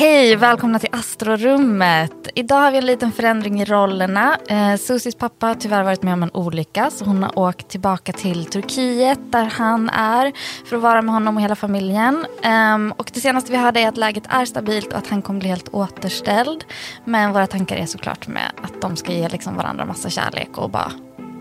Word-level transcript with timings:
Hej, 0.00 0.36
välkomna 0.36 0.78
till 0.78 0.88
Astrorummet. 0.92 2.28
Idag 2.34 2.56
har 2.56 2.70
vi 2.70 2.78
en 2.78 2.86
liten 2.86 3.12
förändring 3.12 3.60
i 3.60 3.64
rollerna. 3.64 4.38
Eh, 4.48 4.76
Susis 4.76 5.14
pappa 5.14 5.46
har 5.46 5.54
tyvärr 5.54 5.82
varit 5.82 6.02
med 6.02 6.12
om 6.12 6.22
en 6.22 6.30
olycka 6.34 6.90
så 6.90 7.04
hon 7.04 7.22
har 7.22 7.38
åkt 7.38 7.68
tillbaka 7.68 8.12
till 8.12 8.44
Turkiet 8.44 9.18
där 9.24 9.44
han 9.44 9.88
är 9.88 10.32
för 10.66 10.76
att 10.76 10.82
vara 10.82 11.02
med 11.02 11.14
honom 11.14 11.36
och 11.36 11.42
hela 11.42 11.56
familjen. 11.56 12.26
Eh, 12.42 12.96
och 12.96 13.10
det 13.14 13.20
senaste 13.20 13.52
vi 13.52 13.58
hörde 13.58 13.80
är 13.80 13.88
att 13.88 13.96
läget 13.96 14.24
är 14.28 14.44
stabilt 14.44 14.86
och 14.86 14.98
att 14.98 15.08
han 15.08 15.22
kommer 15.22 15.40
bli 15.40 15.48
helt 15.48 15.68
återställd. 15.68 16.64
Men 17.04 17.32
våra 17.32 17.46
tankar 17.46 17.76
är 17.76 17.86
såklart 17.86 18.26
med 18.26 18.52
att 18.62 18.80
de 18.80 18.96
ska 18.96 19.12
ge 19.12 19.28
liksom 19.28 19.56
varandra 19.56 19.84
massa 19.84 20.10
kärlek 20.10 20.58
och 20.58 20.70
bara 20.70 20.92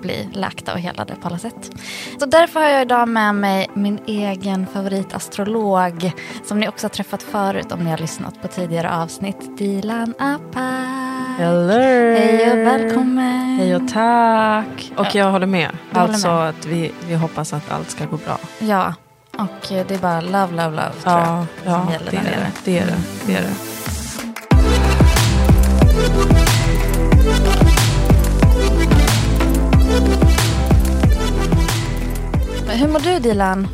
bli 0.02 0.30
läkta 0.34 0.74
och 0.74 0.80
helade 0.80 1.16
på 1.16 1.28
alla 1.28 1.38
sätt. 1.38 1.72
Så 2.20 2.26
därför 2.26 2.60
har 2.60 2.68
jag 2.70 2.82
idag 2.82 3.08
med 3.08 3.36
mig 3.36 3.70
min 3.74 4.00
egen 4.06 4.68
favoritastrolog 4.68 6.12
som 6.46 6.60
ni 6.60 6.68
också 6.68 6.86
har 6.86 6.90
träffat 6.90 7.24
förut 7.24 7.72
om 7.72 7.80
ni 7.80 7.90
har 7.90 7.98
lyssnat 7.98 8.42
på 8.42 8.48
tidigare 8.48 8.92
avsnitt. 8.92 9.58
Dilan 9.58 10.14
Apak. 10.20 10.86
Hello! 11.38 11.74
Hej 12.18 12.52
och 12.52 12.58
välkommen. 12.58 13.58
Hej 13.60 13.76
och 13.76 13.88
tack! 13.94 14.92
Och 14.98 15.16
jag 15.16 15.32
håller 15.32 15.48
med. 15.48 15.70
Du 15.92 16.00
håller 16.00 16.14
alltså 16.14 16.28
med. 16.28 16.50
att 16.50 16.66
vi, 16.66 16.92
vi 17.08 17.16
hoppas 17.16 17.54
att 17.54 17.72
allt 17.72 17.90
ska 17.90 18.06
gå 18.06 18.18
bra. 18.18 18.38
Ja, 18.60 18.94
och 19.38 19.68
det 19.70 19.92
är 19.92 19.98
bara 19.98 20.22
love, 20.22 20.48
love, 20.52 20.70
love 20.70 20.92
tror 21.04 21.14
jag. 21.14 21.22
Ja, 21.28 21.46
ja 21.66 21.84
som 21.84 21.94
gäller 21.94 22.12
det, 22.12 22.18
är 22.18 22.24
nere. 22.24 22.52
det, 22.66 22.72
det 22.72 22.80
är 22.80 22.86
det. 22.86 22.98
Det 23.28 23.34
är 23.36 23.42
det. 23.42 23.54
Hur 32.80 32.88
mår 32.88 33.00
du 33.00 33.20
Dilan? 33.20 33.68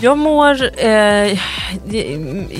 Jag 0.00 0.18
mår... 0.18 0.84
Eh, 0.84 1.40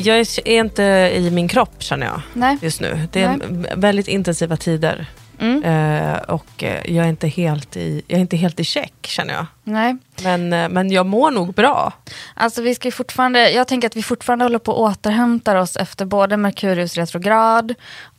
jag 0.04 0.18
är 0.18 0.48
inte 0.48 0.82
i 1.14 1.30
min 1.30 1.48
kropp 1.48 1.82
känner 1.82 2.06
jag 2.06 2.20
Nej? 2.32 2.58
just 2.62 2.80
nu. 2.80 3.08
Det 3.12 3.22
är 3.22 3.76
väldigt 3.76 4.08
intensiva 4.08 4.56
tider. 4.56 5.06
Mm. 5.38 5.64
Eh, 5.64 6.18
och 6.18 6.64
eh, 6.64 6.90
jag 6.94 7.04
är, 7.04 7.08
inte 7.08 7.28
helt 7.28 7.76
i, 7.76 8.02
jag 8.06 8.16
är 8.16 8.20
inte 8.20 8.36
helt 8.36 8.60
i 8.60 8.64
check 8.64 8.94
känner 9.02 9.34
jag. 9.34 9.46
Nej. 9.64 9.96
Men, 10.22 10.52
eh, 10.52 10.68
men 10.68 10.90
jag 10.90 11.06
mår 11.06 11.30
nog 11.30 11.54
bra. 11.54 11.92
Alltså 12.34 12.62
vi 12.62 12.74
ska 12.74 12.90
fortfarande, 12.90 13.50
jag 13.50 13.68
tänker 13.68 13.88
att 13.88 13.96
vi 13.96 14.02
fortfarande 14.02 14.44
håller 14.44 14.58
på 14.58 14.72
att 14.72 14.98
återhämta 14.98 15.60
oss 15.60 15.76
efter 15.76 16.04
både 16.04 16.36
Merkurius 16.36 16.96
retrograd 16.96 17.74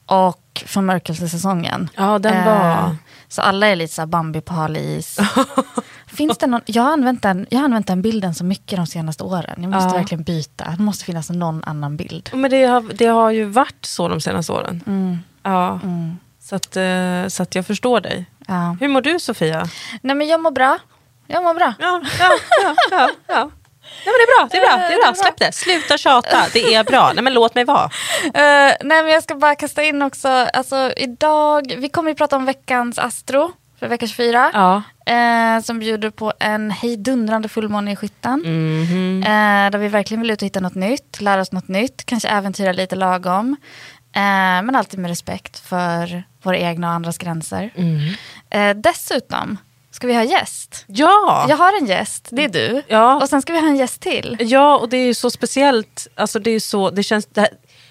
och 0.05 0.63
förmörkelsesäsongen. 0.65 1.89
Ja, 1.95 2.19
den 2.19 2.33
Eh, 2.33 2.45
var... 2.45 2.95
Så 3.27 3.41
alla 3.41 3.67
är 3.67 3.75
lite 3.75 3.93
så 3.93 4.05
Bambi 4.05 4.41
på 4.41 4.53
hal 4.53 4.77
is. 4.77 5.17
Finns 6.15 6.37
det 6.37 6.47
någon, 6.47 6.61
jag, 6.65 6.83
har 6.83 6.91
använt 6.93 7.21
den, 7.21 7.45
jag 7.49 7.57
har 7.59 7.65
använt 7.65 7.87
den 7.87 8.01
bilden 8.01 8.35
så 8.35 8.43
mycket 8.43 8.77
de 8.77 8.87
senaste 8.87 9.23
åren. 9.23 9.55
Jag 9.61 9.71
måste 9.71 9.89
Ja. 9.89 9.97
verkligen 9.97 10.23
byta. 10.23 10.65
Det 10.77 10.83
måste 10.83 11.05
finnas 11.05 11.29
någon 11.29 11.63
annan 11.63 11.97
bild. 11.97 12.29
Men 12.33 12.51
det 12.51 12.65
har, 12.65 12.81
det 12.93 13.05
har 13.05 13.31
ju 13.31 13.43
varit 13.45 13.85
så 13.85 14.07
de 14.07 14.21
senaste 14.21 14.51
åren. 14.51 14.83
Mm. 14.87 15.17
Ja. 15.43 15.79
Så, 16.39 16.55
att, 16.55 16.75
eh, 16.77 17.27
så 17.27 17.43
att 17.43 17.55
jag 17.55 17.67
förstår 17.67 18.01
dig. 18.01 18.25
Ja. 18.47 18.77
Hur 18.79 18.87
mår 18.87 19.01
du 19.01 19.19
Sofia? 19.19 19.67
Nej 20.01 20.15
men 20.15 20.27
jag 20.27 20.39
mår 20.41 20.51
bra. 20.51 20.77
Jag 21.27 21.43
mår 21.43 21.53
bra. 21.53 21.73
Ja, 21.79 22.01
ja, 22.19 22.31
ja, 22.61 22.75
ja, 22.91 23.09
ja. 23.27 23.49
Nej, 24.05 24.05
men 24.05 24.13
det 24.13 24.23
är 24.23 24.39
bra, 24.39 24.49
det 24.51 24.57
är 24.57 24.61
bra, 24.77 24.87
det 24.87 24.93
är 24.93 25.03
bra. 25.03 25.13
Släpp 25.15 25.37
det, 25.37 25.51
sluta 25.55 25.97
tjata, 25.97 26.37
det 26.53 26.75
är 26.75 26.83
bra. 26.83 27.11
Nej 27.13 27.23
men 27.23 27.33
låt 27.33 27.55
mig 27.55 27.65
vara. 27.65 27.83
Eh, 28.23 28.31
nej 28.83 29.03
men 29.03 29.07
jag 29.07 29.23
ska 29.23 29.35
bara 29.35 29.55
kasta 29.55 29.83
in 29.83 30.01
också, 30.01 30.27
alltså 30.29 30.91
idag, 30.97 31.75
vi 31.77 31.89
kommer 31.89 32.09
ju 32.11 32.15
prata 32.15 32.35
om 32.35 32.45
veckans 32.45 32.99
Astro 32.99 33.51
för 33.79 33.87
vecka 33.87 34.07
24. 34.07 34.51
Ja. 34.53 34.83
Eh, 35.13 35.61
som 35.61 35.79
bjuder 35.79 36.09
på 36.09 36.33
en 36.39 36.71
hejdundrande 36.71 37.49
fullmåne 37.49 37.91
i 37.91 37.95
skytten. 37.95 38.39
Mhm. 38.39 39.23
Eh, 39.23 39.71
där 39.71 39.77
vi 39.77 39.87
verkligen 39.87 40.21
vill 40.21 40.31
ut 40.31 40.41
och 40.41 40.45
hitta 40.45 40.59
något 40.59 40.75
nytt, 40.75 41.21
lära 41.21 41.41
oss 41.41 41.51
något 41.51 41.67
nytt, 41.67 42.05
kanske 42.05 42.29
äventyra 42.29 42.71
lite 42.71 42.95
lagom. 42.95 43.55
Eh, 44.15 44.21
men 44.63 44.75
alltid 44.75 44.99
med 44.99 45.09
respekt 45.09 45.59
för 45.59 46.23
våra 46.43 46.57
egna 46.57 46.87
och 46.87 46.93
andras 46.93 47.17
gränser. 47.17 47.73
Mm. 47.75 48.13
Eh, 48.49 48.81
dessutom 48.81 49.57
ska 49.91 50.07
vi 50.07 50.15
ha 50.15 50.23
gäst. 50.23 50.85
Ja. 50.87 51.45
Jag 51.49 51.57
har 51.57 51.81
en 51.81 51.85
gäst, 51.87 52.27
det 52.31 52.43
är 52.43 52.49
du. 52.49 52.81
Ja. 52.87 53.21
Och 53.21 53.29
sen 53.29 53.41
ska 53.41 53.53
vi 53.53 53.59
ha 53.59 53.67
en 53.67 53.75
gäst 53.75 54.01
till. 54.01 54.37
ja, 54.39 54.77
och 54.77 54.89
det 54.89 54.97
är 54.97 55.05
ju 55.05 55.13
så 55.13 55.29
speciellt. 55.29 56.07
Alltså, 56.15 56.39
det 56.39 56.51
är 56.51 56.59
så, 56.59 56.89
det 56.89 57.03
känns, 57.03 57.25
det 57.25 57.41
här, 57.41 57.49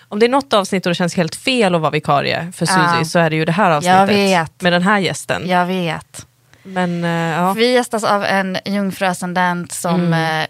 om 0.08 0.18
det 0.18 0.26
är 0.26 0.30
något 0.30 0.52
avsnitt 0.52 0.86
och 0.86 0.90
det 0.90 0.94
känns 0.94 1.14
helt 1.16 1.34
fel 1.34 1.74
att 1.74 1.80
vara 1.80 1.90
vikarie 1.90 2.52
för 2.56 2.66
Susie 2.66 2.82
Ja. 2.98 3.04
så 3.04 3.18
är 3.18 3.30
det 3.30 3.36
ju 3.36 3.44
det 3.44 3.52
här 3.52 3.70
avsnittet. 3.70 4.62
Med 4.62 4.72
den 4.72 4.82
här 4.82 4.98
gästen. 4.98 5.48
Jag 5.48 5.66
vet. 5.66 6.26
Men 6.62 7.04
eh, 7.04 7.10
ja. 7.10 7.52
Vi 7.52 7.72
gästas 7.72 8.04
av 8.04 8.24
en 8.24 8.58
jungfruascendent 8.64 9.72
som 9.72 9.94
Mm. 10.00 10.12
eh, 10.40 10.46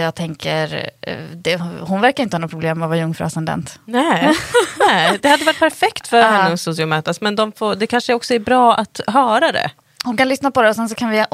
jag 0.00 0.14
tänker, 0.14 0.90
eh, 1.00 1.16
det, 1.34 1.56
hon 1.80 2.00
verkar 2.00 2.22
inte 2.22 2.36
ha 2.36 2.38
något 2.40 2.50
problem 2.50 2.78
med 2.78 2.86
att 2.86 2.90
vara 2.90 2.98
jungfruascendent. 2.98 3.78
Nej, 3.84 4.32
nej, 4.88 5.18
det 5.22 5.28
hade 5.28 5.44
varit 5.44 5.58
perfekt 5.58 6.08
för 6.08 6.16
Ja. 6.16 6.22
henne 6.28 6.52
och 6.52 6.60
Susie 6.60 6.82
att 6.84 6.88
mötas. 6.88 7.20
Men 7.20 7.36
de 7.36 7.52
får, 7.52 7.74
det 7.74 7.86
kanske 7.86 8.14
också 8.14 8.34
är 8.34 8.38
bra 8.38 8.74
att 8.74 9.00
höra 9.06 9.52
det. 9.52 9.70
Hon 10.06 10.16
kan 10.16 10.28
lyssna 10.28 10.50
på 10.50 10.62
det 10.62 10.68
och 10.68 10.76
sen 10.76 10.88
så 10.88 10.94
kan 10.94 11.10
vi 11.10 11.18
eh, 11.18 11.24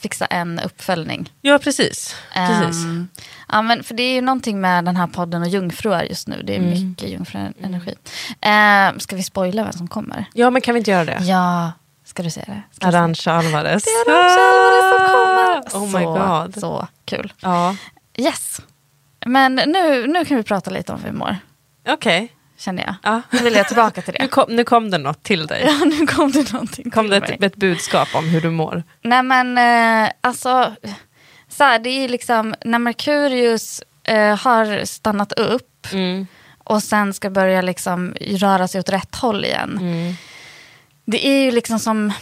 fixa 0.00 0.26
en 0.26 0.60
uppföljning. 0.60 1.32
Ja, 1.40 1.58
precis. 1.58 2.16
precis. 2.34 2.84
Ehm, 2.84 3.08
ja, 3.48 3.62
men 3.62 3.84
för 3.84 3.94
det 3.94 4.02
är 4.02 4.14
ju 4.14 4.20
någonting 4.20 4.60
med 4.60 4.84
den 4.84 4.96
här 4.96 5.06
podden 5.06 5.42
och 5.42 5.48
jungfruar 5.48 6.02
just 6.02 6.28
nu. 6.28 6.42
Det 6.44 6.54
är 6.54 6.58
Mm. 6.58 6.70
mycket 6.70 7.08
jungfruenergi. 7.08 7.94
Um, 8.94 9.00
ska 9.00 9.16
vi 9.16 9.22
spoila 9.22 9.62
vem 9.64 9.72
som 9.72 9.88
kommer? 9.88 10.24
Ja, 10.34 10.50
men 10.50 10.62
kan 10.62 10.74
vi 10.74 10.78
inte 10.78 10.90
göra 10.90 11.04
det? 11.04 11.18
Ja, 11.22 11.72
ska 12.04 12.22
du 12.22 12.30
säga 12.30 12.46
det? 12.48 12.62
Ska 12.76 12.86
Arantxa 12.86 13.32
Alvarez. 13.32 13.84
det? 13.84 13.90
Är 13.90 14.14
Arantxa 14.14 14.40
Alvarez 14.40 14.90
som 14.92 15.06
kommer. 15.08 15.84
Oh 15.86 15.98
my 16.00 16.04
så, 16.04 16.38
god. 16.44 16.60
Så 16.60 16.88
kul. 17.04 17.32
Ja, 17.40 17.76
Yes. 18.16 18.60
Men 19.26 19.54
nu, 19.54 20.06
nu 20.06 20.24
kan 20.24 20.36
vi 20.36 20.42
prata 20.42 20.70
lite 20.70 20.92
om 20.92 20.98
hur 21.02 21.10
vi 21.10 21.16
mår, 21.18 21.36
okej. 21.88 22.32
Känner 22.60 22.82
jag. 22.86 22.94
Ja. 23.02 23.22
Nu 23.30 23.38
vill 23.38 23.54
jag 23.54 23.66
tillbaka 23.68 24.02
till 24.02 24.14
Nu, 24.18 24.24
det. 24.24 24.28
kom, 24.30 24.44
nu 24.56 24.64
kom 24.64 24.90
det 24.90 24.98
något 24.98 25.22
till 25.22 25.46
dig. 25.46 25.62
Ja, 25.66 25.84
nu 25.84 26.06
kom 26.06 26.30
det 26.32 26.52
någonting 26.52 26.90
kom 26.90 27.04
till 27.04 27.10
det 27.20 27.26
ett, 27.26 27.42
ett 27.42 27.56
budskap 27.56 28.08
om 28.14 28.28
hur 28.28 28.40
du 28.40 28.50
mår. 28.50 28.82
Nej 29.02 29.22
men 29.22 29.58
eh, 30.04 30.10
alltså, 30.20 30.74
så 31.48 31.64
här, 31.64 31.78
det 31.78 31.90
är 31.90 32.08
liksom 32.08 32.54
när 32.64 32.78
Merkurius 32.78 33.82
eh, 34.04 34.36
har 34.38 34.84
stannat 34.84 35.32
upp 35.32 35.66
Mm. 35.92 36.26
och 36.64 36.82
sen 36.82 37.14
ska 37.14 37.30
börja 37.30 37.62
liksom 37.62 38.14
röra 38.20 38.68
sig 38.68 38.78
åt 38.80 38.88
rätt 38.88 39.14
håll 39.16 39.44
igen. 39.44 39.78
Mm. 39.80 40.14
Det 41.04 41.26
är 41.26 41.44
ju 41.44 41.50
liksom 41.50 41.78
som, 41.78 42.12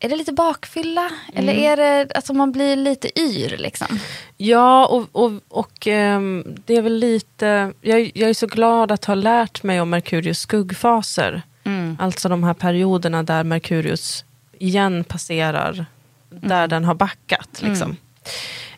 är 0.00 0.08
det 0.08 0.16
lite 0.16 0.32
bakfylla? 0.32 1.10
Eller 1.34 1.52
Mm. 1.52 1.64
är 1.64 1.76
det, 1.76 2.12
alltså 2.14 2.32
man 2.32 2.52
blir 2.52 2.76
lite 2.76 3.20
yr 3.20 3.56
liksom? 3.56 3.98
Ja, 4.36 4.86
och, 4.86 5.08
och, 5.12 5.32
och 5.48 5.86
ehm, 5.86 6.44
det 6.66 6.76
är 6.76 6.82
väl 6.82 6.96
lite... 6.98 7.72
Jag, 7.80 8.10
jag 8.14 8.30
är 8.30 8.34
så 8.34 8.46
glad 8.46 8.92
att 8.92 9.04
ha 9.04 9.14
lärt 9.14 9.62
mig 9.62 9.80
om 9.80 9.90
Merkurius 9.90 10.38
skuggfaser. 10.40 11.42
Mm. 11.64 11.96
Alltså 12.00 12.28
de 12.28 12.44
här 12.44 12.54
perioderna 12.54 13.22
där 13.22 13.44
Merkurius 13.44 14.24
igen 14.58 15.04
passerar 15.04 15.86
där 16.30 16.68
den 16.68 16.84
har 16.84 16.94
backat. 16.94 17.62
Liksom. 17.62 17.96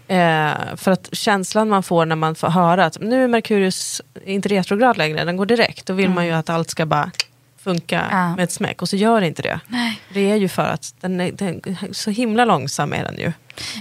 Eh, 0.09 0.77
för 0.77 0.91
att 0.91 1.09
känslan 1.12 1.69
man 1.69 1.83
får 1.83 2.06
när 2.06 2.16
man 2.16 2.34
får 2.34 2.48
höra 2.48 2.84
att 2.84 3.01
nu 3.01 3.25
är 3.25 3.28
Merkurius 3.28 4.03
inte 4.25 4.48
retrograd 4.48 4.97
längre, 4.97 5.25
den 5.25 5.36
går 5.36 5.47
direkt. 5.47 5.86
Då 5.86 5.92
vill 5.95 6.10
man 6.10 6.27
ju 6.27 6.33
att 6.33 6.51
allt 6.51 6.71
ska 6.71 6.86
bara 6.86 7.10
funka 7.64 8.09
Ja. 8.10 8.36
med 8.36 8.44
ett 8.44 8.53
smäck 8.53 8.82
och 8.82 8.88
så 8.88 8.97
gör 8.97 9.20
det 9.20 9.26
inte 9.26 9.42
det. 9.42 9.60
Nej. 9.66 10.00
Det 10.14 10.30
är 10.30 10.36
ju 10.36 10.48
för 10.48 10.62
att 10.66 10.94
den 11.00 11.20
är, 11.20 11.32
den, 11.32 11.60
så 11.92 12.10
himla 12.10 12.44
långsam 12.44 12.92
är 12.92 13.04
den 13.04 13.18
ju. 13.18 13.32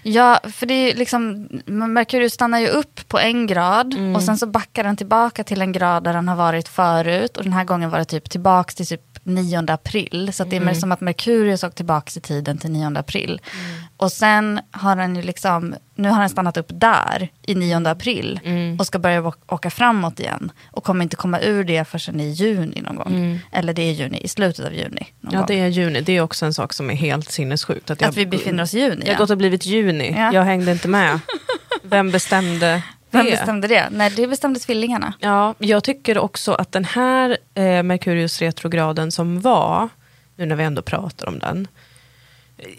Ja, 0.04 0.40
för 0.54 0.66
det 0.66 0.74
är 0.74 0.88
ju 0.92 0.94
liksom, 0.98 1.48
Merkurius 1.66 2.34
stannar 2.34 2.60
ju 2.60 2.68
upp 2.68 3.08
på 3.08 3.20
en 3.20 3.48
grad 3.48 3.94
Mm. 3.94 4.16
och 4.16 4.24
sen 4.24 4.38
så 4.38 4.46
backar 4.48 4.84
den 4.84 4.98
tillbaka 4.98 5.44
till 5.44 5.62
en 5.62 5.72
grad 5.72 6.04
där 6.04 6.14
den 6.14 6.28
har 6.28 6.36
varit 6.36 6.68
förut 6.68 7.38
och 7.38 7.44
den 7.44 7.54
här 7.54 7.64
gången 7.64 7.90
var 7.90 8.00
det 8.00 8.06
typ 8.06 8.30
tillbaka 8.30 8.72
till 8.72 8.88
typ 8.88 9.11
9 9.24 9.64
april. 9.68 10.30
Så 10.34 10.44
att 10.44 10.50
det 10.50 10.56
är 10.56 10.62
Mm. 10.62 10.76
som 10.76 10.92
att 10.92 11.02
Merkurius 11.02 11.64
åkt 11.64 11.76
tillbaka 11.76 12.12
i 12.18 12.22
tiden 12.22 12.58
till 12.58 12.72
9 12.72 12.98
april. 13.00 13.42
Och 13.98 14.12
sen 14.12 14.60
har 14.72 14.96
den 14.96 15.16
ju 15.16 15.22
liksom, 15.22 15.76
nu 15.96 16.10
har 16.10 16.20
den 16.20 16.30
stannat 16.30 16.58
upp 16.58 16.68
där 16.70 17.30
i 17.42 17.56
9 17.56 17.88
april 17.90 18.40
Mm. 18.44 18.80
och 18.80 18.88
ska 18.88 19.00
börja 19.00 19.34
åka 19.48 19.70
framåt 19.70 20.20
igen. 20.20 20.52
Och 20.72 20.84
kommer 20.84 21.04
inte 21.04 21.16
komma 21.16 21.40
ur 21.42 21.64
det 21.64 21.86
förrän 21.88 22.20
i 22.20 22.30
juni 22.30 22.82
någon 22.82 22.96
gång. 22.96 23.40
Eller 23.52 23.74
det 23.74 23.82
är 23.82 23.92
juni, 23.92 24.18
i 24.22 24.28
slutet 24.28 24.66
av 24.66 24.74
juni. 24.74 24.88
Mm. 25.24 25.34
Ja, 25.34 25.38
gång. 25.38 25.46
det 25.48 25.60
är 25.60 25.68
juni. 25.68 26.02
Det 26.02 26.14
är 26.18 26.22
också 26.22 26.46
en 26.46 26.54
sak 26.54 26.74
som 26.74 26.90
är 26.90 26.96
helt 26.96 27.32
sinnessjukt. 27.32 27.90
Att 27.92 28.18
vi 28.18 28.26
befinner 28.26 28.64
oss 28.64 28.74
i 28.74 28.80
juni. 28.80 29.04
Jag 29.06 29.14
har 29.14 29.18
gått 29.20 29.30
och 29.30 29.38
blivit 29.38 29.66
juni. 29.66 30.14
Ja. 30.18 30.34
Jag 30.34 30.44
hängde 30.44 30.72
inte 30.72 30.88
med. 30.88 31.20
Vem 31.84 32.12
bestämde 32.12 32.84
Vem 33.12 33.26
bestämde 33.26 33.68
det? 33.68 33.88
Nej, 33.92 34.10
det 34.16 34.28
bestämde 34.28 34.60
tvillingarna. 34.60 35.14
Ja, 35.20 35.56
jag 35.58 35.84
tycker 35.84 36.18
också 36.18 36.54
att 36.54 36.72
den 36.72 36.86
här 36.86 37.38
eh, 37.54 37.84
Merkurius 37.84 38.42
retrograden 38.42 39.12
som 39.12 39.42
var, 39.42 39.90
nu 40.36 40.46
när 40.46 40.56
vi 40.56 40.64
ändå 40.64 40.82
pratar 40.82 41.28
om 41.28 41.40
den, 41.40 41.68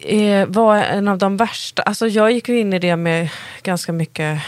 eh, 0.01 0.47
var 0.47 0.77
en 0.77 1.09
av 1.09 1.19
de 1.19 1.37
värsta. 1.37 1.83
Alltså 1.83 2.09
jag 2.09 2.33
gick 2.33 2.49
ju 2.49 2.61
in 2.61 2.73
i 2.73 2.79
det 2.79 2.97
med 2.97 3.29
ganska 3.63 3.93
mycket, 3.93 4.41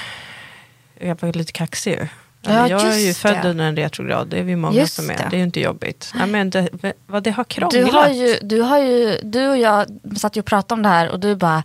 jag 0.98 1.20
var 1.20 1.32
lite 1.32 1.52
kaxig. 1.52 2.08
Ja, 2.46 2.68
jag 2.68 2.94
är 2.94 2.98
ju 2.98 3.14
född 3.14 3.38
det. 3.42 3.50
under 3.50 3.64
en 3.64 3.76
retrograd, 3.76 4.28
det 4.28 4.38
är 4.38 4.42
vi 4.42 4.56
många 4.56 4.78
Just 4.78 4.94
som 4.94 5.10
är. 5.10 5.16
det. 5.16 5.26
Det 5.30 5.36
är 5.36 5.38
ju 5.38 5.44
inte 5.44 5.60
jobbigt. 5.60 6.12
Nej, 6.14 6.26
men 6.26 6.50
det, 6.50 6.68
vad 7.06 7.22
det 7.22 7.30
har 7.30 7.44
krånglat. 7.44 7.86
Du, 7.86 7.92
har 7.92 8.08
ju, 8.08 8.38
du, 8.42 8.60
har 8.60 8.78
ju, 8.78 9.18
du 9.22 9.48
och 9.48 9.58
jag 9.58 9.86
satt 10.16 10.36
ju 10.36 10.40
och 10.40 10.46
pratade 10.46 10.78
om 10.78 10.82
det 10.82 10.88
här 10.88 11.10
och 11.10 11.20
du 11.20 11.36
bara 11.36 11.62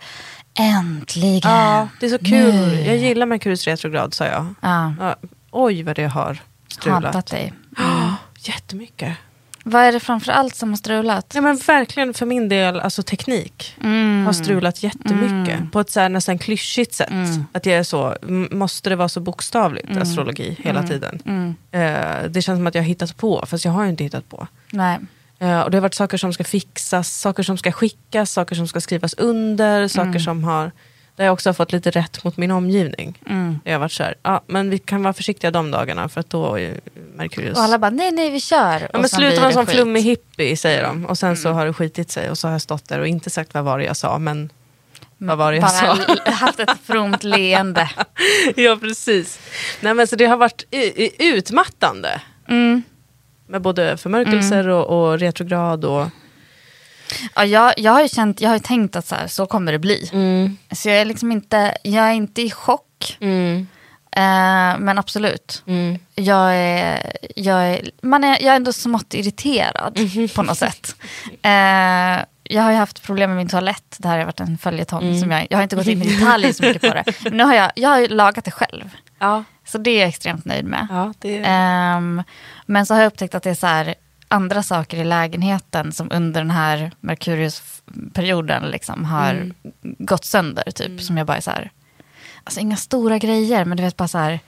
äntligen. 0.59 1.51
Ja, 1.51 1.88
det 2.00 2.06
är 2.06 2.09
så 2.09 2.17
kul. 2.17 2.56
Nu. 2.56 2.81
Jag 2.85 2.97
gillar 2.97 3.25
Merkurius 3.25 3.67
retrograd 3.67 4.13
sa 4.13 4.25
jag. 4.25 4.45
Ja, 4.61 4.94
Ja, 5.00 5.15
oj 5.51 5.83
vad 5.83 5.95
det 5.95 6.07
har 6.07 6.38
strulat. 6.67 7.03
hatat 7.03 7.25
dig. 7.27 7.53
Oh, 7.77 8.13
jättemycket. 8.39 9.17
Vad 9.63 9.81
är 9.81 9.91
det 9.91 10.00
framför 10.00 10.31
allt 10.31 10.56
som 10.56 10.69
har 10.69 10.77
strulat? 10.77 11.31
Ja, 11.35 11.41
men 11.41 11.57
verkligen 11.57 12.13
för 12.13 12.25
min 12.25 12.50
del, 12.50 12.79
alltså 12.79 13.03
teknik 13.03 13.75
Mm. 13.83 14.25
har 14.25 14.33
strulat 14.33 14.83
jättemycket. 14.83 15.71
På 15.71 15.79
ett 15.79 15.89
så 15.89 16.00
här, 16.00 16.09
nästan 16.09 16.38
klyschigt 16.38 16.94
sätt. 16.94 17.09
Mm. 17.09 17.44
Att 17.51 17.65
jag 17.65 17.75
är 17.75 17.83
så, 17.83 18.15
måste 18.51 18.89
det 18.89 18.95
vara 18.95 19.09
så 19.09 19.19
bokstavligt, 19.19 19.97
astrologi, 19.97 20.57
hela 20.63 20.83
tiden. 20.83 21.19
Mm. 21.25 21.56
Eh, 21.71 22.29
det 22.29 22.41
känns 22.41 22.57
som 22.57 22.67
att 22.67 22.75
jag 22.75 22.81
har 22.81 22.88
hittat 22.88 23.17
på, 23.17 23.45
fast 23.47 23.65
jag 23.65 23.71
har 23.71 23.83
ju 23.83 23.89
inte 23.89 24.03
hittat 24.03 24.29
på. 24.29 24.47
Nej. 24.71 24.97
Eh, 25.39 25.62
och 25.62 25.71
det 25.71 25.77
har 25.77 25.81
varit 25.81 25.94
saker 25.94 26.18
som 26.18 26.33
ska 26.33 26.44
fixas, 26.44 27.19
saker 27.19 27.44
som 27.44 27.57
ska 27.57 27.71
skickas, 27.71 28.31
saker 28.31 28.56
som 28.56 28.68
ska 28.68 28.81
skrivas 28.81 29.13
under, 29.13 29.88
saker 29.88 30.19
som 30.19 30.44
har... 30.44 30.71
Där 31.15 31.25
jag 31.25 31.33
också 31.33 31.50
har 31.50 31.53
fått 31.53 31.71
lite 31.71 31.91
rätt 31.91 32.24
mot 32.24 32.38
min 32.38 32.51
omgivning. 32.51 33.21
Mm. 33.30 33.59
Jag 33.63 33.74
har 33.74 33.80
varit 33.80 33.91
så 33.91 34.03
här, 34.03 34.15
ja, 34.24 34.44
men 34.47 34.69
vi 34.69 34.77
kan 34.80 35.03
vara 35.03 35.13
försiktiga 35.13 35.51
de 35.51 35.71
dagarna 35.71 36.09
för 36.09 36.19
att 36.19 36.30
då 36.30 36.59
är 36.59 36.80
Merkurius... 37.15 37.57
Och 37.57 37.63
alla 37.63 37.80
bara, 37.80 37.89
nej 37.91 38.12
nej 38.12 38.30
vi 38.30 38.39
kör. 38.39 38.89
Ja, 38.94 39.00
men 39.00 39.09
sluta 39.09 39.36
vara 39.36 39.47
en 39.47 39.53
sån 39.53 39.68
flummig 39.68 40.01
hippie 40.01 40.57
säger 40.57 40.83
de. 40.83 41.06
Och 41.06 41.18
sen 41.18 41.30
Mm. 41.30 41.38
så 41.42 41.50
har 41.51 41.65
det 41.65 41.74
skitit 41.74 42.12
sig 42.12 42.30
och 42.30 42.38
så 42.38 42.47
har 42.47 42.51
jag 42.51 42.62
stått 42.62 42.88
där 42.89 43.00
och 43.00 43.07
inte 43.07 43.30
sagt 43.30 43.53
vad 43.53 43.63
var 43.63 43.80
det 43.80 43.85
jag 43.85 43.97
sa 43.97 44.19
men 44.19 44.50
vad 45.18 45.38
var 45.38 45.51
det 45.51 45.57
jag 45.57 45.63
Bara 45.63 46.15
sa? 46.25 46.31
haft 46.31 46.59
ett 46.59 46.69
fromt 46.83 47.24
leende. 47.24 47.89
ja 48.56 48.77
precis. 48.81 49.39
Nej, 49.81 49.94
men 49.94 50.07
så 50.07 50.15
det 50.15 50.25
har 50.25 50.38
varit 50.38 50.63
utmattande. 51.19 52.21
Mm. 52.47 52.83
Med 53.50 53.62
både 53.62 53.98
förmörkelser 53.98 54.68
och, 54.68 54.88
och 55.12 55.19
retrograd 55.19 55.86
och... 55.86 56.07
Ja, 57.36 57.46
jag, 57.46 57.74
jag 57.78 57.92
har 57.92 58.01
ju 58.01 58.07
känt, 58.07 58.42
jag 58.42 58.50
har 58.50 58.56
ju 58.56 58.60
tänkt 58.60 58.96
att 58.96 59.07
så, 59.07 59.16
här, 59.16 59.28
så 59.28 59.46
kommer 59.46 59.72
det 59.72 59.80
bli. 59.80 60.10
Så 60.72 60.90
jag 60.90 60.98
är 60.98 61.06
liksom 61.06 61.31
inte, 61.31 61.78
jag 61.84 62.06
är 62.06 62.13
inte 62.13 62.42
i 62.42 62.51
chock. 62.51 63.18
Mm. 63.19 63.68
Eh, 64.12 64.80
men 64.80 64.98
absolut. 64.98 65.63
Mm. 65.68 66.00
Jag 66.16 66.56
är, 66.56 67.13
jag, 67.36 67.69
är, 67.69 67.92
man 68.01 68.24
är, 68.24 68.30
jag 68.30 68.51
är 68.51 68.56
ändå 68.56 68.74
smått 68.74 69.13
irriterad 69.13 70.00
på 70.36 70.44
något 70.44 70.57
sätt. 70.57 70.95
Eh, 71.42 72.25
jag 72.44 72.63
har 72.63 72.72
ju 72.72 72.78
haft 72.78 73.04
problem 73.04 73.30
med 73.30 73.38
min 73.38 73.50
toalett. 73.50 73.95
Det 73.98 74.07
här 74.07 74.18
har 74.18 74.25
varit 74.25 74.40
en 74.40 74.57
följetong. 74.57 75.19
Som 75.19 75.31
jag, 75.31 75.48
jag 75.50 75.57
har 75.57 75.63
inte 75.63 75.75
gått 75.75 75.88
in 75.88 76.02
i 76.02 76.16
detalj 76.16 76.54
så 76.54 76.63
mycket 76.63 76.81
på 76.81 76.88
det. 76.94 77.04
Men 77.24 77.38
nu 77.38 77.44
har 77.44 77.54
jag, 77.54 77.72
jag 77.75 77.90
har 77.90 78.07
lagat 78.07 78.45
det 78.45 78.52
själv. 78.52 78.90
Ja, 79.19 79.44
Så 79.66 79.77
det 79.77 79.92
är 79.92 80.00
jag 80.00 80.10
extremt 80.10 80.45
nöjd 80.45 80.66
med. 80.66 80.88
ja, 80.89 81.13
det. 81.19 81.38
Ehm, 81.45 82.24
men 82.66 82.86
så 82.86 82.94
har 82.94 83.01
jag 83.01 83.07
upptäckt 83.07 83.36
att 83.36 83.44
det 83.44 83.50
är 83.50 83.56
så 83.56 83.68
här, 83.68 83.95
andra 84.27 84.63
saker 84.63 84.98
i 84.98 85.04
lägenheten 85.04 85.92
som 85.92 86.07
under 86.12 86.42
den 86.42 86.51
här 86.51 86.92
Merkurius-perioden 87.00 88.63
liksom 88.71 89.06
har 89.06 89.30
Mm. 89.31 89.54
gått 89.81 90.25
sönder. 90.25 90.71
Typ, 90.71 91.01
Som 91.01 91.18
jag 91.18 91.27
bara 91.27 91.38
är 91.38 91.42
så 91.42 91.51
här, 91.51 91.71
alltså 92.44 92.60
inga 92.60 92.75
stora 92.75 93.18
grejer 93.18 93.66
men 93.66 93.77
du 93.77 93.83
vet 93.83 93.98
bara 93.98 94.07
så 94.07 94.18
här, 94.18 94.39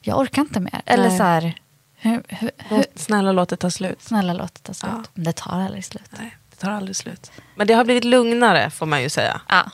jag 0.00 0.18
orkar 0.18 0.42
inte 0.42 0.60
mer. 0.60 0.82
Eller 0.86 1.10
så 1.10 1.22
här, 1.22 1.54
hur, 1.96 2.22
hur, 2.28 2.50
hur, 2.56 2.84
snälla 2.94 3.32
låt 3.32 3.48
det 3.48 3.56
ta 3.56 3.70
slut. 3.70 4.02
snälla 4.02 4.32
låt 4.32 4.54
det 4.54 4.60
ta 4.62 4.74
slut. 4.74 4.92
Ja. 4.94 5.02
Men 5.14 5.24
det 5.24 5.32
tar 5.36 5.60
aldrig 5.60 5.84
slut. 5.84 6.10
Nej, 6.18 6.36
det 6.50 6.56
tar 6.56 6.70
aldrig 6.70 6.96
slut. 6.96 7.30
Men 7.54 7.66
det 7.66 7.74
har 7.74 7.84
blivit 7.84 8.04
lugnare 8.04 8.70
får 8.70 8.86
man 8.86 9.02
ju 9.02 9.08
säga. 9.08 9.40
Ja. 9.48 9.70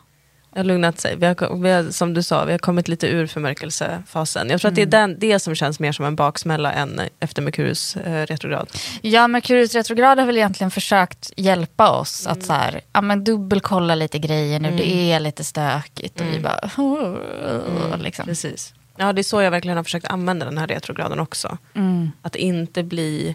Det 0.55 0.61
har 0.61 0.65
lugnat 0.65 1.01
sig. 1.01 1.17
Vi 1.17 1.27
har, 1.27 1.63
vi 1.63 1.71
har, 1.71 1.91
som 1.91 2.15
du 2.15 2.23
sa, 2.23 2.45
vi 2.45 2.53
har 2.53 2.59
kommit 2.59 2.89
lite 2.89 3.07
ur 3.07 3.27
förmörkelsefasen. 3.27 4.51
Jag 4.51 4.61
tror 4.61 4.69
att 4.69 4.75
det 4.75 4.83
är 4.83 4.87
den, 4.87 5.19
det 5.19 5.39
som 5.39 5.55
känns 5.55 5.81
mer 5.81 5.93
som 5.93 6.05
en 6.05 6.17
baksmälla 6.17 6.73
än 6.73 7.01
efter 7.21 7.43
Merkurius 7.43 7.97
eh, 7.97 8.27
retrograd. 8.27 8.69
Ja, 9.03 9.29
Merkurius 9.29 9.75
retrograd 9.75 10.19
har 10.19 10.27
väl 10.27 10.37
egentligen 10.37 10.71
försökt 10.71 11.33
hjälpa 11.37 11.91
oss 11.91 12.27
att 12.27 12.43
så 12.43 12.53
här, 12.53 12.81
ja, 12.93 13.01
men 13.01 13.25
dubbelkolla 13.25 13.95
lite 13.95 14.19
grejer 14.19 14.61
nu, 14.61 14.71
det 14.77 15.13
är 15.13 15.21
lite 15.21 15.45
stökigt 15.45 16.21
och 16.21 16.27
vi 16.27 16.41
bara, 16.41 17.97
liksom. 17.97 18.25
Precis. 18.25 18.75
Ja, 18.97 19.13
det 19.13 19.21
är 19.21 19.23
så 19.23 19.43
jag 19.43 19.51
verkligen 19.51 19.77
har 19.77 19.85
försökt 19.85 20.07
använda 20.07 20.47
den 20.47 20.59
här 20.59 20.67
retrograden 20.67 21.21
också. 21.21 21.59
Mm. 21.75 22.13
Att 22.23 22.37
inte 22.37 22.83
bli 22.83 23.35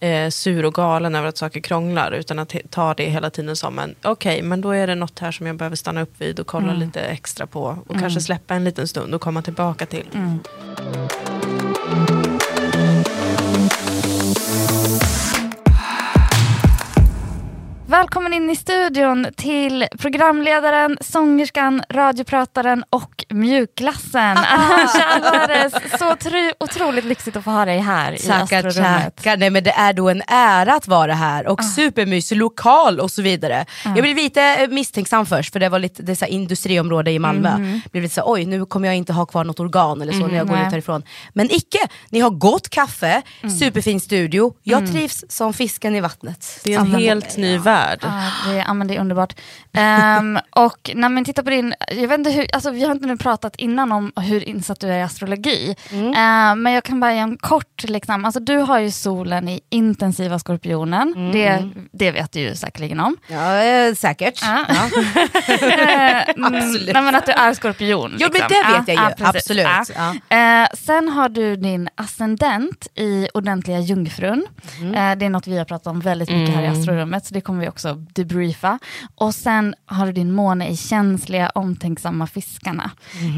eh, 0.00 0.30
sur 0.30 0.64
och 0.64 0.74
galen 0.74 1.14
över 1.14 1.28
att 1.28 1.36
saker 1.36 1.60
krånglar 1.60 2.12
utan 2.12 2.38
att 2.38 2.54
ta 2.70 2.94
det 2.94 3.04
hela 3.04 3.30
tiden 3.30 3.56
som 3.56 3.78
en 3.78 3.94
okej, 4.02 4.42
men 4.42 4.60
då 4.60 4.70
är 4.70 4.86
det 4.86 4.94
något 4.94 5.18
här 5.18 5.32
som 5.32 5.46
jag 5.46 5.56
behöver 5.56 5.76
stanna 5.76 6.02
upp 6.02 6.20
vid 6.20 6.40
och 6.40 6.46
kolla 6.46 6.72
lite 6.72 7.00
extra 7.00 7.46
på 7.46 7.78
och 7.86 7.98
kanske 7.98 8.20
släppa 8.20 8.54
en 8.54 8.64
liten 8.64 8.88
stund 8.88 9.14
och 9.14 9.20
komma 9.20 9.42
tillbaka 9.42 9.86
till. 9.86 10.06
Välkommen 18.00 18.32
in 18.32 18.50
i 18.50 18.56
studion 18.56 19.26
till 19.36 19.86
programledaren, 19.98 20.98
sångerskan, 21.00 21.82
radioprataren 21.90 22.84
och 22.90 23.24
mjukglassen. 23.28 24.20
Arantxa 24.38 25.04
Alvarez. 25.04 25.72
Så 25.98 26.12
otro, 26.12 26.52
otroligt 26.60 27.04
lyxigt 27.04 27.36
att 27.36 27.44
få 27.44 27.50
ha 27.50 27.64
dig 27.64 27.78
här 27.78 28.12
i 28.12 28.18
Tackar, 28.18 28.66
Astrorummet. 28.66 29.16
tackar. 29.16 29.36
Nej, 29.36 29.50
men 29.50 29.64
det 29.64 29.70
är 29.70 29.92
då 29.92 30.08
en 30.08 30.22
ära 30.26 30.74
att 30.74 30.88
vara 30.88 31.14
här 31.14 31.46
och 31.46 31.64
supermysig 31.64 32.36
lokal 32.36 33.00
och 33.00 33.10
så 33.10 33.22
vidare. 33.22 33.66
Jag 33.84 34.02
blev 34.02 34.16
lite 34.16 34.42
eh, 34.42 34.68
misstänksam 34.68 35.26
först 35.26 35.52
för 35.52 35.60
det 35.60 35.68
var 35.68 35.78
lite 35.78 36.02
det 36.02 36.16
så 36.16 36.26
industriområde 36.26 37.10
i 37.10 37.18
Malmö. 37.18 37.80
Blev 37.92 38.02
lite 38.02 38.14
så 38.14 38.22
oj 38.26 38.44
nu 38.44 38.66
kommer 38.66 38.88
jag 38.88 38.96
inte 38.96 39.12
ha 39.12 39.26
kvar 39.26 39.44
något 39.44 39.60
organ 39.60 40.02
eller 40.02 40.12
så 40.12 40.26
när 40.26 40.36
jag 40.36 40.48
går 40.48 40.56
nej. 40.56 40.66
ut 40.66 40.72
härifrån. 40.72 41.02
Men 41.32 41.50
icke, 41.50 41.78
ni 42.08 42.20
har 42.20 42.30
gott 42.30 42.68
kaffe, 42.68 43.22
superfin 43.60 44.00
studio, 44.00 44.54
jag 44.62 44.92
trivs 44.92 45.24
som 45.28 45.52
fisken 45.52 45.96
i 45.96 46.00
vattnet. 46.00 46.60
Det 46.64 46.74
är 46.74 46.80
en 46.80 46.94
helt 46.94 47.36
ny 47.36 47.58
värld. 47.58 47.89
Ja, 48.02 48.50
det, 48.50 48.56
ja, 48.66 48.74
men 48.74 48.86
det 48.88 48.96
är 48.96 49.00
underbart. 49.00 49.34
Ehm, 49.72 50.38
och 50.50 50.90
när 50.94 51.08
man 51.08 51.24
tittar 51.24 51.42
på 51.42 51.50
din, 51.50 51.74
jag 51.88 52.08
vet 52.08 52.18
inte 52.18 52.30
hur, 52.30 52.46
alltså, 52.54 52.70
vi 52.70 52.84
har 52.84 52.92
inte 52.92 53.06
nu 53.06 53.16
pratat 53.16 53.56
innan 53.56 53.92
om 53.92 54.12
hur 54.16 54.48
insatt 54.48 54.80
du 54.80 54.88
är 54.88 54.98
i 54.98 55.02
astrologi. 55.02 55.76
Ehm, 56.16 56.62
men 56.62 56.72
jag 56.72 56.84
kan 56.84 57.00
bara 57.00 57.12
ge 57.12 57.18
en 57.18 57.36
kort, 57.36 57.82
liksom, 57.84 58.24
alltså, 58.24 58.40
du 58.40 58.56
har 58.56 58.78
ju 58.78 58.90
solen 58.90 59.48
i 59.48 59.60
intensiva 59.70 60.38
skorpionen, 60.38 61.30
det, 61.32 61.68
det 61.92 62.10
vet 62.10 62.32
du 62.32 62.40
ju 62.40 62.54
säkerligen 62.54 63.00
om. 63.00 63.16
Ja, 63.26 63.62
eh, 63.62 63.94
säkert. 63.94 64.40
Ja. 64.42 64.64
Ja. 64.68 65.00
Mm, 66.36 66.54
Absolut. 66.54 66.92
Nej, 66.94 67.02
men 67.02 67.14
att 67.14 67.26
du 67.26 67.32
är 67.32 67.54
skorpion. 67.54 68.16
Jo, 68.18 68.28
men 68.32 68.32
liksom. 68.32 68.48
det 68.48 68.78
vet 68.78 68.88
jag 68.88 68.96
ju. 69.18 69.24
Absolut. 69.26 69.66
Ja. 70.28 70.36
Eh, 70.62 70.68
sen 70.74 71.08
har 71.08 71.28
du 71.28 71.56
din 71.56 71.88
ascendent 71.94 72.86
i 72.94 73.28
ordentliga 73.34 73.78
jungfrun. 73.80 74.46
Mm. 74.80 75.18
Det 75.18 75.24
är 75.26 75.30
något 75.30 75.46
vi 75.46 75.58
har 75.58 75.64
pratat 75.64 75.86
om 75.86 76.00
väldigt 76.00 76.30
mycket 76.30 76.54
här 76.54 76.62
i 76.62 76.66
astrorummet, 76.66 77.26
så 77.26 77.34
det 77.34 77.40
kommer 77.40 77.60
vi 77.60 77.68
också 77.68 77.79
debriefa. 78.14 78.78
Och 79.14 79.34
sen 79.34 79.74
har 79.86 80.06
du 80.06 80.12
din 80.12 80.32
måne 80.32 80.68
i 80.68 80.76
känsliga, 80.76 81.50
omtänksamma 81.54 82.26
fiskarna. 82.26 82.90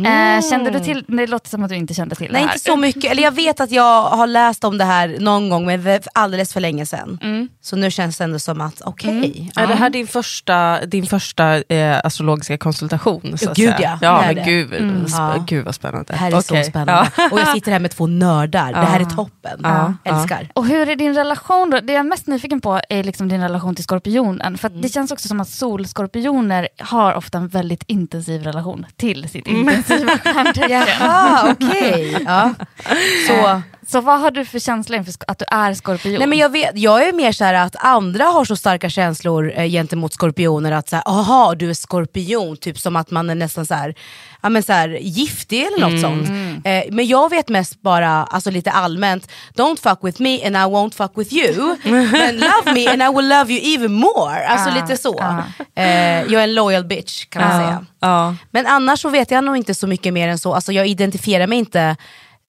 Eh, 0.07 0.51
kände 0.51 0.71
du 0.71 0.81
till, 0.81 1.05
det 1.09 1.27
låter 1.27 1.49
som 1.51 1.63
att 1.63 1.69
du 1.71 1.77
inte 1.77 1.95
kände 1.95 2.15
till 2.15 2.27
Mm. 2.27 2.33
Nej 2.33 2.43
det 2.43 2.49
här. 2.49 2.55
inte 2.55 2.65
så 2.65 2.77
mycket, 2.77 3.11
eller 3.13 3.23
jag 3.23 3.33
vet 3.33 3.61
att 3.61 3.71
jag 3.71 4.03
har 4.03 4.27
läst 4.27 4.65
om 4.65 4.79
det 4.79 4.85
här 4.85 5.17
någon 5.21 5.49
gång 5.49 5.67
men 5.67 6.01
alldeles 6.15 6.53
för 6.53 6.61
länge 6.61 6.87
sedan. 6.87 7.19
Mm. 7.23 7.49
Så 7.61 7.77
nu 7.77 7.91
känns 7.91 8.19
det 8.19 8.25
ändå 8.25 8.39
som 8.39 8.61
att 8.61 8.83
okej. 8.85 9.51
Är 9.57 9.67
det 9.67 9.75
här 9.75 9.91
din 9.91 10.07
första, 10.07 10.87
din 10.87 11.07
första 11.07 11.57
eh, 11.69 12.01
astrologiska 12.05 12.59
konsultation? 12.59 13.39
Så 13.39 13.51
att 13.51 13.57
Gud, 13.57 13.75
säga? 13.77 13.99
ja. 14.03 14.23
ja 14.27 14.33
men 14.35 14.45
gud, 14.45 14.73
sp- 14.73 15.07
Ja. 15.37 15.45
gud 15.47 15.65
vad 15.65 15.75
spännande. 15.75 16.05
Det 16.13 16.17
här 16.17 16.33
är 16.33 16.39
Okej. 16.41 16.65
så 16.65 16.71
spännande. 16.71 17.11
Ja. 17.17 17.29
Och 17.33 17.41
jag 17.41 17.49
sitter 17.49 17.73
här 17.73 17.79
med 17.81 17.91
två 17.91 18.07
nördar, 18.07 18.73
det 18.73 18.79
här 18.79 19.01
är 19.01 19.05
toppen. 19.05 19.61
Ja. 19.63 19.95
Älskar. 20.05 20.49
Och 20.55 20.67
hur 20.67 20.89
är 20.89 20.97
din 20.97 21.15
relation 21.15 21.71
då? 21.71 21.81
Det 21.81 21.93
jag 21.93 22.01
är 22.01 22.09
mest 22.09 22.27
nyfiken 22.27 22.61
på 22.61 22.81
är 22.89 23.05
liksom 23.05 23.29
din 23.29 23.41
relation 23.41 23.75
till 23.75 23.85
skorpionen. 24.33 24.59
För 24.59 24.69
att 24.69 24.83
det 24.83 24.89
känns 24.89 25.13
också 25.13 25.29
som 25.29 25.41
att 25.41 25.49
solskorpioner 25.49 26.69
har 26.79 27.15
ofta 27.15 27.39
en 27.39 27.49
väldigt 27.49 27.85
intensiv 27.87 28.43
relation 28.43 28.87
till 28.97 29.29
sitt 29.29 29.47
intensiva 29.47 30.19
stjärntecken. 30.25 30.71
Jaha, 30.71 31.53
okej. 31.53 32.17
Ja. 32.27 32.55
Så, 33.29 33.63
Så 33.93 34.01
vad 34.01 34.21
har 34.21 34.31
du 34.31 34.45
för 34.45 34.59
känsla 34.59 34.97
inför 34.97 35.15
att 35.27 35.39
du 35.39 35.45
är 35.51 35.75
skorpion? 35.75 36.19
Nej 36.19 36.27
men 36.27 36.39
jag, 36.39 36.49
vet, 36.49 36.71
jag 36.79 37.09
är 37.09 37.13
mer 37.13 37.33
så 37.33 37.45
här 37.45 37.55
att 37.55 37.77
andra 37.79 38.25
har 38.25 38.45
så 38.45 38.57
starka 38.57 38.91
känslor 38.91 39.53
eh, 39.57 39.67
gentemot 39.71 40.13
skorpioner 40.13 40.73
att 40.73 40.89
såhär, 40.89 41.03
aha 41.09 41.55
du 41.55 41.71
är 41.71 41.75
skorpion, 41.75 42.57
typ 42.57 42.79
som 42.79 42.97
att 42.97 43.11
man 43.11 43.31
är 43.31 43.35
nästan 43.35 43.67
så 43.67 43.75
här, 43.75 43.95
ja, 44.43 44.49
men 44.49 44.63
så 44.63 44.73
här, 44.73 44.89
giftig 44.89 45.63
eller 45.67 45.79
något 45.91 46.01
sånt. 46.01 46.29
Eh, 46.65 46.83
men 46.91 47.07
jag 47.07 47.31
vet 47.31 47.49
mest 47.49 47.83
bara, 47.83 48.09
alltså 48.25 48.51
lite 48.51 48.71
allmänt, 48.71 49.29
don't 49.55 49.81
fuck 49.83 49.99
with 50.03 50.23
me 50.23 50.47
and 50.47 50.57
I 50.57 50.75
won't 50.75 50.95
fuck 50.95 51.13
with 51.15 51.33
you. 51.35 51.77
men 52.13 52.37
love 52.39 52.73
me 52.75 52.87
and 52.89 53.03
I 53.03 53.17
will 53.17 53.29
love 53.29 53.53
you 53.53 53.75
even 53.75 53.93
more. 53.93 54.47
Alltså 54.47 54.71
Ah, 54.71 54.75
lite 54.75 54.97
så. 54.97 55.19
ah. 55.21 55.43
Eh, 55.81 56.23
jag 56.23 56.33
är 56.33 56.45
en 56.45 56.55
loyal 56.55 56.85
bitch 56.85 57.25
kan 57.29 57.43
man 57.43 57.61
säga. 57.61 57.87
Ja. 58.01 58.35
Men 58.51 58.67
annars 58.67 59.01
så 59.01 59.09
vet 59.09 59.31
jag 59.31 59.45
nog 59.45 59.57
inte 59.57 59.75
så 59.75 59.87
mycket 59.87 60.13
mer 60.13 60.29
än 60.29 60.39
så. 60.39 60.55
Alltså 60.55 60.73
jag 60.73 60.87
identifierar 60.87 61.47
mig 61.47 61.59
inte 61.59 61.97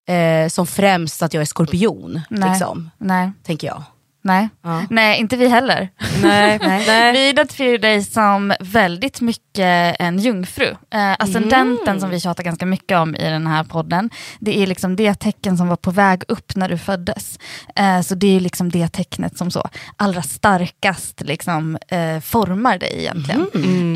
eh, 0.08 0.48
som 0.48 0.68
främst 0.68 1.22
att 1.22 1.34
jag 1.34 1.42
är 1.42 1.46
skorpion. 1.46 2.22
Nej. 2.30 2.50
Liksom, 2.50 2.90
Nej. 2.98 3.32
tänker 3.44 3.68
jag. 3.68 3.84
Nej. 4.26 4.50
Ja. 4.64 4.84
Nej, 4.90 5.20
inte 5.20 5.36
vi 5.38 5.48
heller. 5.48 5.90
Nej. 6.22 6.60
Nej. 6.88 7.12
Vi 7.14 7.30
identifierar 7.30 7.78
dig 7.78 8.04
som 8.04 8.54
väldigt 8.60 9.22
mycket 9.22 9.96
en 10.00 10.20
jungfru. 10.20 10.68
Eh, 10.94 11.12
ascendenten 11.20 11.88
Mm. 11.88 12.00
som 12.00 12.10
vi 12.10 12.20
tjatar 12.20 12.44
ganska 12.44 12.66
mycket 12.66 12.98
om 12.98 13.16
i 13.16 13.24
den 13.30 13.48
här 13.48 13.64
podden, 13.64 14.10
det 14.40 14.58
är 14.60 14.68
liksom 14.68 14.96
det 14.96 15.14
tecken 15.14 15.58
som 15.58 15.68
var 15.68 15.76
på 15.76 15.92
väg 15.92 16.24
upp 16.28 16.56
när 16.56 16.70
du 16.70 16.78
föddes. 16.78 17.40
Eh, 17.76 18.02
så 18.02 18.16
det 18.16 18.36
är 18.36 18.40
liksom 18.40 18.70
det 18.72 18.88
tecknet 18.88 19.38
som 19.38 19.52
så 19.52 19.70
allra 19.98 20.22
starkast 20.22 21.22
liksom, 21.22 21.78
eh, 21.88 22.20
formar 22.20 22.78
dig 22.78 22.94
egentligen. 22.98 23.48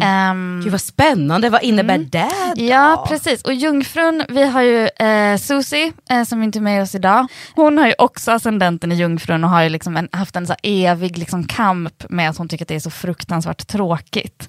Ehm, 0.03 0.61
Gud 0.63 0.71
vad 0.71 0.81
spännande, 0.81 1.49
vad 1.49 1.63
innebär 1.63 1.97
det 1.97 2.29
då? 2.55 2.63
Ja, 2.63 3.05
precis. 3.09 3.41
Och 3.41 3.53
jungfrun, 3.53 4.23
vi 4.29 4.47
har 4.47 4.61
ju 4.61 4.87
eh, 4.87 5.37
Susie 5.37 5.91
eh, 6.09 6.23
som 6.23 6.43
inte 6.43 6.59
är 6.59 6.61
med 6.61 6.81
oss 6.81 6.95
idag. 6.95 7.27
Hon 7.55 7.77
har 7.77 7.87
ju 7.87 7.93
också 7.97 8.31
ascendenten 8.31 8.91
i 8.91 8.95
jungfrun 8.95 9.43
och 9.43 9.49
har 9.49 9.63
ju 9.63 9.69
liksom 9.69 9.97
en, 9.97 10.09
haft 10.17 10.35
en 10.35 10.47
så 10.47 10.55
evig 10.63 11.17
liksom 11.17 11.47
kamp 11.47 12.03
med 12.09 12.29
att 12.29 12.37
hon 12.37 12.47
tycker 12.49 12.65
att 12.65 12.69
det 12.69 12.75
är 12.75 12.79
så 12.79 12.89
fruktansvärt 12.89 13.67
tråkigt. 13.67 14.45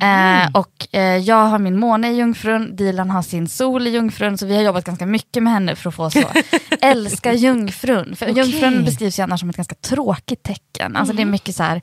Eh, 0.00 0.50
och 0.54 0.86
eh, 0.92 1.16
jag 1.16 1.46
har 1.46 1.58
min 1.58 1.78
måne 1.78 2.10
i 2.10 2.16
jungfrun, 2.16 2.76
Dilan 2.76 3.10
har 3.10 3.22
sin 3.22 3.48
sol 3.48 3.86
i 3.86 3.90
jungfrun, 3.90 4.38
så 4.38 4.46
vi 4.46 4.56
har 4.56 4.62
jobbat 4.62 4.84
ganska 4.84 5.06
mycket 5.06 5.42
med 5.42 5.52
henne 5.52 5.76
för 5.76 5.88
att 5.88 5.94
få 5.94 6.10
så 6.10 6.22
älska 6.80 7.32
jungfrun. 7.32 8.16
För 8.16 8.26
jungfrun 8.26 8.84
beskrivs 8.84 9.18
ju 9.18 9.22
annars 9.22 9.40
som 9.40 9.50
ett 9.50 9.56
ganska 9.56 9.74
tråkigt 9.74 10.42
tecken. 10.42 10.96
Alltså 10.96 11.14
det 11.14 11.22
är 11.22 11.26
mycket 11.26 11.56
så 11.56 11.62
här, 11.62 11.80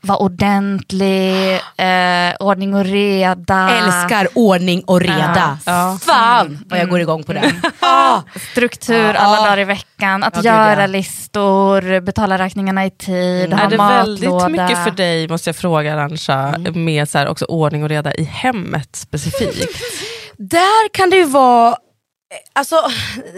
var 0.00 0.22
ordentlig, 0.22 1.52
eh, 1.54 2.34
ordning 2.40 2.74
och 2.74 2.84
reda. 2.84 3.70
Älskar 3.70 4.28
ordning 4.34 4.82
och 4.86 5.00
reda. 5.00 5.58
Ja. 5.66 5.98
Fan 6.02 6.58
vad 6.66 6.78
jag 6.78 6.88
går 6.88 7.00
igång 7.00 7.22
på 7.24 7.32
det. 7.32 7.52
Ah. 7.80 8.22
struktur 8.52 9.04
Ja. 9.04 9.12
alla 9.12 9.36
dagar 9.36 9.58
i 9.58 9.64
veckan, 9.64 10.22
att 10.24 10.34
Ja, 10.34 10.40
gud, 10.40 10.44
göra 10.44 10.80
ja. 10.80 10.86
listor, 10.86 12.00
betala 12.00 12.38
räkningarna 12.66 12.86
i 12.86 12.90
tid, 12.90 13.52
ha 13.52 13.60
Är 13.64 13.70
det 13.70 13.76
väldigt 13.76 14.30
matlåda. 14.30 14.48
mycket 14.48 14.84
för 14.84 14.90
dig, 14.90 15.28
måste 15.28 15.48
jag 15.48 15.56
fråga 15.56 15.94
Arantxa, 15.94 16.54
med 16.74 17.08
så 17.08 17.18
här 17.18 17.28
också 17.28 17.44
ordning 17.44 17.82
och 17.82 17.88
reda 17.88 18.14
i 18.14 18.24
hemmet 18.24 18.96
specifikt? 18.96 19.80
Där 20.38 20.88
kan 20.92 21.10
det 21.10 21.16
ju 21.16 21.24
vara 21.24 21.76
Alltså, 22.54 22.74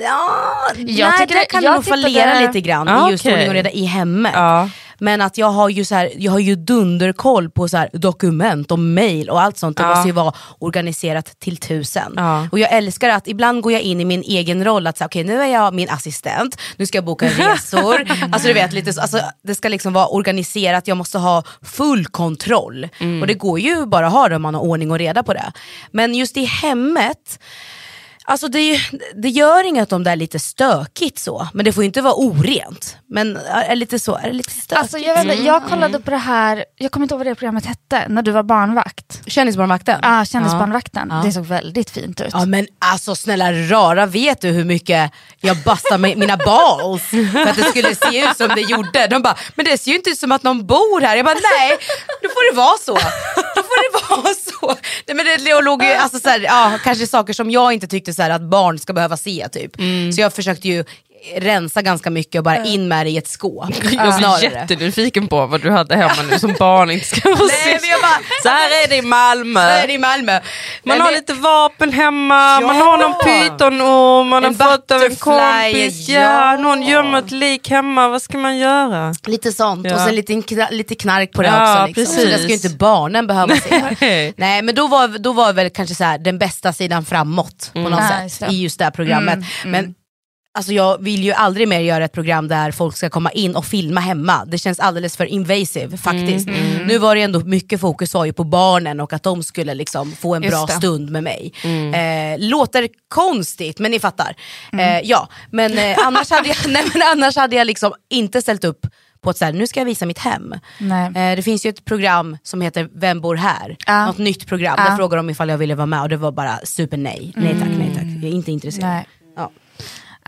ja, 0.02 0.30
Jag 0.76 1.08
nej, 1.08 1.18
tycker 1.18 1.34
där 1.34 1.40
det- 1.40 1.44
kan 1.46 1.62
jag 1.62 1.74
nog 1.74 1.84
fallera 1.84 2.40
lite 2.40 2.60
grann 2.60 2.88
Ah, 2.88 3.08
i 3.08 3.10
just 3.12 3.24
okej. 3.24 3.32
ordning 3.32 3.48
och 3.48 3.54
reda 3.54 3.70
i 3.70 3.84
hemmet. 3.84 4.32
Ja. 4.34 4.68
Men 5.00 5.20
att 5.20 5.38
jag 5.38 5.50
har 5.50 5.68
ju, 5.68 5.84
så 5.84 5.94
här, 5.94 6.10
jag 6.16 6.32
har 6.32 6.38
ju 6.38 6.54
dunderkoll 6.56 7.50
på 7.50 7.68
så 7.68 7.76
här, 7.76 7.90
dokument 7.92 8.70
och 8.72 8.78
mail 8.78 9.30
och 9.30 9.40
allt 9.42 9.58
sånt. 9.58 9.76
Det 9.76 9.82
Ja. 9.82 9.88
måste 9.88 10.08
ju 10.08 10.12
vara 10.12 10.32
organiserat 10.58 11.40
till 11.40 11.56
tusen. 11.56 12.12
Ja. 12.16 12.48
Och 12.52 12.58
jag 12.58 12.72
älskar 12.72 13.08
att 13.08 13.28
ibland 13.28 13.62
går 13.62 13.72
jag 13.72 13.82
in 13.82 14.00
i 14.00 14.04
min 14.04 14.22
egen 14.22 14.64
roll, 14.64 14.86
att 14.86 14.98
säga, 14.98 15.06
okej 15.06 15.24
nu 15.24 15.42
är 15.42 15.46
jag 15.46 15.74
min 15.74 15.90
assistent, 15.90 16.60
nu 16.76 16.86
ska 16.86 16.98
jag 16.98 17.04
boka 17.04 17.26
resor. 17.38 18.06
alltså 18.32 18.48
du 18.48 18.54
vet, 18.54 18.72
lite 18.72 18.92
så, 18.92 19.00
alltså, 19.00 19.20
det 19.42 19.54
ska 19.54 19.68
liksom 19.68 19.92
vara 19.92 20.06
organiserat, 20.06 20.88
jag 20.88 20.96
måste 20.96 21.18
ha 21.18 21.42
full 21.62 22.06
kontroll. 22.06 22.88
Och 23.20 23.26
det 23.26 23.34
går 23.34 23.60
ju 23.60 23.86
bara 23.86 24.06
att 24.06 24.12
ha 24.12 24.28
det 24.28 24.36
om 24.36 24.42
man 24.42 24.54
har 24.54 24.62
ordning 24.62 24.90
och 24.90 24.98
reda 24.98 25.22
på 25.22 25.32
det. 25.34 25.52
Men 25.90 26.14
just 26.14 26.36
i 26.36 26.44
hemmet, 26.44 27.38
Alltså 28.30 28.48
det, 28.48 28.80
det 29.14 29.28
gör 29.28 29.64
inget 29.64 29.92
om 29.92 30.04
det 30.04 30.10
är 30.10 30.16
lite 30.16 30.38
stökigt 30.38 31.18
så, 31.18 31.48
men 31.54 31.64
det 31.64 31.72
får 31.72 31.82
ju 31.82 31.86
inte 31.86 32.00
vara 32.00 32.14
orent. 32.14 32.96
Men 33.10 33.36
är 33.54 33.76
lite 33.76 33.98
så, 33.98 34.16
är 34.16 34.32
lite 34.32 34.50
stökigt? 34.50 34.72
Alltså, 34.72 34.98
jag, 34.98 35.24
vet, 35.24 35.38
jag 35.44 35.64
kollade 35.68 36.00
på 36.00 36.10
det 36.10 36.16
här, 36.16 36.64
jag 36.76 36.90
kommer 36.92 37.04
inte 37.04 37.14
ihåg 37.14 37.18
vad 37.18 37.26
det 37.26 37.34
programmet 37.34 37.66
hette, 37.66 38.08
när 38.08 38.22
du 38.22 38.30
var 38.30 38.42
barnvakt. 38.42 39.20
Kändisbarnvakten? 39.26 40.00
Ah, 40.02 40.24
Kändisbarnvakten, 40.24 41.08
Ja. 41.10 41.22
det 41.24 41.32
såg 41.32 41.46
väldigt 41.46 41.90
fint 41.90 42.20
ut. 42.20 42.28
Ja 42.32 42.44
men 42.46 42.66
alltså 42.78 43.14
snälla 43.14 43.52
rara, 43.52 44.06
vet 44.06 44.40
du 44.40 44.48
hur 44.48 44.64
mycket 44.64 45.10
jag 45.40 45.56
bastade 45.64 45.98
med 45.98 46.18
mina 46.18 46.36
balls 46.36 47.02
för 47.10 47.46
att 47.48 47.56
det 47.56 47.62
skulle 47.64 47.94
se 47.94 48.24
ut 48.24 48.36
som 48.36 48.48
det 48.48 48.60
gjorde? 48.60 49.06
De 49.06 49.22
bara, 49.22 49.36
men 49.54 49.64
det 49.66 49.78
ser 49.78 49.90
ju 49.90 49.96
inte 49.96 50.10
ut 50.10 50.18
som 50.18 50.32
att 50.32 50.42
någon 50.42 50.66
bor 50.66 51.00
här. 51.00 51.16
Jag 51.16 51.24
bara, 51.24 51.34
nej, 51.58 51.78
då 52.22 52.28
får 52.28 52.52
det 52.52 52.56
vara 52.56 52.78
så. 52.78 52.92
Då 53.56 53.62
får 53.62 53.92
det 53.92 54.16
vara 54.16 54.34
så. 54.34 54.80
Nej, 55.06 55.16
men 55.16 55.26
det 55.26 55.60
låg 55.60 55.82
ju, 55.82 55.92
alltså, 55.92 56.18
så 56.20 56.28
här, 56.28 56.40
ja, 56.40 56.78
kanske 56.84 57.06
saker 57.06 57.32
som 57.32 57.50
jag 57.50 57.72
inte 57.72 57.86
tyckte 57.86 58.14
så 58.18 58.22
här, 58.22 58.30
att 58.30 58.42
barn 58.42 58.78
ska 58.78 58.92
behöva 58.92 59.16
se 59.16 59.48
typ. 59.48 59.72
Så 60.14 60.20
jag 60.20 60.32
försökte 60.32 60.68
ju 60.68 60.84
rensa 61.36 61.82
ganska 61.82 62.10
mycket 62.10 62.38
och 62.38 62.44
bara 62.44 62.64
in 62.64 62.88
med 62.88 63.06
det 63.06 63.10
i 63.10 63.16
ett 63.16 63.28
skåp. 63.28 63.64
Jag 63.92 64.14
snarare. 64.14 64.42
jättenyfiken 64.42 65.28
på 65.28 65.46
vad 65.46 65.60
du 65.62 65.70
hade 65.70 65.96
hemma 65.96 66.22
nu 66.30 66.38
som 66.38 66.54
barn 66.58 66.90
inte 66.90 67.06
ska 67.06 67.20
få 67.20 67.44
Nej, 67.44 67.78
se. 67.80 67.88
Så 68.42 68.48
här 68.48 68.84
är 68.84 68.88
det 68.88 68.96
i 68.96 69.02
Malmö. 69.02 69.60
så 69.60 69.66
är 69.82 69.86
det 69.86 69.92
i 69.92 69.98
Malmö. 69.98 70.32
Man 70.32 70.98
Nej, 70.98 70.98
har 71.00 71.12
lite 71.12 71.32
vapen 71.34 71.92
hemma, 71.92 72.58
Ja. 72.60 72.66
man 72.66 72.76
har 72.76 72.98
någon 72.98 73.14
pytonorm, 73.24 74.28
man 74.28 74.42
har 74.42 74.50
En 74.50 74.56
fått 74.56 74.90
av 74.90 75.02
en 75.02 75.16
kompis, 75.16 76.08
ja. 76.08 76.20
ja. 76.20 76.56
någon 76.56 76.82
gömmer 76.82 77.18
ett 77.18 77.30
lik 77.30 77.70
hemma, 77.70 78.08
vad 78.08 78.22
ska 78.22 78.38
man 78.38 78.58
göra? 78.58 79.14
Lite 79.26 79.52
sånt 79.52 79.86
Ja. 79.86 79.94
och 79.94 80.00
sen 80.00 80.14
lite, 80.14 80.68
lite 80.70 80.94
knark 80.94 81.32
på 81.32 81.42
det 81.42 81.48
också. 81.48 81.86
Liksom. 81.86 82.04
Så 82.06 82.12
precis. 82.14 82.30
det 82.32 82.38
ska 82.38 82.48
ju 82.48 82.54
inte 82.54 82.68
barnen 82.70 83.26
behöva 83.26 83.56
se. 83.56 83.82
Nej. 84.00 84.34
Nej 84.36 84.62
men 84.62 84.74
då 84.74 84.86
var, 84.86 85.18
då 85.18 85.32
var 85.32 85.52
väl 85.52 85.70
kanske 85.70 85.94
så 85.94 86.04
här, 86.04 86.18
den 86.18 86.38
bästa 86.38 86.72
sidan 86.72 87.04
framåt 87.04 87.70
på 87.72 87.78
något 87.80 88.00
Ja, 88.10 88.28
sätt 88.28 88.48
det. 88.48 88.54
i 88.54 88.62
just 88.62 88.78
det 88.78 88.84
här 88.84 88.90
programmet. 88.92 89.38
Men 89.64 89.94
alltså, 90.54 90.72
jag 90.72 91.02
vill 91.02 91.24
ju 91.24 91.32
aldrig 91.32 91.68
mer 91.68 91.80
göra 91.80 92.04
ett 92.04 92.12
program 92.12 92.48
där 92.48 92.70
folk 92.70 92.96
ska 92.96 93.10
komma 93.10 93.30
in 93.30 93.56
och 93.56 93.64
filma 93.66 94.00
hemma. 94.00 94.44
Det 94.44 94.58
känns 94.58 94.80
alldeles 94.80 95.16
för 95.16 95.24
invasive 95.24 95.96
faktiskt. 95.96 96.48
Nu 96.86 96.98
var 96.98 97.14
det 97.14 97.22
ändå 97.22 97.40
mycket 97.40 97.80
fokus 97.80 98.14
var 98.14 98.24
ju 98.24 98.32
på 98.32 98.44
barnen 98.44 99.00
och 99.00 99.12
att 99.12 99.22
de 99.22 99.42
skulle 99.42 99.74
liksom 99.74 100.12
få 100.12 100.34
en 100.34 100.42
Just 100.42 100.52
bra 100.56 100.66
det. 100.66 100.72
stund 100.72 101.10
med 101.10 101.22
mig. 101.22 101.52
Eh, 101.94 102.38
låter 102.38 102.88
konstigt 103.08 103.78
men 103.78 103.90
ni 103.90 104.00
fattar. 104.00 104.34
Eh, 104.72 105.00
ja, 105.04 105.28
men, 105.50 105.78
eh, 105.78 105.96
annars, 106.06 106.30
hade 106.30 106.48
jag, 106.48 106.56
nej, 106.68 106.84
men 106.92 107.02
annars 107.02 107.36
hade 107.36 107.56
jag 107.56 107.66
liksom 107.66 107.92
inte 108.10 108.42
ställt 108.42 108.64
upp 108.64 108.86
på 109.20 109.30
att 109.30 109.38
så 109.38 109.44
här, 109.44 109.52
nu 109.52 109.66
ska 109.66 109.80
jag 109.80 109.84
visa 109.84 110.06
mitt 110.06 110.18
hem. 110.18 110.52
Eh, 111.14 111.36
det 111.36 111.42
finns 111.42 111.66
ju 111.66 111.70
ett 111.70 111.84
program 111.84 112.36
som 112.42 112.60
heter 112.60 112.88
Vem 112.94 113.20
bor 113.20 113.36
här? 113.36 113.76
Ja. 113.86 114.06
Något 114.06 114.18
nytt 114.18 114.46
program. 114.46 114.74
Ja. 114.78 114.84
Där 114.90 114.96
frågade 114.96 115.18
de 115.18 115.30
ifall 115.30 115.48
jag 115.48 115.58
ville 115.58 115.74
vara 115.74 115.86
med 115.86 116.02
och 116.02 116.08
det 116.08 116.16
var 116.16 116.32
bara 116.32 116.58
super 116.64 116.96
nej. 116.96 117.32
Nej 117.36 117.56
tack, 117.60 117.68
nej 117.78 117.90
tack. 117.94 118.04
Jag 118.04 118.24
är 118.24 118.34
inte 118.34 118.52
intresserad. 118.52 118.88
Nej. 118.88 119.06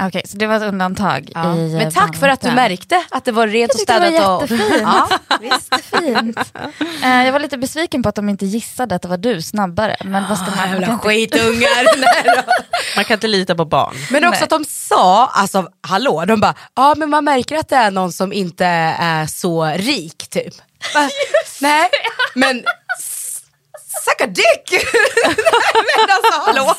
Okej, 0.03 0.23
så 0.29 0.37
det 0.37 0.47
var 0.47 0.57
ett 0.57 0.63
undantag 0.63 1.31
Ja. 1.35 1.55
i 1.57 1.75
Men 1.77 1.93
tack 1.93 2.17
för 2.17 2.29
att 2.29 2.41
du 2.41 2.51
märkte 2.51 3.05
att 3.11 3.25
det 3.25 3.33
var 3.33 3.47
rent 3.47 3.75
och 3.75 3.81
Jag 3.81 3.87
tyckte 3.87 4.01
det 4.11 4.17
städat. 4.17 4.51
var 4.51 4.57
jättefint. 4.57 4.81
Ja, 4.83 5.09
visst. 5.41 5.75
Fint. 5.85 6.39
Eh, 7.05 7.25
jag 7.25 7.33
var 7.33 7.39
lite 7.41 7.59
besviken 7.59 8.03
på 8.03 8.09
att 8.09 8.15
de 8.15 8.29
inte 8.29 8.47
gissade 8.47 8.95
att 8.95 9.03
det 9.03 9.09
var 9.09 9.17
du 9.17 9.43
snabbare. 9.43 9.97
Men 10.05 10.25
vad 10.29 10.39
ska 10.39 10.47
man, 10.51 10.57
man 10.57 10.69
kan 10.69 10.81
Jävla 10.81 10.93
inte- 10.93 11.09
skitungar. 11.09 11.87
Man 12.97 13.05
kan 13.05 13.15
inte 13.15 13.27
lita 13.27 13.55
på 13.55 13.65
barn. 13.65 13.95
Men 14.11 14.25
också 14.25 14.37
Nej. 14.39 14.43
att 14.45 14.51
de 14.51 14.65
sa, 14.65 15.27
alltså 15.27 15.69
hallå, 15.83 16.25
de 16.25 16.41
bara, 16.41 16.55
ja 16.77 16.95
men 16.97 17.11
man 17.11 17.25
märker 17.25 17.57
att 17.59 17.69
det 17.69 17.77
är 17.77 17.91
någon 17.91 18.13
som 18.13 18.33
inte 18.33 18.65
är 18.99 19.27
så 19.27 19.65
rik 19.65 20.29
typ. 20.31 20.55
Nej, 21.61 21.89
men 22.35 22.65
suck 24.05 24.21
a 24.21 24.27
dick! 24.27 24.85
men 25.97 26.09
alltså 26.17 26.41
hallå. 26.47 26.75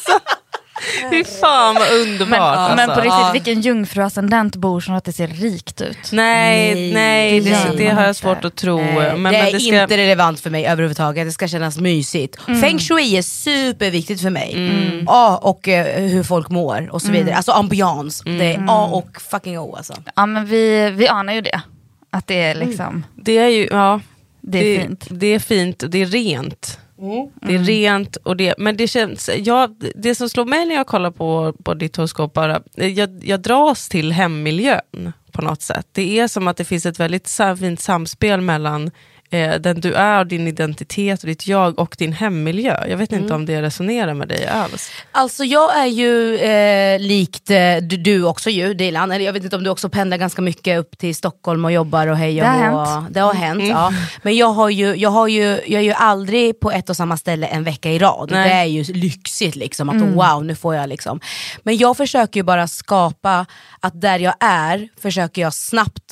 Fy 1.10 1.24
fan 1.24 1.76
vad 1.76 1.92
underbart. 1.92 2.30
Men, 2.30 2.42
alltså. 2.42 2.76
men 2.76 2.90
på 2.90 3.02
riktigt, 3.02 3.34
vilken 3.34 3.62
jungfruascendent 3.62 4.56
bor 4.56 4.80
som 4.82 4.96
att 4.96 5.04
det 5.04 5.14
ser 5.14 5.28
rikt 5.28 5.82
ut? 5.82 6.12
Nej, 6.12 6.76
Nej, 6.76 6.94
nej, 6.94 7.40
det 7.40 7.50
det, 7.50 7.78
det 7.78 7.90
har 7.90 8.02
jag 8.02 8.10
inte. 8.10 8.20
svårt 8.20 8.46
att 8.46 8.56
tro. 8.56 8.78
Nej, 8.78 8.94
men, 8.94 9.04
det 9.04 9.40
är 9.40 9.44
men 9.44 9.54
det 9.54 9.60
ska, 9.60 9.82
inte 9.82 9.98
relevant 9.98 10.40
för 10.40 10.50
mig 10.50 10.66
överhuvudtaget, 10.66 11.28
det 11.28 11.32
ska 11.32 11.48
kännas 11.48 11.78
mysigt. 11.78 12.38
Mm. 12.48 12.62
Feng 12.62 12.80
shui 12.80 13.18
är 13.18 13.22
superviktigt 13.22 14.22
för 14.22 14.30
mig. 14.30 14.54
Mm. 14.54 15.04
Ja, 15.06 15.38
och 15.38 15.68
eh, 15.68 16.04
hur 16.04 16.24
folk 16.24 16.50
mår 16.50 16.90
och 16.92 17.02
så 17.02 17.12
vidare. 17.12 17.36
Alltså 17.36 17.52
ambiance, 17.52 18.24
det 18.24 18.54
är 18.54 18.66
A 18.68 18.90
och 18.92 19.22
fucking 19.22 19.60
O 19.60 19.76
alltså. 19.76 19.94
Ja 20.16 20.26
men 20.26 20.46
vi, 20.46 20.90
vi 20.90 21.08
anar 21.08 21.34
ju 21.34 21.42
det. 21.42 21.62
Att 22.10 22.28
det 22.28 22.42
är 22.42 22.56
liksom, 22.56 23.06
det 23.16 23.38
är 23.38 23.48
ju, 23.48 23.68
ja. 23.72 24.00
det 24.42 24.58
är 24.58 24.80
fint. 24.82 25.08
Det 25.10 25.28
är 25.28 25.40
fint 25.40 25.84
och 25.84 25.90
det 25.90 26.02
är 26.02 26.06
rent. 26.06 26.80
Mm. 27.02 27.30
Det 27.42 27.56
är 27.56 27.60
rent, 27.60 28.16
och 28.16 28.38
det, 28.38 28.56
men 28.58 28.78
det 28.78 28.88
känns, 28.88 29.30
ja, 29.38 29.70
det 29.96 30.16
som 30.16 30.30
slår 30.30 30.46
mig 30.46 30.66
när 30.66 30.76
jag 30.76 30.88
kollar 30.88 31.12
på, 31.12 31.54
på 31.64 31.74
ditt 31.74 31.96
horoskop 31.96 32.34
bara, 32.34 32.62
jag, 32.76 33.22
jag 33.24 33.40
dras 33.40 33.90
till 33.90 34.12
hemmiljön 34.12 35.14
på 35.32 35.42
något 35.42 35.62
sätt. 35.62 35.88
Det 35.92 36.20
är 36.20 36.28
som 36.28 36.48
att 36.48 36.58
det 36.58 36.66
finns 36.66 36.86
ett 36.86 37.00
väldigt 37.00 37.40
fint 37.60 37.80
samspel 37.80 38.42
mellan 38.42 38.92
eh, 39.32 39.56
den 39.56 39.82
du 39.82 39.94
är, 39.94 40.26
din 40.26 40.48
identitet, 40.48 41.22
och 41.24 41.28
ditt 41.28 41.48
jag 41.48 41.80
och 41.80 41.96
din 42.00 42.14
hemmiljö. 42.14 42.86
Jag 42.90 42.98
vet 42.98 43.12
inte 43.12 43.22
Mm. 43.26 43.36
om 43.36 43.46
det 43.46 43.62
resonerar 43.62 44.14
med 44.14 44.28
dig 44.28 44.48
alls. 44.48 44.92
Alltså 45.12 45.44
jag 45.44 45.78
är 45.78 45.86
ju 45.86 46.38
eh, 46.38 47.00
likt 47.00 47.50
eh, 47.50 47.76
du, 47.82 47.98
du 47.98 48.24
också 48.24 48.50
ju 48.50 48.74
Dilan, 48.74 49.12
eller 49.12 49.26
jag 49.26 49.34
vet 49.34 49.44
inte 49.44 49.56
om 49.56 49.64
du 49.64 49.70
också 49.70 49.90
pendlar 49.90 50.18
ganska 50.18 50.42
mycket 50.42 50.80
upp 50.80 50.98
till 50.98 51.16
Stockholm 51.16 51.66
och 51.66 51.72
jobbar 51.72 52.08
och 52.08 52.18
hej 52.18 52.42
och 52.42 52.48
Det 52.48 52.52
har 52.54 52.70
hå. 52.72 52.86
hänt. 52.86 53.14
Det 53.14 53.20
har 53.20 53.34
hänt, 53.34 53.64
ja. 53.70 53.94
Men 54.24 54.36
jag, 54.38 54.48
har 54.48 54.70
ju, 54.70 54.96
jag, 54.96 55.10
har 55.10 55.28
ju, 55.28 55.44
jag 55.44 55.74
är 55.74 55.86
ju 55.86 55.94
aldrig 55.94 56.60
på 56.60 56.72
ett 56.72 56.90
och 56.90 56.98
samma 56.98 57.18
ställe 57.18 57.48
en 57.48 57.64
vecka 57.64 57.90
i 57.92 58.00
rad. 58.00 58.30
Nej. 58.32 58.50
Det 58.50 58.56
är 58.56 58.66
ju 58.66 58.84
lyxigt 58.94 59.56
liksom, 59.56 59.90
att 59.90 60.02
wow 60.02 60.46
nu 60.46 60.56
får 60.56 60.76
jag 60.76 60.90
liksom. 60.90 61.20
Men 61.64 61.78
jag 61.78 61.98
försöker 61.98 62.40
ju 62.40 62.44
bara 62.44 62.68
skapa 62.68 63.46
att 63.80 64.02
där 64.02 64.20
jag 64.20 64.34
är, 64.40 64.88
försöker 65.02 65.42
jag 65.42 65.54
snabbt 65.54 66.04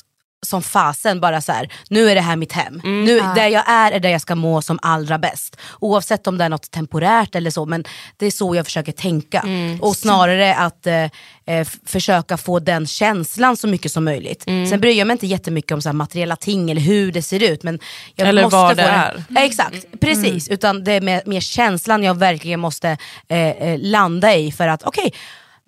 som 0.46 0.62
fasen 0.62 1.20
bara 1.20 1.40
så 1.40 1.52
här, 1.52 1.72
nu 1.88 2.10
är 2.10 2.14
det 2.14 2.20
här 2.20 2.36
mitt 2.36 2.52
hem. 2.52 2.80
Nu, 2.84 3.20
Där 3.34 3.48
jag 3.48 3.64
är 3.68 3.92
är 3.92 4.00
där 4.00 4.08
jag 4.10 4.20
ska 4.20 4.34
må 4.34 4.62
som 4.62 4.78
allra 4.82 5.18
bäst. 5.18 5.56
Oavsett 5.80 6.26
om 6.26 6.38
det 6.38 6.44
är 6.44 6.48
något 6.48 6.70
temporärt 6.70 7.34
eller 7.34 7.50
så, 7.50 7.66
men 7.66 7.84
det 8.16 8.26
är 8.26 8.30
så 8.30 8.54
jag 8.54 8.64
försöker 8.64 8.92
tänka. 8.92 9.44
Och 9.80 9.96
snarare 9.96 10.54
att 10.54 10.86
eh, 10.86 11.04
eh, 11.46 11.68
försöka 11.86 12.36
få 12.36 12.58
den 12.58 12.86
känslan 12.86 13.56
så 13.56 13.66
mycket 13.66 13.92
som 13.92 14.04
möjligt. 14.04 14.42
Sen 14.42 14.80
bryr 14.80 14.98
jag 14.98 15.06
mig 15.06 15.14
inte 15.14 15.26
jättemycket 15.26 15.72
om 15.72 15.82
så 15.82 15.88
här 15.88 15.94
materiella 15.94 16.36
ting 16.36 16.70
eller 16.70 16.80
hur 16.80 17.12
det 17.12 17.22
ser 17.22 17.42
ut. 17.42 17.62
Men 17.62 17.78
jag 18.14 18.28
Eller 18.28 18.42
måste 18.42 18.56
vad 18.56 18.70
få 18.70 18.74
det 18.74 18.82
är. 18.82 19.24
Ja, 19.28 19.40
exakt, 19.40 20.00
precis. 20.00 20.48
Utan 20.48 20.84
det 20.84 20.92
är 20.92 21.00
mer, 21.00 21.22
mer 21.26 21.40
känslan 21.40 22.02
jag 22.02 22.14
verkligen 22.18 22.60
måste 22.60 22.96
eh, 23.28 23.38
eh, 23.38 23.78
landa 23.78 24.34
i 24.34 24.52
för 24.52 24.68
att 24.68 24.82
okej, 24.82 25.12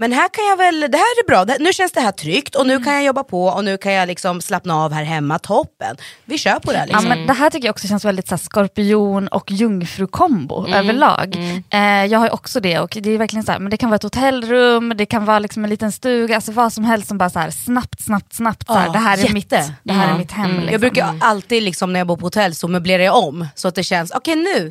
men 0.03 0.13
här 0.13 0.29
kan 0.29 0.45
jag 0.45 0.57
väl, 0.57 0.81
det 0.81 0.99
här 0.99 1.23
är 1.23 1.27
bra, 1.27 1.45
det, 1.45 1.57
nu 1.61 1.73
känns 1.73 1.93
det 1.93 2.01
här 2.01 2.13
tryggt 2.13 2.55
och 2.55 2.67
nu 2.67 2.79
kan 2.85 2.95
jag 2.95 3.05
jobba 3.05 3.25
på 3.25 3.45
och 3.47 3.65
nu 3.65 3.77
kan 3.77 3.93
jag 3.93 4.07
liksom 4.07 4.41
slappna 4.41 4.77
av 4.77 4.93
här 4.93 5.05
hemma, 5.05 5.39
toppen. 5.39 5.97
Vi 6.25 6.39
kör 6.39 6.59
på 6.59 6.73
det 6.73 6.79
här, 6.79 6.87
Ja, 6.87 6.93
liksom. 6.93 7.09
men 7.09 7.27
det 7.27 7.33
här 7.33 7.51
tycker 7.51 7.67
jag 7.69 7.73
också 7.73 7.89
känns 7.89 8.05
väldigt 8.05 8.29
så 8.29 8.35
här, 8.35 8.39
skorpion 8.39 9.29
och 9.29 9.51
jungfrukombo 9.51 10.59
Mm. 10.67 10.73
överlag. 10.73 11.37
Eh, 11.71 11.81
jag 12.13 12.19
har 12.19 12.27
ju 12.27 12.33
också 12.33 12.61
det 12.61 12.79
och 12.79 12.97
det 13.03 13.11
är 13.11 13.19
verkligen 13.19 13.45
så 13.45 13.53
här, 13.53 13.59
men 13.59 13.71
det 13.71 13.77
kan 13.77 13.91
vara 13.91 13.97
ett 13.97 14.03
hotellrum, 14.03 14.93
det 14.97 15.07
kan 15.07 15.25
vara 15.25 15.39
liksom 15.39 15.65
en 15.65 15.71
liten 15.71 15.93
stuga, 15.93 16.35
alltså 16.35 16.53
vad 16.53 16.73
som 16.73 16.85
helst 16.85 17.09
som 17.09 17.19
bara 17.19 17.31
så 17.31 17.39
här, 17.39 17.51
snabbt, 17.51 18.01
snabbt, 18.03 18.33
snabbt. 18.35 18.67
Så 18.67 18.73
här, 18.75 18.87
Ja, 18.87 18.93
det 18.93 18.99
här 18.99 19.13
är 19.19 19.19
jätte. 19.21 19.33
mitt, 19.33 19.51
det 19.83 19.93
här 19.93 20.15
är 20.15 20.19
mitt 20.19 20.33
hem. 20.33 20.51
Liksom. 20.51 20.69
Jag 20.73 20.81
brukar 20.81 21.15
alltid 21.21 21.63
liksom, 21.63 21.93
när 21.93 22.01
jag 22.01 22.07
bor 22.07 22.17
på 22.17 22.27
hotell 22.27 22.55
så 22.55 22.69
möblerar 22.69 23.03
jag 23.03 23.17
om 23.17 23.47
så 23.55 23.69
att 23.69 23.75
det 23.75 23.83
känns, 23.85 24.11
okej 24.11 24.37
nu. 24.37 24.71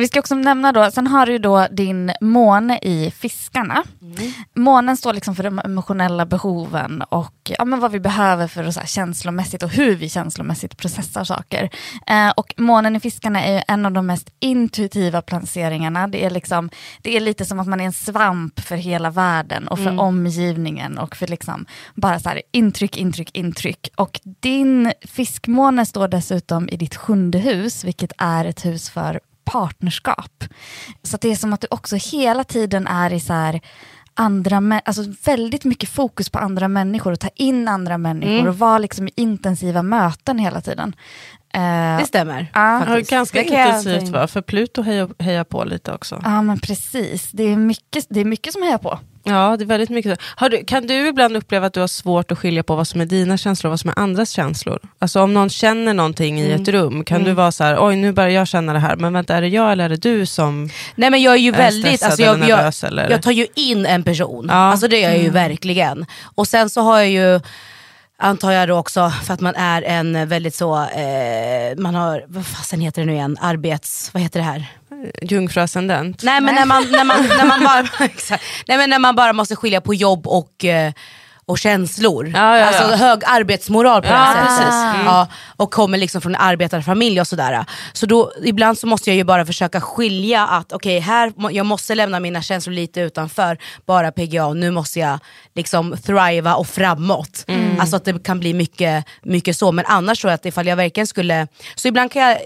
Vi 0.00 0.08
ska 0.08 0.20
också 0.20 0.34
nämna 0.34 0.72
då, 0.72 0.90
sen 0.90 1.06
har 1.06 1.26
du 1.26 1.38
då 1.38 1.66
din 1.70 2.12
måne 2.20 2.78
i 2.82 3.10
fiskarna. 3.10 3.82
Månen 4.54 4.96
står 4.96 5.12
liksom 5.12 5.34
för 5.36 5.42
de 5.42 5.60
emotionella 5.64 6.26
behoven 6.26 7.02
och 7.02 7.34
ja, 7.58 7.64
men 7.64 7.80
vad 7.80 7.92
vi 7.92 8.00
behöver 8.00 8.46
för 8.46 8.64
att 8.64 8.74
så 8.74 8.80
här, 8.80 8.86
känslomässigt 8.86 9.62
och 9.62 9.70
hur 9.70 9.96
vi 9.96 10.08
känslomässigt 10.08 10.76
processar 10.76 11.24
saker. 11.24 11.70
Eh, 12.06 12.30
och 12.30 12.54
månen 12.56 12.96
i 12.96 13.00
fiskarna 13.00 13.44
är 13.44 13.52
ju 13.52 13.62
en 13.68 13.86
av 13.86 13.92
de 13.92 14.06
mest 14.06 14.30
intuitiva 14.38 15.22
placeringarna. 15.22 16.08
Det 16.08 16.24
är, 16.24 16.30
liksom, 16.30 16.70
det 17.02 17.16
är 17.16 17.20
lite 17.20 17.44
som 17.44 17.60
att 17.60 17.68
man 17.68 17.80
är 17.80 17.84
en 17.84 17.92
svamp 17.92 18.60
för 18.60 18.76
hela 18.76 19.10
världen 19.10 19.68
och 19.68 19.78
för 19.78 20.00
omgivningen 20.00 20.98
och 20.98 21.16
för 21.16 21.26
liksom 21.26 21.66
bara 21.94 22.20
så 22.20 22.28
här, 22.28 22.42
intryck, 22.52 22.96
intryck, 22.96 23.36
intryck. 23.36 23.88
Och 23.96 24.20
din 24.24 24.92
fiskmåne 25.08 25.86
står 25.86 26.08
dessutom 26.08 26.68
i 26.68 26.76
ditt 26.76 26.96
sjunde 26.96 27.38
hus, 27.38 27.84
vilket 27.84 28.12
är 28.18 28.44
ett 28.44 28.64
hus 28.64 28.90
för 28.90 29.20
partnerskap. 29.52 30.44
Så 31.02 31.14
att 31.16 31.20
det 31.20 31.30
är 31.32 31.36
som 31.36 31.52
att 31.52 31.60
du 31.60 31.66
också 31.70 31.96
hela 31.96 32.44
tiden 32.44 32.86
är 32.86 33.12
i 33.12 33.20
så 33.20 33.32
här 33.32 33.60
andra, 34.14 34.80
alltså 34.84 35.02
väldigt 35.24 35.64
mycket 35.64 35.88
fokus 35.88 36.30
på 36.30 36.38
andra 36.38 36.68
människor 36.68 37.12
och 37.12 37.20
ta 37.20 37.28
in 37.34 37.68
andra 37.68 37.98
människor 37.98 38.48
och 38.48 38.58
vara 38.58 38.78
liksom 38.78 39.08
i 39.08 39.10
intensiva 39.16 39.82
möten 39.82 40.38
hela 40.38 40.60
tiden. 40.60 40.94
Eh, 41.54 41.98
Det 41.98 42.04
stämmer. 42.06 42.50
Ja. 42.54 42.80
Ja, 42.80 42.86
faktiskt. 42.86 43.10
ganska 43.10 43.42
intensivt 43.42 44.08
va? 44.08 44.26
För 44.26 44.42
Pluto 44.42 44.82
hejar, 44.82 45.08
hejar 45.18 45.44
på 45.44 45.64
lite 45.64 45.92
också. 45.92 46.20
Ja 46.24 46.42
men 46.42 46.60
precis, 46.60 47.30
det 47.30 47.42
är 47.42 47.56
mycket, 47.56 48.06
det 48.10 48.20
är 48.20 48.24
mycket 48.24 48.52
som 48.52 48.62
hejar 48.62 48.78
på. 48.78 48.98
Ja, 49.22 49.56
det 49.58 49.64
är 49.64 49.66
väldigt 49.66 49.90
mycket 49.90 50.20
så. 50.38 50.48
Du, 50.48 50.64
kan 50.64 50.86
du 50.86 51.08
ibland 51.08 51.36
uppleva 51.36 51.66
att 51.66 51.72
du 51.72 51.80
har 51.80 51.86
svårt 51.86 52.32
att 52.32 52.38
skilja 52.38 52.62
på 52.62 52.76
vad 52.76 52.88
som 52.88 53.00
är 53.00 53.06
dina 53.06 53.36
känslor 53.36 53.68
och 53.68 53.72
vad 53.72 53.80
som 53.80 53.90
är 53.90 53.98
andras 53.98 54.30
känslor? 54.30 54.78
Alltså 54.98 55.22
om 55.22 55.34
någon 55.34 55.50
känner 55.50 55.94
någonting 55.94 56.40
i 56.40 56.50
ett 56.50 56.68
rum, 56.68 57.04
kan 57.04 57.24
du 57.24 57.32
vara 57.32 57.52
så 57.52 57.64
här, 57.64 57.86
oj 57.86 57.96
nu 57.96 58.12
börjar 58.12 58.30
jag 58.30 58.48
känna 58.48 58.72
det 58.72 58.78
här, 58.78 58.96
men 58.96 59.12
vänta 59.12 59.36
är 59.36 59.40
det 59.40 59.48
jag 59.48 59.72
eller 59.72 59.84
är 59.84 59.88
det 59.88 59.96
du 59.96 60.26
som... 60.26 60.70
Nej 60.94 61.10
men 61.10 61.22
jag 61.22 61.34
är 61.34 61.38
ju 61.38 61.52
Är 61.52 61.56
väldigt, 61.56 62.02
alltså 62.02 62.22
jag, 62.22 62.34
eller 62.34 62.48
jag, 62.48 62.56
nervös, 62.58 62.84
eller? 62.84 63.10
jag 63.10 63.22
tar 63.22 63.30
ju 63.30 63.46
in 63.54 63.86
en 63.86 64.02
person. 64.02 64.46
Ja. 64.48 64.54
Alltså 64.54 64.88
det 64.88 65.00
gör 65.00 65.10
jag 65.10 65.22
ju 65.22 65.30
verkligen. 65.30 66.06
Och 66.34 66.48
sen 66.48 66.70
så 66.70 66.80
har 66.80 66.98
jag 66.98 67.10
ju, 67.10 67.40
antar 68.18 68.52
jag 68.52 68.68
då 68.68 68.76
också, 68.76 69.12
för 69.24 69.34
att 69.34 69.40
man 69.40 69.54
är 69.54 69.82
en 69.82 70.28
väldigt 70.28 70.54
så, 70.54 70.76
eh, 70.82 71.76
man 71.76 71.94
har, 71.94 72.24
vad 72.28 72.46
fasen 72.46 72.80
heter 72.80 73.02
det 73.02 73.06
nu 73.06 73.12
igen, 73.12 73.36
arbets, 73.40 74.10
vad 74.14 74.22
heter 74.22 74.40
det 74.40 74.46
här? 74.46 74.79
Jungfruascendent? 75.22 76.22
Nej 76.22 76.40
men 76.40 76.54
när 76.54 76.66
man, 76.66 76.84
när 76.90 77.04
man, 77.04 77.26
när 77.26 77.44
man, 77.46 77.60
bara, 77.64 78.04
exakt. 78.04 78.44
Nej, 78.68 78.78
men 78.78 78.90
när 78.90 78.98
man 78.98 79.16
bara 79.16 79.32
måste 79.32 79.56
skilja 79.56 79.80
på 79.80 79.94
jobb 79.94 80.26
och 80.26 80.64
eh, 80.64 80.92
och 81.50 81.58
känslor. 81.58 82.30
Ja, 82.34 82.58
ja, 82.58 82.58
ja. 82.58 82.66
Alltså 82.66 82.96
hög 83.04 83.22
arbetsmoral 83.26 84.02
på 84.02 84.08
det 84.08 84.14
här 84.14 84.56
sättet. 84.58 84.72
Mm. 84.94 85.06
Ja, 85.06 85.28
och 85.56 85.70
kommer 85.70 85.98
liksom 85.98 86.20
från 86.20 86.34
en 86.34 86.40
arbetarfamilj 86.40 87.20
och 87.20 87.26
sådär. 87.26 87.64
Så 87.92 88.06
då, 88.06 88.32
ibland 88.44 88.78
så 88.78 88.86
måste 88.86 89.10
jag 89.10 89.16
ju 89.16 89.24
bara 89.24 89.46
försöka 89.46 89.80
skilja 89.80 90.46
att 90.46 90.72
okej, 90.72 90.98
här 91.00 91.32
må- 91.36 91.50
jag 91.50 91.66
måste 91.66 91.94
lämna 91.94 92.20
mina 92.20 92.42
känslor 92.42 92.74
lite 92.74 93.00
utanför, 93.00 93.58
bara 93.86 94.12
PGA, 94.12 94.46
och 94.46 94.56
nu 94.56 94.70
måste 94.70 94.98
jag 94.98 95.18
liksom 95.54 95.96
thriva 96.06 96.54
och 96.54 96.66
framåt. 96.68 97.44
Mm. 97.48 97.80
Alltså 97.80 97.96
att 97.96 98.04
det 98.04 98.24
kan 98.24 98.40
bli 98.40 98.54
mycket, 98.54 99.04
mycket 99.22 99.56
så, 99.56 99.72
men 99.72 99.84
annars 99.88 100.20
tror 100.20 100.30
jag 100.30 100.34
att 100.34 100.46
ifall 100.46 100.66
jag 100.66 100.76
verkligen 100.76 101.06
skulle, 101.06 101.46
så 101.74 101.88
ibland 101.88 102.12
kan 102.12 102.22
jag 102.22 102.38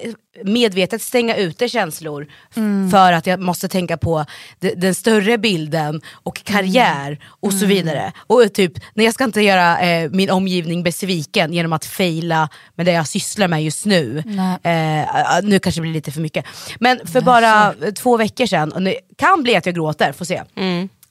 medvetet 0.44 1.02
stänga 1.02 1.36
ute 1.36 1.68
känslor 1.68 2.26
f- 2.50 2.90
för 2.90 3.12
att 3.12 3.26
jag 3.26 3.40
måste 3.40 3.68
tänka 3.68 3.96
på 3.96 4.24
de, 4.60 4.74
den 4.74 4.94
större 4.94 5.38
bilden 5.38 6.00
och 6.12 6.44
karriär 6.44 7.18
och 7.26 7.52
så 7.52 7.66
vidare. 7.66 8.12
Och 8.16 8.52
typ, 8.54 8.72
när 8.94 9.04
jag 9.04 9.14
ska 9.14 9.24
inte 9.24 9.40
göra 9.40 9.80
eh, 9.80 10.10
min 10.10 10.30
omgivning 10.30 10.82
besviken 10.82 11.52
genom 11.52 11.72
att 11.72 11.84
fejla 11.84 12.48
med 12.74 12.86
det 12.86 12.92
jag 12.92 13.08
sysslar 13.08 13.48
med 13.48 13.64
just 13.64 13.84
nu. 13.86 14.22
Eh, 14.62 15.40
nu 15.42 15.58
kanske 15.58 15.78
det 15.80 15.82
blir 15.82 15.92
lite 15.92 16.12
för 16.12 16.20
mycket. 16.20 16.44
Men 16.78 17.00
för 17.06 17.20
bara 17.20 17.74
eh, 17.86 17.92
två 17.92 18.16
veckor 18.16 18.46
sedan, 18.46 18.72
och 18.72 18.82
det 18.82 18.96
kan 19.18 19.42
bli 19.42 19.56
att 19.56 19.66
jag 19.66 19.74
gråter, 19.74 20.12
får 20.12 20.24
se. 20.24 20.42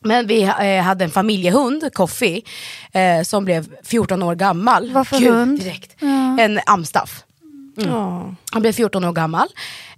Men 0.05 0.27
vi 0.27 0.41
eh, 0.43 0.81
hade 0.83 1.05
en 1.05 1.11
familjehund, 1.11 1.89
Coffee, 1.93 2.41
eh, 2.91 3.23
som 3.23 3.45
blev 3.45 3.67
14 3.83 4.23
år 4.23 4.35
gammal. 4.35 4.91
Vad 4.91 5.07
för 5.07 5.19
Gud, 5.19 5.33
hund? 5.33 5.59
Direkt. 5.59 5.95
En 6.39 6.59
amstaff. 6.65 7.23
Ja. 7.75 8.35
Han 8.51 8.61
blev 8.61 8.71
14 8.71 9.03
år 9.03 9.11
gammal 9.11 9.47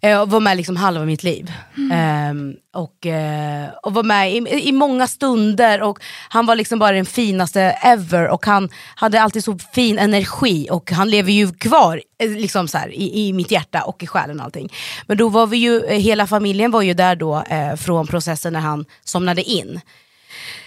eh, 0.02 0.22
och 0.22 0.30
var 0.30 0.40
med 0.40 0.58
liksom 0.58 0.76
halva 0.76 1.06
mitt 1.06 1.24
liv. 1.24 1.54
Ehm, 1.92 2.56
och, 2.74 3.06
eh, 3.06 3.70
och 3.84 3.94
var 3.94 4.04
med 4.04 4.34
i, 4.34 4.68
i 4.68 4.72
många 4.72 5.08
stunder 5.08 5.82
och 5.82 6.00
han 6.30 6.46
var 6.46 6.56
liksom 6.56 6.80
bara 6.80 6.92
den 6.92 7.06
finaste 7.06 7.62
ever 7.62 8.28
och 8.28 8.46
han 8.46 8.70
hade 8.96 9.22
alltid 9.22 9.44
så 9.44 9.58
fin 9.74 10.00
energi 10.00 10.68
och 10.72 10.92
han 10.92 11.10
lever 11.10 11.32
ju 11.32 11.52
kvar 11.52 12.02
eh, 12.20 12.30
liksom 12.30 12.68
så 12.68 12.78
här, 12.78 12.90
i, 12.94 13.28
i 13.28 13.34
mitt 13.34 13.52
hjärta 13.52 13.84
och 13.84 14.04
i 14.04 14.08
själen 14.08 14.40
och 14.40 14.46
allting. 14.46 14.74
Men 15.08 15.18
då 15.18 15.30
var 15.30 15.48
vi 15.48 15.58
ju, 15.58 15.88
hela 15.88 16.28
familjen 16.28 16.72
var 16.72 16.82
ju 16.82 16.94
där 16.94 17.16
då 17.16 17.44
från 17.78 18.08
processen 18.08 18.54
när 18.54 18.60
han 18.60 18.86
somnade 19.04 19.44
in. 19.44 19.80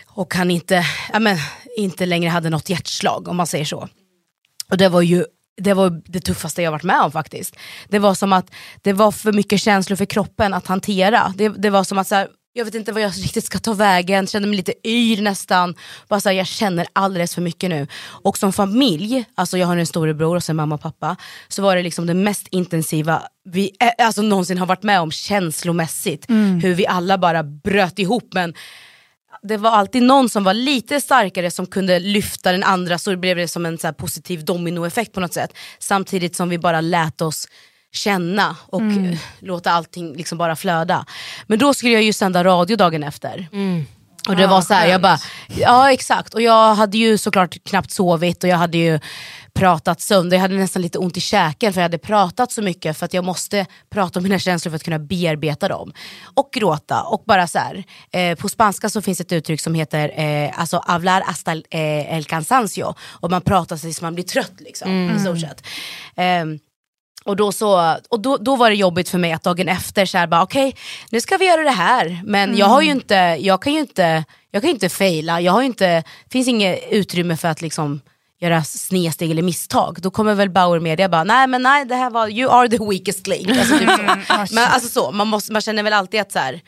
Och 0.07 0.35
han 0.35 0.51
inte, 0.51 0.85
ja, 1.13 1.19
men, 1.19 1.37
inte 1.77 2.07
längre 2.07 2.31
hade 2.31 2.51
något 2.51 2.71
hjärtslag 2.71 3.29
om 3.29 3.37
man 3.37 3.47
säger 3.47 3.65
så. 3.65 3.89
Och 4.71 4.77
det 4.77 4.89
var 4.89 5.03
ju 5.03 5.25
det 5.59 5.75
var 5.75 6.03
det 6.05 6.21
tuffaste 6.21 6.63
jag 6.63 6.71
varit 6.71 6.83
med 6.83 7.01
om 7.01 7.13
faktiskt. 7.13 7.57
Det 7.89 7.99
var 7.99 8.15
som 8.15 8.33
att 8.33 8.51
det 8.83 8.93
var 8.93 9.13
för 9.13 9.33
mycket 9.33 9.61
känslor 9.61 9.97
för 9.97 10.05
kroppen 10.05 10.55
att 10.55 10.67
hantera. 10.67 11.35
Det, 11.37 11.49
det 11.49 11.71
var 11.71 11.85
som 11.85 11.99
att 11.99 12.09
så 12.09 12.15
här, 12.15 12.29
jag 12.53 12.65
vet 12.65 12.75
inte 12.75 12.93
vad 12.93 13.03
jag 13.03 13.13
riktigt 13.17 13.45
ska 13.45 13.59
ta 13.59 13.73
vägen, 13.73 14.27
kände 14.27 14.49
mig 14.49 14.57
lite 14.57 14.89
yr 14.89 15.23
nästan. 15.23 15.75
Bara 16.09 16.21
så 16.21 16.29
här, 16.29 16.37
jag 16.37 16.47
känner 16.47 16.87
alldeles 16.93 17.35
för 17.35 17.43
mycket 17.43 17.71
nu. 17.71 17.87
Och 18.01 18.39
som 18.39 18.53
familj, 18.53 19.25
alltså 19.35 19.59
jag 19.59 19.67
har 19.67 19.77
en 19.77 19.87
storebror 19.87 20.37
och 20.37 20.45
sen 20.45 20.57
mamma 20.57 20.75
och 20.75 20.81
pappa, 20.81 21.17
så 21.49 21.63
var 21.63 21.77
det 21.77 21.83
liksom 21.83 22.07
det 22.07 22.15
mest 22.15 22.49
intensiva 22.51 23.23
vi 23.51 23.71
eh, 23.81 24.07
alltså 24.07 24.23
någonsin 24.23 24.59
har 24.59 24.67
varit 24.67 24.83
med 24.83 25.01
om 25.01 25.11
känslomässigt. 25.11 26.31
Hur 26.63 26.75
vi 26.75 26.87
alla 26.87 27.19
bara 27.19 27.43
bröt 27.43 27.99
ihop 27.99 28.29
men 28.35 28.55
det 29.43 29.57
var 29.57 29.71
alltid 29.71 30.03
någon 30.03 30.29
som 30.29 30.45
var 30.45 30.55
lite 30.55 31.01
starkare 31.01 31.51
som 31.51 31.67
kunde 31.67 31.99
lyfta 31.99 32.53
den 32.53 32.65
andra 32.65 32.99
så 32.99 33.17
blev 33.17 33.37
det 33.37 33.49
som 33.49 33.67
en 33.67 33.79
så 33.79 33.93
positiv 33.93 34.45
dominoeffekt 34.45 35.13
på 35.13 35.21
något 35.21 35.35
sätt. 35.35 35.51
Samtidigt 35.79 36.37
som 36.37 36.49
vi 36.49 36.59
bara 36.59 36.81
lät 36.81 37.21
oss 37.21 37.49
känna 37.93 38.57
och 38.67 38.83
eh, 38.83 39.19
låta 39.39 39.71
allting 39.71 40.17
liksom 40.17 40.39
bara 40.39 40.57
flöda. 40.57 41.07
Men 41.47 41.59
då 41.59 41.75
skulle 41.75 41.93
jag 41.93 42.03
ju 42.03 42.13
sända 42.13 42.45
radio 42.45 42.77
dagen 42.77 43.03
efter. 43.03 43.49
Och 44.29 44.37
det 44.37 44.47
var 44.47 44.61
så 44.61 44.75
här, 44.75 44.87
jag 44.87 45.01
bara, 45.01 45.19
ja 45.49 45.93
exakt. 45.93 46.35
Och 46.35 46.43
jag 46.43 46.75
hade 46.75 46.99
ju 46.99 47.19
såklart 47.19 47.65
knappt 47.65 47.91
sovit 47.91 48.45
och 48.45 48.51
jag 48.51 48.57
hade 48.57 48.79
ju 48.79 49.01
pratat 49.59 50.01
sönder. 50.01 50.37
Jag 50.37 50.43
hade 50.43 50.55
nästan 50.55 50.83
lite 50.83 50.99
ont 50.99 51.17
i 51.17 51.21
käken 51.21 51.73
för 51.73 51.81
jag 51.81 51.85
hade 51.85 51.99
pratat 51.99 52.53
så 52.53 52.63
mycket 52.63 52.97
för 52.97 53.07
att 53.07 53.15
jag 53.15 53.25
måste 53.25 53.67
prata 53.91 54.19
om 54.19 54.23
mina 54.23 54.39
känslor 54.39 54.71
för 54.71 54.77
att 54.77 54.83
kunna 54.83 54.99
bearbeta 54.99 55.69
dem. 55.69 55.93
Och 56.35 56.49
gråta 56.53 57.03
och 57.03 57.23
bara 57.27 57.47
så 57.47 57.59
här. 57.59 57.85
Eh, 58.13 58.39
på 58.39 58.49
spanska 58.49 58.89
så 58.89 59.03
finns 59.03 59.21
ett 59.21 59.33
uttryck 59.33 59.61
som 59.61 59.75
heter 59.75 60.21
eh, 60.21 60.61
alltså 60.61 60.83
hablar 60.87 61.21
hasta 61.21 61.53
el, 61.53 61.65
eh, 61.71 62.17
el 62.17 62.25
cansancio. 62.25 62.95
Och 63.01 63.31
man 63.31 63.41
pratar 63.41 63.77
sig 63.77 63.95
så 63.95 64.05
man 64.05 64.15
blir 64.15 64.25
trött 64.25 64.61
liksom 64.61 65.11
i 65.17 65.21
stort 65.21 65.41
sett. 65.41 65.67
Ehm, 66.17 66.59
och, 67.25 67.37
då, 67.37 67.53
så, 67.53 67.97
och 68.09 68.21
då, 68.21 68.37
då 68.37 68.57
var 68.57 68.71
det 68.71 68.77
jobbigt 68.77 69.09
för 69.09 69.19
mig 69.19 69.33
att 69.33 69.43
dagen 69.43 69.69
efter 69.69 70.07
så 70.07 70.19
här 70.19 70.27
bara 70.27 70.43
okej 70.43 70.77
nu 71.11 71.21
ska 71.21 71.37
vi 71.37 71.47
göra 71.47 71.63
det 71.63 71.71
här. 71.71 72.23
Men 72.25 72.57
jag 72.57 72.67
har 72.67 72.83
ju 72.83 72.91
inte, 72.91 73.15
jag 73.41 73.63
kan 73.63 73.73
ju 73.73 73.81
inte, 73.81 74.25
jag 74.51 74.63
kan 74.63 74.71
inte 74.71 74.89
faila. 74.89 75.41
Jag 75.41 75.53
har 75.53 75.63
inte, 75.63 75.87
det 76.25 76.33
finns 76.33 76.49
inget 76.49 76.81
utrymme 76.91 77.37
för 77.37 77.49
att 77.49 77.63
liksom 77.63 78.01
göra 78.41 78.65
snedsteg 78.65 79.31
eller 79.31 79.43
misstag. 79.43 79.99
Då 80.01 80.11
kommer 80.11 80.35
väl 80.35 80.51
Bauer 80.51 80.81
Media 80.81 81.09
bara 81.09 81.25
nej 81.25 81.47
men 81.47 81.63
nej 81.63 81.85
det 81.85 81.95
här 81.95 82.11
var, 82.11 82.29
you 82.29 82.51
are 82.51 82.69
the 82.69 82.79
weakest 82.91 83.27
link. 83.27 83.49
Alltså, 83.49 83.79
typ 83.79 83.91
så. 83.91 84.55
men 84.55 84.65
alltså 84.65 84.89
så, 84.89 85.11
man, 85.11 85.29
måste, 85.29 85.53
man 85.53 85.63
känner 85.63 85.83
väl 85.83 85.93
alltid 85.93 86.21
att 86.21 86.33
så 86.33 86.39
här, 86.39 86.61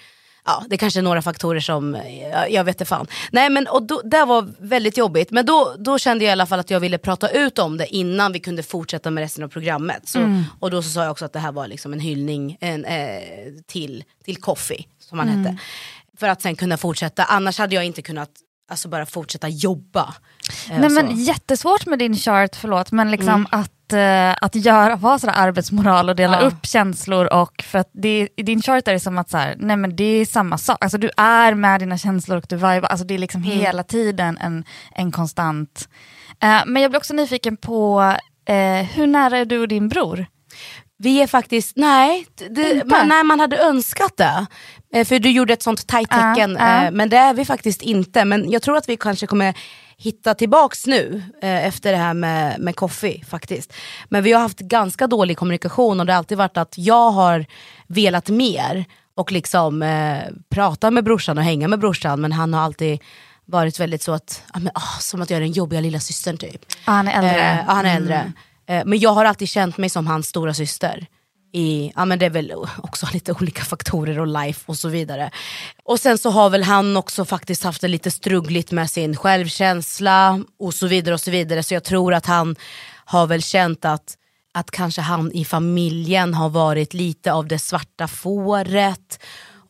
Ja, 0.45 0.65
det 0.69 0.77
kanske 0.77 1.01
är 1.01 1.03
några 1.03 1.23
faktorer 1.23 1.61
som, 1.61 1.97
jag, 2.33 2.53
jag 2.53 2.65
vet 2.65 2.75
inte 2.77 2.85
fan. 2.85 3.07
Nej 3.33 3.51
men 3.51 3.67
och 3.67 3.83
då, 3.83 4.03
det 4.05 4.25
var 4.25 4.49
väldigt 4.59 4.97
jobbigt, 4.97 5.31
men 5.31 5.47
då, 5.47 5.75
då 5.79 5.99
kände 5.99 6.25
jag 6.25 6.31
i 6.31 6.33
alla 6.33 6.47
fall 6.47 6.61
att 6.61 6.71
jag 6.71 6.81
ville 6.81 6.99
prata 6.99 7.29
ut 7.29 7.59
om 7.59 7.77
det 7.77 7.87
innan 7.87 8.33
vi 8.33 8.41
kunde 8.41 8.63
fortsätta 8.63 9.11
med 9.11 9.23
resten 9.23 9.45
av 9.45 9.49
programmet. 9.49 10.09
Så, 10.09 10.19
Och 10.61 10.71
då 10.71 10.83
så 10.83 10.89
sa 10.89 11.03
jag 11.03 11.11
också 11.11 11.25
att 11.25 11.33
det 11.33 11.39
här 11.39 11.53
var 11.53 11.67
liksom 11.67 11.93
en 11.93 12.01
hyllning 12.01 12.57
en, 12.61 12.85
eh, 12.85 13.23
till, 13.67 14.05
till 14.25 14.37
Coffee, 14.37 14.87
som 14.99 15.19
han 15.19 15.29
hette. 15.29 15.59
För 16.17 16.29
att 16.29 16.43
sen 16.43 16.57
kunna 16.57 16.77
fortsätta, 16.77 17.25
annars 17.25 17.59
hade 17.59 17.75
jag 17.75 17.85
inte 17.85 18.03
kunnat 18.03 18.31
alltså 18.71 18.89
bara 18.89 19.07
fortsätta 19.07 19.49
jobba. 19.49 20.15
Nej, 20.71 20.91
så. 20.91 20.95
men 20.95 21.17
jättesvårt 21.25 21.87
med 21.87 21.99
din 21.99 22.17
chart, 22.17 22.57
förlåt, 22.57 22.93
men 22.93 23.11
liksom 23.11 23.47
att, 23.51 23.93
eh, 23.93 24.35
att 24.41 24.55
göra, 24.55 24.97
vara 24.97 25.19
sådär 25.19 25.35
arbetsmoral 25.37 26.09
och 26.09 26.17
dela 26.17 26.41
Ja. 26.41 26.47
upp 26.47 26.67
känslor 26.67 27.33
och 27.33 27.65
för 27.67 27.79
att 27.79 27.91
det, 27.93 28.29
i 28.37 28.43
din 28.43 28.63
chart 28.63 28.89
är 28.89 28.93
det 28.93 29.01
som 29.01 29.19
att 29.19 29.31
så 29.31 29.37
här, 29.39 29.55
nej 29.59 29.77
men 29.77 29.97
det 29.97 30.05
är 30.05 30.27
samma 30.27 30.59
sak, 30.59 30.79
alltså 30.81 30.99
du 30.99 31.11
är 31.17 31.55
med 31.55 31.81
dina 31.81 31.99
känslor 31.99 32.37
och 32.39 32.45
du 32.49 32.57
vibar, 32.57 32.83
alltså 32.83 33.07
det 33.07 33.15
är 33.15 33.19
liksom 33.19 33.43
hela 33.43 33.83
tiden 33.83 34.39
en, 34.41 34.65
en 34.95 35.13
konstant. 35.13 35.89
Eh, 36.43 36.61
men 36.67 36.83
jag 36.83 36.91
blir 36.91 36.99
också 36.99 37.15
nyfiken 37.15 37.57
på 37.57 38.15
eh, 38.49 38.87
hur 38.95 39.07
nära 39.07 39.39
är 39.39 39.45
du 39.45 39.59
och 39.59 39.69
din 39.69 39.89
bror? 39.89 40.27
Vi 41.03 41.23
är 41.23 41.27
faktiskt, 41.27 41.77
nej, 41.77 42.27
det, 42.51 42.87
man, 42.87 43.09
nej 43.09 43.25
man 43.25 43.41
hade 43.41 43.57
önskat 43.59 44.17
det. 44.17 44.47
För 45.05 45.19
du 45.19 45.31
gjorde 45.31 45.53
ett 45.53 45.63
sånt 45.63 45.87
tajt 45.87 46.11
tecken, 46.11 46.53
men 46.93 47.09
det 47.09 47.17
är 47.17 47.35
vi 47.35 47.45
faktiskt 47.45 47.83
inte. 47.83 48.25
Men 48.25 48.51
jag 48.51 48.63
tror 48.63 48.77
att 48.77 48.89
vi 48.89 48.97
kanske 48.97 49.27
kommer 49.27 49.55
hitta 50.03 50.35
tillbaks 50.35 50.87
nu 50.87 51.23
eh, 51.43 51.67
efter 51.67 51.93
det 51.93 51.99
här 51.99 52.15
med, 52.15 52.61
med 52.61 52.77
Coffee 52.77 53.25
faktiskt. 53.29 53.73
Men 54.09 54.23
vi 54.23 54.33
har 54.33 54.41
haft 54.41 54.59
ganska 54.59 55.07
dålig 55.07 55.37
kommunikation 55.37 56.01
och 56.01 56.07
det 56.07 56.13
har 56.13 56.19
alltid 56.19 56.39
varit 56.39 56.57
att 56.57 56.75
jag 56.79 57.11
har 57.11 57.47
velat 57.87 58.29
mer 58.29 58.85
och 59.15 59.33
liksom 59.33 59.83
eh, 59.83 60.19
prata 60.51 60.91
med 60.91 61.05
brorsan 61.05 61.39
och 61.39 61.45
hänga 61.45 61.69
med 61.69 61.79
brorsan 61.79 62.21
men 62.21 62.33
han 62.33 62.55
har 62.55 62.61
alltid 62.61 62.99
varit 63.47 63.81
väldigt 63.81 64.03
så 64.03 64.13
att, 64.13 64.43
ja, 64.53 64.61
men, 64.61 64.73
ah, 64.75 64.99
som 65.01 65.23
att 65.23 65.31
jag 65.31 65.37
är 65.37 65.41
den 65.41 65.53
jobbiga 65.53 65.81
lilla 65.81 66.01
systern 66.01 66.37
typ. 66.37 66.65
Ah, 66.85 66.93
han 66.93 67.09
är 67.09 67.13
äldre. 67.13 67.51
Eh, 67.51 67.57
ja, 67.57 67.73
han 67.73 67.87
är 67.87 67.97
äldre. 67.97 68.33
Eh, 68.67 68.83
men 68.85 68.99
jag 68.99 69.11
har 69.11 69.25
alltid 69.25 69.49
känt 69.49 69.79
mig 69.79 69.91
som 69.91 70.07
hans 70.07 70.27
stora 70.27 70.55
syster. 70.55 71.07
I, 71.53 71.93
ja, 71.97 72.05
men 72.05 72.19
det 72.19 72.27
är 72.27 72.31
väl 72.31 72.53
också 72.79 73.07
lite 73.13 73.33
olika 73.33 73.65
faktorer 73.65 74.19
och 74.19 74.27
life 74.27 74.61
och 74.67 74.77
så 74.77 74.89
vidare. 74.89 75.31
Och 75.85 76.01
sen 76.01 76.19
så 76.19 76.31
har 76.31 76.51
väl 76.51 76.63
han 76.63 76.97
också 76.97 77.25
faktiskt 77.25 77.65
haft 77.65 77.81
det 77.81 77.89
lite 77.89 78.11
struggligt 78.11 78.73
med 78.73 78.91
sin 78.91 79.17
självkänsla 79.17 80.45
och 80.59 80.75
så 80.75 80.87
vidare 80.87 81.15
och 81.15 81.21
så 81.21 81.31
vidare. 81.31 81.63
Så 81.63 81.75
jag 81.75 81.85
tror 81.85 82.15
att 82.15 82.27
han 82.27 82.57
har 83.05 83.27
väl 83.27 83.43
känt 83.43 83.85
att, 83.85 84.17
att 84.55 84.71
kanske 84.71 85.01
han 85.01 85.33
i 85.33 85.45
familjen 85.45 86.35
har 86.35 86.49
varit 86.49 86.95
lite 86.95 87.33
av 87.33 87.47
det 87.47 87.59
svarta 87.59 88.09
fåret 88.09 89.19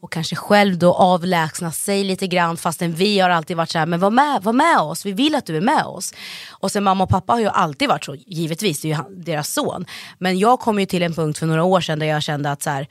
och 0.02 0.12
kanske 0.12 0.36
själv 0.36 0.78
då 0.78 0.94
avlägsna 0.94 1.72
sig 1.72 2.04
lite 2.04 2.26
grann 2.26 2.56
fastän 2.56 2.92
vi 2.92 3.18
har 3.20 3.30
alltid 3.30 3.56
varit 3.56 3.70
så 3.70 3.78
här, 3.78 3.86
men 3.86 4.00
var 4.00 4.10
med, 4.10 4.42
var 4.42 4.52
med 4.52 4.78
oss, 4.78 5.06
vi 5.06 5.12
vill 5.12 5.34
att 5.34 5.46
du 5.46 5.56
är 5.56 5.60
med 5.60 5.84
oss. 5.84 6.14
Och 6.50 6.70
sen 6.72 6.84
mamma 6.84 7.04
och 7.04 7.10
pappa 7.10 7.32
har 7.32 7.40
ju 7.40 7.48
alltid 7.48 7.88
varit 7.88 8.04
så, 8.04 8.14
givetvis, 8.14 8.80
det 8.80 8.86
är 8.86 8.90
ju 8.90 8.94
han- 8.94 9.22
deras 9.24 9.52
son. 9.52 9.86
Men 10.18 10.38
jag 10.38 10.60
kom 10.60 10.80
ju 10.80 10.86
till 10.86 11.02
en 11.02 11.14
punkt 11.14 11.38
för 11.38 11.46
några 11.46 11.64
år 11.64 11.80
sedan 11.80 11.98
där 11.98 12.06
jag 12.06 12.22
kände 12.22 12.50
att 12.50 12.62
så 12.62 12.70
här, 12.70 12.86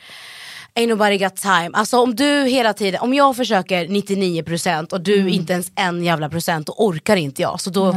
Ain't 0.75 0.87
nobody 0.87 1.17
got 1.17 1.35
time. 1.35 1.69
Alltså 1.73 1.99
om 1.99 2.15
du 2.15 2.43
hela 2.43 2.73
tiden, 2.73 3.01
om 3.01 3.13
jag 3.13 3.35
försöker 3.35 3.87
99% 3.87 4.93
och 4.93 5.01
du 5.01 5.29
inte 5.29 5.53
ens 5.53 5.71
en 5.75 6.03
jävla 6.03 6.29
procent, 6.29 6.67
då 6.67 6.73
orkar 6.77 7.15
inte 7.15 7.41
jag. 7.41 7.61
Så 7.61 7.69
då 7.69 7.95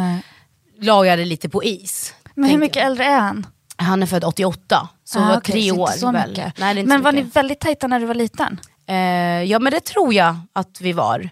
la 0.81 1.07
jag 1.07 1.19
det 1.19 1.25
lite 1.25 1.49
på 1.49 1.65
is. 1.65 2.15
Men 2.35 2.51
hur 2.51 2.59
mycket 2.59 2.85
äldre 2.85 3.05
är 3.05 3.19
han? 3.21 3.47
jag. 3.79 3.85
Han 3.85 4.03
är 4.03 4.07
född 4.07 4.25
88, 4.25 4.89
så 5.05 5.19
Ah, 5.19 5.29
var 5.29 5.37
okej, 5.37 5.53
tre 5.53 5.73
år 5.73 5.89
mycket. 6.29 6.59
Nej, 6.59 6.75
men 6.85 6.99
så 6.99 7.05
var 7.05 7.13
mycket. 7.13 7.27
ni 7.27 7.31
väldigt 7.35 7.61
tajta 7.61 7.87
när 7.87 8.01
du 8.01 8.07
var 8.07 8.15
liten? 8.15 8.61
Eh, 8.93 9.45
ja 9.45 9.59
men 9.59 9.73
det 9.73 9.81
tror 9.81 10.15
jag 10.15 10.37
att 10.53 10.81
vi 10.81 10.93
var. 10.93 11.31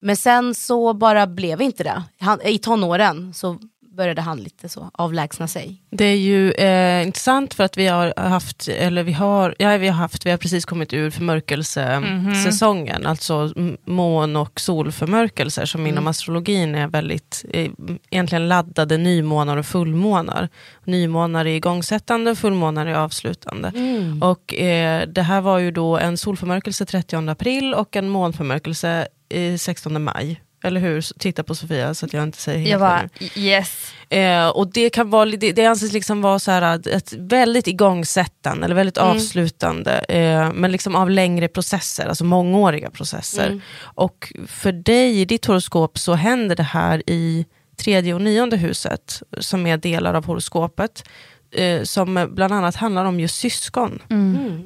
Men 0.00 0.16
sen 0.16 0.54
så 0.54 0.92
bara 0.92 1.26
blev 1.26 1.62
inte 1.62 1.84
det. 1.84 2.02
Han, 2.20 2.42
I 2.42 2.58
tonåren 2.58 3.34
så 3.34 3.58
började 3.96 4.20
han 4.20 4.38
lite 4.40 4.68
så 4.68 4.90
avlägsna 4.92 5.48
sig. 5.48 5.82
Det 5.90 6.04
är 6.04 6.16
ju 6.16 6.52
eh, 6.52 7.02
intressant 7.06 7.54
för 7.54 7.64
att 7.64 7.76
vi 7.76 7.86
har 7.86 8.12
haft, 8.20 8.68
eller 8.68 9.02
vi 9.02 9.12
har, 9.12 9.54
ja, 9.58 9.76
vi 9.76 9.86
har 9.88 9.94
haft, 9.94 10.26
vi 10.26 10.30
har 10.30 10.38
precis 10.38 10.64
kommit 10.64 10.92
ur 10.92 11.10
förmörkelsesäsongen, 11.10 13.06
alltså 13.06 13.52
m- 13.56 13.76
mån 13.84 14.36
och 14.36 14.60
solförmörkelser 14.60 15.64
som 15.64 15.86
inom 15.86 16.06
astrologin 16.06 16.74
är 16.74 16.86
väldigt, 16.88 17.44
eh, 17.50 17.70
egentligen 18.10 18.48
laddade 18.48 18.96
nymånar 18.96 19.56
och 19.56 19.66
fullmånar. 19.66 20.48
Nymånar 20.84 21.40
är 21.44 21.54
igångsättande 21.56 22.30
och 22.30 22.38
fullmånar 22.38 22.86
är 22.86 22.94
avslutande. 22.94 23.72
Och 24.20 24.54
eh, 24.54 25.08
det 25.08 25.22
här 25.22 25.40
var 25.40 25.58
ju 25.58 25.70
då 25.70 25.98
en 25.98 26.16
solförmörkelse 26.16 26.84
30 26.86 27.28
april 27.30 27.74
och 27.74 27.96
en 27.96 28.08
månförmörkelse 28.08 29.08
eh, 29.28 29.56
16 29.56 30.02
maj. 30.04 30.40
Eller 30.62 30.80
hur? 30.80 31.18
Titta 31.18 31.42
på 31.42 31.54
Sofia 31.54 31.94
så 31.94 32.06
att 32.06 32.12
jag 32.12 32.22
inte 32.22 32.38
säger 32.38 32.58
helt 32.58 32.70
Jag 32.70 32.80
bara, 32.80 33.08
yes. 33.34 33.92
Eh, 34.08 34.48
och 34.48 34.72
det, 34.72 34.90
kan 34.90 35.10
vara, 35.10 35.24
det, 35.24 35.52
det 35.52 35.66
anses 35.66 35.92
liksom 35.92 36.22
vara 36.22 36.38
så 36.38 36.50
här, 36.50 36.88
ett 36.88 37.12
väldigt 37.12 37.66
igångsättande, 37.66 38.64
eller 38.64 38.74
väldigt 38.74 38.98
avslutande, 38.98 39.98
eh, 39.98 40.52
men 40.52 40.72
liksom 40.72 40.96
av 40.96 41.10
längre 41.10 41.48
processer, 41.48 42.06
alltså 42.06 42.24
mångåriga 42.24 42.90
processer. 42.90 43.60
Och 43.80 44.32
för 44.46 44.72
dig 44.72 45.20
i 45.20 45.24
ditt 45.24 45.44
horoskop 45.44 45.98
så 45.98 46.14
händer 46.14 46.56
det 46.56 46.62
här 46.62 47.02
i 47.06 47.46
tredje 47.76 48.14
och 48.14 48.20
nionde 48.20 48.56
huset, 48.56 49.22
som 49.38 49.66
är 49.66 49.76
delar 49.76 50.14
av 50.14 50.24
horoskopet, 50.24 51.04
eh, 51.52 51.82
som 51.82 52.28
bland 52.34 52.52
annat 52.54 52.76
handlar 52.76 53.04
om 53.04 53.20
just 53.20 53.36
syskon. 53.36 54.02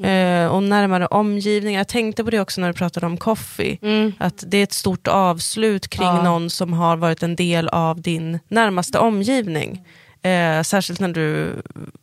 Eh, 0.04 0.46
och 0.46 0.62
närmare 0.62 1.06
omgivningar. 1.06 1.80
Jag 1.80 1.88
tänkte 1.88 2.24
på 2.24 2.30
det 2.30 2.40
också 2.40 2.60
när 2.60 2.68
du 2.68 2.74
pratade 2.74 3.06
om 3.06 3.16
Coffee, 3.16 3.78
att 4.18 4.44
det 4.46 4.58
är 4.58 4.62
ett 4.62 4.72
stort 4.72 5.08
avslut 5.08 5.88
kring 5.88 6.06
Ja. 6.06 6.22
någon 6.22 6.50
som 6.50 6.72
har 6.72 6.96
varit 6.96 7.22
en 7.22 7.36
del 7.36 7.68
av 7.68 8.00
din 8.00 8.38
närmaste 8.48 8.98
omgivning. 8.98 9.84
Eh, 10.22 10.62
särskilt 10.62 11.00
när 11.00 11.08
du 11.08 11.52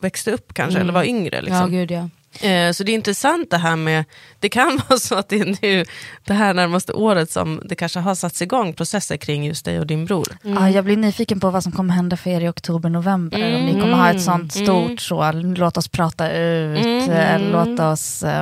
växte 0.00 0.32
upp 0.32 0.54
kanske, 0.54 0.80
eller 0.80 0.92
var 0.92 1.04
yngre. 1.04 1.40
Liksom. 1.42 1.60
Ja, 1.60 1.66
gud 1.66 1.90
ja. 1.90 2.08
Eh, 2.40 2.72
Så 2.72 2.84
det 2.84 2.92
är 2.92 2.94
intressant 2.94 3.50
det 3.50 3.56
här 3.58 3.76
med, 3.76 4.04
det 4.40 4.48
kan 4.48 4.80
vara 4.88 4.98
så 4.98 5.14
att 5.14 5.28
det 5.28 5.40
är 5.40 5.56
nu 5.62 5.84
det 6.24 6.32
här 6.34 6.54
närmaste 6.54 6.92
året 6.92 7.30
som 7.30 7.60
det 7.64 7.74
kanske 7.74 7.98
har 8.00 8.14
satts 8.14 8.42
igång 8.42 8.72
processer 8.72 9.16
kring 9.16 9.44
just 9.46 9.64
dig 9.64 9.80
och 9.80 9.86
din 9.86 10.04
bror. 10.04 10.26
Ja, 10.42 10.70
jag 10.70 10.84
blir 10.84 10.96
nyfiken 10.96 11.40
på 11.40 11.50
vad 11.50 11.62
som 11.62 11.72
kommer 11.72 11.94
hända 11.94 12.16
för 12.16 12.30
er 12.30 12.40
i 12.40 12.48
oktober, 12.48 12.88
november. 12.90 13.56
Om 13.56 13.66
ni 13.66 13.72
kommer 13.80 13.96
ha 13.96 14.10
ett 14.10 14.22
sånt 14.22 14.52
stort 14.52 15.00
så, 15.00 15.32
låt 15.32 15.76
oss 15.76 15.88
prata 15.88 16.32
ut, 16.32 17.08
eh, 17.08 17.38
låt 17.52 17.80
oss... 17.80 18.22
eh, 18.22 18.40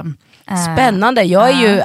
eh, 0.51 0.75
Spännande, 0.75 1.23
jag 1.23 1.49
är 1.51 1.61
ju 1.75 1.83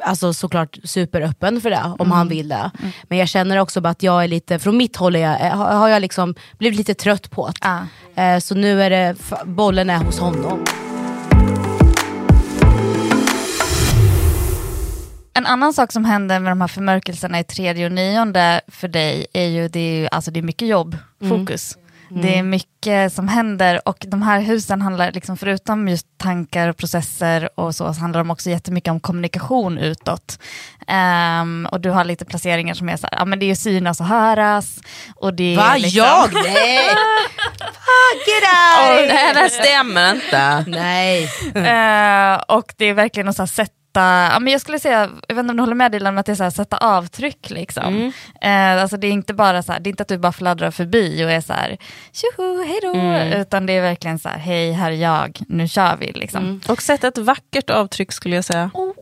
alltså, 0.00 0.32
såklart 0.34 0.78
superöppen 0.84 1.60
för 1.60 1.70
det 1.70 1.82
om 1.98 2.10
han 2.10 2.28
vill 2.28 2.48
det. 2.48 2.70
Men 3.02 3.18
jag 3.18 3.28
känner 3.28 3.56
också 3.56 3.80
bara 3.80 3.88
att 3.90 4.02
jag 4.02 4.24
är 4.24 4.28
lite, 4.28 4.58
från 4.58 4.76
mitt 4.76 4.96
håll 4.96 5.16
är 5.16 5.20
jag, 5.20 5.56
har 5.56 5.88
jag 5.88 6.00
liksom 6.02 6.34
blivit 6.58 6.78
lite 6.78 6.94
trött 6.94 7.30
på 7.30 7.50
det. 7.60 8.22
Eh, 8.22 8.38
Så 8.38 8.54
nu 8.54 8.82
är 8.82 8.90
det, 8.90 9.14
bollen 9.44 9.90
är 9.90 9.98
hos 9.98 10.18
honom. 10.18 10.64
En 15.34 15.46
annan 15.46 15.72
sak 15.72 15.92
som 15.92 16.04
händer 16.04 16.40
med 16.40 16.52
de 16.52 16.60
här 16.60 16.68
förmörkelserna 16.68 17.40
i 17.40 17.44
tredje 17.44 17.86
och 17.86 17.92
nionde 17.92 18.60
för 18.68 18.88
dig 18.88 19.26
är 19.32 19.46
ju, 19.46 19.68
det 19.68 19.80
är, 19.80 20.00
ju, 20.00 20.08
alltså 20.12 20.30
det 20.30 20.40
är 20.40 20.42
mycket 20.42 20.68
jobb, 20.68 20.96
fokus. 21.28 21.76
Det 22.14 22.38
är 22.38 22.42
mycket 22.42 23.12
som 23.12 23.28
händer 23.28 23.88
och 23.88 24.04
de 24.08 24.22
här 24.22 24.40
husen 24.40 24.82
handlar, 24.82 25.12
liksom, 25.12 25.36
förutom 25.36 25.88
just 25.88 26.06
tankar 26.18 26.68
och 26.68 26.76
processer 26.76 27.48
och 27.60 27.74
så, 27.74 27.94
så 27.94 28.00
handlar 28.00 28.20
de 28.20 28.30
också 28.30 28.50
jättemycket 28.50 28.90
om 28.90 29.00
kommunikation 29.00 29.78
utåt. 29.78 30.38
Ehm, 30.86 31.68
och 31.70 31.80
du 31.80 31.90
har 31.90 32.04
lite 32.04 32.24
placeringar 32.24 32.74
som 32.74 32.88
är 32.88 32.96
så 32.96 33.06
här, 33.06 33.18
ja 33.18 33.24
men 33.24 33.38
det 33.38 33.44
är 33.44 33.48
ju 33.48 33.56
synas 33.56 34.00
och 34.00 34.06
höras. 34.06 34.78
Och 35.16 35.34
det 35.34 35.52
är 35.52 35.56
Va? 35.56 35.74
liksom, 35.76 35.98
Jag? 35.98 36.32
Nej! 36.44 36.88
Fuck 37.58 38.28
it 38.28 38.44
out! 38.44 39.08
nej, 39.08 39.34
det 39.34 39.50
stämmer 39.50 40.14
inte. 40.14 40.64
Nej. 40.66 41.24
Eh, 41.54 42.56
och 42.56 42.74
det 42.76 42.84
är 42.84 42.94
verkligen 42.94 43.28
att 43.28 43.38
här, 43.38 43.66
sätta, 43.92 44.28
ja, 44.32 44.38
men 44.40 44.52
jag 44.52 44.60
skulle 44.60 44.78
säga, 44.78 45.10
jag 45.28 45.34
vet 45.34 45.40
inte 45.42 45.50
om 45.50 45.56
du 45.56 45.62
håller 45.62 45.74
med 45.74 45.92
Dilan, 45.92 46.14
men 46.14 46.20
att 46.20 46.26
det 46.26 46.32
är 46.32 46.36
så 46.36 46.42
här, 46.42 46.50
sätta 46.50 46.76
avtryck 46.76 47.50
liksom. 47.50 48.12
Eh, 48.40 48.82
alltså 48.82 48.96
det 48.96 49.06
är 49.06 49.10
inte 49.12 49.34
bara 49.34 49.62
så 49.62 49.72
här, 49.72 49.80
det 49.80 49.88
är 49.88 49.90
inte 49.90 50.02
att 50.02 50.08
du 50.08 50.18
bara 50.18 50.32
fladdrar 50.32 50.70
förbi 50.70 51.24
och 51.24 51.30
är 51.30 51.40
så 51.40 51.52
här, 51.52 51.76
tjoho, 52.12 52.64
hej 52.64 52.78
då, 52.82 53.36
utan 53.38 53.66
det 53.66 53.72
är 53.72 53.82
verkligen 53.82 54.18
så 54.18 54.28
här, 54.28 54.38
hej, 54.38 54.72
här 54.72 54.90
är 54.90 54.94
jag, 54.96 55.40
nu 55.48 55.68
kör 55.68 55.96
vi 55.96 56.12
liksom. 56.12 56.60
Och 56.68 56.82
sätta 56.82 57.08
ett 57.08 57.18
vackert 57.18 57.70
avtryck 57.70 58.12
skulle 58.12 58.34
jag 58.36 58.44
säga. 58.44 58.70
Oh, 58.74 58.92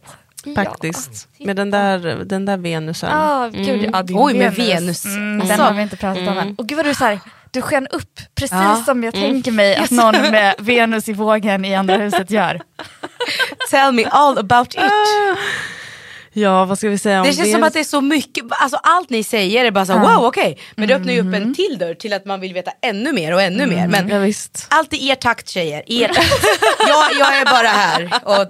Faktiskt. 0.54 1.28
Med 1.38 1.56
den 1.56 1.70
där, 1.70 2.24
den 2.24 2.44
där 2.46 2.56
Venusen. 2.56 3.10
Ja, 3.10 3.48
gud, 3.52 3.90
ja, 3.92 4.02
din 4.02 4.16
Oj, 4.18 4.34
med 4.38 4.54
Venus. 4.54 5.04
Mm, 5.04 5.40
Alltså. 5.40 5.56
Den 5.56 5.66
har 5.66 5.72
vi 5.72 5.82
inte 5.82 5.96
pratat 5.96 6.28
om 6.28 6.38
än. 6.38 6.54
Och 6.58 6.66
gud 6.68 6.76
vad 6.76 6.86
du 6.86 6.94
så 6.94 7.04
här, 7.04 7.20
du 7.50 7.62
sken 7.62 7.86
upp 7.86 8.20
precis 8.34 8.52
Ja. 8.52 8.82
som 8.86 9.04
jag 9.04 9.14
tänker 9.14 9.52
mig 9.52 9.76
att 9.76 9.90
någon 9.90 10.30
med 10.30 10.54
Venus 10.58 11.08
i 11.08 11.12
vågen 11.12 11.64
i 11.64 11.74
andra 11.74 11.96
huset 11.96 12.30
gör. 12.30 12.60
Tell 13.70 13.92
me 13.92 14.04
all 14.04 14.38
about 14.38 14.74
it. 14.74 14.80
Ja, 16.32 16.64
vad 16.64 16.78
ska 16.78 16.88
vi 16.88 16.98
säga 16.98 17.20
om 17.20 17.26
Det 17.26 17.32
känns 17.32 17.50
som 17.52 17.60
Venus? 17.60 17.66
att 17.66 17.72
det 17.72 17.80
är 17.80 17.84
så 17.84 18.00
mycket, 18.00 18.44
alltså 18.50 18.76
allt 18.82 19.10
ni 19.10 19.24
säger 19.24 19.64
är 19.64 19.70
bara 19.70 19.86
så 19.86 19.92
wow 19.98 20.24
okej, 20.24 20.58
men 20.76 20.88
det 20.88 20.94
öppnar 20.94 21.12
ju 21.12 21.20
upp 21.28 21.34
en 21.34 21.54
till 21.54 21.78
dörr 21.78 21.94
till 21.94 22.12
att 22.12 22.24
man 22.26 22.40
vill 22.40 22.54
veta 22.54 22.70
ännu 22.82 23.12
mer 23.12 23.34
och 23.34 23.42
ännu 23.42 23.66
mer. 23.66 23.88
Men 23.88 24.08
Ja, 24.08 24.18
visst. 24.18 24.66
allt 24.70 24.92
i 24.94 25.08
er 25.08 25.14
takt 25.14 25.48
tjejer, 25.48 25.82
er 25.86 26.08
takt. 26.08 26.44
jag, 26.88 27.12
jag 27.18 27.38
är 27.40 27.44
bara 27.44 27.68
här 27.68 28.10
och 28.24 28.46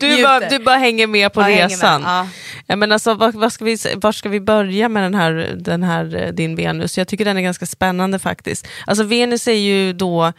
Du 0.00 0.06
njuter. 0.08 0.22
bara, 0.24 0.48
du 0.48 0.58
bara 0.58 0.76
hänger 0.76 1.06
med 1.06 1.32
på 1.32 1.40
Jag 1.40 1.44
hänger 1.44 1.60
med, 1.62 1.70
resan. 1.70 2.02
ja. 2.06 2.28
Ja, 2.66 2.76
men 2.76 2.92
alltså, 2.92 3.14
vad, 3.14 3.34
vad 3.34 3.52
ska 3.52 3.64
vi, 3.64 3.76
var 3.96 4.12
ska 4.12 4.28
vi 4.28 4.40
börja 4.40 4.88
med 4.88 5.02
den 5.02 5.14
här, 5.14 5.54
den 5.56 5.82
här 5.82 6.16
eh, 6.22 6.28
din 6.28 6.56
Venus? 6.56 6.98
Jag 6.98 7.08
tycker 7.08 7.24
den 7.24 7.36
är 7.36 7.40
ganska 7.42 7.66
spännande 7.66 8.18
faktiskt. 8.18 8.66
Alltså 8.86 9.04
Venus 9.04 9.48
är 9.48 9.52
ju 9.52 9.92
då 9.92 10.32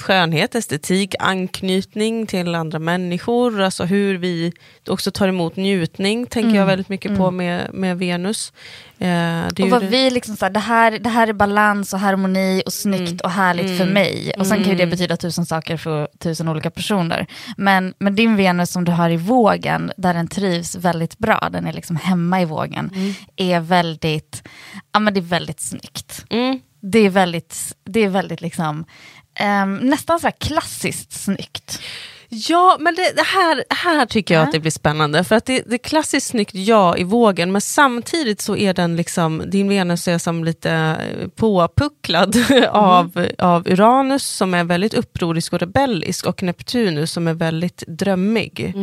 skönhet, 0.00 0.54
estetik, 0.54 1.14
anknytning 1.18 2.26
till 2.26 2.54
andra 2.54 2.78
människor, 2.78 3.60
alltså 3.60 3.84
hur 3.84 4.18
vi 4.18 4.52
också 4.88 5.10
tar 5.10 5.28
emot 5.28 5.56
njutning, 5.56 6.26
tänker 6.26 6.56
jag 6.56 6.66
väldigt 6.66 6.88
mycket 6.88 7.16
på 7.16 7.30
med, 7.30 7.70
med 7.74 7.98
Venus. 7.98 8.52
Eh, 8.98 9.46
Och 9.46 9.70
vad 9.70 9.82
det- 9.82 9.86
vi 9.88 10.10
liksom 10.10 10.36
såhär, 10.36 10.50
det 10.52 10.60
här, 10.60 10.98
det 10.98 11.08
här 11.08 11.26
är 11.28 11.32
balans 11.32 11.92
och 11.92 12.00
harmoni 12.00 12.62
och 12.66 12.72
snyggt 12.72 13.20
och 13.20 13.30
härligt 13.30 13.78
för 13.78 13.86
mig. 13.86 14.32
Och 14.38 14.46
sen 14.46 14.58
kan 14.64 14.72
ju 14.72 14.78
det 14.78 14.86
betyda 14.86 15.16
tusen 15.16 15.46
saker 15.46 15.76
för 15.76 16.08
tusen 16.18 16.48
olika 16.48 16.70
personer. 16.70 17.26
Men, 17.56 17.94
men 17.98 18.14
din 18.14 18.36
Venus 18.36 18.70
som 18.70 18.84
du 18.84 18.92
har 18.92 19.10
i 19.10 19.16
vågen, 19.16 19.92
där 19.96 20.14
den 20.14 20.28
trivs 20.28 20.74
väldigt 20.76 21.18
bra, 21.18 21.48
den 21.52 21.66
är 21.66 21.72
liksom 21.72 21.96
hemma 21.96 22.42
i 22.42 22.44
vågen, 22.44 22.90
är 23.36 23.60
väldigt, 23.60 24.42
ja 24.92 25.00
men 25.00 25.14
det 25.14 25.20
är 25.20 25.22
väldigt 25.22 25.60
snyggt. 25.60 26.24
Mm. 26.82 26.90
Det 26.90 26.98
är 26.98 27.10
väldigt, 27.10 27.76
det 27.84 28.00
är 28.00 28.08
väldigt 28.08 28.40
liksom, 28.40 28.84
ehm, 29.34 29.76
nästan 29.76 30.20
så 30.20 30.26
här 30.26 30.34
klassiskt 30.38 31.12
snyggt. 31.12 31.80
Ja, 32.28 32.76
men 32.80 32.94
det, 32.94 33.12
det 33.16 33.22
här, 33.22 33.64
här 33.70 34.06
tycker 34.06 34.34
jag 34.34 34.42
att 34.42 34.52
det 34.52 34.60
blir 34.60 34.70
spännande. 34.70 35.24
För 35.24 35.36
att 35.36 35.44
det, 35.44 35.62
det 35.66 35.74
är 35.74 35.78
klassiskt 35.78 36.26
snyggt 36.26 36.54
ja 36.54 36.96
i 36.96 37.04
vågen, 37.04 37.52
men 37.52 37.60
samtidigt 37.60 38.40
så 38.40 38.56
är 38.56 38.74
den 38.74 38.96
liksom, 38.96 39.42
din 39.46 39.68
Venus 39.68 40.08
är 40.08 40.18
som 40.18 40.44
lite 40.44 40.70
eh, 40.70 41.28
påpucklad 41.28 42.36
av, 42.70 43.26
av 43.38 43.68
Uranus 43.68 44.26
som 44.26 44.54
är 44.54 44.64
väldigt 44.64 44.94
upprorisk 44.94 45.52
och 45.52 45.58
rebellisk 45.58 46.26
och 46.26 46.42
Neptunus 46.42 47.12
som 47.12 47.28
är 47.28 47.34
väldigt 47.34 47.84
drömmig 47.86 48.74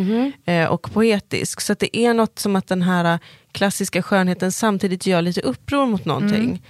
eh, 0.45 0.65
och 0.65 0.93
poetisk. 0.93 1.61
Så 1.61 1.73
det 1.73 1.97
är 1.97 2.13
något 2.13 2.39
som 2.39 2.55
att 2.55 2.67
den 2.67 2.81
här 2.81 3.19
klassiska 3.51 4.01
skönheten 4.01 4.51
samtidigt 4.51 5.05
gör 5.05 5.21
lite 5.21 5.41
uppror 5.41 5.85
mot 5.85 6.05
någonting. 6.05 6.61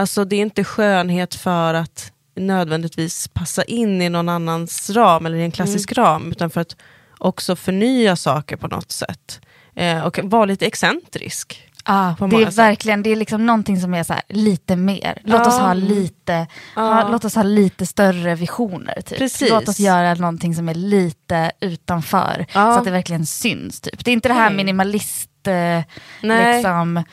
Alltså 0.00 0.24
det 0.24 0.36
är 0.36 0.40
inte 0.40 0.64
skönhet 0.64 1.34
för 1.34 1.74
att 1.74 2.12
nödvändigtvis 2.36 3.28
passa 3.28 3.64
in 3.64 4.02
i 4.02 4.08
någon 4.08 4.28
annans 4.28 4.90
ram 4.90 5.26
eller 5.26 5.36
i 5.36 5.42
en 5.42 5.50
klassisk 5.50 5.92
ram, 5.92 6.30
utan 6.30 6.50
för 6.50 6.60
att 6.60 6.76
också 7.18 7.56
förnya 7.56 8.16
saker 8.16 8.56
på 8.56 8.68
något 8.68 8.92
sätt. 8.92 9.40
Eh, 9.74 10.06
och 10.06 10.20
vara 10.22 10.44
lite 10.44 10.66
excentrisk. 10.66 11.70
Ah, 11.84 12.14
det 12.30 12.36
är 12.36 12.46
sätt. 12.46 12.58
verkligen, 12.58 13.02
det 13.02 13.10
är 13.10 13.16
liksom 13.16 13.46
någonting 13.46 13.80
som 13.80 13.94
är 13.94 14.02
så 14.02 14.12
här, 14.12 14.22
lite 14.28 14.76
mer. 14.76 15.22
Låt 15.24 15.46
oss 15.46 15.58
ha 15.58 15.74
lite, 15.74 16.46
ha, 16.74 17.08
låt 17.08 17.24
oss 17.24 17.34
ha 17.34 17.42
lite 17.42 17.86
större 17.86 18.34
visioner. 18.34 19.00
Typ. 19.00 19.18
Precis. 19.18 19.50
Låt 19.50 19.68
oss 19.68 19.80
göra 19.80 20.14
någonting 20.14 20.54
som 20.54 20.68
är 20.68 20.74
lite 20.74 21.52
utanför. 21.60 22.46
Så 22.52 22.58
att 22.58 22.84
det 22.84 22.90
verkligen 22.90 23.26
syns. 23.26 23.80
Typ. 23.80 24.04
Det 24.04 24.10
är 24.10 24.12
inte 24.12 24.28
det 24.28 24.34
här 24.34 24.50
minimalist, 24.50 25.46
eh, 25.46 25.82
liksom. 26.20 27.04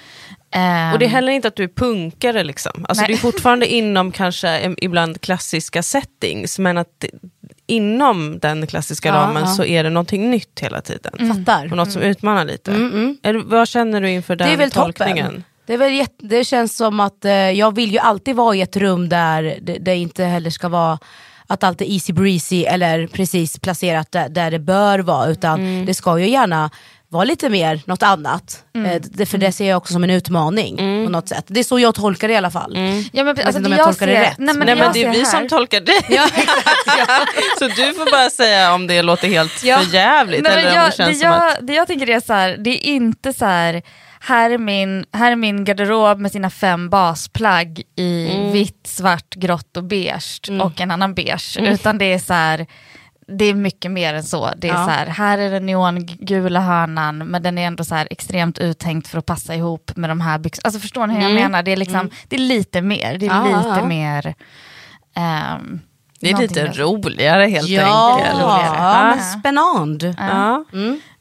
Ehm, 0.52 0.94
Och 0.94 1.00
det 1.00 1.06
är 1.06 1.10
heller 1.10 1.32
inte 1.32 1.48
att 1.48 1.56
du 1.56 1.64
är 1.64 1.68
punkare, 1.68 2.44
liksom. 2.44 2.86
alltså, 2.90 3.02
Nej. 3.02 3.08
du 3.08 3.14
är 3.18 3.18
fortfarande 3.18 3.68
inom 3.74 4.12
kanske 4.12 4.76
ibland 4.78 5.22
klassiska 5.22 5.84
settings, 5.84 6.60
men 6.60 6.78
att 6.78 6.88
det, 6.98 7.10
inom 7.68 8.40
den 8.40 8.68
klassiska 8.68 9.10
Ja, 9.10 9.16
ramen 9.16 9.44
ja. 9.44 9.48
så 9.48 9.64
är 9.66 9.84
det 9.84 9.90
någonting 9.90 10.30
nytt 10.32 10.60
hela 10.60 10.82
tiden. 10.82 11.36
fattar. 11.36 11.72
Och 11.72 11.78
något 11.78 11.92
som 11.92 12.02
utmanar 12.02 12.46
lite. 12.46 12.72
Mm, 12.72 12.92
mm. 12.94 13.18
Du- 13.22 13.44
vad 13.46 13.68
känner 13.68 14.02
du 14.02 14.10
inför 14.10 14.36
den 14.36 14.48
Det 14.48 14.54
är 14.54 14.58
väl 14.58 14.72
tolkningen? 14.72 15.26
toppen. 15.26 15.44
Det, 15.66 15.74
är 15.74 15.78
väl 15.78 15.94
jätte, 15.94 16.26
det 16.26 16.44
känns 16.44 16.78
som 16.78 17.00
att 17.00 17.26
eh, 17.26 17.32
jag 17.34 17.76
vill 17.76 17.92
ju 17.92 17.98
alltid 18.00 18.36
vara 18.36 18.56
i 18.56 18.62
ett 18.62 18.78
rum 18.78 19.10
där 19.10 19.58
det, 19.62 19.78
det 19.78 19.96
inte 19.96 20.24
heller 20.24 20.50
ska 20.50 20.70
vara 20.70 21.00
att 21.48 21.64
allt 21.64 21.82
är 21.82 21.86
easy 21.86 22.14
breezy 22.14 22.64
eller 22.64 23.08
precis 23.08 23.60
placerat 23.60 24.12
där, 24.12 24.30
där 24.30 24.52
det 24.52 24.60
bör 24.60 25.00
vara. 25.00 25.28
Utan 25.30 25.60
Mm. 25.60 25.86
det 25.86 25.94
ska 25.94 26.20
ju 26.20 26.30
gärna 26.30 26.70
vara 27.10 27.24
lite 27.24 27.50
mer 27.50 27.82
något 27.86 28.04
annat. 28.04 28.64
Eh, 28.76 29.02
det, 29.02 29.26
för 29.26 29.38
det 29.38 29.52
ser 29.52 29.70
jag 29.70 29.78
också 29.78 29.94
som 29.94 30.04
en 30.04 30.10
utmaning 30.10 30.78
på 30.78 31.12
något 31.12 31.28
sätt. 31.30 31.46
Det 31.48 31.60
är 31.60 31.64
så 31.64 31.80
jag 31.80 31.96
tolkar 31.96 32.28
det 32.28 32.34
i 32.34 32.38
alla 32.38 32.52
fall. 32.52 32.78
Ja, 33.12 33.24
men, 33.24 33.36
vet 33.36 33.46
alltså, 33.46 33.60
inte 33.60 33.60
det 33.60 33.66
om 33.66 33.72
jag 33.72 33.80
jag 33.80 33.86
tolkar 33.86 34.08
det 34.08 34.14
ser- 34.16 34.22
rätt. 34.22 34.38
Nej, 34.38 34.56
men, 34.56 34.66
Nej 34.66 34.76
det 34.76 34.82
men 34.82 34.94
det 34.94 35.00
är 35.00 35.04
jag 35.06 35.12
vi 35.14 35.20
ser 35.20 35.32
som 35.32 35.42
här- 35.42 35.50
tolkar 35.50 35.82
dig. 35.82 35.96
Så 37.60 37.68
du 37.68 37.94
får 37.94 38.12
bara 38.12 38.30
säga 38.30 38.74
om 38.74 38.88
det 38.88 39.02
låter 39.02 39.28
helt 39.28 39.64
Ja. 39.64 39.78
för 39.80 39.94
jävligt 39.94 40.44
Nej, 40.44 40.52
eller 40.52 40.70
om 40.70 40.76
jag, 40.76 40.88
det 40.88 40.96
känns 40.96 41.10
det, 41.10 41.16
som 41.16 41.28
jag, 41.30 41.52
att... 41.52 41.58
det 41.68 41.74
jag 41.74 41.88
tänker 41.88 42.10
är 42.10 42.20
så 42.20 42.34
här, 42.34 42.58
det 42.60 42.70
är 42.70 42.92
inte 42.92 43.34
så 43.34 43.46
här, 43.46 43.82
här 44.20 44.50
är 44.50 44.58
min, 44.58 45.06
här 45.14 45.32
är 45.32 45.36
min 45.36 45.66
garderob 45.66 46.20
med 46.20 46.32
sina 46.32 46.50
fem 46.50 46.90
basplagg 46.90 47.82
i 47.96 48.30
Mm. 48.32 48.52
vitt, 48.52 48.88
svart, 48.88 49.36
grått 49.36 49.78
och 49.78 49.84
beige 49.84 50.42
och 50.62 50.82
en 50.82 50.92
annan 50.92 51.14
beige. 51.14 51.58
Mm. 51.60 51.74
Utan 51.74 51.98
det 51.98 52.06
är 52.14 52.20
så 52.20 52.34
här, 52.34 52.66
det 53.28 53.46
är 53.46 53.54
mycket 53.54 53.92
mer 53.92 54.14
än 54.14 54.24
så. 54.24 54.52
Det 54.58 54.70
är 54.70 54.74
Ja. 54.74 54.86
så 54.86 54.92
här, 54.92 55.06
här 55.06 55.38
är 55.38 55.52
den 55.52 55.66
neongula 55.66 56.60
hörnan 56.60 57.18
men 57.18 57.44
den 57.44 57.58
är 57.58 57.68
ändå 57.68 57.84
så 57.84 57.96
här 57.96 58.08
extremt 58.12 58.58
uttänkt 58.60 59.08
för 59.08 59.18
att 59.18 59.26
passa 59.26 59.56
ihop 59.56 59.92
med 59.96 60.10
de 60.10 60.22
här 60.22 60.38
byxorna. 60.40 60.62
Alltså 60.68 60.80
förstår 60.80 61.08
ni 61.08 61.14
hur 61.16 61.22
jag 61.22 61.34
menar? 61.34 61.64
Det 61.64 61.72
är, 61.72 61.78
liksom, 61.78 62.10
det 62.28 62.36
är 62.36 62.40
lite 62.40 62.82
mer. 62.82 63.18
Det 63.18 63.26
är 63.28 63.32
Mm. 63.40 63.52
Ja, 63.52 63.58
lite 63.58 63.70
ja. 63.80 63.86
mer... 63.86 64.36
ehm, 65.16 65.80
Det 66.20 66.32
är 66.32 66.38
lite 66.38 66.66
roligare 66.68 67.44
helt 67.46 67.68
Ja, 67.70 68.14
enkelt. 68.18 68.34
roligare. 68.36 68.76
ja, 68.78 69.10
Ja. 69.10 69.16
men 69.16 69.40
spännande. 69.40 70.16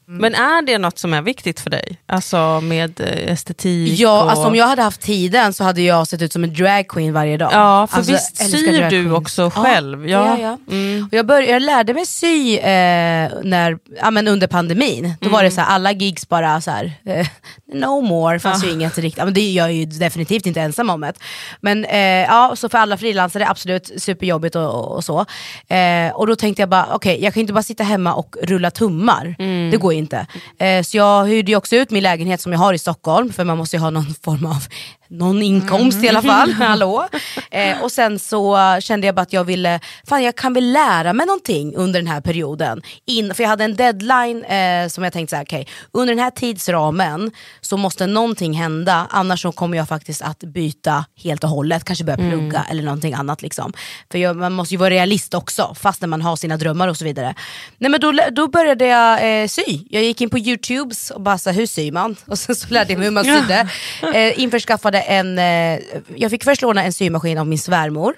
Ja. 0.09 0.13
Men 0.13 0.35
är 0.35 0.61
det 0.61 0.77
något 0.77 0.99
som 0.99 1.13
är 1.13 1.21
viktigt 1.21 1.59
för 1.59 1.69
dig? 1.69 1.97
Alltså 2.05 2.61
med 2.61 2.99
eh, 2.99 3.31
estetik? 3.31 3.99
Ja, 3.99 4.23
och... 4.23 4.31
alltså 4.31 4.47
om 4.47 4.55
jag 4.55 4.67
hade 4.67 4.81
haft 4.81 5.01
tiden 5.01 5.53
så 5.53 5.63
hade 5.63 5.81
jag 5.81 6.07
sett 6.07 6.21
ut 6.21 6.33
som 6.33 6.43
en 6.43 6.53
dragqueen 6.53 7.13
varje 7.13 7.37
dag. 7.37 7.49
Ja, 7.53 7.87
för 7.87 7.97
alltså, 7.97 8.11
visst 8.11 8.37
syr 8.37 8.89
du 8.89 9.11
också 9.11 9.41
Ja, 9.41 9.49
själv? 9.49 10.09
Ja, 10.09 10.37
Ja. 10.39 10.57
ja. 10.67 10.73
Mm. 10.73 11.03
Och 11.03 11.13
jag, 11.13 11.25
började, 11.25 11.51
jag 11.51 11.61
lärde 11.61 11.93
mig 11.93 12.05
sy 12.05 12.57
eh, 12.57 13.31
när, 13.43 13.77
ja, 14.01 14.11
men 14.11 14.27
under 14.27 14.47
pandemin. 14.47 15.13
Då 15.21 15.29
var 15.29 15.43
det 15.43 15.51
så 15.51 15.61
här, 15.61 15.67
alla 15.67 15.91
gigs 15.91 16.29
bara 16.29 16.61
så 16.61 16.71
här, 16.71 16.91
eh, 17.05 17.27
no 17.73 18.01
more, 18.01 18.39
fanns 18.39 18.65
ju 18.65 18.71
inget 18.71 18.97
riktigt. 18.97 19.17
Ja, 19.17 19.25
men 19.25 19.33
det 19.33 19.41
är 19.41 19.53
jag 19.53 19.73
ju 19.73 19.85
definitivt 19.85 20.45
inte 20.45 20.61
ensam 20.61 20.89
om. 20.89 21.01
Det. 21.01 21.13
Men 21.61 21.85
eh, 21.85 21.99
ja, 21.99 22.53
så 22.55 22.69
för 22.69 22.77
alla 22.77 22.97
frilansare, 22.97 23.47
absolut 23.47 23.91
superjobbigt 23.97 24.55
och, 24.55 24.73
och, 24.75 24.95
och 24.95 25.03
så. 25.03 25.25
Eh, 25.67 26.11
och 26.13 26.27
då 26.27 26.35
tänkte 26.35 26.61
jag 26.61 26.69
bara, 26.69 26.87
okej 26.93 27.23
jag 27.23 27.33
kan 27.33 27.41
inte 27.41 27.53
bara 27.53 27.63
sitta 27.63 27.83
hemma 27.83 28.13
och 28.13 28.35
rulla 28.43 28.71
tummar. 28.71 29.35
Det 29.71 29.77
går 29.77 29.96
inte. 29.97 30.27
Eh, 30.59 30.83
så 30.83 30.97
jag 30.97 31.25
hyrde 31.25 31.55
också 31.55 31.75
ut 31.75 31.91
min 31.91 32.03
lägenhet 32.03 32.41
som 32.41 32.51
jag 32.51 32.59
har 32.59 32.73
i 32.73 32.77
Stockholm, 32.77 33.33
för 33.33 33.43
man 33.43 33.57
måste 33.57 33.75
ju 33.75 33.79
ha 33.79 33.89
någon 33.89 34.13
form 34.23 34.45
av 34.45 34.63
någon 35.09 35.41
inkomst 35.41 36.03
i 36.03 36.09
alla 36.09 36.21
fall. 36.21 36.51
Hallå. 36.59 37.07
Eh, 37.51 37.83
och 37.83 37.91
sen 37.91 38.19
så 38.19 38.57
kände 38.79 39.07
jag 39.07 39.15
bara 39.15 39.21
att 39.21 39.33
jag 39.33 39.43
ville, 39.43 39.79
fan 40.07 40.23
jag 40.23 40.35
kan 40.35 40.53
väl 40.53 40.71
lära 40.71 41.13
mig 41.13 41.25
någonting 41.25 41.75
under 41.75 41.99
den 41.99 42.07
här 42.07 42.21
perioden. 42.21 42.81
In, 43.05 43.33
för 43.33 43.43
jag 43.43 43.49
hade 43.49 43.63
en 43.63 43.75
deadline 43.75 44.43
eh, 44.43 44.87
som 44.87 45.03
jag 45.03 45.13
tänkte 45.13 45.29
såhär, 45.29 45.43
okej 45.43 45.67
under 45.91 46.15
den 46.15 46.23
här 46.23 46.31
tidsramen 46.31 47.31
så 47.61 47.77
måste 47.77 48.07
någonting 48.07 48.53
hända, 48.53 49.07
annars 49.09 49.41
så 49.41 49.51
kommer 49.51 49.77
jag 49.77 49.87
faktiskt 49.87 50.21
att 50.21 50.39
byta 50.39 51.05
helt 51.23 51.43
och 51.43 51.49
hållet, 51.49 51.83
kanske 51.83 52.05
börja 52.05 52.29
plugga 52.29 52.65
eller 52.69 52.83
någonting 52.83 53.13
annat. 53.13 53.41
Liksom. 53.41 53.73
För 54.11 54.17
jag, 54.17 54.35
man 54.35 54.53
måste 54.53 54.73
ju 54.73 54.77
vara 54.77 54.89
realist 54.89 55.33
också, 55.33 55.75
fast 55.79 56.01
när 56.01 56.07
man 56.07 56.21
har 56.21 56.35
sina 56.35 56.57
drömmar 56.57 56.87
och 56.87 56.97
så 56.97 57.05
vidare. 57.05 57.35
Nej 57.77 57.91
men 57.91 57.99
då, 57.99 58.13
då 58.31 58.47
började 58.47 58.85
jag 58.85 59.41
eh, 59.41 59.47
sy. 59.47 59.79
Jag 59.89 60.03
gick 60.03 60.21
in 60.21 60.29
på 60.29 60.37
youtubes 60.39 61.11
och 61.11 61.21
bara 61.21 61.37
så 61.37 61.49
hur 61.51 61.65
syr 61.65 61.91
man? 61.91 62.15
Och 62.25 62.39
sen 62.39 62.55
så 62.55 62.67
lärde 62.73 62.91
jag 62.93 62.97
mig 62.99 63.07
hur 63.07 63.11
man 63.13 63.23
sydde. 63.25 63.67
Eh, 64.13 64.39
införskaffade 64.39 64.99
en, 65.01 65.39
eh, 65.39 65.79
jag 66.15 66.31
fick 66.31 66.43
först 66.43 66.61
låna 66.61 66.83
en 66.83 66.93
symaskin 66.93 67.37
av 67.37 67.47
min 67.47 67.59
svärmor. 67.59 68.13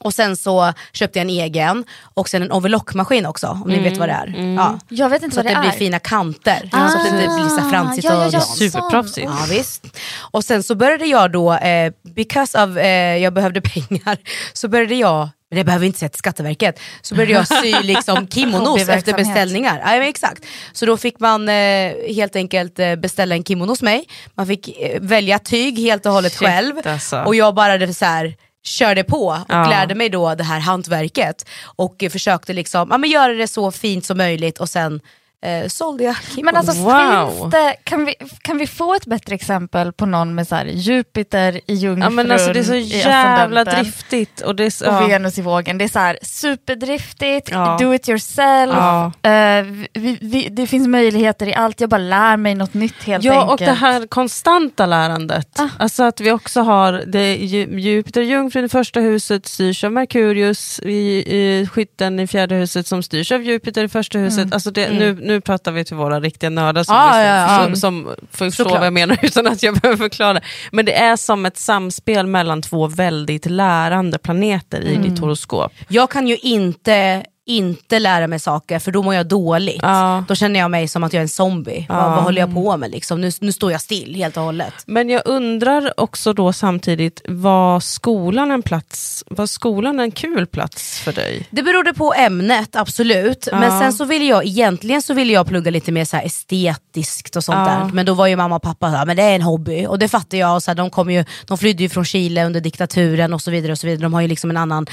Och 0.00 0.14
sen 0.14 0.36
så 0.36 0.72
köpte 0.92 1.18
jag 1.18 1.24
en 1.24 1.30
egen 1.30 1.84
och 2.14 2.28
sen 2.28 2.42
en 2.42 2.52
overlockmaskin 2.52 3.26
också 3.26 3.46
om 3.46 3.70
ni 3.70 3.80
vet 3.80 3.96
vad 3.98 4.08
det 4.08 4.12
är. 4.12 4.54
Ja. 4.56 4.78
Jag 4.88 5.08
vet 5.08 5.22
inte 5.22 5.34
Så 5.34 5.40
att 5.40 5.46
vad 5.46 5.54
det, 5.54 5.58
det, 5.58 5.60
blir 5.60 5.70
är. 5.72 5.78
fina 5.78 5.98
kanter. 5.98 6.68
Ah. 6.72 6.88
så 6.88 6.98
att 6.98 7.04
det 7.04 7.10
inte 7.10 7.34
blir 7.34 7.48
så 7.48 7.70
fransigt 7.70 8.04
Ja, 8.04 8.12
ja, 8.12 8.18
och 8.18 8.26
ja, 8.26 8.38
dant. 8.38 8.56
Superproffsigt. 8.58 9.26
Ja, 9.30 9.46
visst. 9.50 9.98
Och 10.32 10.44
sen 10.44 10.62
så 10.62 10.74
började 10.74 11.06
jag 11.06 11.32
då, 11.32 11.52
eh, 11.52 11.92
because 12.14 12.64
of 12.64 12.76
eh, 12.76 13.16
jag 13.16 13.32
behövde 13.34 13.60
pengar, 13.74 14.18
så 14.52 14.68
började 14.68 14.94
jag 14.94 15.28
men 15.52 15.58
det 15.58 15.64
behöver 15.64 15.86
inte 15.86 15.98
säga 15.98 16.08
till 16.08 16.18
Skatteverket, 16.18 16.80
så 17.02 17.14
började 17.14 17.32
jag 17.32 17.62
sy 17.62 17.74
liksom 17.82 18.28
kimonos 18.28 18.88
efter 18.88 19.12
beställningar. 19.14 19.78
Ja, 19.84 19.86
men 19.86 20.02
exakt. 20.02 20.46
Så 20.72 20.86
då 20.86 20.96
fick 20.96 21.20
man 21.20 21.48
eh, 21.48 21.92
helt 22.14 22.36
enkelt 22.36 22.78
eh, 22.78 22.96
beställa 22.96 23.34
en 23.34 23.44
kimono 23.44 23.72
hos 23.72 23.82
mig, 23.82 24.04
man 24.34 24.46
fick 24.46 24.80
eh, 24.80 25.00
välja 25.00 25.38
tyg 25.38 25.78
helt 25.78 26.06
och 26.06 26.12
hållet 26.12 26.32
Shit, 26.32 26.48
själv. 26.48 26.74
alltså. 26.84 27.20
Och 27.20 27.34
jag 27.34 27.54
bara 27.54 27.78
det 27.78 27.94
så 27.94 28.04
här, 28.04 28.34
körde 28.64 29.04
på 29.04 29.26
och 29.26 29.36
Ja. 29.48 29.70
lärde 29.70 29.94
mig 29.94 30.08
då 30.08 30.34
det 30.34 30.44
här 30.44 30.60
hantverket. 30.60 31.48
Och 31.76 32.04
försökte 32.12 32.52
liksom, 32.52 32.88
ja, 32.90 32.98
men 32.98 33.10
göra 33.10 33.32
det 33.32 33.48
så 33.48 33.70
fint 33.72 34.06
som 34.06 34.18
möjligt 34.18 34.58
och 34.58 34.68
sen 34.68 35.00
eh, 35.42 35.68
sålde 35.68 36.04
jag. 36.04 36.16
Men 36.42 36.56
alltså 36.56 36.72
Wow. 36.82 37.28
finns 37.40 37.50
det, 37.52 37.76
kan, 37.84 38.04
vi, 38.04 38.14
kan 38.42 38.58
vi 38.58 38.66
få 38.66 38.94
ett 38.94 39.06
bättre 39.06 39.34
exempel 39.34 39.92
på 39.92 40.06
någon 40.06 40.34
med 40.34 40.48
så 40.48 40.54
här, 40.54 40.64
Jupiter 40.66 41.60
i 41.66 41.74
jungfrun 41.74 42.02
Ja, 42.02 42.10
men 42.10 42.30
alltså, 42.30 42.52
det 42.52 42.58
är 42.58 42.64
så 42.64 42.74
jävla 42.74 43.64
driftigt. 43.64 44.40
Och 44.40 44.56
det 44.56 44.64
är 44.64 44.70
så, 44.70 44.86
och 44.88 44.94
ja. 45.02 45.06
Venus 45.06 45.38
i 45.38 45.42
vågen. 45.42 45.78
Det 45.78 45.84
är 45.84 45.88
så 45.88 45.98
här, 45.98 46.18
superdriftigt, 46.22 47.48
Ja. 47.50 47.76
do 47.80 47.94
it 47.94 48.08
yourself, 48.08 48.74
Ja. 48.76 49.12
eh, 49.30 49.64
vi, 49.92 50.18
vi, 50.20 50.48
det 50.50 50.66
finns 50.66 50.88
möjligheter 50.88 51.48
i 51.48 51.54
allt, 51.54 51.80
jag 51.80 51.90
bara 51.90 51.98
lär 51.98 52.36
mig 52.36 52.54
något 52.54 52.74
nytt 52.74 53.02
helt 53.04 53.24
Ja, 53.24 53.44
och 53.44 53.50
enkelt. 53.52 53.68
det 53.70 53.74
här 53.76 54.06
konstanta 54.06 54.86
lärandet. 54.86 55.60
Ah. 55.60 55.68
Alltså 55.78 56.02
att 56.02 56.20
vi 56.20 56.30
också 56.32 56.60
har 56.60 56.92
det, 57.06 57.36
Ju- 57.36 57.80
Jupiter, 57.80 58.20
jungfrun 58.22 58.64
i 58.64 58.68
första 58.68 59.00
huset 59.00 59.46
styrs 59.46 59.84
av 59.84 59.92
Merkurius 59.92 60.80
i, 60.80 60.92
i 61.36 61.66
skytten 61.72 62.20
i 62.20 62.26
fjärde 62.26 62.54
huset 62.54 62.86
som 62.86 63.02
styrs 63.02 63.32
av 63.32 63.42
Jupiter 63.42 63.84
i 63.84 63.88
första 63.88 64.18
huset. 64.18 64.52
Alltså 64.54 64.70
det, 64.70 64.90
nu, 64.90 65.18
nu 65.22 65.31
pratar 65.40 65.72
vi 65.72 65.84
till 65.84 65.96
våra 65.96 66.20
riktiga 66.20 66.50
nördar 66.50 66.84
som, 66.84 66.94
Ah, 66.96 67.06
liksom, 67.06 67.24
ja, 67.24 67.58
ja. 67.58 67.64
som, 67.66 67.76
som 67.76 68.14
förstår 68.30 68.50
Såklart. 68.64 68.78
vad 68.78 68.86
jag 68.86 68.92
menar 68.92 69.18
utan 69.22 69.46
att 69.46 69.62
jag 69.62 69.74
behöver 69.74 69.96
förklara. 69.98 70.40
Men 70.72 70.84
det 70.84 70.94
är 70.94 71.16
som 71.16 71.46
ett 71.46 71.56
samspel 71.56 72.26
mellan 72.26 72.62
två 72.62 72.86
väldigt 72.88 73.46
lärande 73.46 74.18
planeter 74.18 74.80
i 74.80 74.96
ditt 74.96 75.18
horoskop. 75.18 75.72
Jag 75.88 76.10
kan 76.10 76.28
ju 76.28 76.36
inte 76.36 77.24
inte 77.46 77.98
lära 77.98 78.26
mig 78.26 78.38
saker 78.38 78.78
för 78.78 78.92
då 78.92 79.02
mår 79.02 79.14
jag 79.14 79.26
dåligt. 79.26 79.78
Ja. 79.82 80.24
Då 80.28 80.34
känner 80.34 80.60
jag 80.60 80.70
mig 80.70 80.88
som 80.88 81.04
att 81.04 81.12
jag 81.12 81.18
är 81.20 81.22
en 81.22 81.28
zombie. 81.28 81.86
Vad, 81.88 81.98
vad 82.10 82.22
håller 82.22 82.40
jag 82.40 82.54
på 82.54 82.76
med 82.76 82.90
liksom? 82.90 83.20
Nu, 83.20 83.30
nu 83.40 83.52
står 83.52 83.72
jag 83.72 83.80
still 83.80 84.14
helt 84.14 84.36
och 84.36 84.42
hållet. 84.42 84.74
Men 84.86 85.08
jag 85.10 85.22
undrar 85.24 86.00
också 86.00 86.32
då 86.32 86.52
samtidigt, 86.52 87.22
var 87.28 87.80
skolan 87.80 88.50
en 88.50 88.62
plats, 88.62 89.24
var 89.30 89.46
skolan 89.46 90.00
en 90.00 90.10
kul 90.10 90.46
plats 90.46 91.00
för 91.00 91.12
dig? 91.12 91.46
Det 91.50 91.62
berodde 91.62 91.94
på 91.94 92.14
ämnet, 92.14 92.76
absolut. 92.76 93.48
Men 93.52 93.62
Ja. 93.62 93.80
sen 93.80 93.92
så 93.92 94.04
ville 94.04 94.24
jag, 94.24 94.44
egentligen 94.46 95.02
så 95.02 95.14
ville 95.14 95.32
jag 95.32 95.46
plugga 95.46 95.70
lite 95.70 95.92
mer 95.92 96.04
så 96.04 96.16
estetiskt 96.16 97.36
och 97.36 97.44
sånt 97.44 97.58
Ja. 97.58 97.64
där. 97.64 97.90
Men 97.94 98.06
då 98.06 98.14
var 98.14 98.26
ju 98.26 98.36
mamma 98.36 98.56
och 98.56 98.62
pappa 98.62 98.90
såhär, 98.90 99.06
men 99.06 99.16
det 99.16 99.22
är 99.22 99.34
en 99.34 99.42
hobby. 99.42 99.86
Och 99.86 99.98
det 99.98 100.08
fattar 100.08 100.38
jag. 100.38 100.54
Och 100.54 100.62
så 100.62 100.70
här, 100.70 100.76
de, 100.76 100.90
kom 100.90 101.10
ju, 101.10 101.24
de 101.46 101.58
flydde 101.58 101.82
ju 101.82 101.88
från 101.88 102.04
Chile 102.04 102.44
under 102.44 102.60
diktaturen 102.60 103.34
och 103.34 103.42
så 103.42 103.50
vidare. 103.50 103.72
och 103.72 103.78
så 103.78 103.86
vidare. 103.86 104.02
De 104.02 104.14
har 104.14 104.20
ju 104.20 104.28
liksom 104.28 104.50
en 104.50 104.56
annan 104.56 104.86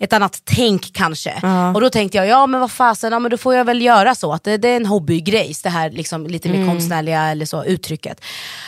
ett 0.00 0.12
annat 0.12 0.42
tänk 0.44 0.92
kanske. 0.92 1.34
Och 1.74 1.80
då 1.80 1.90
tänkte 1.90 2.18
jag, 2.18 2.26
ja 2.26 2.46
men 2.46 2.60
vad 2.60 2.70
fasen, 2.70 3.12
ja, 3.12 3.18
men 3.18 3.30
då 3.30 3.36
får 3.36 3.54
jag 3.54 3.64
väl 3.64 3.82
göra 3.82 4.14
så. 4.14 4.32
Att 4.32 4.44
det, 4.44 4.56
det 4.56 4.68
är 4.68 4.76
en 4.76 4.86
hobbygrejs, 4.86 5.62
det 5.62 5.70
här 5.70 5.90
liksom, 5.90 6.26
lite 6.26 6.48
mer 6.48 6.66
konstnärliga 6.66 7.22
eller 7.22 7.46
så, 7.46 7.64
uttrycket. 7.64 8.20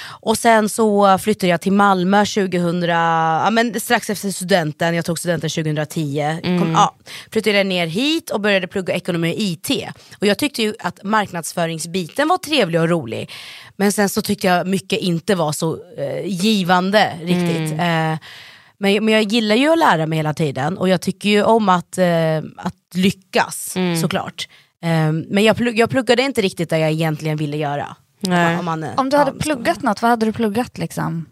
Och 0.04 0.38
sen 0.38 0.68
så 0.68 1.18
flyttade 1.18 1.50
jag 1.50 1.60
till 1.60 1.72
Malmö 1.72 2.24
2000, 2.24 2.82
ja, 2.82 3.50
men 3.50 3.80
strax 3.80 4.10
efter 4.10 4.30
studenten, 4.30 4.94
jag 4.94 5.04
tog 5.04 5.18
studenten 5.18 5.50
2010. 5.50 6.38
Kom, 6.42 6.72
ja, 6.72 6.96
flyttade 7.32 7.56
jag 7.56 7.66
ner 7.66 7.86
hit 7.86 8.30
och 8.30 8.40
började 8.40 8.66
plugga 8.66 8.94
ekonomi 8.94 9.32
och 9.32 9.38
IT. 9.38 9.88
Och 10.20 10.26
jag 10.26 10.38
tyckte 10.38 10.62
ju 10.62 10.74
att 10.78 11.02
marknadsföringsbiten 11.02 12.28
var 12.28 12.38
trevlig 12.38 12.80
och 12.80 12.88
rolig. 12.88 13.30
Men 13.76 13.92
sen 13.92 14.08
så 14.08 14.22
tyckte 14.22 14.46
jag 14.46 14.66
mycket 14.66 14.98
inte 14.98 15.34
var 15.34 15.52
så 15.52 15.78
eh, 15.98 16.26
givande 16.26 17.12
riktigt. 17.22 17.80
Eh, 17.80 18.14
men, 18.82 19.04
men 19.04 19.14
jag 19.14 19.22
gillar 19.22 19.56
ju 19.56 19.68
att 19.72 19.78
lära 19.78 20.06
mig 20.06 20.16
hela 20.16 20.34
tiden 20.34 20.78
och 20.78 20.88
jag 20.88 21.00
tycker 21.00 21.28
ju 21.28 21.42
om 21.42 21.68
att, 21.68 21.98
eh, 21.98 22.38
att 22.56 22.74
lyckas 22.94 23.76
såklart. 24.00 24.48
Eh, 24.82 25.12
men 25.12 25.44
jag, 25.44 25.56
plugg, 25.56 25.78
jag 25.78 25.90
pluggade 25.90 26.22
inte 26.22 26.42
riktigt 26.42 26.70
där 26.70 26.76
jag 26.78 26.90
egentligen 26.90 27.36
ville 27.36 27.56
göra. 27.56 27.96
Nej. 28.20 28.58
Om, 28.58 28.64
man, 28.64 28.82
eh, 28.84 28.90
Om 28.96 29.10
du 29.10 29.16
ja, 29.16 29.24
hade 29.24 29.30
ska- 29.30 29.42
pluggat 29.42 29.82
något, 29.82 30.02
vad 30.02 30.10
hade 30.10 30.26
du 30.26 30.32
pluggat 30.32 30.78
liksom? 30.78 31.26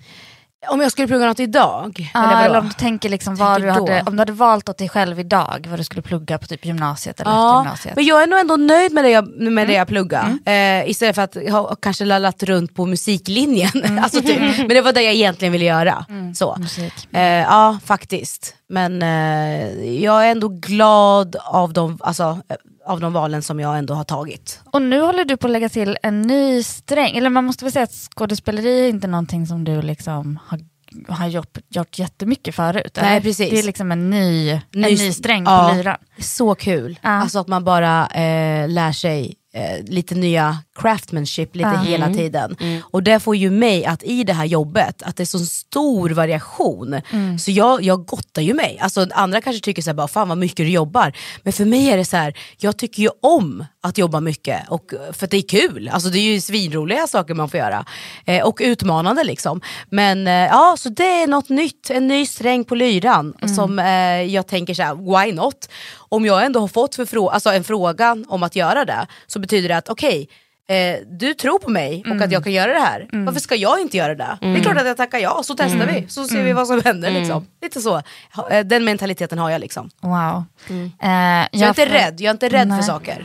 Om 0.69 0.81
jag 0.81 0.93
skulle 0.93 1.09
plugga 1.09 1.27
något 1.27 1.41
idag? 1.41 2.11
Ja, 2.15 2.21
vadå? 2.21 2.37
eller 2.37 2.59
om 2.59 2.69
du 2.69 2.75
tänker 2.75 3.09
liksom 3.09 3.35
vad 3.35 3.63
du 3.63 3.71
hade, 3.71 4.03
om 4.07 4.13
du 4.17 4.19
hade 4.21 4.33
valt 4.33 4.69
åt 4.69 4.79
dig 4.79 4.89
själv 4.89 5.21
idag, 5.21 5.67
vad 5.71 5.79
du 5.79 5.85
skulle 5.85 6.03
plugga 6.03 6.39
på 6.39 6.47
typ 6.47 6.65
gymnasiet 6.65 7.21
eller 7.21 7.31
Ja, 7.31 7.63
gymnasiet. 7.63 7.97
men 7.97 8.05
jag 8.05 8.23
är 8.23 8.27
nog 8.27 8.41
ändå 8.41 8.57
nöjd 8.57 8.93
med 8.93 9.05
det 9.05 9.11
jag, 9.11 9.29
med 9.41 9.67
det 9.69 9.73
jag 9.75 9.89
pluggar. 9.89 10.39
Eh, 10.45 10.91
istället 10.91 11.15
för 11.15 11.23
att 11.23 11.35
ha 11.51 11.75
kanske 11.75 12.05
lallat 12.05 12.43
runt 12.43 12.75
på 12.75 12.87
musiklinjen. 12.87 13.99
alltså 14.03 14.21
typ. 14.21 14.39
Men 14.59 14.69
det 14.69 14.81
var 14.81 14.93
det 14.93 15.03
jag 15.03 15.15
egentligen 15.15 15.53
ville 15.53 15.65
göra. 15.65 16.05
Så. 16.35 16.57
Musik. 16.59 17.09
Eh, 17.13 17.23
ja, 17.23 17.79
faktiskt. 17.85 18.55
Men 18.69 19.03
eh, 19.03 19.85
jag 20.03 20.27
är 20.27 20.31
ändå 20.31 20.49
glad 20.49 21.37
av 21.45 21.73
de, 21.73 21.99
alltså, 22.03 22.39
av 22.87 23.01
de 23.01 23.13
valen 23.13 23.43
som 23.43 23.61
jag 23.61 23.79
ändå 23.79 23.95
har 23.95 24.05
tagit. 24.05 24.61
Och 24.65 24.83
nu 24.83 25.01
håller 25.01 25.25
du 25.25 25.37
på 25.37 25.47
att 25.47 25.51
lägga 25.53 25.69
till 25.69 25.99
en 26.03 26.23
ny 26.23 26.63
sträng, 26.63 27.17
eller 27.17 27.31
man 27.31 27.45
måste 27.45 27.65
väl 27.65 27.73
säga 27.73 27.83
att 27.83 27.93
skådespeleri 27.93 28.85
är 28.85 28.89
inte 28.89 29.07
någonting 29.07 29.47
som 29.47 29.65
du 29.65 29.83
liksom 29.83 30.39
har, 30.47 30.61
har 31.09 31.29
gjort, 31.29 31.59
gjort 31.69 31.99
jättemycket 31.99 32.55
förut? 32.55 32.99
Nej, 33.03 33.11
eller? 33.11 33.21
precis. 33.21 33.51
Det 33.51 33.59
är 33.59 33.63
liksom 33.63 33.93
en 33.93 34.11
ny, 34.11 34.51
en 34.51 34.61
Ny- 34.73 34.89
ny 34.97 35.13
sträng 35.13 35.45
ja. 35.45 35.69
på 35.71 35.77
lyran. 35.77 35.97
Så 36.19 36.55
kul. 36.55 36.99
Ja. 37.03 37.09
Alltså 37.11 37.39
att 37.39 37.49
man 37.49 37.65
bara 37.65 38.07
eh, 38.07 38.69
lär 38.69 38.93
sig 38.93 39.35
eh, 39.55 39.85
lite 39.85 40.15
nya 40.15 40.59
craftsmanship 40.81 41.57
lite 41.57 41.71
Ja. 41.75 41.81
hela 41.81 42.13
tiden. 42.13 42.57
Och 42.83 43.03
det 43.03 43.21
får 43.21 43.37
ju 43.37 43.51
mig 43.51 43.85
att 43.85 44.03
i 44.03 44.25
det 44.25 44.33
här 44.33 44.45
jobbet, 44.45 45.03
att 45.03 45.17
det 45.17 45.23
är 45.23 45.25
så 45.25 45.39
stor 45.39 46.11
variation. 46.11 47.01
Så 47.41 47.51
jag, 47.51 47.83
jag 47.83 48.07
gottar 48.07 48.43
ju 48.43 48.55
mig. 48.55 48.79
Alltså 48.81 49.07
andra 49.13 49.41
kanske 49.41 49.65
tycker 49.65 49.83
så 49.83 49.91
här, 49.91 49.95
bara, 49.95 50.09
fan 50.09 50.29
vad 50.29 50.39
mycket 50.39 50.57
du 50.57 50.69
jobbar. 50.69 51.13
Men 51.43 51.53
för 51.53 51.65
mig 51.65 51.91
är 51.91 51.97
det 51.97 52.05
så 52.05 52.17
här, 52.17 52.35
jag 52.59 52.77
tycker 52.77 53.03
ju 53.03 53.09
om 53.23 53.65
att 53.83 53.99
jobba 53.99 54.21
mycket. 54.21 54.69
Och, 54.69 54.93
för 55.13 55.25
att 55.25 55.31
det 55.31 55.37
är 55.37 55.49
kul. 55.49 55.89
Alltså 55.93 56.09
det 56.09 56.19
är 56.19 56.33
ju 56.33 56.41
svinroliga 56.41 57.07
saker 57.07 57.35
man 57.35 57.49
får 57.49 57.59
göra. 57.59 57.85
Eh, 58.27 58.43
och 58.47 58.59
utmanande 58.63 59.25
liksom. 59.25 59.61
Men 59.91 60.27
eh, 60.27 60.33
ja, 60.33 60.75
så 60.79 60.89
det 60.89 61.23
är 61.23 61.27
något 61.27 61.49
nytt, 61.49 61.91
en 61.91 62.09
ny 62.09 62.27
sträng 62.27 62.65
på 62.65 62.75
lyran. 62.75 63.35
Som 63.57 63.79
eh, 63.79 64.23
jag 64.23 64.47
tänker 64.47 64.75
så 64.75 64.83
här, 64.83 64.95
why 65.25 65.33
not? 65.33 65.69
Om 66.13 66.25
jag 66.27 66.45
ändå 66.45 66.61
har 66.61 66.69
fått 66.69 66.95
för 66.95 67.05
frå- 67.05 67.31
alltså 67.31 67.51
en 67.53 67.65
fråga 67.65 68.17
om 68.29 68.43
att 68.43 68.57
göra 68.57 68.85
det, 68.85 69.07
så 69.27 69.39
betyder 69.39 69.69
det 69.69 69.77
att 69.77 69.89
okej, 69.89 70.29
eh, 70.69 70.97
du 71.11 71.35
tror 71.35 71.59
på 71.59 71.71
mig 71.71 72.05
och 72.11 72.23
att 72.23 72.33
jag 72.33 72.45
kan 72.45 72.53
göra 72.53 72.73
det 72.73 72.81
här. 72.81 73.09
Varför 73.13 73.41
ska 73.41 73.55
jag 73.55 73.81
inte 73.81 73.97
göra 73.97 74.15
det? 74.15 74.39
Det 74.41 74.47
är 74.47 74.61
klart 74.61 74.77
att 74.77 74.87
jag 74.87 74.97
tackar 74.97 75.19
ja, 75.19 75.41
så 75.45 75.55
testar 75.59 75.87
vi. 75.87 76.07
Så 76.09 76.25
ser 76.25 76.43
vi 76.45 76.53
vad 76.53 76.67
som 76.67 76.83
händer. 76.85 77.11
Liksom. 77.11 77.47
Lite 77.63 77.81
så. 77.81 78.03
Eh, 78.51 78.61
Den 78.65 78.85
mentaliteten 78.85 79.39
har 79.39 79.51
jag. 79.51 79.61
liksom. 79.61 79.91
Wow. 80.01 80.13
Eh, 80.13 80.45
Så 80.69 80.79
jag 81.01 81.63
är 81.63 81.69
inte 81.69 81.75
får- 81.87 81.93
rädd, 81.93 82.21
jag 82.21 82.29
är 82.29 82.31
inte 82.35 82.49
rädd 82.49 82.69
Nej. 82.69 82.79
för 82.79 82.87
saker. 82.87 83.25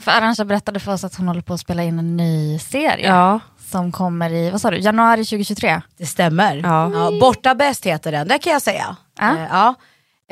För 0.00 0.10
Arantxa 0.12 0.44
berättade 0.44 0.80
för 0.80 0.92
oss 0.92 1.04
att 1.04 1.14
hon 1.14 1.28
håller 1.28 1.40
på 1.42 1.54
att 1.54 1.60
spela 1.60 1.82
in 1.82 1.98
en 1.98 2.16
ny 2.16 2.58
serie. 2.58 3.08
Ja. 3.08 3.40
Som 3.70 3.92
kommer 3.92 4.32
i, 4.32 4.50
vad 4.50 4.60
sa 4.60 4.70
du, 4.70 4.78
januari 4.78 5.24
2023? 5.24 5.80
Det 5.98 6.06
stämmer. 6.06 6.56
Ja. 6.56 6.90
Ja, 6.94 7.18
borta 7.20 7.54
bäst 7.54 7.86
heter 7.86 8.12
den, 8.12 8.28
det 8.28 8.38
kan 8.38 8.52
jag 8.52 8.62
säga. 8.62 8.96
Ja. 9.20 9.32
Eh, 9.32 9.42
ja. 9.50 9.74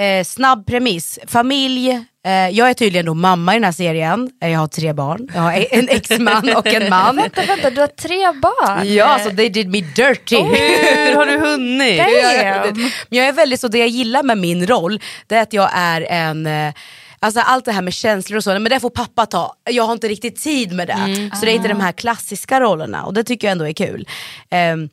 Eh, 0.05 0.25
snabb 0.25 0.67
premiss, 0.67 1.19
familj, 1.27 1.91
eh, 2.27 2.49
jag 2.51 2.71
är 2.71 2.75
tydligen 2.75 3.07
då 3.07 3.15
mamma 3.15 3.53
i 3.53 3.57
den 3.57 3.65
här 3.65 3.73
serien, 3.73 4.31
eh, 4.43 4.51
jag 4.51 4.59
har 4.59 4.67
tre 4.67 4.93
barn, 4.93 5.29
jag 5.35 5.41
har 5.41 5.67
en 5.71 5.89
exman 5.89 6.57
och 6.57 6.67
en 6.67 6.91
man. 6.91 7.17
Vänta, 7.17 7.43
vänta, 7.47 7.71
du 7.71 7.81
har 7.81 7.87
tre 7.87 8.33
barn? 8.33 8.95
Ja, 8.95 9.19
så 9.19 9.31
they 9.31 9.49
did 9.49 9.69
me 9.69 9.81
dirty. 9.81 10.37
Hur 10.37 11.15
har 11.17 11.27
du 11.27 11.39
hunnit? 11.39 11.99
Damn. 11.99 12.83
Men 13.09 13.19
jag 13.19 13.27
är 13.29 13.33
väldigt 13.33 13.61
så, 13.61 13.69
det 13.69 13.79
jag 13.79 13.89
gillar 13.89 14.23
med 14.23 14.39
min 14.39 14.67
roll, 14.67 15.01
det 15.27 15.35
är 15.35 15.43
att 15.43 15.53
jag 15.53 15.71
är 15.75 16.01
en 16.01 16.47
eh, 16.47 16.75
Alltså 17.19 17.41
allt 17.41 17.65
det 17.65 17.73
här 17.73 17.83
med 17.83 17.95
känslor 17.95 18.37
och 18.37 18.45
så, 18.45 18.51
men 18.51 18.65
det 18.65 18.81
får 18.81 18.91
pappa 18.91 19.27
ta. 19.27 19.55
Jag 19.71 19.85
har 19.85 19.93
inte 19.93 20.09
riktigt 20.09 20.37
tid 20.37 20.73
med 20.73 20.89
det. 20.89 21.31
Så 21.41 21.45
det 21.45 21.51
är 21.51 21.55
inte 21.55 21.69
de 21.69 21.81
här 21.81 21.93
klassiska 21.93 22.61
rollerna 22.61 23.05
och 23.05 23.15
det 23.15 23.25
tycker 23.25 23.47
jag 23.47 23.53
ändå 23.53 23.69
är 23.69 23.73
kul. 23.73 24.09
Ehm, 24.51 24.89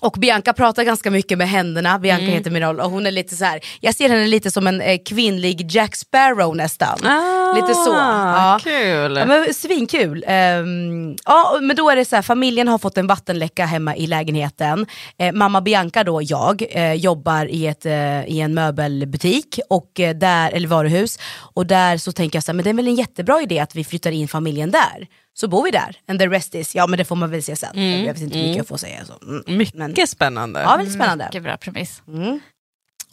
och 0.00 0.12
Bianca 0.18 0.52
pratar 0.52 0.84
ganska 0.84 1.10
mycket 1.10 1.38
med 1.38 1.48
händerna, 1.48 1.98
Bianca 1.98 2.24
heter 2.24 2.50
min 2.50 2.62
roll 2.62 2.80
och 2.80 2.90
hon 2.90 3.06
är 3.06 3.10
lite 3.10 3.36
så 3.36 3.44
här. 3.44 3.60
jag 3.80 3.94
ser 3.94 4.08
henne 4.08 4.26
lite 4.26 4.50
som 4.50 4.66
en 4.66 4.80
eh, 4.80 4.98
kvinnlig 5.04 5.70
Jack 5.70 5.96
Sparrow 5.96 6.56
nästan. 6.56 7.06
Ah, 7.06 7.54
lite 7.54 7.74
så. 7.74 7.90
Ja. 7.92 8.58
Kul. 8.62 9.16
Ja, 9.16 9.26
men 9.26 9.54
svinkul. 9.54 10.24
Um, 10.28 11.16
ja, 11.24 11.58
men 11.62 11.76
då 11.76 11.90
är 11.90 11.96
det 11.96 12.04
så 12.04 12.16
här, 12.16 12.22
familjen 12.22 12.68
har 12.68 12.78
fått 12.78 12.98
en 12.98 13.06
vattenläcka 13.06 13.64
hemma 13.66 13.96
i 13.96 14.06
lägenheten. 14.06 14.86
Eh, 15.18 15.32
mamma 15.32 15.60
Bianca 15.60 16.04
då, 16.04 16.22
jag, 16.22 16.62
eh, 16.70 16.92
jobbar 16.92 17.46
i, 17.46 17.66
ett, 17.66 17.86
eh, 17.86 18.24
i 18.24 18.40
en 18.40 18.54
möbelbutik, 18.54 19.60
och, 19.68 20.00
eh, 20.00 20.16
där, 20.16 20.50
eller 20.50 20.68
varuhus. 20.68 21.18
Och 21.54 21.66
där 21.66 21.96
så 21.96 22.12
tänker 22.12 22.36
jag 22.36 22.44
så 22.44 22.52
här, 22.52 22.54
men 22.54 22.64
det 22.64 22.70
är 22.70 22.74
väl 22.74 22.88
en 22.88 22.94
jättebra 22.94 23.42
idé 23.42 23.58
att 23.58 23.74
vi 23.74 23.84
flyttar 23.84 24.10
in 24.10 24.28
familjen 24.28 24.70
där. 24.70 25.06
Så 25.40 25.48
bor 25.48 25.64
vi 25.64 25.70
där, 25.70 25.96
and 26.08 26.20
the 26.20 26.26
rest 26.28 26.54
is, 26.54 26.74
ja 26.74 26.86
men 26.86 26.98
det 26.98 27.04
får 27.04 27.16
man 27.16 27.30
väl 27.30 27.42
se 27.42 27.56
sen. 27.56 27.90
Jag 28.06 28.14
vet 28.14 28.22
inte 28.22 28.38
hur 28.38 28.44
mycket 28.44 28.56
jag 28.56 28.66
får 28.68 28.76
säga. 28.76 29.04
Så. 29.04 29.12
Mm. 29.26 29.58
Mycket 29.58 29.74
Men- 29.74 30.06
spännande. 30.06 30.60
Ja, 30.60 30.76
väldigt 30.76 30.94
spännande. 30.94 31.24
Mycket 31.24 31.42
bra 31.42 31.56
premiss. 31.56 32.02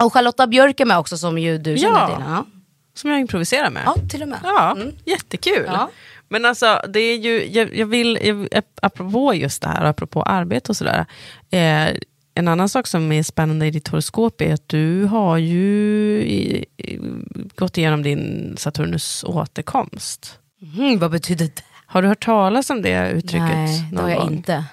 Och 0.04 0.14
Charlotta 0.14 0.48
Björk 0.48 0.80
är 0.80 0.86
med 0.86 0.98
också 0.98 1.18
som 1.18 1.38
ju 1.38 1.58
du 1.58 1.78
känner 1.78 2.00
Ja. 2.00 2.08
till. 2.16 2.26
Ja. 2.28 2.46
Som 2.94 3.10
jag 3.10 3.20
improviserar 3.20 3.70
med. 3.70 3.84
ja, 3.86 3.96
till 4.10 4.22
och 4.22 4.28
med. 4.28 4.40
Ja, 4.44 4.78
jättekul. 5.06 5.64
Ja. 5.68 5.90
Men 6.30 6.46
alltså, 6.46 6.82
det 6.90 7.00
är 7.00 7.18
ju, 7.18 7.48
jag, 7.52 7.76
jag 7.76 7.86
vill, 7.86 8.20
jag, 8.24 8.48
apropå 8.82 9.34
just 9.34 9.62
det 9.62 9.68
här, 9.68 9.86
apropå 9.86 10.24
arbete 10.24 10.72
och 10.72 10.78
sådär. 10.78 11.06
Eh, 11.50 11.90
en 12.34 12.48
annan 12.48 12.70
sak 12.70 12.88
som 12.88 13.12
är 13.12 13.24
spännande 13.24 13.66
i 13.68 13.72
ditt 13.72 13.88
horoskop 13.88 14.42
är 14.42 14.54
att 14.54 14.70
du 14.70 15.04
har 15.06 15.38
ju 15.38 15.64
i, 16.22 16.66
i, 16.78 17.00
gått 17.56 17.78
igenom 17.78 18.04
din 18.04 18.56
Saturnus 18.58 19.24
återkomst. 19.28 20.40
Mm, 20.78 21.00
vad 21.00 21.12
betyder 21.12 21.46
det? 21.46 21.62
Har 21.96 22.02
du 22.02 22.08
hört 22.08 22.26
talas 22.26 22.70
om 22.70 22.82
det 22.82 23.10
uttrycket 23.12 23.42
Nej, 23.42 23.84
det 23.92 24.02
har 24.02 24.10
jag 24.10 24.20
gång? 24.20 24.34
inte. 24.34 24.64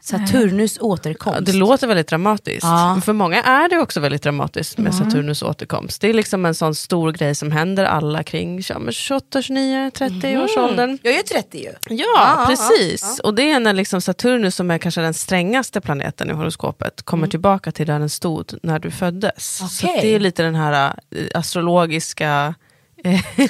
Saturnus 0.00 0.78
återkomst. 0.80 1.38
Ja, 1.38 1.52
det 1.52 1.52
låter 1.52 1.86
väldigt 1.86 2.08
dramatiskt. 2.08 2.62
Ja. 2.62 2.92
Men 2.92 3.02
För 3.02 3.12
många 3.12 3.42
är 3.42 3.68
det 3.68 3.78
också 3.78 4.00
väldigt 4.00 4.22
dramatiskt 4.22 4.78
med 4.78 4.94
Saturnus 4.94 5.42
återkomst. 5.42 6.00
Det 6.00 6.08
är 6.08 6.14
liksom 6.14 6.46
en 6.46 6.54
sån 6.54 6.74
stor 6.74 7.12
grej 7.12 7.34
som 7.34 7.52
händer 7.52 7.84
alla 7.84 8.22
kring 8.22 8.62
ja, 8.68 8.78
men 8.78 8.92
28, 8.92 9.42
29, 9.42 9.90
30 9.94 10.38
års 10.38 10.56
åldern. 10.56 10.98
Jag 11.02 11.14
är 11.14 11.22
30 11.22 11.58
ju. 11.58 11.72
Ja, 11.88 12.06
Ja, 12.16 12.44
precis. 12.48 13.20
Och 13.20 13.34
det 13.34 13.50
är 13.50 13.60
när 13.60 13.72
liksom 13.72 14.00
Saturnus, 14.00 14.54
som 14.54 14.70
är 14.70 14.78
kanske 14.78 15.00
den 15.00 15.14
strängaste 15.14 15.80
planeten 15.80 16.30
i 16.30 16.32
horoskopet, 16.32 17.02
kommer 17.02 17.26
tillbaka 17.26 17.72
till 17.72 17.86
där 17.86 17.98
den 17.98 18.10
stod 18.10 18.58
när 18.62 18.78
du 18.78 18.90
föddes. 18.90 19.56
Så 19.78 19.86
Okej. 19.86 19.98
det 20.02 20.14
är 20.14 20.20
lite 20.20 20.42
den 20.42 20.54
här 20.54 20.94
äh, 21.10 21.22
astrologiska 21.34 22.46
eh, 22.46 22.52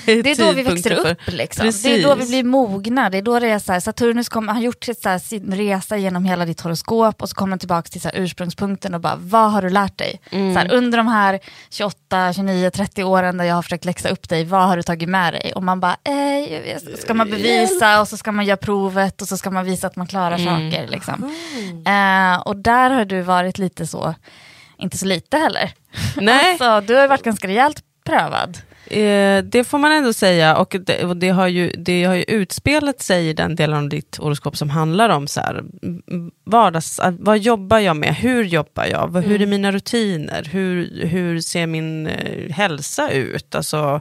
Det 0.07 0.31
är 0.31 0.47
då 0.47 0.53
vi 0.53 0.63
växer 0.63 0.93
upp. 0.93 1.19
Liksom. 1.27 1.71
Det 1.83 1.95
är 1.95 2.03
då 2.03 2.15
vi 2.15 2.27
blir 2.27 2.45
mogna. 2.45 3.11
Det 3.11 3.19
är 3.19 3.23
då 3.23 3.39
det 3.39 3.49
är 3.49 3.59
så 3.59 3.73
här, 3.73 3.81
Saturnus 3.81 4.29
kommer, 4.29 4.53
har 4.53 4.61
gjort 4.61 4.85
sitt, 4.85 5.03
så 5.03 5.09
här, 5.09 5.19
sin 5.19 5.55
resa 5.55 5.97
genom 5.97 6.25
hela 6.25 6.45
ditt 6.45 6.61
horoskop 6.61 7.23
och 7.23 7.29
så 7.29 7.35
kommer 7.35 7.51
han 7.51 7.59
tillbaka 7.59 7.89
till 7.89 8.01
så 8.01 8.09
här, 8.09 8.17
ursprungspunkten 8.19 8.95
och 8.95 9.01
bara, 9.01 9.17
vad 9.17 9.53
har 9.53 9.63
du 9.63 9.71
lärt 9.71 9.99
dig? 9.99 10.21
Så 10.31 10.37
här, 10.59 10.73
under 10.73 10.99
de 10.99 11.09
här 11.09 11.41
28, 11.71 12.33
29, 12.33 12.71
30 12.71 13.05
åren 13.05 13.37
där 13.37 13.45
jag 13.45 13.55
har 13.55 13.63
försökt 13.63 13.85
läxa 13.85 14.09
upp 14.09 14.29
dig, 14.29 14.45
vad 14.45 14.69
har 14.69 14.77
du 14.77 14.83
tagit 14.83 15.09
med 15.09 15.33
dig? 15.35 15.53
Och 15.55 15.63
man 15.63 15.81
bara, 15.81 15.97
eh, 16.05 16.79
ska 16.99 17.15
man 17.15 17.31
bevisa 17.31 18.01
och 18.01 18.09
så 18.09 18.17
ska 18.17 18.33
man 18.33 18.47
göra 18.47 18.57
provet 18.57 19.23
och 19.23 19.29
så 19.29 19.37
ska 19.37 19.51
man 19.51 19.65
visa 19.65 19.87
att 19.87 19.97
man 19.97 20.07
klarar 20.07 20.39
saker. 20.39 20.89
Liksom. 20.89 21.25
Eh, 21.87 22.41
och 22.41 22.57
där 22.57 22.91
har 22.91 23.05
du 23.05 23.23
varit 23.23 23.59
lite 23.59 23.87
så, 23.87 24.15
inte 24.79 24.99
så 24.99 25.07
lite 25.07 25.37
heller. 25.37 25.73
Nej. 26.17 26.45
Alltså, 26.61 26.87
du 26.87 26.95
har 26.95 27.09
varit 27.09 27.23
ganska 27.23 27.49
rejält 27.49 27.83
prövad. 28.05 28.59
Eh, 28.87 29.45
det 29.45 29.65
får 29.65 29.79
man 29.79 29.93
ändå 29.93 30.13
säga 30.13 30.57
och 30.57 30.77
det, 30.87 31.05
och 31.05 31.17
det, 31.17 31.29
har 31.29 31.47
ju, 31.49 31.71
det 31.79 32.05
har 32.05 32.15
ju 32.15 32.23
utspelat 32.23 33.01
sig 33.01 33.29
i 33.29 33.33
den 33.33 33.55
delen 33.57 33.77
av 33.79 33.89
ditt 33.89 34.17
horoskop 34.17 34.57
som 34.57 34.71
handlar 34.71 35.09
om 35.09 35.27
så 35.27 35.41
här, 35.41 35.65
vardags, 36.45 37.01
vad 37.19 37.39
jobbar 37.39 37.79
jag 37.79 37.97
med, 37.97 38.15
hur 38.15 38.45
jobbar 38.45 38.85
jag, 38.87 39.09
Vad- 39.09 39.25
hur 39.25 39.43
är 39.43 39.47
mina 39.47 39.73
rutiner, 39.73 40.49
hur, 40.53 41.03
hur 41.07 41.41
ser 41.41 41.67
min 41.67 42.07
eh, 42.07 42.51
hälsa 42.53 43.11
ut? 43.11 43.55
Alltså, 43.55 44.01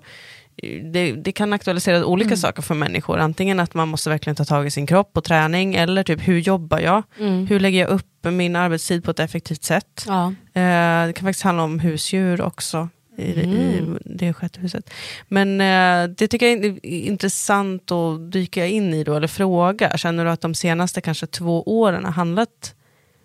eh, 0.63 0.83
det, 0.83 1.11
det 1.11 1.31
kan 1.31 1.53
aktualisera 1.53 2.05
olika 2.05 2.29
saker 2.37 2.61
för 2.61 2.75
människor, 2.75 3.17
antingen 3.19 3.59
att 3.59 3.73
man 3.73 3.87
måste 3.87 4.09
verkligen 4.09 4.35
ta 4.35 4.45
tag 4.45 4.67
i 4.67 4.71
sin 4.71 4.87
kropp 4.87 5.17
och 5.17 5.23
träning, 5.23 5.75
eller 5.75 6.03
typ 6.03 6.27
hur 6.27 6.39
jobbar 6.39 6.79
jag, 6.79 7.03
hur 7.49 7.59
lägger 7.59 7.79
jag 7.79 7.89
upp 7.89 8.05
min 8.23 8.55
arbetstid 8.55 9.03
på 9.03 9.11
ett 9.11 9.19
effektivt 9.19 9.63
sätt. 9.63 10.05
Ja. 10.07 10.27
Eh, 10.53 11.07
det 11.07 11.13
kan 11.15 11.25
faktiskt 11.27 11.43
handla 11.43 11.63
om 11.63 11.79
husdjur 11.79 12.41
också. 12.41 12.89
I, 13.17 13.33
det- 13.33 13.41
i 13.41 13.81
det 14.05 14.33
sjätte 14.33 14.59
huset. 14.59 14.89
Men 15.27 15.61
eh, 15.61 16.09
det 16.17 16.27
tycker 16.27 16.45
jag 16.47 16.65
är 16.65 16.85
intressant 16.85 17.91
att 17.91 18.31
dyka 18.31 18.65
in 18.65 18.93
i 18.93 19.03
då, 19.03 19.15
eller 19.15 19.27
fråga. 19.27 19.97
Känner 19.97 20.25
du 20.25 20.31
att 20.31 20.41
de 20.41 20.55
senaste 20.55 21.01
kanske 21.01 21.27
två 21.27 21.63
åren 21.63 22.05
har 22.05 22.11
handlat 22.11 22.73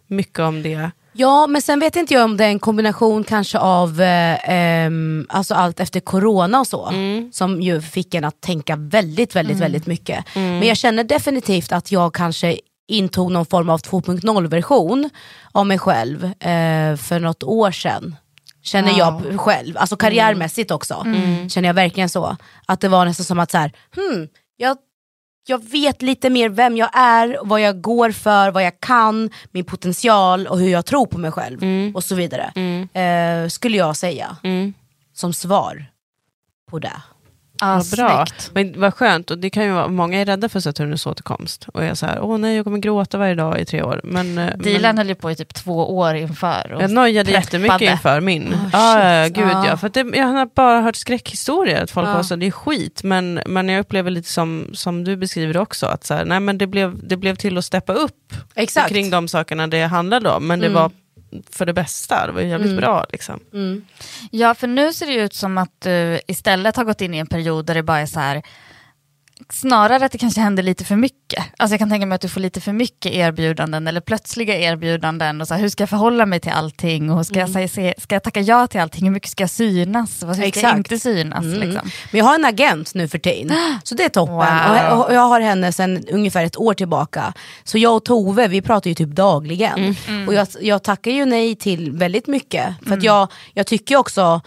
mycket 0.07 0.39
om 0.39 0.63
det? 0.63 0.91
Ja, 1.15 1.47
men 1.47 1.63
sen 1.63 1.81
vet 1.81 1.97
inte 1.97 2.15
jag 2.15 2.25
om 2.25 2.37
det 2.37 2.45
är 2.45 2.49
en 2.49 2.59
kombination 2.59 3.25
kanske 3.25 3.59
av 3.59 4.01
eh, 4.01 4.51
ehm, 4.51 5.27
alltså 5.29 5.55
allt 5.55 5.81
efter 5.81 6.01
corona 6.01 6.61
och 6.61 6.67
så. 6.67 6.91
Som 7.33 7.61
ju 7.63 7.81
fick 7.81 8.15
en 8.15 8.25
att 8.25 8.41
tänka 8.41 8.77
väldigt, 8.77 9.37
väldigt, 9.37 9.57
väldigt 9.61 9.87
mycket. 9.87 10.25
Men 10.35 10.63
jag 10.69 10.77
känner 10.77 11.05
definitivt 11.05 11.73
att 11.73 11.93
jag 11.93 12.15
kanske 12.15 12.59
intog 12.89 13.33
någon 13.33 13.47
form 13.47 13.71
av 13.71 13.81
2.0 13.81 14.47
version 14.49 15.11
av 15.53 15.67
mig 15.67 15.79
själv 15.79 16.25
eh, 16.25 16.97
för 16.97 17.19
något 17.21 17.43
år 17.43 17.71
sedan. 17.71 18.17
Känner 18.63 18.99
jag 18.99 19.41
själv, 19.41 19.77
alltså 19.79 19.97
karriärmässigt 19.97 20.71
också. 20.71 21.07
Känner 21.49 21.69
jag 21.69 21.75
verkligen 21.75 22.09
så. 22.09 22.37
Att 22.67 22.81
det 22.81 22.89
var 22.89 23.05
nästan 23.05 23.25
som 23.27 23.39
att 23.39 23.51
så 23.51 23.59
här, 23.59 23.73
hmm, 23.95 24.29
jag 24.57 24.77
jag 25.47 25.65
vet 25.71 26.03
lite 26.03 26.31
mer 26.31 26.49
vem 26.49 26.77
jag 26.77 26.91
är, 26.93 27.39
vad 27.43 27.61
jag 27.61 27.81
går 27.81 28.11
för, 28.11 28.51
vad 28.51 28.65
jag 28.65 28.81
kan, 28.81 29.31
min 29.51 29.65
potential 29.65 30.47
och 30.47 30.59
hur 30.59 30.69
jag 30.69 30.87
tror 30.87 31.07
på 31.07 31.19
mig 31.19 31.33
själv 31.33 31.59
och 31.95 32.05
så 32.05 32.15
vidare. 32.15 32.53
Eh, 32.93 33.49
skulle 33.49 33.77
jag 33.77 33.97
säga 33.97 34.37
som 35.15 35.33
svar 35.33 35.87
på 36.71 36.79
det. 36.79 37.03
Ja, 37.61 37.67
Vad 37.77 37.91
bra. 37.99 38.27
snyggt. 38.27 38.51
Men 38.55 38.81
vad 38.81 38.95
skönt, 38.95 39.31
och 39.31 39.39
det 39.39 39.51
kan 39.51 39.65
ju 39.65 39.71
vara, 39.73 39.89
många 39.89 40.21
är 40.21 40.25
rädda 40.25 40.49
för 40.49 40.61
Saturnus 40.61 41.07
återkomst. 41.07 41.69
Och 41.75 41.85
är 41.85 41.95
så 41.95 42.07
här, 42.07 42.21
åh 42.23 42.39
nej 42.39 42.57
jag 42.57 42.65
kommer 42.65 42.79
gråta 42.79 43.19
varje 43.19 43.35
dag 43.35 43.61
i 43.61 43.65
tre 43.65 43.83
år. 43.83 44.01
Men, 44.05 44.39
eh, 44.39 44.57
Dilan 44.59 44.83
men 44.83 44.99
höll 44.99 45.09
ju 45.09 45.15
på 45.15 45.31
i 45.31 45.37
typ 45.37 45.55
två 45.55 45.97
år 45.97 46.15
inför. 46.15 46.73
Och 46.73 46.83
jag 46.83 46.91
nojade 46.91 47.31
preppade. 47.33 47.45
jättemycket 47.45 47.93
inför 47.93 48.21
min. 48.21 48.55
Oh, 48.55 48.59
ja, 48.73 49.25
shit. 49.25 49.35
gud 49.37 49.49
Ja. 49.49 49.67
ja. 49.67 49.77
För 49.77 49.89
det, 49.89 50.17
jag 50.17 50.27
har 50.27 50.47
bara 50.55 50.81
hört 50.81 50.97
skräckhistorier, 50.97 51.83
att 51.83 51.91
folk 51.91 52.09
Ja. 52.09 52.15
var 52.15 52.23
så, 52.23 52.37
det 52.37 52.47
är 52.47 52.51
skit. 52.51 53.03
Men, 53.05 53.41
men 53.47 53.69
jag 53.69 53.81
upplever 53.81 54.11
lite 54.11 54.29
som, 54.29 54.67
som 54.73 55.05
du 55.05 55.17
beskriver 55.17 55.57
också, 55.57 55.87
att 55.87 56.05
så 56.05 56.15
här, 56.15 56.25
nej, 56.25 56.41
men 56.41 56.59
det, 56.59 56.67
blev, 56.67 57.09
det 57.09 57.17
blev 57.17 57.37
till 57.37 57.59
att 57.59 57.65
steppa 57.65 57.93
upp 57.93 58.35
Exakt. 58.55 58.89
kring 58.89 59.11
de 59.11 59.29
sakerna 59.29 59.67
det 59.67 59.83
handlade 59.83 60.31
om. 60.31 60.47
Men 60.47 60.61
det 60.61 60.69
var 60.69 60.91
för 61.51 61.67
det 61.67 61.73
bästa, 61.73 62.27
det 62.27 62.33
var 62.33 62.41
jävligt 62.41 62.77
bra. 62.77 63.07
Liksom. 63.13 63.41
Ja, 64.31 64.55
för 64.55 64.67
nu 64.67 64.93
ser 64.93 65.07
det 65.07 65.15
ut 65.15 65.35
som 65.35 65.59
att 65.59 65.81
du 65.81 66.21
istället 66.27 66.77
har 66.77 66.85
gått 66.85 67.01
in 67.01 67.15
i 67.15 67.19
en 67.19 67.27
period 67.27 67.67
där 67.67 67.75
det 67.75 67.83
bara 67.83 67.99
är 67.99 68.07
så 68.07 68.21
här, 68.21 68.43
snarare 69.51 70.05
att 70.05 70.13
det 70.13 70.19
kanske 70.19 70.41
händer 70.41 70.63
lite 70.63 70.85
för 70.85 70.97
mycket. 70.97 71.45
Alltså 71.57 71.73
jag 71.73 71.79
kan 71.79 71.91
tänka 71.91 72.07
mig 72.07 72.15
att 72.17 72.21
du 72.21 72.29
får 72.29 72.41
lite 72.41 72.61
för 72.61 72.73
mycket 72.73 73.13
erbjudanden 73.13 73.87
eller 73.87 74.01
plötsliga 74.01 74.59
erbjudanden 74.59 75.41
och 75.41 75.49
så 75.49 75.55
här, 75.55 75.61
hur 75.61 75.69
ska 75.69 75.83
jag 75.83 75.91
förhålla 75.91 76.27
mig 76.27 76.41
till 76.41 76.53
allting 76.53 77.11
och 77.11 77.27
ska, 77.27 77.39
jag, 77.39 77.51
säga, 77.51 77.69
se- 77.69 77.95
ska 77.99 78.15
jag 78.15 78.23
tacka 78.23 78.41
ja 78.41 78.67
till 78.67 78.81
allting, 78.81 79.05
hur 79.05 79.11
mycket 79.11 79.31
ska 79.31 79.43
jag 79.43 79.51
synas, 79.51 80.23
vad 80.23 80.35
ska 80.37 80.43
jag 80.43 80.49
Exakt. 80.49 80.77
inte 80.77 80.99
synas. 80.99 81.45
Mm. 81.45 81.61
Liksom. 81.61 81.91
Men 82.11 82.19
jag 82.19 82.25
har 82.25 82.35
en 82.35 82.45
agent 82.45 82.95
nu 82.95 83.09
för 83.09 83.19
tiden, 83.19 83.57
så 83.85 83.95
det 83.95 84.05
är 84.05 84.09
toppen. 84.09 84.35
Wow. 84.35 84.43
Och 84.45 84.77
jag, 84.77 85.15
jag 85.15 85.21
har 85.29 85.41
henne 85.41 85.73
sedan 85.73 86.05
ungefär 86.13 86.45
ett 86.45 86.57
år 86.57 86.75
tillbaka. 86.75 87.33
Så 87.65 87.79
jag 87.79 87.97
och 87.97 88.05
Tove, 88.05 88.49
vi 88.49 88.63
pratar 88.63 88.89
ju 88.91 88.95
typ 88.95 89.09
dagligen. 89.09 89.97
Och 90.27 90.35
jag, 90.35 90.49
jag 90.61 90.83
tackar 90.83 91.11
ju 91.11 91.25
nej 91.25 91.55
till 91.57 91.93
väldigt 91.93 92.27
mycket. 92.27 92.75
För 92.87 92.95
att 92.97 93.03
jag, 93.03 93.29
jag 93.55 93.67
tycker 93.67 93.97
också 93.97 94.41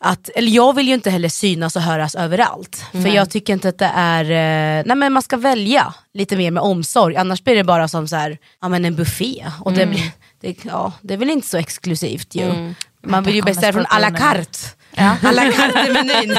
att, 0.00 0.28
eller 0.28 0.50
jag 0.50 0.74
vill 0.74 0.88
ju 0.88 0.94
inte 0.94 1.10
heller 1.10 1.28
synas 1.28 1.76
och 1.76 1.82
höras 1.82 2.14
överallt. 2.14 2.84
För 2.92 3.08
jag 3.08 3.30
tycker 3.30 3.52
inte 3.52 3.68
att 3.68 3.78
det 3.78 3.90
är, 3.94 4.24
eh, 4.24 4.82
nej 4.86 4.96
men 4.96 5.12
man 5.12 5.22
ska 5.22 5.36
välja 5.36 5.94
lite 6.14 6.36
mer 6.36 6.50
med 6.50 6.62
omsorg. 6.62 7.16
Annars 7.16 7.44
blir 7.44 7.54
det 7.56 7.64
bara 7.64 7.88
som 7.88 8.08
så 8.08 8.16
här, 8.16 8.38
ja, 8.60 8.68
men 8.68 8.84
en 8.84 8.94
buffé. 8.96 9.44
Och 9.60 9.72
det, 9.72 9.86
blir, 9.86 10.10
det, 10.40 10.64
ja, 10.64 10.92
det 11.02 11.14
är 11.14 11.18
väl 11.18 11.30
inte 11.30 11.48
så 11.48 11.56
exklusivt 11.56 12.34
ju. 12.34 12.74
Man 13.06 13.24
vill 13.24 13.34
ju 13.34 13.42
beställa 13.42 13.72
från 13.72 13.86
à 13.88 13.98
la 13.98 14.10
carte. 14.10 14.58
à 14.96 15.32
la 15.32 15.42
carte-menyn. 15.52 16.36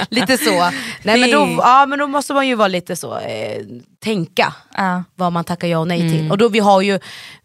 lite 0.10 0.38
så. 0.38 0.70
Nej, 1.02 1.20
men, 1.20 1.30
då, 1.30 1.54
ja, 1.58 1.86
men 1.86 1.98
då 1.98 2.06
måste 2.06 2.34
man 2.34 2.48
ju 2.48 2.54
vara 2.54 2.68
lite 2.68 2.96
så, 2.96 3.18
eh, 3.18 3.62
tänka 4.04 4.54
Ja. 4.76 5.04
vad 5.14 5.32
man 5.32 5.44
tackar 5.44 5.68
ja 5.68 5.78
och 5.78 5.88
nej 5.88 6.00
till. 6.00 6.30
Och 6.30 6.38
då 6.38 6.48
vi 6.48 6.58
har 6.58 6.82
ju, 6.82 6.94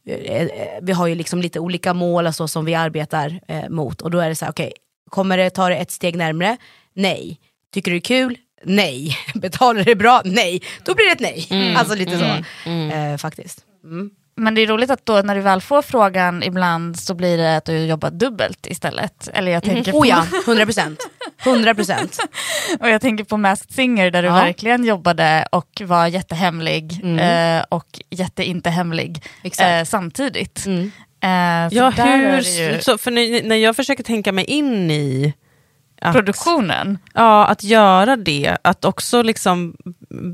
eh, 0.09 0.47
vi 0.81 0.91
har 0.91 1.07
ju 1.07 1.15
liksom 1.15 1.41
lite 1.41 1.59
olika 1.59 1.93
mål 1.93 2.27
och 2.27 2.35
så 2.35 2.47
som 2.47 2.65
vi 2.65 2.75
arbetar 2.75 3.39
eh, 3.47 3.69
mot. 3.69 4.01
Och 4.01 4.11
då 4.11 4.19
är 4.19 4.29
det 4.29 4.35
så 4.35 4.45
här, 4.45 4.51
okej, 4.51 4.73
kommer 5.09 5.37
det 5.37 5.49
ta 5.49 5.69
det 5.69 5.75
ett 5.75 5.91
steg 5.91 6.15
närmre? 6.15 6.57
Nej. 6.95 7.39
Tycker 7.73 7.91
du 7.91 7.95
det 7.99 8.05
är 8.05 8.07
kul? 8.07 8.37
Nej. 8.63 9.17
Betalar 9.35 9.83
det 9.83 9.95
bra? 9.95 10.21
Nej. 10.25 10.61
Då 10.85 10.95
blir 10.95 11.05
det 11.05 11.11
ett 11.11 11.19
nej. 11.49 11.75
Alltså 11.77 11.95
lite 11.95 12.19
så 12.19 12.25
eh, 12.69 13.17
faktiskt. 13.17 13.65
Mm. 13.83 14.09
Men 14.35 14.55
det 14.55 14.61
är 14.61 14.67
roligt 14.67 14.89
att 14.89 15.05
då 15.05 15.21
när 15.21 15.35
du 15.35 15.41
väl 15.41 15.61
får 15.61 15.81
frågan 15.81 16.43
ibland 16.43 16.99
så 16.99 17.13
blir 17.13 17.37
det 17.37 17.57
att 17.57 17.65
du 17.65 17.85
jobbar 17.85 18.11
dubbelt 18.11 18.67
istället. 18.67 19.29
Eller 19.33 19.51
jag 19.51 19.63
tänker 19.63 19.91
på, 19.91 19.97
Oh 19.99 20.07
ja, 20.07 20.25
100%. 20.45 20.97
100%. 21.43 22.19
och 22.79 22.89
jag 22.89 23.01
tänker 23.01 23.23
på 23.23 23.37
Masked 23.37 23.71
Singer 23.73 24.11
där 24.11 24.21
du 24.21 24.27
Ja. 24.27 24.33
verkligen 24.33 24.83
jobbade 24.85 25.47
och 25.51 25.81
var 25.85 26.07
jättehemlig 26.07 27.01
eh, 27.19 27.63
och 27.69 28.01
jätteinte 28.09 28.69
hemlig 28.69 29.23
eh, 29.61 29.83
samtidigt. 29.85 30.65
Mm. 30.65 30.91
Eh, 31.21 31.29
Ja, 31.71 31.93
där 31.95 32.07
är 32.07 32.17
det 32.17 32.27
hur, 32.27 32.73
ju 32.73 32.81
så, 32.81 32.97
för 32.97 33.11
när, 33.11 33.43
när 33.43 33.55
jag 33.55 33.75
försöker 33.75 34.03
tänka 34.03 34.31
mig 34.31 34.45
in 34.45 34.91
i 34.91 35.33
att, 36.01 36.13
produktionen. 36.13 36.97
Ja, 37.13 37.45
att 37.45 37.63
göra 37.63 38.15
det, 38.15 38.57
att 38.61 38.85
också 38.85 39.21
liksom 39.21 39.75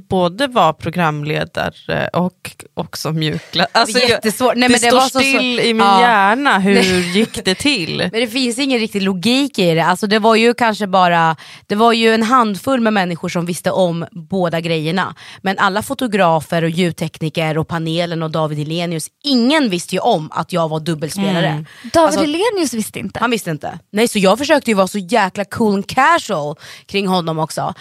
både 0.09 0.47
vara 0.47 0.73
programledare 0.73 2.07
och 2.13 2.55
också 2.73 3.11
mjukla. 3.11 3.67
Alltså, 3.71 3.99
jag- 3.99 4.09
Jättesvårt. 4.09 4.55
Nej, 4.55 4.69
det 4.69 4.71
men 4.73 4.81
det 4.81 4.87
står 4.87 4.97
var 4.97 5.09
så- 5.09 5.19
still 5.19 5.57
så- 5.57 5.63
i 5.63 5.73
min 5.73 5.85
Ja. 5.85 6.01
hjärna, 6.01 6.59
hur 6.59 6.81
gick 7.15 7.45
det 7.45 7.55
till? 7.55 7.97
Men 7.97 8.21
det 8.21 8.27
finns 8.27 8.59
ingen 8.59 8.79
riktig 8.79 9.01
logik 9.01 9.59
i 9.59 9.73
det. 9.75 9.85
Alltså 9.85 10.07
det 10.07 10.19
var 10.19 10.35
ju 10.35 10.53
kanske 10.53 10.87
bara, 10.87 11.35
det 11.67 11.75
var 11.75 11.93
ju 11.93 12.13
en 12.13 12.23
handfull 12.23 12.81
med 12.81 12.93
människor 12.93 13.29
som 13.29 13.45
visste 13.45 13.71
om 13.71 14.05
båda 14.11 14.61
grejerna. 14.61 15.15
Men 15.41 15.57
alla 15.59 15.81
fotografer 15.81 16.63
och 16.63 16.69
ljudtekniker 16.69 17.57
och 17.57 17.67
panelen 17.67 18.23
och 18.23 18.31
David 18.31 18.57
Hellenius, 18.57 19.07
ingen 19.23 19.69
visste 19.69 19.95
ju 19.95 19.99
om 20.01 20.31
att 20.31 20.53
jag 20.53 20.69
var 20.69 20.79
dubbelspelare. 20.79 21.65
David 21.83 21.97
Alltså- 21.97 22.19
Hellenius 22.19 22.73
visste 22.73 22.99
inte. 22.99 23.19
Han 23.19 23.31
visste 23.31 23.49
inte. 23.51 23.79
Nej 23.91 24.07
så 24.07 24.19
jag 24.19 24.37
försökte 24.37 24.71
ju 24.71 24.75
vara 24.75 24.87
så 24.87 24.97
jäkla 24.97 25.45
cool 25.45 25.73
and 25.73 25.87
casual 25.89 26.55
kring 26.85 27.07
honom 27.07 27.39
också. 27.39 27.73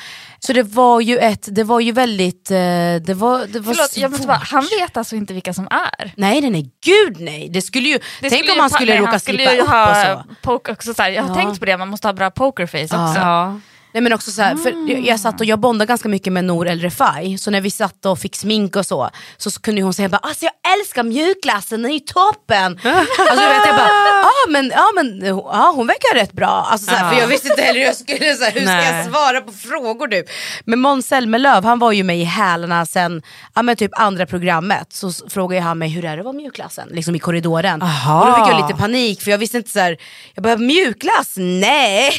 Så 0.47 0.53
det 0.53 0.63
var 0.63 1.01
ju 1.01 1.19
ett, 1.19 1.49
det 1.55 1.65
var 1.65 1.81
ju 1.81 1.93
väldigt, 1.93 2.51
eh, 2.51 2.57
det 2.57 3.15
var, 3.17 3.47
det 3.47 3.61
var 3.61 3.75
Förlåt, 3.75 3.97
jag 3.97 4.11
måste 4.11 4.27
bara, 4.27 4.37
han 4.45 4.67
vet 4.81 4.97
alltså 4.97 5.17
inte 5.17 5.35
vilka 5.35 5.55
som 5.55 5.69
är. 5.71 6.13
Nej 6.17 6.41
nej 6.41 6.51
nej, 6.51 6.71
gud 6.85 7.21
nej. 7.21 7.49
Det 7.53 7.63
skulle 7.63 7.89
ju, 7.89 7.99
Det 7.99 8.31
tänk 8.31 8.33
skulle 8.33 8.53
om 8.53 8.61
han 8.61 8.71
skulle 8.71 8.93
nej, 8.93 9.01
råka 9.01 9.11
han 9.11 9.21
skulle 9.21 9.39
slippa 9.39 9.55
ju 9.55 9.61
upp 9.61 9.69
ha 9.69 9.91
och 9.91 10.25
så. 10.27 10.35
Poke, 10.43 10.73
också 10.73 10.95
så 10.95 11.03
här, 11.03 11.11
jag 11.11 11.23
har 11.23 11.29
Ja. 11.29 11.35
tänkt 11.35 11.59
på 11.61 11.67
det, 11.67 11.77
man 11.77 11.89
måste 11.89 12.09
ha 12.09 12.13
bra 12.13 12.31
pokerface 12.31 12.83
också. 12.85 13.21
Ja. 13.21 13.61
Nej 13.95 14.03
men 14.03 14.13
också 14.13 14.31
så 14.31 14.43
här, 14.43 14.57
för 14.57 14.91
jag, 14.91 15.01
jag 15.01 15.21
satt 15.21 15.41
och 15.41 15.47
jag 15.47 15.59
bondade 15.59 15.89
ganska 15.89 16.09
mycket 16.09 16.33
med 16.33 16.45
Nour 16.45 16.69
El 16.69 16.81
Refai, 16.81 17.39
så 17.39 17.51
när 17.51 17.61
vi 17.61 17.71
satt 17.71 18.07
och 18.07 18.19
fick 18.19 18.37
smink 18.37 18.77
och 18.77 18.87
så, 18.87 19.11
så, 19.37 19.51
så 19.51 19.61
kunde 19.61 19.83
hon 19.83 19.95
säga 19.95 20.09
bara 20.09 20.19
alltså 20.19 20.45
jag 20.45 20.79
älskar 20.79 21.03
mjukglassen, 21.03 21.83
den 21.83 21.91
är 21.91 21.95
ju 21.95 22.01
toppen. 22.01 22.73
alltså, 22.85 23.47
vet, 23.47 23.67
jag 23.67 23.77
bara, 23.77 23.91
ah, 24.25 24.49
men, 24.49 24.73
ja, 24.75 24.91
men 24.95 25.27
ja, 25.27 25.73
hon 25.77 25.87
verkar 25.87 26.15
rätt 26.15 26.33
bra. 26.33 26.67
Alltså, 26.71 26.91
så 26.91 26.97
här, 26.97 27.15
För 27.15 27.21
jag 27.21 27.29
visste 27.29 27.49
inte 27.49 27.63
heller 27.63 27.81
hur 27.81 27.87
jag 27.87 27.97
skulle, 27.97 28.35
så 28.35 28.45
här, 28.45 28.53
hur 28.53 28.61
ska 28.61 28.97
jag 28.97 29.07
svara 29.07 29.41
på 29.41 29.53
frågor 29.53 30.09
nu? 30.09 30.25
Men 30.65 30.79
Måns 30.79 31.07
Zelmerlöw 31.07 31.65
han 31.65 31.79
var 31.79 31.93
ju 31.93 32.03
med 32.03 32.19
i 32.19 32.25
hälarna 32.25 32.87
sen 32.87 33.23
ja, 33.55 33.63
men 33.63 33.77
typ 33.77 33.91
andra 33.95 34.27
programmet, 34.27 34.93
så 34.93 35.13
frågade 35.29 35.63
han 35.63 35.79
mig 35.79 35.89
hur 35.89 36.05
är 36.05 36.17
det 36.17 36.21
att 36.21 36.25
vara 36.25 36.37
mjukglassen, 36.37 36.89
liksom 36.93 37.15
i 37.15 37.19
korridoren. 37.19 37.83
Aha. 37.83 38.21
Och 38.21 38.27
då 38.27 38.45
fick 38.45 38.55
jag 38.55 38.63
lite 38.63 38.81
panik 38.81 39.23
för 39.23 39.31
jag 39.31 39.39
visste 39.39 39.57
inte 39.57 39.71
så 39.71 39.81
här, 39.81 39.97
jag 40.35 40.43
bara 40.43 40.57
mjukglass, 40.57 41.35
nej. 41.37 42.13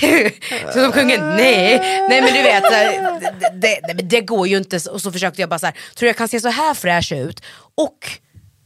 så 0.74 0.80
som 0.80 0.92
kungen, 0.92 1.36
nej. 1.36 1.65
Nej 2.10 2.22
men 2.22 2.34
du 2.34 2.42
vet, 2.42 2.64
här, 2.64 3.20
det, 3.54 3.80
det, 3.88 3.94
det, 3.94 4.04
det 4.04 4.22
går 4.22 4.48
ju 4.48 4.58
inte. 4.58 4.80
Och 4.90 5.02
så 5.02 5.12
försökte 5.12 5.42
jag 5.42 5.50
bara 5.50 5.60
så 5.60 5.66
här, 5.66 5.76
tror 5.96 6.08
jag 6.08 6.18
kan 6.18 6.28
se 6.28 6.40
så 6.40 6.50
här 6.50 6.74
fräsch 6.74 7.12
ut 7.12 7.42
och 7.78 7.98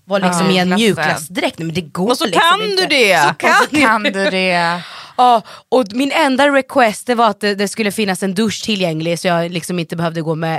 vara 0.05 0.27
liksom 0.27 0.49
i 0.49 0.57
en 0.57 0.69
mjukglassdräkt. 0.75 1.59
Nej 1.59 1.65
men 1.65 1.75
det 1.75 1.81
går 1.81 2.09
Och 2.09 2.17
så 2.17 2.25
liksom 2.25 2.41
kan 2.41 2.69
inte. 2.69 2.81
du 2.85 2.87
det. 2.87 3.21
Så 3.27 3.33
kan, 3.33 3.53
så 3.69 3.79
kan 3.79 4.03
du 4.03 4.29
det. 4.29 4.81
Ja, 5.19 5.41
och 5.69 5.85
min 5.91 6.11
enda 6.11 6.49
request 6.49 7.07
det 7.07 7.15
var 7.15 7.29
att 7.29 7.41
det, 7.41 7.55
det 7.55 7.67
skulle 7.67 7.91
finnas 7.91 8.23
en 8.23 8.33
dusch 8.33 8.63
tillgänglig 8.63 9.19
så 9.19 9.27
jag 9.27 9.51
liksom 9.51 9.79
inte 9.79 9.95
behövde 9.95 10.21
gå 10.21 10.35
med, 10.35 10.55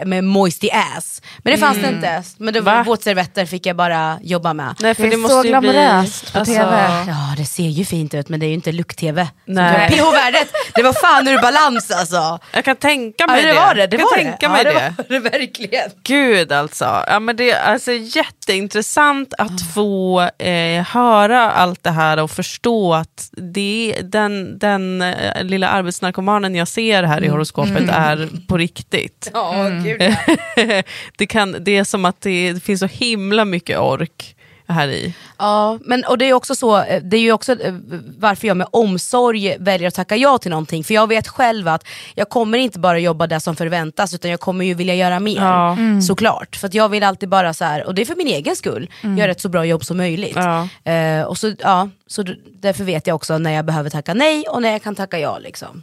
eh, 0.00 0.06
med 0.06 0.24
moisty 0.24 0.68
ass. 0.70 1.22
Men 1.38 1.52
det 1.52 1.58
fanns 1.58 1.78
det 1.82 1.88
inte. 1.88 2.22
Men 2.38 2.54
det 2.54 2.60
var 2.60 2.74
Va? 2.74 2.82
våtservetter 2.82 3.46
fick 3.46 3.66
jag 3.66 3.76
bara 3.76 4.18
jobba 4.22 4.54
med. 4.54 4.74
Nej, 4.80 4.94
för 4.94 5.02
Det 5.02 5.08
är 5.08 5.10
det 5.10 5.16
så 5.16 5.34
måste 5.34 5.48
ju 5.48 5.60
bli, 5.60 5.70
glamoröst 5.72 6.32
på 6.32 6.44
TV. 6.44 7.04
Ja 7.06 7.34
det 7.36 7.44
ser 7.44 7.62
ju 7.68 7.84
fint 7.84 8.14
ut 8.14 8.28
men 8.28 8.40
det 8.40 8.46
är 8.46 8.48
ju 8.48 8.54
inte 8.54 8.72
lukt-tv. 8.72 9.28
Nej. 9.44 9.90
PH-värdet, 9.90 10.48
det 10.74 10.82
var 10.82 10.92
fan 10.92 11.28
ur 11.28 11.38
balans 11.42 11.90
alltså. 11.90 12.38
Jag 12.52 12.64
kan 12.64 12.76
tänka 12.76 13.14
Ja, 13.18 13.26
mig 13.26 13.42
det 13.44 13.54
var 13.54 13.74
det. 13.74 13.86
det 13.86 13.96
jag 13.96 14.02
var 14.04 14.16
kan 14.16 14.24
det. 14.24 14.30
tänka 14.30 14.48
mig 14.48 14.62
ja, 14.64 14.72
det. 14.72 14.78
det. 14.78 14.94
Var 15.20 15.20
det 15.20 15.38
verkligen. 15.38 15.90
Gud 16.02 16.52
alltså. 16.52 16.84
Ja, 17.08 17.20
men 17.20 17.36
det 17.36 17.50
är 17.50 17.72
alltså 17.72 17.92
jätteintressant 17.92 19.34
att 19.38 19.74
få 19.74 20.20
eh, 20.38 20.82
höra 20.82 21.50
allt 21.52 21.82
det 21.84 21.90
här 21.90 22.18
och 22.22 22.30
förstå 22.30 22.94
att 22.94 23.28
det, 23.32 23.83
den, 23.92 24.58
den 24.58 25.02
eh, 25.02 25.44
lilla 25.44 25.68
arbetsnarkomanen 25.68 26.54
jag 26.54 26.68
ser 26.68 27.02
här 27.02 27.24
i 27.24 27.28
horoskopet 27.28 27.88
är 27.88 28.46
på 28.48 28.58
riktigt. 28.58 29.30
Ja, 29.32 29.68
ja. 29.68 30.16
det, 31.18 31.26
kan, 31.26 31.56
det 31.60 31.76
är 31.76 31.84
som 31.84 32.04
att 32.04 32.20
det, 32.20 32.52
det 32.52 32.60
finns 32.60 32.80
så 32.80 32.86
himla 32.86 33.44
mycket 33.44 33.78
ork 33.78 34.36
här 34.68 34.88
i. 34.88 35.14
Ja, 35.38 35.78
men 35.80 36.04
och 36.04 36.18
det 36.18 36.24
är 36.24 36.32
också 36.32 36.54
så, 36.54 36.78
eh, 36.78 37.02
det 37.02 37.16
är 37.16 37.20
ju 37.20 37.32
också 37.32 37.52
eh, 37.52 37.74
varför 38.18 38.46
jag 38.48 38.56
med 38.56 38.66
omsorg 38.70 39.56
väljer 39.58 39.88
att 39.88 39.94
tacka 39.94 40.16
ja 40.16 40.38
till 40.38 40.50
någonting. 40.50 40.84
För 40.84 40.94
jag 40.94 41.06
vet 41.08 41.28
själv 41.28 41.68
att 41.68 41.84
jag 42.14 42.28
kommer 42.28 42.58
inte 42.58 42.78
bara 42.78 42.98
jobba 42.98 43.26
det 43.26 43.40
som 43.40 43.56
förväntas 43.56 44.14
utan 44.14 44.30
jag 44.30 44.40
kommer 44.40 44.64
ju 44.64 44.74
vilja 44.74 44.94
göra 44.94 45.20
mer. 45.20 45.36
Ja. 45.42 45.76
Såklart. 46.06 46.56
För 46.56 46.66
att 46.68 46.74
jag 46.74 46.88
vill 46.88 47.02
alltid 47.02 47.28
bara 47.28 47.54
så 47.54 47.64
här, 47.64 47.86
och 47.86 47.94
det 47.94 48.02
är 48.02 48.06
för 48.06 48.16
min 48.16 48.26
egen 48.26 48.56
skull, 48.56 48.90
göra 49.18 49.30
ett 49.30 49.40
så 49.40 49.48
bra 49.48 49.64
jobb 49.64 49.84
som 49.84 49.96
möjligt. 49.96 50.36
Ja. 50.36 50.68
Eh, 50.92 51.22
och 51.22 51.38
så, 51.38 51.52
ja, 51.58 51.88
så 52.06 52.24
därför 52.60 52.84
vet 52.84 53.06
jag 53.06 53.14
också 53.14 53.38
när 53.38 53.50
jag 53.52 53.64
behöver 53.64 53.90
tacka 53.90 54.14
nej 54.14 54.44
och 54.48 54.62
när 54.62 54.70
jag 54.72 54.82
kan 54.82 54.94
tacka 54.94 55.18
ja. 55.18 55.38
Liksom. 55.38 55.82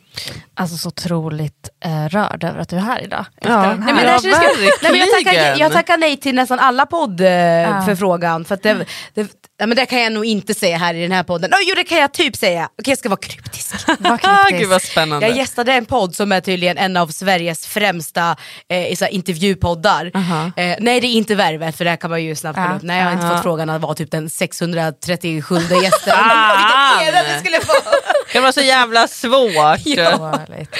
Alltså 0.53 0.77
så 0.77 0.87
otroligt 0.87 1.69
eh, 1.85 2.05
rörd 2.09 2.43
över 2.43 2.59
att 2.59 2.69
du 2.69 2.75
är 2.75 2.79
här 2.79 3.03
idag. 3.03 3.25
Ja. 3.41 3.75
Nej, 3.75 3.93
men 3.93 4.05
Ja, 4.05 4.11
jag, 4.11 4.21
tackar, 4.23 5.23
verkligen. 5.23 5.57
jag 5.57 5.71
tackar 5.71 5.97
nej 5.97 6.17
till 6.17 6.35
nästan 6.35 6.59
alla 6.59 6.85
poddförfrågan. 6.85 8.45
för 8.45 8.55
att 8.55 8.63
det, 8.63 8.80
det, 9.13 9.27
ja, 9.57 9.67
men 9.67 9.75
det 9.77 9.85
kan 9.85 10.01
jag 10.01 10.11
nog 10.11 10.25
inte 10.25 10.53
säga 10.53 10.77
här 10.77 10.93
i 10.93 11.01
den 11.01 11.11
här 11.11 11.23
podden. 11.23 11.51
Oh, 11.53 11.57
jo 11.67 11.75
det 11.75 11.83
kan 11.83 11.97
jag 11.97 12.13
typ 12.13 12.35
säga. 12.35 12.69
Okej 12.79 12.91
jag 12.91 12.97
ska 12.97 13.09
vara 13.09 13.19
kryptisk. 13.19 13.75
Ah, 13.87 14.17
kryptisk. 14.45 14.59
gud 14.61 14.69
vad 14.69 14.81
spännande. 14.81 15.27
Jag 15.27 15.37
gästade 15.37 15.73
en 15.73 15.85
podd 15.85 16.15
som 16.15 16.31
är 16.31 16.41
tydligen 16.41 16.77
en 16.77 16.97
av 16.97 17.07
Sveriges 17.07 17.67
främsta 17.67 18.35
eh, 18.69 18.95
så 18.95 19.05
intervjupoddar. 19.07 20.11
Aha. 20.13 20.45
Eh, 20.57 20.75
nej 20.79 20.99
det 21.01 21.07
är 21.07 21.13
inte 21.13 21.35
Värvet 21.35 21.77
för 21.77 21.85
där 21.85 21.95
kan 21.95 22.09
man 22.09 22.23
ju 22.23 22.35
snabbt 22.35 22.55
kolla 22.55 22.69
Ja. 22.69 22.75
upp. 22.75 22.81
Nej 22.83 22.97
jag 22.97 23.05
har 23.05 23.11
inte 23.13 23.25
Aha. 23.25 23.35
fått 23.35 23.43
frågan 23.43 23.69
att 23.69 23.81
vara 23.81 23.93
typ 23.93 24.11
den 24.11 24.29
637 24.29 25.55
gästen. 25.55 25.73
Vilken 26.17 27.15
era 27.15 27.23
det 27.33 27.39
skulle 27.39 27.59
vara. 27.59 27.95
Det 28.33 28.39
var 28.39 28.51
så 28.51 28.61
jävla 28.61 29.07
svårt. 29.07 29.51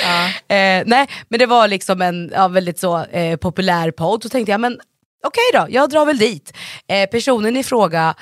Ja. 0.01 0.55
Eh, 0.55 0.83
nej, 0.85 1.07
men 1.29 1.39
det 1.39 1.45
var 1.45 1.67
liksom 1.67 2.01
en 2.01 2.31
ja, 2.35 2.47
väldigt 2.47 2.79
så 2.79 3.05
eh, 3.05 3.37
populär 3.37 3.91
podd. 3.91 4.23
Så 4.23 4.29
tänkte 4.29 4.51
jag, 4.51 4.61
men 4.61 4.79
okej 5.23 5.43
då, 5.53 5.67
jag 5.69 5.89
drar 5.89 6.05
väl 6.05 6.17
dit. 6.17 6.53
Eh, 6.87 7.09
personen 7.09 7.57
i 7.57 7.63
fråga 7.63 8.15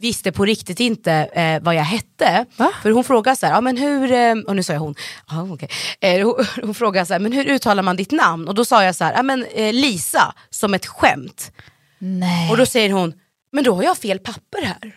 visste 0.00 0.32
på 0.32 0.44
riktigt 0.44 0.80
inte 0.80 1.12
eh, 1.12 1.62
vad 1.62 1.74
jag 1.74 1.84
hette. 1.84 2.46
För 2.82 2.90
hon 2.90 3.04
frågade 3.04 3.36
så 3.36 3.46
här, 3.46 3.52
ja, 3.54 3.60
men 3.60 3.76
hur, 3.76 4.12
eh, 4.12 4.34
och 4.46 4.56
nu 4.56 4.62
sa 4.62 4.72
jag 4.72 4.80
hon, 4.80 4.94
ja, 5.30 5.48
okej. 5.52 5.68
eh, 6.00 6.26
hon, 6.26 6.46
hon 6.62 6.74
frågade 6.74 7.06
så 7.06 7.12
här, 7.12 7.20
men 7.20 7.32
hur 7.32 7.44
uttalar 7.44 7.82
man 7.82 7.96
ditt 7.96 8.10
namn? 8.12 8.48
Och 8.48 8.54
då 8.54 8.64
sa 8.64 8.84
jag 8.84 8.94
så 8.96 9.04
här, 9.04 9.12
ja, 9.16 9.22
men, 9.22 9.44
eh, 9.44 9.72
Lisa, 9.72 10.34
som 10.50 10.74
ett 10.74 10.86
skämt. 10.86 11.52
Nej. 11.98 12.50
Och 12.50 12.56
då 12.56 12.66
säger 12.66 12.90
hon, 12.90 13.12
men 13.52 13.64
då 13.64 13.74
har 13.74 13.82
jag 13.82 13.98
fel 13.98 14.18
papper 14.18 14.62
här. 14.62 14.94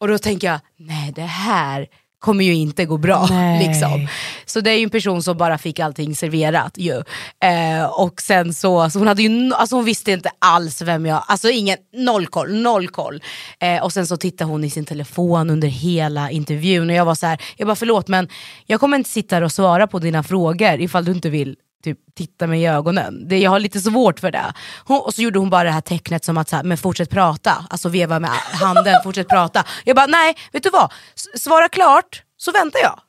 Och 0.00 0.08
då 0.08 0.18
tänker 0.18 0.46
jag, 0.46 0.60
nej 0.76 1.12
det 1.12 1.22
här 1.22 1.86
kommer 2.18 2.44
ju 2.44 2.54
inte 2.54 2.84
gå 2.84 2.96
bra. 2.96 3.26
Nej. 3.30 3.68
Liksom. 3.68 4.08
Så 4.46 4.60
det 4.60 4.70
är 4.70 4.76
ju 4.76 4.82
en 4.82 4.90
person 4.90 5.22
som 5.22 5.36
bara 5.36 5.58
fick 5.58 5.78
allting 5.78 6.16
serverat 6.16 6.78
ju. 6.78 7.02
Eh, 7.44 7.84
och 7.84 8.20
sen 8.20 8.54
så, 8.54 8.90
så 8.90 8.98
hon, 8.98 9.08
hade 9.08 9.22
ju, 9.22 9.54
alltså 9.54 9.76
hon 9.76 9.84
visste 9.84 10.12
inte 10.12 10.30
alls 10.38 10.82
vem 10.82 11.06
jag, 11.06 11.24
alltså 11.26 11.50
ingen, 11.50 11.78
noll 11.96 12.26
koll, 12.26 12.54
noll 12.54 12.88
koll. 12.88 13.22
Eh, 13.60 13.84
och 13.84 13.92
sen 13.92 14.06
så 14.06 14.16
tittade 14.16 14.50
hon 14.50 14.64
i 14.64 14.70
sin 14.70 14.84
telefon 14.84 15.50
under 15.50 15.68
hela 15.68 16.30
intervjun 16.30 16.90
och 16.90 16.96
jag 16.96 17.04
var 17.04 17.14
så 17.14 17.26
här, 17.26 17.42
jag 17.56 17.66
bara 17.66 17.76
förlåt 17.76 18.08
men 18.08 18.28
jag 18.66 18.80
kommer 18.80 18.96
inte 18.96 19.10
sitta 19.10 19.36
här 19.36 19.42
och 19.42 19.52
svara 19.52 19.86
på 19.86 19.98
dina 19.98 20.22
frågor 20.22 20.80
ifall 20.80 21.04
du 21.04 21.12
inte 21.12 21.30
vill 21.30 21.56
typ, 21.84 21.98
titta 22.16 22.46
mig 22.46 22.62
i 22.62 22.66
ögonen. 22.66 23.28
Det, 23.28 23.38
jag 23.38 23.50
har 23.50 23.58
lite 23.60 23.80
svårt 23.80 24.20
för 24.20 24.30
det. 24.30 24.52
Hon, 24.84 25.00
och 25.00 25.14
så 25.14 25.22
gjorde 25.22 25.38
hon 25.38 25.50
bara 25.50 25.64
det 25.64 25.70
här 25.70 25.80
tecknet 25.80 26.24
som 26.24 26.38
att 26.38 26.48
så 26.48 26.56
här, 26.56 26.62
men 26.62 26.78
fortsätt 26.78 27.10
prata, 27.10 27.66
alltså 27.70 27.88
veva 27.88 28.18
med 28.20 28.30
handen, 28.60 28.94
fortsätt 29.04 29.28
prata. 29.28 29.64
Jag 29.84 29.96
bara 29.96 30.06
nej, 30.06 30.36
vet 30.52 30.62
du 30.62 30.70
vad? 30.70 30.92
S- 31.16 31.42
svara 31.42 31.68
klart 31.68 32.22
så 32.36 32.52
väntar 32.52 32.80
jag 32.82 33.00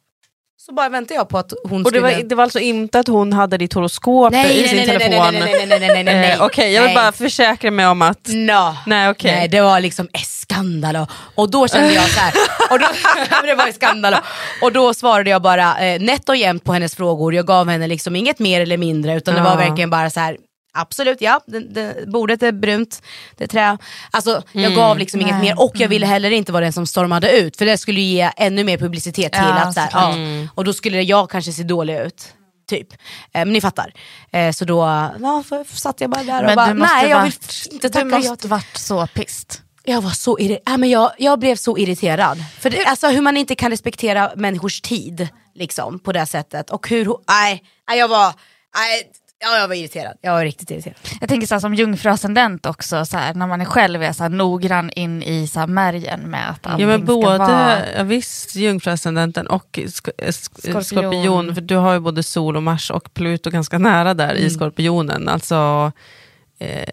så 0.69 0.75
bara 0.75 0.89
väntar 0.89 1.15
jag 1.15 1.29
på 1.29 1.37
att 1.37 1.53
hon 1.63 1.85
Och 1.85 1.91
det 1.91 1.99
skulle... 1.99 2.15
var, 2.15 2.23
det 2.23 2.35
var 2.35 2.43
alltså 2.43 2.59
inte 2.59 2.99
att 2.99 3.07
hon 3.07 3.33
hade 3.33 3.57
ditt 3.57 3.73
horoskop 3.73 4.33
i 4.33 4.67
sin 4.67 4.85
telefon? 4.85 5.33
nej, 5.33 5.41
nej, 5.41 5.65
nej, 5.67 5.67
nej, 5.67 5.79
nej, 5.79 6.03
nej, 6.03 6.03
nej. 6.03 6.31
Eh, 6.31 6.43
Okej, 6.43 6.73
jag 6.73 6.81
vill 6.81 6.87
Nej. 6.87 6.95
bara 6.95 7.11
försäkra 7.11 7.71
mig 7.71 7.87
om 7.87 8.01
att... 8.01 8.27
No. 8.27 8.75
Nej, 8.85 9.09
okej. 9.09 9.31
Nej 9.31 9.47
det 9.47 9.61
var 9.61 9.79
liksom 9.79 10.07
skandal 10.25 10.95
och, 10.95 11.09
och 11.35 11.51
då 11.51 11.67
kände 11.67 11.93
jag 11.93 12.09
så 12.09 12.19
här. 12.19 12.33
och 12.71 12.79
då, 12.79 12.85
det 13.47 13.55
var 13.55 13.71
skandal 13.71 14.13
och, 14.13 14.19
och 14.61 14.71
då 14.71 14.93
svarade 14.93 15.29
jag 15.29 15.41
bara 15.41 15.79
eh, 15.79 16.01
nätt 16.01 16.29
och 16.29 16.35
jämnt 16.35 16.63
på 16.63 16.73
hennes 16.73 16.95
frågor. 16.95 17.33
Jag 17.35 17.45
gav 17.47 17.69
henne 17.69 17.87
liksom 17.87 18.15
inget 18.15 18.39
mer 18.39 18.61
eller 18.61 18.77
mindre 18.77 19.15
utan 19.15 19.35
det 19.35 19.41
var 19.41 19.57
verkligen 19.57 19.89
bara 19.89 20.09
så 20.09 20.19
här. 20.19 20.37
Absolut, 20.81 21.21
ja, 21.21 21.39
det, 21.47 21.59
det, 21.59 22.07
bordet 22.07 22.43
är 22.43 22.51
brunt, 22.51 23.01
det 23.37 23.43
är 23.43 23.47
trä. 23.47 23.77
Alltså, 24.11 24.43
jag 24.51 24.75
gav 24.75 24.97
liksom 24.97 25.21
inget 25.21 25.41
mer 25.41 25.59
och 25.61 25.71
jag 25.75 25.87
ville 25.87 26.05
heller 26.05 26.31
inte 26.31 26.51
vara 26.51 26.63
den 26.63 26.73
som 26.73 26.85
stormade 26.85 27.31
ut 27.37 27.57
för 27.57 27.65
det 27.65 27.77
skulle 27.77 28.01
ge 28.01 28.31
ännu 28.37 28.63
mer 28.63 28.77
publicitet 28.77 29.33
till 29.33 29.41
Ja, 29.41 29.53
att 29.53 29.73
så 29.73 29.79
här, 29.79 29.89
ja, 29.93 30.15
och 30.55 30.63
då 30.63 30.73
skulle 30.73 31.01
jag 31.01 31.29
kanske 31.29 31.51
se 31.51 31.63
dålig 31.63 31.97
ut. 31.99 32.33
Typ. 32.69 32.93
Eh, 32.93 32.97
men 33.31 33.53
ni 33.53 33.61
fattar. 33.61 33.93
Eh, 34.31 34.51
så 34.51 34.65
då 34.65 34.79
ja, 35.21 35.43
för, 35.49 35.75
satt 35.77 36.01
jag 36.01 36.09
bara 36.09 36.23
där 36.23 36.39
och 36.39 36.45
Men 36.45 36.55
bara, 36.55 36.67
du 36.67 36.73
måste 36.73 36.95
nej 36.95 37.09
jag 37.09 37.23
vill 37.23 37.33
inte 37.71 37.87
du 37.87 37.93
tacka 37.93 38.07
ja 38.09 38.17
måste 38.29 38.47
varit 38.47 38.77
så 38.77 39.07
pist. 39.07 39.61
jag 39.83 40.01
var 40.01 40.09
så 40.11 40.37
irri- 40.37 40.59
ja, 40.65 40.77
men 40.77 40.89
jag, 40.89 41.11
jag 41.17 41.39
blev 41.39 41.55
så 41.55 41.77
irriterad. 41.77 42.43
För 42.59 42.69
det, 42.69 42.85
alltså, 42.85 43.07
hur 43.07 43.21
man 43.21 43.37
inte 43.37 43.55
kan 43.55 43.71
respektera 43.71 44.31
människors 44.35 44.81
tid 44.81 45.27
liksom, 45.55 45.99
på 45.99 46.11
det 46.11 46.25
sättet. 46.25 46.69
Och 46.69 46.89
hur 46.89 47.15
nej, 47.27 47.63
jag 47.97 48.07
var, 48.07 48.33
nej, 48.75 49.11
ja, 49.39 49.57
jag 49.57 49.67
var 49.67 49.75
irriterad. 49.75 50.13
Jag 50.21 50.31
var 50.33 50.43
riktigt 50.43 50.71
irriterad. 50.71 50.95
Jag 51.19 51.29
tänker 51.29 51.47
så 51.47 51.55
här, 51.55 51.59
som 51.59 51.73
jungfruascendent 51.73 52.65
också, 52.65 53.05
så 53.05 53.17
här, 53.17 53.33
när 53.33 53.47
man 53.47 53.61
är 53.61 53.65
själv 53.65 54.03
är 54.03 54.13
så 54.13 54.23
här, 54.23 54.29
noggrann 54.29 54.89
in 54.89 55.23
i 55.23 55.47
så 55.47 55.59
här, 55.59 55.67
märgen 55.67 56.19
med 56.19 56.49
att 56.49 56.65
allting 56.67 56.87
Ja 56.89 56.97
men 56.97 57.05
ska 57.07 57.13
både, 57.15 57.37
vara... 57.37 57.77
ja, 57.97 58.03
visst 58.03 58.55
jungfruascendenten 58.55 59.47
och 59.47 59.67
sk- 59.73 60.09
eh, 60.17 60.27
sk- 60.27 60.59
Skorpion. 60.61 60.83
skorpion, 60.83 61.55
för 61.55 61.61
du 61.61 61.75
har 61.75 61.93
ju 61.93 61.99
både 61.99 62.23
sol 62.23 62.55
och 62.57 62.63
mars 62.63 62.91
och 62.91 63.13
Pluto 63.13 63.49
ganska 63.49 63.77
nära 63.77 64.13
där 64.13 64.31
Mm. 64.31 64.43
i 64.45 64.49
skorpionen. 64.49 65.27
Alltså, 65.29 65.91
eh, 66.59 66.83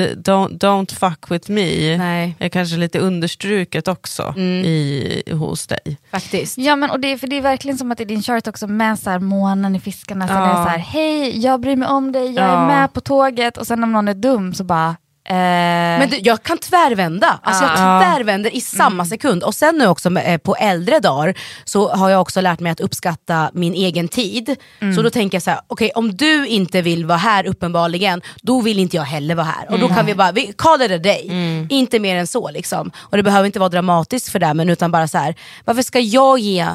don't, 0.00 0.58
don't 0.58 0.94
fuck 0.94 1.30
with 1.30 1.50
me 1.50 1.96
Nej, 1.98 2.36
är 2.38 2.48
kanske 2.48 2.76
lite 2.76 2.98
understruket 2.98 3.88
också 3.88 4.22
Mm. 4.36 4.64
i, 4.64 5.22
hos 5.32 5.66
dig. 5.66 5.96
faktiskt. 6.10 6.58
Ja 6.58 6.76
men 6.76 6.90
och 6.90 7.00
det, 7.00 7.18
för 7.18 7.26
det 7.26 7.36
är 7.36 7.42
verkligen 7.42 7.78
som 7.78 7.92
att 7.92 8.00
i 8.00 8.04
din 8.04 8.22
chart 8.22 8.46
också 8.48 8.66
med 8.66 8.98
så 8.98 9.10
här, 9.10 9.18
månen 9.18 9.76
i 9.76 9.80
fiskarna, 9.80 10.28
så 10.28 10.34
det 10.34 10.40
är 10.40 10.46
Ja. 10.48 10.64
så 10.64 10.68
här, 10.70 10.78
hej 10.78 11.38
jag 11.44 11.60
bryr 11.60 11.76
mig 11.76 11.88
om 11.88 12.12
dig, 12.12 12.24
jag 12.32 12.44
Ja. 12.48 12.62
är 12.62 12.66
med 12.66 12.92
på 12.92 13.00
tåget 13.00 13.56
och 13.56 13.66
sen 13.66 13.84
om 13.84 13.92
någon 13.92 14.08
är 14.08 14.14
dum 14.14 14.54
så 14.54 14.64
bara, 14.64 14.96
Men 15.28 16.10
du, 16.10 16.16
jag 16.18 16.42
kan 16.42 16.58
tvärvända, 16.58 17.38
alltså 17.42 17.64
jag 17.64 17.72
Ja. 17.72 18.00
tvärvänder 18.04 18.54
i 18.56 18.60
samma 18.60 19.04
sekund. 19.06 19.42
Och 19.42 19.54
sen 19.54 19.78
nu 19.78 19.86
också 19.86 20.18
eh, 20.18 20.38
på 20.38 20.56
äldre 20.56 20.98
dagar 20.98 21.34
så 21.64 21.88
har 21.94 22.10
jag 22.10 22.20
också 22.20 22.40
lärt 22.40 22.60
mig 22.60 22.72
att 22.72 22.80
uppskatta 22.80 23.50
min 23.54 23.74
egen 23.74 24.08
tid. 24.08 24.56
Så 24.96 25.02
då 25.02 25.10
tänker 25.10 25.36
jag 25.36 25.42
så 25.42 25.50
här: 25.50 25.60
okej 25.66 25.90
om 25.94 26.16
du 26.16 26.46
inte 26.46 26.82
vill 26.82 27.06
vara 27.06 27.18
här 27.18 27.46
uppenbarligen, 27.46 28.22
då 28.42 28.60
vill 28.60 28.78
inte 28.78 28.96
jag 28.96 29.04
heller 29.04 29.34
vara 29.34 29.46
här. 29.46 29.70
Och 29.70 29.78
då 29.78 29.88
kan 29.88 30.06
vi 30.06 30.14
bara, 30.14 30.32
vi, 30.32 30.52
call 30.58 30.82
it 30.82 30.90
a 30.90 30.98
day. 30.98 31.30
Inte 31.70 31.98
mer 31.98 32.16
än 32.16 32.26
så 32.26 32.50
liksom. 32.50 32.90
Och 32.96 33.16
det 33.16 33.22
behöver 33.22 33.46
inte 33.46 33.58
vara 33.58 33.68
dramatiskt 33.68 34.28
för 34.28 34.38
det 34.38 34.54
men 34.54 34.68
utan 34.68 34.90
bara 34.90 35.08
så 35.08 35.18
här: 35.18 35.34
varför 35.64 35.82
ska 35.82 36.00
jag 36.00 36.38
ge, 36.38 36.66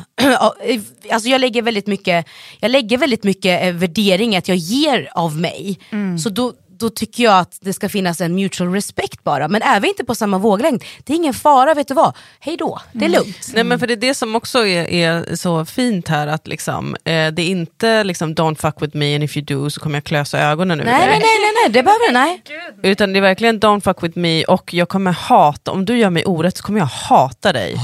alltså 1.12 1.30
jag 1.30 1.42
lägger 1.42 1.62
väldigt 1.62 1.88
mycket, 1.88 2.26
jag 2.60 2.72
lägger 2.72 2.98
väldigt 2.98 3.24
mycket 3.24 3.64
eh, 3.64 3.72
värdering 3.74 4.36
att 4.38 4.48
jag 4.48 4.58
ger 4.58 5.10
av 5.16 5.38
mig. 5.38 5.80
Så 6.24 6.30
då, 6.30 6.54
då 6.80 6.90
tycker 6.90 7.24
jag 7.24 7.40
att 7.40 7.58
det 7.62 7.74
ska 7.74 7.90
finnas 7.90 8.22
en 8.22 8.36
mutual 8.36 8.74
respect 8.74 9.24
bara. 9.24 9.48
Men 9.48 9.62
är 9.62 9.80
vi 9.80 9.88
inte 9.88 10.06
på 10.06 10.16
samma 10.16 10.38
våglängd, 10.38 10.84
det 11.04 11.14
är 11.14 11.18
ingen 11.18 11.34
fara, 11.34 11.74
vet 11.74 11.88
du 11.88 11.94
vad? 11.94 12.16
Hej 12.40 12.58
då, 12.58 12.82
det 12.94 13.06
är 13.06 13.10
lugnt. 13.10 13.52
Nej 13.54 13.64
men 13.64 13.80
för 13.80 13.88
det 13.88 13.94
är 13.94 13.98
det 13.98 14.14
som 14.14 14.36
också 14.36 14.68
är, 14.68 14.90
är 14.90 15.36
så 15.36 15.66
fint 15.66 16.08
här 16.08 16.28
att 16.28 16.48
liksom, 16.48 16.96
eh, 16.96 17.28
det 17.28 17.42
är 17.42 17.50
inte 17.50 18.04
liksom 18.04 18.36
don't 18.36 18.56
fuck 18.56 18.82
with 18.82 18.98
me 18.98 19.16
and 19.16 19.24
if 19.24 19.38
you 19.38 19.46
do 19.46 19.70
så 19.70 19.80
kommer 19.80 19.96
jag 19.96 20.04
klösa 20.04 20.40
ögonen 20.40 20.80
ur 20.80 20.86
Nej, 20.86 20.94
dig. 20.94 21.08
nej, 21.08 21.20
nej, 21.20 21.38
nej, 21.42 21.52
nej, 21.64 21.74
det 21.74 21.84
behöver 21.84 22.14
nej. 22.14 22.44
Utan 22.84 23.14
det 23.14 23.20
är 23.20 23.22
verkligen 23.22 23.60
don't 23.60 23.82
fuck 23.82 24.04
with 24.04 24.18
me 24.18 24.44
och 24.44 24.74
jag 24.74 24.90
kommer 24.90 25.12
hata, 25.12 25.72
om 25.72 25.86
du 25.86 25.98
gör 25.98 26.10
mig 26.10 26.26
orätt 26.26 26.58
så 26.58 26.64
kommer 26.64 26.80
jag 26.80 26.86
hata 26.86 27.54
dig. 27.54 27.76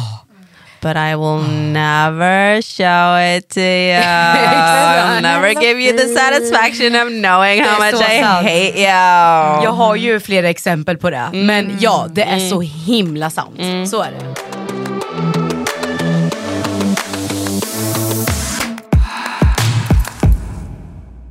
But 0.83 0.97
I 0.97 1.15
will 1.15 1.41
never 1.71 2.61
show 2.61 3.15
it 3.15 3.49
to 3.49 3.61
you. 3.61 4.03
I'll 4.03 5.21
never 5.21 5.53
give 5.53 5.79
you 5.79 5.93
the 5.93 6.07
satisfaction 6.07 6.95
of 6.95 7.07
knowing 7.11 7.61
how 7.63 7.77
much 7.79 8.01
I 8.01 8.19
sant. 8.21 8.45
hate 8.45 8.77
you. 8.79 9.63
Jag 9.63 9.71
har 9.71 9.95
ju 9.95 10.19
flera 10.19 10.49
exempel 10.49 10.97
på 10.97 11.09
det, 11.09 11.29
men 11.33 11.77
ja, 11.79 12.07
det 12.11 12.23
är 12.23 12.49
så 12.49 12.61
himla 12.61 13.29
sant. 13.29 13.89
Så 13.89 14.01
är 14.01 14.11
det. 14.11 14.33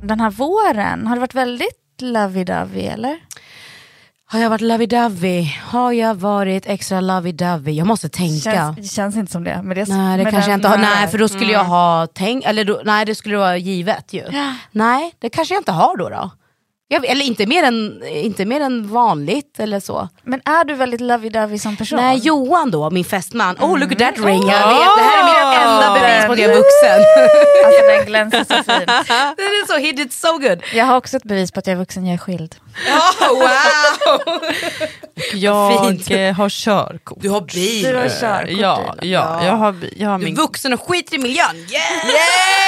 den 0.01 0.19
här 0.19 0.31
våren, 0.31 1.07
har 1.07 1.15
det 1.15 1.19
varit 1.19 1.33
väldigt 1.35 2.01
lovey-dovey 2.01 2.93
eller? 2.93 3.17
Har 4.33 4.39
jag 4.39 4.49
varit 4.49 4.61
lovey-dovey? 4.61 5.43
Har 5.63 5.91
jag 5.91 6.15
varit 6.15 6.65
extra 6.65 7.01
lovey-dovey? 7.01 7.71
Jag 7.71 7.87
måste 7.87 8.09
tänka. 8.09 8.51
Känns, 8.51 8.75
det 8.77 8.83
känns 8.83 9.15
inte 9.15 9.31
som 9.31 9.43
det. 9.43 9.61
Men 9.63 9.75
det 9.77 9.87
Nej 9.87 10.17
det 10.17 10.31
kanske 10.31 10.51
jag 10.51 10.59
den 10.59 10.59
inte 10.59 10.67
har, 10.67 10.77
här- 10.77 10.95
nej 11.01 11.07
för 11.11 11.17
då 11.17 11.27
skulle 11.27 11.51
jag 11.51 11.63
ha 11.63 12.07
tänkt, 12.07 12.47
eller 12.47 12.65
då, 12.65 12.81
nej 12.85 13.05
det 13.05 13.15
skulle 13.15 13.37
vara 13.37 13.57
givet 13.57 14.13
ju. 14.13 14.23
Ja. 14.31 14.53
Nej 14.71 15.13
det 15.19 15.29
kanske 15.29 15.53
jag 15.53 15.59
inte 15.61 15.71
har 15.71 15.97
då. 15.97 16.09
då. 16.09 16.31
Jag, 16.93 17.05
eller 17.05 17.25
inte 17.25 17.45
mer, 17.45 17.63
än, 17.63 18.03
inte 18.07 18.45
mer 18.45 18.61
än 18.61 18.87
vanligt 18.93 19.59
eller 19.59 19.79
så. 19.79 20.09
Men 20.23 20.41
är 20.45 20.63
du 20.63 20.73
väldigt 20.73 21.01
lovey-dovey 21.01 21.57
som 21.57 21.77
person? 21.77 21.99
Nej 21.99 22.17
Johan 22.17 22.71
då, 22.71 22.89
min 22.89 23.05
fästman, 23.05 23.55
oh 23.59 23.79
look 23.79 23.91
at 23.91 23.99
that 23.99 24.17
ring, 24.17 24.47
jag 24.49 24.63
Oh. 24.63 24.69
vet 24.69 24.97
det 24.97 25.03
här 25.03 25.19
är 25.19 25.25
mitt 25.51 25.59
enda 25.65 25.93
bevis 25.93 26.25
på 26.25 26.31
att 26.33 26.39
jag 26.39 26.51
är 26.51 26.55
vuxen. 26.55 27.05
Alltså 27.65 27.81
den 27.87 28.05
glänser 28.05 28.39
så 28.43 28.53
fint. 28.71 29.07
Den 29.37 29.45
är 29.45 29.67
så, 29.67 29.77
he 29.85 29.91
did 29.91 30.13
so 30.13 30.37
good. 30.37 30.63
Jag 30.73 30.85
har 30.85 30.97
också 30.97 31.17
ett 31.17 31.23
bevis 31.23 31.51
på 31.51 31.59
att 31.59 31.67
jag 31.67 31.73
är 31.73 31.77
vuxen, 31.79 32.05
jag 32.05 32.13
är 32.13 32.17
skild. 32.17 32.55
Oh, 32.87 33.39
wow! 33.39 34.39
Jag 35.33 35.83
Fint. 35.85 36.37
har 36.37 36.49
körkort. 36.49 37.17
Du 37.21 37.29
har 37.29 37.41
bil. 37.41 37.83
Du 37.83 37.95
har 37.95 38.09
körkort. 38.21 38.49
Ja, 38.59 38.95
ja, 39.01 39.45
jag 39.45 39.51
har, 39.55 39.75
jag 39.97 40.09
har 40.09 40.17
Du 40.19 40.23
är 40.23 40.27
min... 40.27 40.35
vuxen 40.35 40.73
och 40.73 40.81
skiter 40.89 41.15
i 41.15 41.17
miljön. 41.17 41.55
Yeah! 41.55 42.05
Yeah! 42.07 42.62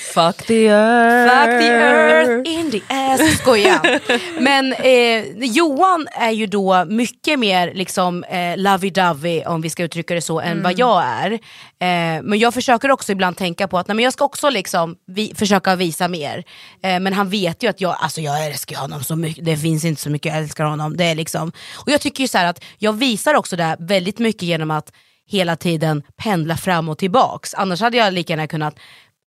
Fuck 0.00 0.46
the 0.46 0.68
earth! 0.68 1.30
Fuck 1.30 1.60
the 1.60 1.68
earth 1.68 2.48
in 2.48 2.70
the 2.70 2.82
ass. 2.88 3.38
Skoja. 3.38 4.00
Men 4.40 4.72
eh, 4.72 5.24
Johan 5.36 6.08
är 6.12 6.30
ju 6.30 6.46
då 6.46 6.84
mycket 6.84 7.38
mer 7.38 7.74
liksom, 7.74 8.24
eh, 8.24 8.36
lovey-dovey 8.36 9.46
om 9.46 9.60
vi 9.60 9.70
ska 9.70 9.82
uttrycka 9.82 10.14
det 10.14 10.20
så 10.20 10.40
än 10.40 10.62
vad 10.62 10.78
jag 10.78 11.04
är. 11.04 11.32
Eh, 11.32 12.22
men 12.22 12.38
jag 12.38 12.54
försöker 12.54 12.90
också 12.90 13.12
ibland 13.12 13.36
tänka 13.36 13.68
på 13.68 13.78
att 13.78 13.88
nej, 13.88 13.94
men 13.94 14.04
jag 14.04 14.12
ska 14.12 14.24
också 14.24 14.50
liksom, 14.50 14.96
vi, 15.06 15.32
försöka 15.34 15.76
visa 15.76 16.08
mer. 16.08 16.44
Eh, 16.82 17.00
men 17.00 17.12
han 17.12 17.28
vet 17.28 17.62
ju 17.62 17.68
att 17.68 17.80
jag, 17.80 17.96
alltså, 18.00 18.20
jag 18.20 18.46
älskar 18.46 18.76
honom 18.76 19.04
så 19.04 19.16
mycket, 19.16 19.44
det 19.44 19.56
finns 19.56 19.84
inte 19.84 20.02
så 20.02 20.10
mycket 20.10 20.32
jag 20.32 20.42
älskar 20.42 20.64
honom. 20.64 20.96
Det 20.96 21.04
är 21.04 21.14
liksom, 21.14 21.52
och 21.74 21.88
jag 21.88 22.00
tycker 22.00 22.24
ju 22.24 22.28
så 22.28 22.38
att 22.38 22.64
jag 22.78 22.92
visar 22.92 23.34
också 23.34 23.56
det 23.56 23.76
väldigt 23.78 24.18
mycket 24.18 24.42
genom 24.42 24.70
att 24.70 24.92
hela 25.26 25.56
tiden 25.56 26.02
pendla 26.16 26.56
fram 26.56 26.88
och 26.88 26.98
tillbaks. 26.98 27.54
Annars 27.54 27.80
hade 27.80 27.96
jag 27.96 28.12
lika 28.12 28.32
gärna 28.32 28.46
kunnat 28.46 28.78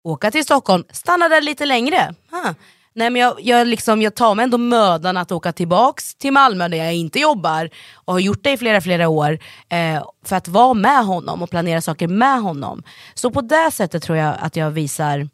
åka 0.04 0.30
till 0.30 0.44
Stockholm, 0.44 0.84
stanna 0.92 1.28
där 1.28 1.40
lite 1.40 1.66
längre. 1.66 2.14
Huh. 2.30 2.52
Nej, 2.98 3.10
men 3.10 3.22
jag, 3.22 3.34
jag, 3.40 3.66
liksom, 3.66 4.02
jag 4.02 4.14
tar 4.14 4.34
mig 4.34 4.42
ändå 4.42 4.58
mödan 4.58 5.16
att 5.16 5.32
åka 5.32 5.52
tillbaks 5.52 6.14
till 6.14 6.32
Malmö 6.32 6.68
där 6.68 6.78
jag 6.78 6.94
inte 6.94 7.18
jobbar 7.20 7.70
och 7.94 8.12
har 8.12 8.20
gjort 8.20 8.42
det 8.42 8.52
i 8.52 8.56
flera 8.56 8.80
flera 8.80 9.08
år 9.08 9.38
eh, 9.68 10.04
för 10.24 10.36
att 10.36 10.48
vara 10.48 10.74
med 10.74 11.04
honom 11.06 11.42
och 11.42 11.50
planera 11.50 11.80
saker 11.80 12.08
med 12.08 12.42
honom. 12.42 12.82
Så 13.14 13.30
på 13.30 13.40
det 13.40 13.70
sättet 13.72 14.02
tror 14.02 14.18
jag 14.18 14.36
att 14.40 14.56
jag 14.56 14.70
visar 14.70 15.28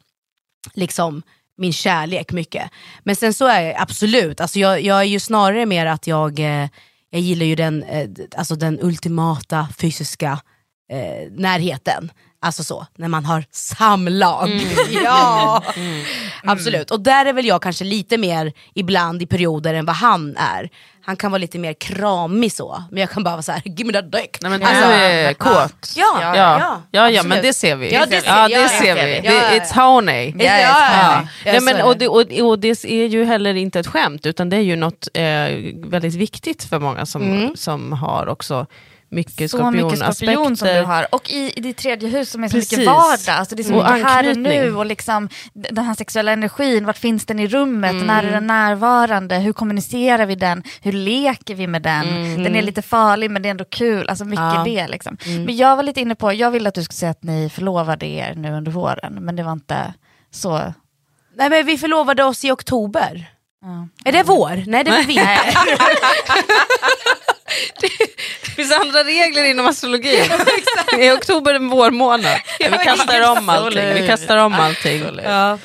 liksom 0.73 1.21
min 1.57 1.73
kärlek 1.73 2.31
mycket. 2.31 2.71
Men 3.03 3.15
sen 3.15 3.33
så 3.33 3.47
är 3.47 3.61
jag 3.61 3.75
absolut, 3.81 4.41
alltså 4.41 4.59
jag, 4.59 4.81
jag 4.81 4.99
är 4.99 5.03
ju 5.03 5.19
snarare 5.19 5.65
mer 5.65 5.85
att 5.85 6.07
jag, 6.07 6.39
eh, 6.39 6.69
jag 7.09 7.21
gillar 7.21 7.45
ju 7.45 7.55
den, 7.55 7.83
eh, 7.83 8.09
alltså 8.37 8.55
den 8.55 8.79
ultimata 8.81 9.67
fysiska 9.77 10.39
eh, 10.91 11.31
närheten. 11.31 12.11
Alltså 12.39 12.63
så, 12.63 12.85
när 12.95 13.07
man 13.07 13.25
har 13.25 13.43
samlag. 13.51 14.61
ja, 15.03 15.63
absolut. 16.43 16.91
Och 16.91 16.99
där 16.99 17.25
är 17.25 17.33
väl 17.33 17.45
jag 17.45 17.61
kanske 17.61 17.83
lite 17.83 18.17
mer 18.17 18.53
ibland 18.73 19.21
i 19.21 19.25
perioder 19.25 19.73
än 19.73 19.85
vad 19.85 19.95
han 19.95 20.37
är. 20.37 20.69
Han 21.05 21.15
kan 21.15 21.31
vara 21.31 21.37
lite 21.39 21.59
mer 21.59 21.73
kramig 21.73 22.51
så, 22.51 22.83
men 22.91 22.99
jag 23.01 23.09
kan 23.11 23.23
bara 23.23 23.31
vara 23.35 23.41
så 23.41 23.51
här: 23.51 23.61
give 23.65 23.83
me 23.87 23.93
that 23.93 24.11
dick. 24.11 24.37
Nej, 24.41 24.51
men 24.51 24.59
du 24.59 24.65
Alltså, 24.65 24.83
är 24.91 25.33
kåt. 25.33 25.93
Ja, 25.95 26.17
Ja, 26.21 26.35
ja, 26.37 26.81
Ja, 26.91 27.09
ja, 27.09 27.23
men 27.23 27.41
det 27.41 27.53
ser 27.53 27.75
vi. 27.75 27.93
Ja, 27.93 28.05
det 28.09 28.21
ser- 28.21 28.27
ja, 28.29 28.47
det 28.47 28.53
ja, 28.53 28.67
ser 28.69 28.95
ja, 28.95 29.05
vi. 29.05 29.21
ja. 29.23 29.31
It's 29.31 29.73
honey. 29.85 30.33
Ja, 30.37 30.45
ja, 30.45 30.59
ja. 30.59 31.21
Ja. 31.45 31.51
Nej, 31.51 31.61
men, 31.61 31.81
och, 31.81 31.97
det, 31.97 32.07
och, 32.07 32.31
och 32.49 32.59
det 32.59 32.83
är 32.85 33.05
ju 33.07 33.25
heller 33.25 33.53
inte 33.53 33.79
ett 33.79 33.87
skämt 33.87 34.25
utan 34.25 34.49
det 34.49 34.55
är 34.57 34.61
ju 34.61 34.75
något 34.75 35.07
eh, 35.13 35.23
väldigt 35.89 36.15
viktigt 36.15 36.63
för 36.63 36.79
många 36.79 37.05
som, 37.05 37.21
Mm. 37.21 37.55
som 37.55 37.91
har 37.93 38.27
också 38.27 38.65
mycket 39.09 39.51
så 39.51 39.71
mycket 39.71 39.99
skorpion 40.15 40.57
som 40.57 40.67
du 40.67 40.81
har. 40.81 41.07
Och 41.15 41.29
i, 41.29 41.53
i 41.55 41.61
ditt 41.61 41.77
tredje 41.77 42.09
hus 42.09 42.29
som 42.29 42.43
är 42.43 42.47
så 42.47 42.53
Precis. 42.55 42.71
mycket 42.77 42.93
vardag. 42.93 43.29
Alltså 43.39 43.55
det 43.55 43.61
är 43.61 43.63
så 43.63 43.75
Och 43.75 43.93
mycket 43.93 44.07
här 44.09 44.29
och 44.29 44.37
nu 44.37 44.75
och 44.75 44.85
liksom 44.85 45.29
den 45.53 45.85
här 45.85 45.93
sexuella 45.95 46.31
energin. 46.31 46.85
Vart 46.85 46.97
finns 46.97 47.25
den 47.25 47.39
i 47.39 47.47
rummet? 47.47 47.91
Mm. 47.91 48.07
När 48.07 48.23
är 48.23 48.31
den 48.31 48.47
närvarande? 48.47 49.35
Hur 49.35 49.53
kommunicerar 49.53 50.25
vi 50.25 50.35
den? 50.35 50.63
Hur 50.81 50.91
leker 50.91 51.55
vi 51.55 51.67
med 51.67 51.81
den? 51.81 52.07
Mm. 52.09 52.43
Den 52.43 52.55
är 52.55 52.61
lite 52.61 52.81
farlig 52.81 53.31
men 53.31 53.41
det 53.41 53.49
är 53.49 53.51
ändå 53.51 53.65
kul. 53.65 54.09
Alltså 54.09 54.25
mycket 54.25 54.43
Ja. 54.55 54.63
det 54.65 54.87
liksom. 54.87 55.17
Mm. 55.25 55.43
Men 55.43 55.57
jag 55.57 55.75
var 55.75 55.83
lite 55.83 56.01
inne 56.01 56.15
på, 56.15 56.33
jag 56.33 56.51
ville 56.51 56.69
att 56.69 56.75
du 56.75 56.83
skulle 56.83 56.95
säga 56.95 57.11
att 57.11 57.23
ni 57.23 57.49
förlovade 57.49 58.05
er 58.05 58.33
nu 58.35 58.51
under 58.51 58.71
våren. 58.71 59.13
Men 59.21 59.35
det 59.35 59.43
var 59.43 59.51
inte 59.51 59.93
så. 60.31 60.73
Nej 61.37 61.49
men 61.49 61.65
vi 61.65 61.77
förlovade 61.77 62.23
oss 62.23 62.45
i 62.45 62.51
oktober. 62.51 63.31
Ja. 63.61 63.87
Är 64.09 64.11
det 64.11 64.23
vår? 64.23 64.63
Nej 64.67 64.83
det 64.83 64.91
är 64.91 65.03
vinter. 65.05 65.25
Det 68.81 68.87
andra 68.87 69.03
regler 69.03 69.43
inom 69.49 69.65
astrologin. 69.65 70.23
I 70.99 71.11
oktober 71.11 71.53
är 71.53 71.59
vårmånad. 71.59 72.35
Vi 72.59 72.65
kastar 72.77 73.31
om 73.37 73.49
allting. 73.49 73.93
Vi 73.93 74.07
kastar 74.07 74.37
om 74.37 74.53
allting. 74.53 75.03
ja. 75.23 75.57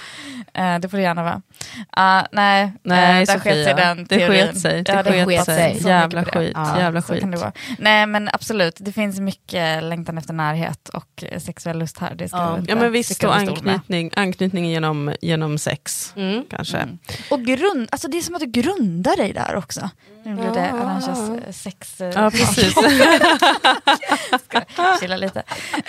Eh, 0.54 0.78
det 0.78 0.88
får 0.88 0.96
det 0.96 1.02
gärna 1.02 1.22
vara. 1.22 1.42
Ah, 1.90 2.22
nej, 2.32 2.72
Nej 2.82 3.22
eh, 3.22 3.26
där 3.26 3.38
Sofia, 3.38 3.52
sket 3.52 3.64
sig 3.64 3.74
den 3.74 4.04
det 4.04 4.18
teorin. 4.18 4.46
sket 4.46 4.60
sig. 4.60 4.82
Det 4.82 4.92
Ja, 4.92 5.02
sket 5.02 5.26
sket 5.26 5.44
sig. 5.44 5.82
Jävla 5.86 6.20
det. 6.22 6.30
skit, 6.30 6.52
Ja, 6.54 6.78
jävla 6.78 7.02
skit. 7.02 7.20
kan 7.20 7.30
det 7.30 7.36
vara. 7.36 7.52
Nej 7.78 8.06
men 8.06 8.28
absolut, 8.32 8.76
det 8.78 8.92
finns 8.92 9.20
mycket 9.20 9.82
längtan 9.84 10.18
efter 10.18 10.32
närhet 10.32 10.88
och 10.88 11.24
eh, 11.24 11.38
sexuell 11.40 11.78
lust 11.78 11.98
här. 11.98 12.14
Det 12.14 12.28
ska 12.28 12.36
Ja. 12.38 12.58
Ja 12.68 12.74
men 12.76 12.92
visst, 12.92 13.24
och 13.24 13.36
anknytning, 13.36 14.10
anknytning 14.16 14.66
genom, 14.70 15.14
genom 15.20 15.58
sex 15.58 16.12
Mm. 16.16 16.44
kanske. 16.50 16.88
Och 17.30 17.44
grund, 17.44 17.88
alltså 17.92 18.08
det 18.08 18.18
är 18.18 18.22
som 18.22 18.34
att 18.34 18.40
du 18.40 18.46
grundar 18.46 19.16
dig 19.16 19.32
där 19.32 19.56
också. 19.56 19.90
Nu 20.24 20.34
blir 20.34 20.50
det 20.54 20.70
Arantxas 20.70 21.30
eh, 21.30 21.52
sex... 21.52 22.00
eh, 22.00 22.10
Ja 22.14 22.30
precis. 22.30 22.74
Chilla 25.00 25.16
lite. 25.16 25.42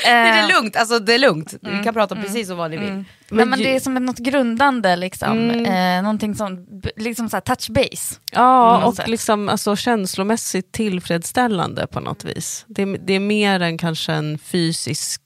Det 0.03 0.09
är 0.09 0.41
Eh, 0.43 0.47
lugnt, 0.55 0.75
alltså 0.75 0.99
det 0.99 1.13
är 1.13 1.19
lugnt. 1.19 1.53
Vi 1.61 1.83
kan 1.83 1.93
prata 1.93 2.15
precis 2.15 2.49
om 2.49 2.57
vad 2.57 2.71
ni 2.71 2.77
vill. 2.77 2.89
Mm. 2.89 3.05
Nej, 3.29 3.45
men 3.45 3.59
ju- 3.59 3.65
det 3.65 3.75
är 3.75 3.79
som 3.79 3.93
något 3.93 4.17
grundande, 4.17 4.95
liksom. 4.95 5.49
Mm. 5.49 5.65
Eh, 5.97 6.03
någonting 6.03 6.35
som, 6.35 6.67
liksom 6.95 7.29
så 7.29 7.41
touch 7.41 7.69
base. 7.69 8.15
Ja, 8.31 8.83
och 8.85 8.95
sätt. 8.95 9.07
liksom, 9.07 9.49
alltså, 9.49 9.75
känslomässigt 9.75 10.71
tillfredsställande 10.71 11.87
på 11.87 11.99
något 11.99 12.23
vis. 12.23 12.65
Det, 12.67 12.85
det 12.85 13.13
är 13.13 13.19
mer 13.19 13.59
än 13.59 13.77
kanske 13.77 14.13
en 14.13 14.37
fysisk 14.37 15.21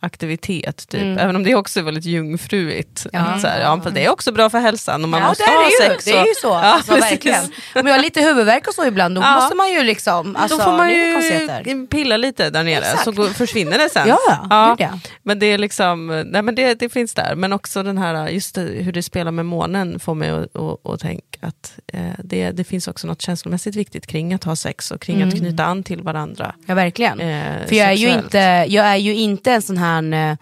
aktivitet, 0.00 0.88
typ. 0.88 1.00
Mm. 1.00 1.18
även 1.18 1.36
om 1.36 1.42
det 1.44 1.54
också 1.54 1.80
är 1.80 1.84
väldigt 1.84 2.04
jungfruigt. 2.04 3.06
Ja. 3.12 3.38
Så 3.38 3.46
här, 3.46 3.60
ja, 3.60 3.80
för 3.80 3.90
det 3.90 4.04
är 4.04 4.10
också 4.10 4.32
bra 4.32 4.50
för 4.50 4.58
hälsan 4.58 5.02
och 5.02 5.08
man 5.08 5.20
Ja 5.20 5.28
måste 5.28 5.44
det 5.44 5.50
ha 5.50 5.60
det 5.60 5.84
ju, 5.84 5.90
sex. 5.90 6.04
det 6.04 6.10
är 6.10 6.26
ju 6.26 6.34
så. 6.42 6.48
Ja, 6.48 6.54
alltså, 6.60 6.94
verkligen. 6.94 7.44
Om 7.74 7.86
jag 7.86 7.94
har 7.94 8.02
lite 8.02 8.20
huvudvärk 8.20 8.68
och 8.68 8.74
så 8.74 8.84
ibland 8.86 9.14
då 9.14 9.20
måste 9.20 9.56
man 9.56 9.72
ju 9.72 9.82
liksom, 9.82 10.36
alltså, 10.36 10.56
Då 10.56 10.64
får 10.64 10.72
man 10.72 10.86
det 10.86 11.70
ju 11.70 11.86
pilla 11.86 12.16
lite 12.16 12.50
där 12.50 12.64
nere 12.64 12.78
Exakt. 12.78 13.04
så 13.04 13.12
går, 13.12 13.28
försvinner 13.28 13.78
det 13.78 13.88
sen. 13.90 14.08
Ja, 14.50 14.76
ja. 14.78 14.98
Men 15.22 15.38
det 15.38 15.46
är 15.46 15.58
liksom, 15.58 16.24
nej 16.26 16.42
men 16.42 16.54
det, 16.54 16.74
det 16.74 16.88
finns 16.88 17.14
där. 17.14 17.34
Men 17.34 17.52
också 17.52 17.82
den 17.82 17.98
här, 17.98 18.28
just 18.28 18.54
det, 18.54 18.60
hur 18.60 18.92
det 18.92 19.02
spelar 19.02 19.30
med 19.30 19.46
månen 19.46 20.00
får 20.00 20.14
mig 20.14 20.30
att, 20.30 20.56
att, 20.56 20.86
att 20.86 21.00
tänka 21.00 21.37
att 21.40 21.78
eh, 21.92 22.10
det, 22.24 22.50
det 22.50 22.64
finns 22.64 22.88
också 22.88 23.06
något 23.06 23.22
känslomässigt 23.22 23.76
viktigt 23.76 24.06
kring 24.06 24.34
att 24.34 24.44
ha 24.44 24.56
sex 24.56 24.90
och 24.90 25.00
kring 25.00 25.22
att 25.22 25.36
knyta 25.36 25.64
an 25.64 25.82
till 25.82 26.02
varandra. 26.02 26.54
Ja 26.66 26.74
verkligen. 26.74 27.20
Eh, 27.20 27.66
För 27.66 27.74
jag 27.74 27.88
är, 27.88 27.92
ju 27.92 28.08
inte, 28.08 28.38
jag 28.68 28.86
är 28.86 28.96
ju 28.96 29.14
inte 29.14 29.52
en 29.52 29.62
sån 29.62 29.78
här 29.78 30.30
eh, 30.30 30.36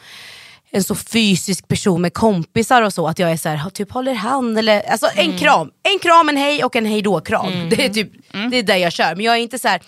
en 0.70 0.84
så 0.84 0.94
fysisk 0.94 1.68
person 1.68 2.02
med 2.02 2.14
kompisar 2.14 2.82
och 2.82 2.92
så, 2.92 3.08
att 3.08 3.18
jag 3.18 3.30
är 3.32 3.36
så 3.36 3.48
här, 3.48 3.70
typ 3.70 3.92
håller 3.92 4.14
hand 4.14 4.58
eller, 4.58 4.90
alltså 4.90 5.08
en 5.14 5.38
kram, 5.38 5.70
en 5.82 5.98
kram, 5.98 6.28
en 6.28 6.36
hej 6.36 6.64
och 6.64 6.76
en 6.76 6.86
hej 6.86 7.02
då 7.02 7.20
kram. 7.20 7.68
Det 7.70 7.84
är 7.84 7.88
typ, 7.88 8.12
det 8.50 8.56
är 8.56 8.62
där 8.62 8.76
jag 8.76 8.92
kör, 8.92 9.14
men 9.14 9.24
jag 9.24 9.34
är 9.34 9.40
inte 9.40 9.58
så 9.58 9.68
här. 9.68 9.80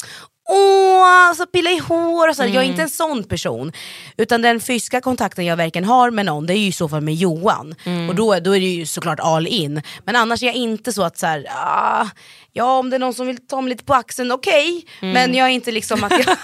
Åh, 0.50 1.32
så 1.34 1.46
pilla 1.46 1.70
i 1.70 1.78
hår 1.78 2.28
och 2.28 2.36
så. 2.36 2.42
Jag 2.44 2.54
är 2.56 2.62
inte 2.62 2.82
en 2.82 2.88
sån 2.90 3.24
person. 3.24 3.72
Utan 4.16 4.42
den 4.42 4.60
fysiska 4.60 5.00
kontakten 5.00 5.44
jag 5.46 5.56
verkligen 5.56 5.88
har 5.88 6.10
med 6.10 6.26
någon, 6.26 6.46
det 6.46 6.52
är 6.54 6.58
ju 6.58 6.66
i 6.66 6.72
så 6.72 6.88
fall 6.88 7.00
med 7.00 7.14
Johan. 7.14 7.74
Och 8.08 8.14
då, 8.14 8.38
då 8.40 8.56
är 8.56 8.60
det 8.60 8.66
ju 8.66 8.86
såklart 8.86 9.20
all 9.20 9.46
in. 9.46 9.82
Men 10.04 10.16
annars 10.16 10.42
är 10.42 10.46
jag 10.46 10.54
inte 10.54 10.92
så 10.92 11.02
att 11.02 11.18
så 11.18 11.26
här, 11.26 11.46
ah, 11.50 12.06
ja 12.52 12.78
om 12.78 12.90
det 12.90 12.96
är 12.96 13.00
någon 13.00 13.14
som 13.14 13.26
vill 13.26 13.46
ta 13.46 13.60
mig 13.60 13.70
lite 13.70 13.84
på 13.84 13.94
axeln, 13.94 14.32
okej. 14.32 14.86
Men 15.00 15.34
jag 15.34 15.46
är 15.46 15.52
inte 15.52 15.70
liksom 15.70 16.04
att 16.04 16.12
jag... 16.12 16.26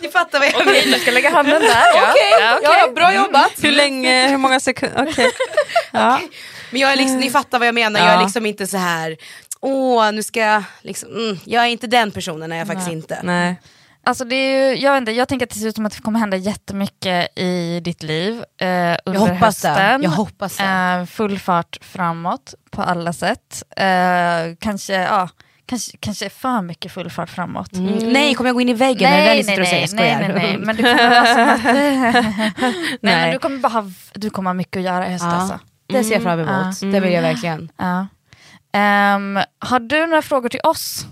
Ni 0.00 0.08
fattar 0.08 0.38
vad 0.38 0.48
jag 0.48 0.66
menar. 0.66 0.92
Du 0.96 0.98
ska 1.00 1.10
lägga 1.10 1.30
handen 1.30 1.62
där. 1.62 1.68
ja. 1.94 2.10
Okej, 2.10 2.30
Ja, 2.40 2.56
okej. 2.58 2.70
ja, 2.86 2.92
bra 2.92 3.14
jobbat. 3.14 3.52
Hur 3.62 3.72
länge, 3.72 4.28
hur 4.28 4.36
många 4.36 4.60
sekunder? 4.60 5.08
Okej. 5.12 5.30
Ja. 5.92 6.20
Men 6.70 6.80
jag 6.80 6.92
är 6.92 6.96
liksom, 6.96 7.16
ni 7.16 7.30
fattar 7.30 7.58
vad 7.58 7.68
jag 7.68 7.74
menar, 7.74 8.00
jag 8.00 8.08
är 8.08 8.20
liksom 8.22 8.46
inte 8.46 8.66
så 8.66 8.76
här. 8.76 9.16
Åh 9.62 10.12
nu 10.12 10.22
ska 10.22 10.40
jag, 10.40 10.62
liksom, 10.82 11.08
mm, 11.08 11.38
jag 11.44 11.64
är 11.64 11.68
inte 11.68 11.86
den 11.86 12.10
personen, 12.10 12.52
är 12.52 12.56
jag 12.56 12.66
faktiskt 12.66 12.90
inte. 12.90 13.20
Nej. 13.22 13.60
Alltså 14.04 14.24
det 14.24 14.34
är 14.34 14.70
ju, 14.70 14.76
jag, 14.80 14.92
vet 14.92 14.98
inte, 15.00 15.12
jag 15.12 15.28
tänker 15.28 15.46
att 15.46 15.50
det 15.50 15.58
ser 15.58 15.68
ut 15.68 15.74
som 15.74 15.86
att 15.86 15.92
det 15.92 16.02
kommer 16.02 16.18
hända 16.20 16.36
jättemycket 16.36 17.38
i 17.38 17.80
ditt 17.84 18.02
liv 18.02 18.34
eh, 18.60 18.66
under 19.04 19.20
Jag 19.20 19.20
hoppas 19.20 19.62
det. 19.62 19.68
hösten. 19.68 20.02
Jag 20.02 20.10
hoppas 20.10 20.56
det. 20.56 20.64
Eh, 20.64 21.06
full 21.06 21.38
fart 21.38 21.78
framåt 21.80 22.54
på 22.70 22.82
alla 22.82 23.12
sätt. 23.12 23.62
Eh, 23.76 24.56
kanske, 24.60 24.92
ja, 24.94 25.28
kanske, 25.66 25.96
kanske 26.00 26.30
för 26.30 26.62
mycket 26.62 26.92
full 26.92 27.10
fart 27.10 27.30
framåt. 27.30 27.72
Mm. 27.72 28.12
Nej, 28.12 28.34
kommer 28.34 28.48
jag 28.48 28.54
gå 28.54 28.60
in 28.60 28.68
i 28.68 28.72
väggen? 28.74 29.12
är 29.12 29.20
det 29.26 29.30
det 29.30 29.34
ni 29.36 29.44
sitter 29.44 29.60
och 29.60 29.66
säger? 29.68 29.88
nej, 29.94 30.18
nej, 30.20 30.32
nej, 30.34 30.58
men 30.58 30.76
du 30.76 30.82
kommer 30.82 31.10
att, 31.10 31.64
nej, 31.64 32.12
men 33.00 33.20
Nej. 33.20 33.32
du 33.32 33.38
kommer 33.38 33.58
bara 33.58 33.68
ha, 33.72 33.84
du 34.14 34.30
kommer 34.30 34.50
ha 34.50 34.54
mycket 34.54 34.76
att 34.76 34.84
göra 34.84 35.08
i 35.08 35.12
höst 35.12 35.24
Ja. 35.24 35.30
alltså. 35.32 35.58
Det 35.86 36.04
ser 36.04 36.12
jag 36.12 36.22
fram 36.22 36.40
emot, 36.40 36.80
det 36.80 37.00
vill 37.00 37.12
jag 37.12 37.22
verkligen. 37.22 37.72
Ja. 37.76 38.06
Ehm, 38.72 39.38
har 39.58 39.80
du 39.80 40.06
några 40.06 40.22
frågor 40.22 40.48
till 40.48 40.60
oss? 40.64 41.04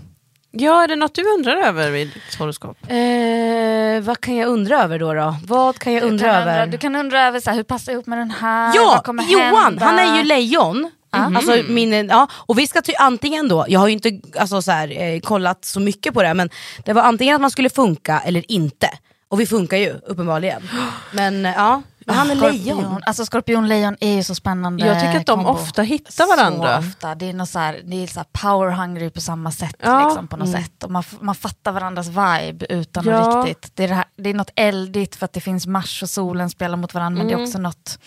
Ja, 0.51 0.83
är 0.83 0.87
det 0.87 0.95
något 0.95 1.15
du 1.15 1.23
undrar 1.23 1.55
över 1.55 1.91
vid 1.91 2.07
ditt 2.07 2.35
horoskop? 2.39 2.77
Eh, 2.87 4.01
vad 4.01 4.21
kan 4.21 4.35
jag 4.35 4.47
undra 4.49 4.83
över 4.83 4.99
då? 4.99 5.13
då? 5.13 5.35
Vad 5.47 5.79
kan 5.79 5.93
jag 5.93 6.03
undra 6.03 6.27
du 6.27 6.31
kan 6.33 6.41
över? 6.41 6.51
Undra, 6.61 6.65
du 6.65 6.77
kan 6.77 6.95
undra 6.95 7.21
över 7.27 7.39
så 7.39 7.49
här, 7.49 7.57
hur 7.57 7.63
passar 7.63 7.91
jag 7.91 7.95
ihop 7.95 8.05
med 8.07 8.17
den 8.17 8.31
här? 8.31 8.75
Ja, 8.75 9.03
Johan, 9.29 9.63
hända? 9.63 9.85
han 9.85 9.99
är 9.99 10.17
ju 10.17 10.23
lejon. 10.23 10.91
Mhm. 11.15 11.35
Alltså 11.37 11.55
min, 11.67 12.07
ja, 12.09 12.27
och 12.33 12.59
vi 12.59 12.67
ska 12.67 12.81
ty- 12.81 12.93
antingen 12.99 13.47
då, 13.47 13.65
jag 13.67 13.79
har 13.79 13.87
ju 13.87 13.93
inte 13.93 14.19
alltså, 14.39 14.61
så 14.61 14.71
här, 14.71 15.01
eh, 15.01 15.19
kollat 15.19 15.65
så 15.65 15.79
mycket 15.79 16.13
på 16.13 16.23
det 16.23 16.33
men 16.33 16.49
det 16.85 16.93
var 16.93 17.01
antingen 17.01 17.35
att 17.35 17.41
man 17.41 17.51
skulle 17.51 17.69
funka 17.69 18.19
eller 18.25 18.51
inte. 18.51 18.89
Och 19.29 19.39
vi 19.39 19.45
funkar 19.45 19.77
ju 19.77 19.89
uppenbarligen. 20.07 20.69
Men 21.11 21.43
ja, 21.45 21.81
men 22.09 22.17
han 22.17 22.31
är 22.31 22.35
lejon. 22.35 22.77
Skorpion. 22.81 23.01
Alltså 23.05 23.25
skorpion-lejon 23.25 23.97
är 23.99 24.15
ju 24.15 24.23
så 24.23 24.35
spännande 24.35 24.85
Jag 24.85 24.99
tycker 24.99 25.19
att 25.19 25.25
de 25.25 25.43
kombo. 25.45 25.49
ofta 25.59 25.81
hittar 25.81 26.37
varandra. 26.37 26.81
Så 26.81 26.87
ofta. 26.89 27.15
Det 27.15 27.29
är, 27.29 27.33
något 27.33 27.49
så 27.49 27.59
här, 27.59 27.81
det 27.85 28.03
är 28.03 28.07
så 28.07 28.19
här 28.19 28.27
power 28.31 28.71
hungry 28.71 29.09
på 29.09 29.21
samma 29.21 29.51
sätt. 29.51 29.75
Ja. 29.79 30.05
Liksom, 30.07 30.27
på 30.27 30.37
något 30.37 30.51
sätt. 30.51 30.83
Och 30.83 30.91
man, 30.91 31.03
man 31.21 31.35
fattar 31.35 31.71
varandras 31.71 32.07
vibe 32.07 32.65
utan 32.69 33.03
Ja. 33.05 33.39
att 33.39 33.47
riktigt. 33.47 33.71
Det 33.75 33.83
är, 33.83 33.87
det, 33.87 33.93
här, 33.95 34.05
det 34.17 34.29
är 34.29 34.33
något 34.33 34.51
eldigt 34.55 35.15
för 35.15 35.25
att 35.25 35.33
det 35.33 35.41
finns 35.41 35.67
Mars 35.67 36.03
och 36.03 36.09
solen 36.09 36.49
spelar 36.49 36.77
mot 36.77 36.93
varandra. 36.93 37.17
Men 37.17 37.27
det 37.27 37.33
är 37.33 37.43
också 37.43 37.57
något... 37.57 37.99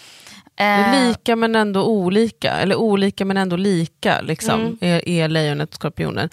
eh, 0.57 0.93
Lika 1.09 1.37
men 1.37 1.57
ändå 1.57 1.85
olika, 1.85 2.53
eller 2.53 2.77
olika 2.77 3.25
men 3.25 3.37
ändå 3.37 3.57
lika 3.57 4.21
liksom, 4.21 4.79
är, 4.81 5.09
är 5.09 5.29
lejonet 5.29 5.69
och 5.69 5.75
skorpionen. 5.75 6.29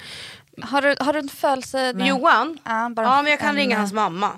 har, 0.62 0.82
du, 0.82 0.96
har 1.00 1.14
du 1.14 1.20
en 1.20 1.30
födelse... 1.30 1.94
nej. 1.96 2.08
Johan? 2.08 2.58
Ja, 2.66 2.90
bara 2.96 3.06
Ja 3.06 3.22
men 3.22 3.32
jag 3.32 3.40
kan 3.40 3.50
en, 3.50 3.56
ringa 3.56 3.76
eh, 3.76 3.80
hans 3.80 3.94
mamma. 3.94 4.30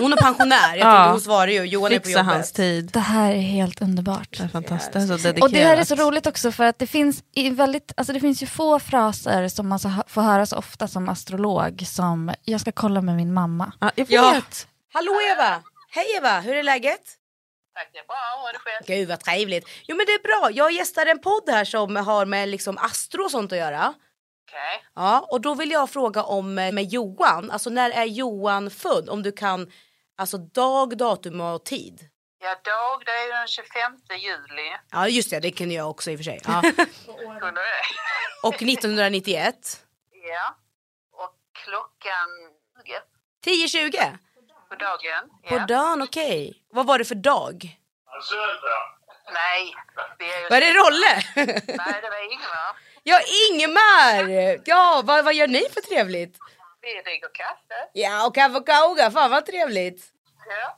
Hon 0.00 0.12
är 0.12 0.16
pensionär, 0.16 0.76
jag 0.76 0.78
Ja. 0.86 0.92
tänkte 0.96 1.10
hon 1.10 1.20
svarar 1.20 1.46
ju, 1.48 1.62
Johan 1.64 1.92
är 1.92 1.98
på 1.98 2.04
Fixa 2.04 2.18
jobbet. 2.18 2.34
hans 2.34 2.52
tid. 2.52 2.90
Det 2.92 3.00
här 3.00 3.32
är 3.32 3.40
helt 3.40 3.82
underbart. 3.82 4.38
Det 4.38 4.44
är 4.44 4.48
fantastiskt 4.48 4.96
och 4.96 5.18
dedikerat. 5.18 5.42
Och 5.42 5.50
det 5.50 5.64
här 5.64 5.76
är 5.76 5.84
så 5.84 5.94
roligt 5.94 6.26
också 6.26 6.52
för 6.52 6.64
att 6.64 6.78
det 6.78 6.86
finns, 6.86 7.22
i 7.34 7.50
väldigt, 7.50 7.92
alltså 7.96 8.12
det 8.12 8.20
finns 8.20 8.42
ju 8.42 8.46
få 8.46 8.78
fraser 8.78 9.48
som 9.48 9.68
man 9.68 9.78
får 10.06 10.22
höra 10.22 10.46
så 10.46 10.56
ofta 10.56 10.88
som 10.88 11.08
astrolog 11.08 11.84
som 11.86 12.32
jag 12.44 12.60
ska 12.60 12.72
kolla 12.72 13.00
med 13.00 13.16
min 13.16 13.34
mamma. 13.34 13.72
Ja, 13.80 13.90
jag 13.94 14.04
vet. 14.06 14.08
Ja. 14.10 14.40
Hallå 14.92 15.12
Eva! 15.36 15.62
Hej 15.90 16.04
Eva, 16.16 16.40
hur 16.40 16.56
är 16.56 16.62
läget? 16.62 17.00
Tack, 17.74 17.90
det 17.92 17.98
är 17.98 18.06
bra. 18.06 18.16
Har 18.44 18.52
det 18.52 18.58
skett? 18.58 18.86
Gud 18.86 19.08
vad 19.08 19.20
trevligt. 19.20 19.68
Jo 19.88 19.96
men 19.96 20.06
det 20.06 20.12
är 20.12 20.22
bra, 20.22 20.50
jag 20.52 20.72
gästar 20.72 21.06
en 21.06 21.18
podd 21.18 21.42
här 21.50 21.64
som 21.64 21.96
har 21.96 22.26
med 22.26 22.48
liksom 22.48 22.78
astro 22.78 23.24
och 23.24 23.30
sånt 23.30 23.52
att 23.52 23.58
göra. 23.58 23.94
Okej. 24.48 24.82
Ja, 24.94 25.26
och 25.30 25.40
då 25.40 25.54
vill 25.54 25.70
jag 25.70 25.90
fråga 25.90 26.22
om 26.22 26.58
eh, 26.58 26.72
med 26.72 26.84
Johan, 26.84 27.50
alltså 27.50 27.70
när 27.70 27.90
är 27.90 28.04
Johan 28.04 28.70
född? 28.70 29.08
Om 29.08 29.22
du 29.22 29.32
kan, 29.32 29.66
alltså 30.18 30.38
dag, 30.38 30.96
datum 30.98 31.40
och 31.40 31.64
tid. 31.64 32.08
Ja, 32.40 32.48
dag 32.48 33.02
det 33.04 33.10
är 33.10 33.24
ju 33.26 33.32
den 33.32 33.46
25 33.48 33.92
juli. 34.18 34.70
Ja 34.92 35.08
just 35.08 35.30
det, 35.30 35.40
det 35.40 35.50
kunde 35.50 35.74
jag 35.74 35.90
också 35.90 36.10
i 36.10 36.14
och 36.14 36.18
för 36.18 36.24
sig. 36.24 36.40
Ja. 36.44 36.62
Kunde 37.40 37.60
det? 37.60 38.48
Och 38.48 38.54
1991. 38.54 39.84
Ja. 40.28 40.56
Och 41.12 41.34
klockan 41.64 42.28
20 43.44 43.88
10.20? 43.90 44.18
på 44.68 44.74
dagen. 44.74 45.28
På 45.48 45.54
Ja. 45.54 45.66
dagen, 45.66 46.02
okej. 46.02 46.62
Vad 46.70 46.86
var 46.86 46.98
det 46.98 47.04
för 47.04 47.14
dag? 47.14 47.78
Nej, 49.32 49.74
vi 50.18 50.24
är 50.32 50.40
ju... 50.40 50.48
Var 50.48 50.60
det 50.60 50.72
Rolle? 50.72 51.22
Nej, 51.76 52.00
det 52.02 52.10
var 52.10 52.32
Ingvar. 52.32 52.76
ja, 53.02 53.20
Ingemar! 53.50 54.60
Ja, 54.64 55.02
vad, 55.04 55.24
vad 55.24 55.34
gör 55.34 55.46
ni 55.48 55.62
för 55.74 55.80
trevligt? 55.80 56.38
Vi 56.94 57.02
dricker 57.02 57.28
kaffe. 57.34 57.88
Ja, 57.92 58.26
och 58.26 58.34
kaffe 58.34 58.56
och 58.56 58.66
kauga, 58.66 59.10
fan 59.10 59.30
vad 59.30 59.46
trevligt. 59.46 60.12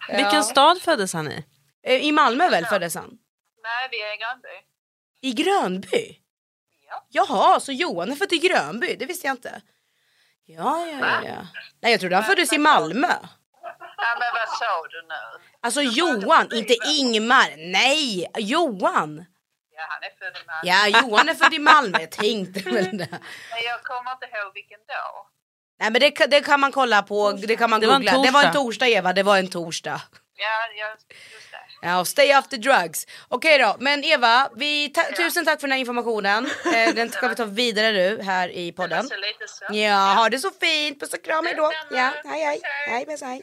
Ja. 0.08 0.16
Vilken 0.16 0.44
stad 0.44 0.82
föddes 0.82 1.12
han 1.12 1.28
i? 1.32 1.44
Eh, 1.82 2.04
I 2.04 2.12
Malmö 2.12 2.48
väl 2.48 2.66
föddes 2.66 2.94
han? 2.94 3.18
Nej, 3.62 3.88
vi 3.90 4.02
är 4.02 4.14
i 4.14 4.16
Grönby. 4.16 4.48
I 5.20 5.32
Grönby? 5.32 6.16
Ja. 6.88 7.06
Jaha, 7.08 7.60
så 7.60 7.72
Johan 7.72 8.12
är 8.12 8.16
född 8.16 8.32
i 8.32 8.38
Grönby? 8.38 8.96
Det 8.96 9.06
visste 9.06 9.26
jag 9.26 9.34
inte. 9.34 9.62
Ja, 10.44 10.86
ja, 10.86 10.98
ja. 11.00 11.22
ja. 11.24 11.46
Nej, 11.82 11.92
jag 11.92 12.00
trodde 12.00 12.16
han 12.16 12.24
föddes 12.24 12.52
i 12.52 12.58
Malmö. 12.58 13.14
Ja, 13.96 14.16
men 14.18 14.30
vad 14.34 14.48
sa 14.58 14.86
du 14.90 15.02
nu? 15.02 15.44
Alltså 15.60 15.82
Johan, 15.82 16.48
inte 16.52 16.76
Ingmar. 16.98 17.70
Nej, 17.72 18.30
Johan. 18.38 19.24
Ja, 19.76 19.82
han 19.88 20.02
är 20.02 20.18
född 20.18 20.42
i 20.42 20.46
Malmö. 20.46 20.60
Ja, 20.62 21.00
Johan 21.00 21.28
är 21.28 21.34
född 21.34 21.54
i 21.54 21.58
Malmö. 21.58 21.98
Jag 22.00 22.10
tänkte 22.10 22.60
väl 22.60 22.98
det. 22.98 23.08
Men 23.50 23.62
jag 23.64 23.82
kommer 23.82 24.12
inte 24.12 24.26
ihåg 24.26 24.54
vilken 24.54 24.80
dag. 24.86 25.26
Nej 25.80 25.90
men 25.90 26.00
det, 26.00 26.10
kan- 26.10 26.30
det 26.30 26.40
kan 26.40 26.60
man 26.60 26.72
kolla 26.72 27.02
på, 27.02 27.32
det 27.32 27.56
kan 27.56 27.70
man 27.70 27.80
Det 27.80 27.86
var 27.86 27.94
googla. 27.94 28.12
Det 28.22 28.30
var 28.30 28.42
en 28.44 28.52
torsdag. 28.52 28.88
Eva, 28.88 29.12
det 29.12 29.22
var 29.22 29.38
en 29.38 29.48
torsdag. 29.48 30.00
Ja, 30.36 30.46
ja 30.78 30.86
just 30.90 31.08
det. 31.08 31.16
Ja, 31.82 32.04
stay 32.04 32.42
the 32.50 32.56
drugs. 32.56 33.06
Okej 33.28 33.58
då, 33.58 33.76
men 33.78 34.04
Eva, 34.04 34.48
vi 34.56 34.88
ta- 34.88 35.16
tusen 35.16 35.44
tack 35.44 35.60
för 35.60 35.68
den 35.68 35.72
här 35.72 35.78
informationen. 35.80 36.48
Eh, 36.74 36.94
den 36.94 37.10
ska 37.10 37.28
vi 37.28 37.34
ta 37.34 37.44
vidare 37.44 37.92
nu 37.92 38.22
här 38.22 38.48
i 38.48 38.66
Det 38.66 38.72
podden. 38.76 38.96
var 38.96 39.02
så 39.08 39.16
lite 39.16 39.48
så. 39.48 39.64
Ja, 39.76 40.14
ha 40.14 40.28
det 40.28 40.38
så 40.38 40.50
fint. 40.60 41.00
Puss 41.00 41.12
och 41.14 41.24
kram, 41.24 41.46
hej 41.46 41.54
då. 41.56 41.72
Ja, 41.90 42.12
hej 42.24 42.44
hej. 42.44 42.60
Hej, 42.88 43.06
puss, 43.06 43.22
hej. 43.22 43.42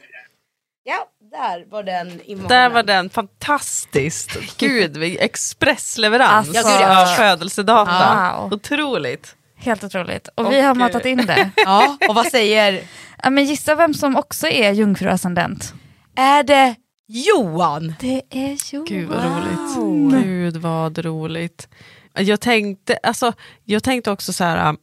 Ja, 0.84 1.08
där 1.30 1.64
var 1.70 1.82
den 1.82 2.08
informationen. 2.24 2.48
Där 2.48 2.68
var 2.70 2.82
den, 2.82 3.10
fantastiskt. 3.10 4.30
Gud, 4.58 4.96
vi- 4.96 5.18
expressleverans 5.18 6.48
Alltså, 6.48 6.68
Ja, 6.72 6.80
ja. 6.80 7.02
av 7.02 7.06
födelsedata. 7.16 8.32
Wow. 8.40 8.52
Otroligt. 8.52 9.34
Helt 9.58 9.84
otroligt. 9.84 10.28
Och 10.34 10.52
vi 10.52 10.60
har 10.60 10.74
matat 10.74 11.06
in 11.06 11.26
det. 11.26 11.50
Ja, 11.56 11.96
och 12.08 12.14
vad 12.14 12.26
säger... 12.26 12.82
Ja, 13.22 13.30
men 13.30 13.44
gissa 13.44 13.74
vem 13.74 13.94
som 13.94 14.16
också 14.16 14.46
är 14.46 14.72
jungfruascendent? 14.72 15.74
Är 16.16 16.42
det 16.42 16.74
Johan? 17.08 17.94
Det 18.00 18.22
är 18.30 18.74
Johan. 18.74 18.86
Gud 18.88 19.08
vad 19.08 19.24
roligt. 19.24 20.24
Gud 20.24 20.56
vad 20.56 20.98
roligt. 20.98 21.68
Jag 22.14 22.40
tänkte, 22.40 22.98
alltså, 23.02 23.32
jag 23.64 23.82
tänkte 23.82 24.10
också 24.10 24.32
så 24.32 24.44
här, 24.44 24.76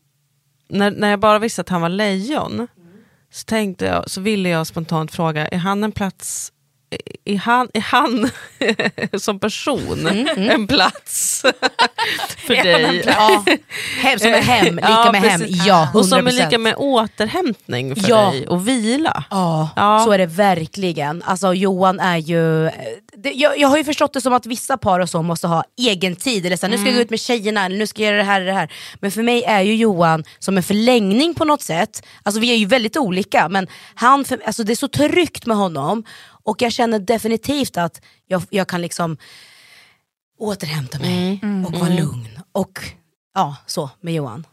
när, 0.69 0.91
när 0.91 1.09
jag 1.09 1.19
bara 1.19 1.39
visste 1.39 1.61
att 1.61 1.69
han 1.69 1.81
var 1.81 1.89
lejon, 1.89 2.67
så, 3.31 3.43
tänkte 3.45 3.85
jag, 3.85 4.09
så 4.09 4.21
ville 4.21 4.49
jag 4.49 4.67
spontant 4.67 5.11
fråga, 5.11 5.47
är 5.47 5.57
han 5.57 5.83
en 5.83 5.91
plats 5.91 6.51
är 7.25 7.37
han, 7.37 7.69
är 7.73 7.81
han 7.81 8.29
som 9.19 9.39
person 9.39 10.07
en 10.35 10.67
plats 10.67 11.41
för 12.37 12.55
dig? 12.63 13.03
Ja, 13.05 13.45
hem, 14.01 14.19
som 14.19 14.27
är 14.29 14.41
hem, 14.41 14.75
lika 14.75 14.87
Ja, 14.89 15.11
med 15.11 15.21
hem. 15.21 15.41
Ja, 15.49 15.89
100%. 15.93 15.97
Och 15.99 16.05
som 16.05 16.27
är 16.27 16.31
lika 16.31 16.57
med 16.57 16.75
återhämtning 16.77 17.95
för 17.95 18.09
Ja. 18.09 18.31
dig 18.31 18.47
och 18.47 18.67
vila. 18.67 19.23
Ja, 19.29 19.69
Ja. 19.75 20.03
så 20.05 20.11
är 20.11 20.17
det 20.17 20.25
verkligen. 20.25 21.23
Alltså 21.23 21.53
Johan 21.53 21.99
är 21.99 22.17
ju... 22.17 22.69
Det, 23.17 23.31
jag, 23.31 23.59
jag 23.59 23.67
har 23.67 23.77
ju 23.77 23.83
förstått 23.83 24.13
det 24.13 24.21
som 24.21 24.33
att 24.33 24.45
vissa 24.45 24.77
par 24.77 24.99
och 24.99 25.09
så 25.09 25.21
måste 25.21 25.47
ha 25.47 25.63
egen 25.77 26.15
tid. 26.15 26.45
Eller 26.45 26.57
så 26.57 26.65
här, 26.65 26.71
nu 26.71 26.77
ska 26.77 26.85
jag 26.87 26.95
gå 26.95 27.01
ut 27.01 27.09
med 27.09 27.19
tjejerna, 27.19 27.65
eller 27.65 27.77
nu 27.77 27.87
ska 27.87 28.01
jag 28.03 28.07
göra 28.11 28.17
det 28.17 28.23
här 28.29 28.39
och 28.41 28.45
det 28.47 28.53
här. 28.53 28.71
Men 28.99 29.11
för 29.11 29.23
mig 29.23 29.43
är 29.43 29.61
ju 29.61 29.75
Johan 29.75 30.23
som 30.39 30.57
en 30.57 30.63
förlängning 30.63 31.33
på 31.35 31.45
något 31.45 31.61
sätt. 31.61 32.05
Alltså 32.23 32.41
vi 32.41 32.51
är 32.51 32.55
ju 32.55 32.65
väldigt 32.65 32.97
olika 32.97 33.49
men 33.49 33.67
han, 33.95 34.25
för, 34.25 34.39
alltså, 34.45 34.63
det 34.63 34.73
är 34.73 34.75
så 34.75 34.87
tryggt 34.87 35.45
med 35.45 35.57
honom. 35.57 36.03
Och 36.45 36.61
jag 36.61 36.71
känner 36.71 36.99
definitivt 36.99 37.77
att 37.77 38.01
jag, 38.27 38.43
jag 38.49 38.67
kan 38.67 38.81
liksom 38.81 39.17
återhämta 40.39 40.99
mig 40.99 41.41
och 41.67 41.73
vara 41.79 41.89
lugn. 41.89 42.39
Och 42.51 42.79
ja, 43.33 43.55
så 43.65 43.89
med 44.01 44.13
Johan. 44.13 44.47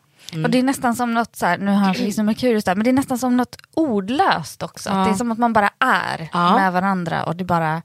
Och 0.44 0.50
det 0.50 0.58
är 0.58 0.62
nästan 0.62 0.96
som 0.96 1.14
något, 1.14 1.36
så 1.36 1.46
här, 1.46 1.58
nu 1.58 1.70
har 1.70 1.78
han 1.78 1.92
liksom 1.94 2.26
Merkurius 2.26 2.64
där, 2.64 2.74
men 2.74 2.84
det 2.84 2.90
är 2.90 2.92
nästan 2.92 3.18
som 3.18 3.36
något 3.36 3.56
ordlöst 3.74 4.62
också. 4.62 4.90
Att 4.90 5.06
Det 5.06 5.10
är 5.10 5.14
som 5.14 5.32
att 5.32 5.38
man 5.38 5.52
bara 5.52 5.70
är 5.78 6.28
Ja. 6.32 6.54
med 6.56 6.72
varandra 6.72 7.24
och 7.24 7.36
det 7.36 7.44
bara, 7.44 7.82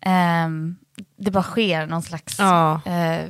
ehm, 0.00 0.76
det 1.18 1.30
bara 1.30 1.42
sker 1.42 1.86
någon 1.86 2.02
slags... 2.02 2.38
Ja. 2.38 2.80
eh, 2.84 3.24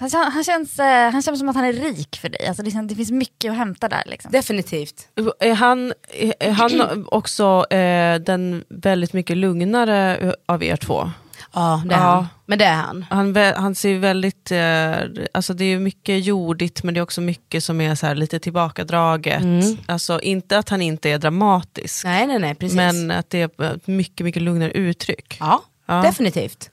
han, 0.00 0.10
han, 0.32 0.44
känns, 0.44 0.78
eh, 0.78 1.10
han 1.10 1.22
känns 1.22 1.38
som 1.38 1.48
att 1.48 1.56
han 1.56 1.64
är 1.64 1.72
rik 1.72 2.18
för 2.22 2.28
dig. 2.28 2.46
Alltså 2.46 2.62
det, 2.62 2.70
känns- 2.70 2.88
det 2.88 2.94
finns 2.94 3.10
mycket 3.10 3.50
att 3.50 3.56
hämta 3.56 3.88
där. 3.88 4.02
Liksom. 4.06 4.30
Definitivt. 4.32 5.08
Är 5.40 5.54
han, 5.54 5.92
är 6.40 6.50
han 6.52 7.04
också 7.10 7.66
eh, 7.70 8.18
den 8.18 8.64
väldigt 8.68 9.12
mycket 9.12 9.36
lugnare 9.36 10.34
av 10.46 10.62
er 10.62 10.76
två? 10.76 11.10
Ja, 11.54 11.82
det 11.86 11.94
är 11.94 11.98
Ja. 11.98 12.04
han. 12.04 12.26
Men 12.46 12.58
det 12.58 12.64
är 12.64 12.74
han. 12.74 13.04
Han, 13.10 13.36
han 13.36 13.74
ser 13.74 13.98
väldigt, 13.98 14.50
eh, 14.50 15.24
alltså 15.34 15.54
det 15.54 15.64
är 15.64 15.78
mycket 15.78 16.24
jordigt 16.24 16.82
men 16.82 16.94
det 16.94 17.00
är 17.00 17.02
också 17.02 17.20
mycket 17.20 17.64
som 17.64 17.80
är 17.80 17.94
så 17.94 18.06
här 18.06 18.14
lite 18.14 18.38
tillbakadraget. 18.38 19.42
Alltså 19.86 20.20
inte 20.20 20.58
att 20.58 20.68
han 20.68 20.82
inte 20.82 21.10
är 21.10 21.18
dramatisk, 21.18 22.04
Nej, 22.04 22.26
nej, 22.26 22.38
nej, 22.38 22.54
precis. 22.54 22.76
men 22.76 23.10
att 23.10 23.30
det 23.30 23.40
är 23.60 23.74
ett 23.74 23.86
mycket, 23.86 24.24
mycket 24.24 24.42
lugnare 24.42 24.70
uttryck. 24.70 25.36
Ja, 25.40 25.62
Ja. 25.86 25.94
definitivt. 26.02 26.70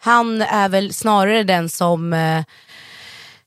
Han 0.00 0.42
är 0.42 0.68
väl 0.68 0.92
snarare 0.94 1.42
den 1.44 1.68
som, 1.68 2.12
eh, 2.12 2.42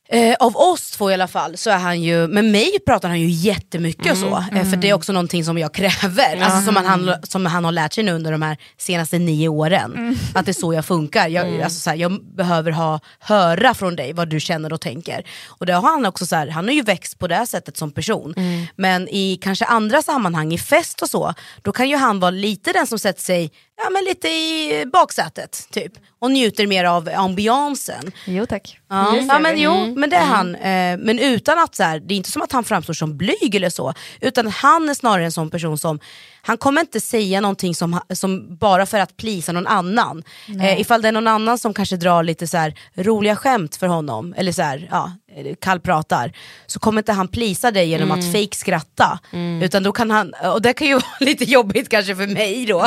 eh, 0.08 0.34
av 0.40 0.56
oss 0.56 0.90
två 0.90 1.10
i 1.10 1.14
alla 1.14 1.28
fall, 1.28 1.56
så 1.56 1.70
är 1.70 1.78
han 1.78 2.02
ju, 2.02 2.28
med 2.28 2.44
mig 2.44 2.78
pratar 2.86 3.08
han 3.08 3.20
ju 3.20 3.28
jättemycket 3.28 4.12
och 4.12 4.18
så. 4.18 4.44
Eh, 4.52 4.64
för 4.70 4.76
det 4.76 4.88
är 4.90 4.94
också 4.94 5.12
någonting 5.12 5.44
som 5.44 5.58
jag 5.58 5.74
kräver, 5.74 6.42
alltså 6.42 6.64
som, 6.72 6.76
han, 6.76 7.14
som 7.22 7.46
han 7.46 7.64
har 7.64 7.72
lärt 7.72 7.92
sig 7.92 8.04
nu 8.04 8.12
under 8.12 8.32
de 8.32 8.42
här 8.42 8.56
senaste 8.78 9.18
nio 9.18 9.48
åren. 9.48 10.18
Att 10.34 10.46
det 10.46 10.50
är 10.50 10.60
så 10.60 10.74
jag 10.74 10.84
funkar. 10.84 11.28
Jag, 11.28 11.60
alltså, 11.62 11.80
så 11.80 11.90
här, 11.90 11.96
jag 11.96 12.24
behöver 12.36 12.72
ha, 12.72 13.00
höra 13.18 13.74
från 13.74 13.96
dig 13.96 14.12
vad 14.12 14.28
du 14.28 14.40
känner 14.40 14.72
och 14.72 14.80
tänker. 14.80 15.26
Och 15.46 15.66
det 15.66 15.72
har 15.72 15.90
han 15.90 16.06
också 16.06 16.26
så 16.26 16.36
här, 16.36 16.48
han 16.48 16.64
har 16.64 16.74
ju 16.74 16.82
växt 16.82 17.18
på 17.18 17.26
det 17.28 17.46
sättet 17.46 17.76
som 17.76 17.90
person. 17.90 18.34
Men 18.76 19.08
i 19.08 19.38
kanske 19.42 19.64
andra 19.64 20.02
sammanhang, 20.02 20.52
i 20.52 20.58
fest 20.58 21.02
och 21.02 21.10
så, 21.10 21.34
då 21.62 21.72
kan 21.72 21.88
ju 21.88 21.96
han 21.96 22.20
vara 22.20 22.30
lite 22.30 22.72
den 22.72 22.86
som 22.86 22.98
sätter 22.98 23.22
sig 23.22 23.50
ja, 23.84 23.90
men 23.90 24.04
lite 24.04 24.28
i 24.28 24.84
baksätet 24.92 25.68
typ. 25.70 25.92
Och 26.20 26.30
njuter 26.30 26.66
mer 26.66 26.84
av 26.84 27.10
ambiansen. 27.16 28.12
Jo 28.24 28.46
tack. 28.46 28.80
Ja, 28.88 29.16
ja 29.28 29.38
men 29.38 29.58
jo, 29.58 29.94
men 29.96 30.10
det 30.10 30.16
är 30.16 30.24
han. 30.24 30.54
Eh, 30.54 30.98
men 30.98 31.18
utan 31.18 31.58
att 31.58 31.74
så 31.74 31.82
här, 31.82 32.00
det 32.00 32.14
är 32.14 32.16
inte 32.16 32.30
som 32.30 32.42
att 32.42 32.52
han 32.52 32.64
framstår 32.64 32.94
som 32.94 33.16
blyg 33.16 33.54
eller 33.54 33.70
så. 33.70 33.94
Utan 34.20 34.46
han 34.46 34.88
är 34.88 34.94
snarare 34.94 35.24
en 35.24 35.32
sån 35.32 35.50
person 35.50 35.78
som, 35.78 36.00
han 36.42 36.56
kommer 36.56 36.80
inte 36.80 37.00
säga 37.00 37.40
någonting 37.40 37.74
som, 37.74 38.00
som 38.14 38.56
bara 38.56 38.86
för 38.86 38.98
att 38.98 39.16
plisa 39.16 39.52
någon 39.52 39.66
annan. 39.66 40.22
Eh, 40.60 40.80
ifall 40.80 41.02
det 41.02 41.08
är 41.08 41.12
någon 41.12 41.26
annan 41.28 41.58
som 41.58 41.74
kanske 41.74 41.96
drar 41.96 42.22
lite 42.22 42.46
så 42.46 42.56
här, 42.56 42.74
roliga 42.94 43.36
skämt 43.36 43.76
för 43.76 43.86
honom, 43.86 44.34
eller 44.36 44.52
så 44.52 44.62
här, 44.62 44.88
ja, 44.90 45.12
eh, 45.46 45.54
kallpratar, 45.60 46.32
så 46.66 46.78
kommer 46.78 47.00
inte 47.00 47.12
han 47.12 47.28
plisa 47.28 47.70
dig 47.70 47.88
genom 47.88 48.10
att 48.10 48.32
fake 48.32 48.56
skratta. 48.56 49.18
Utan 49.62 49.82
då 49.82 49.92
kan 49.92 50.10
han, 50.10 50.34
och 50.54 50.62
det 50.62 50.72
kan 50.72 50.86
ju 50.86 50.94
vara 50.94 51.04
lite 51.20 51.44
jobbigt 51.44 51.88
kanske 51.88 52.16
för 52.16 52.26
mig 52.26 52.66
då, 52.66 52.80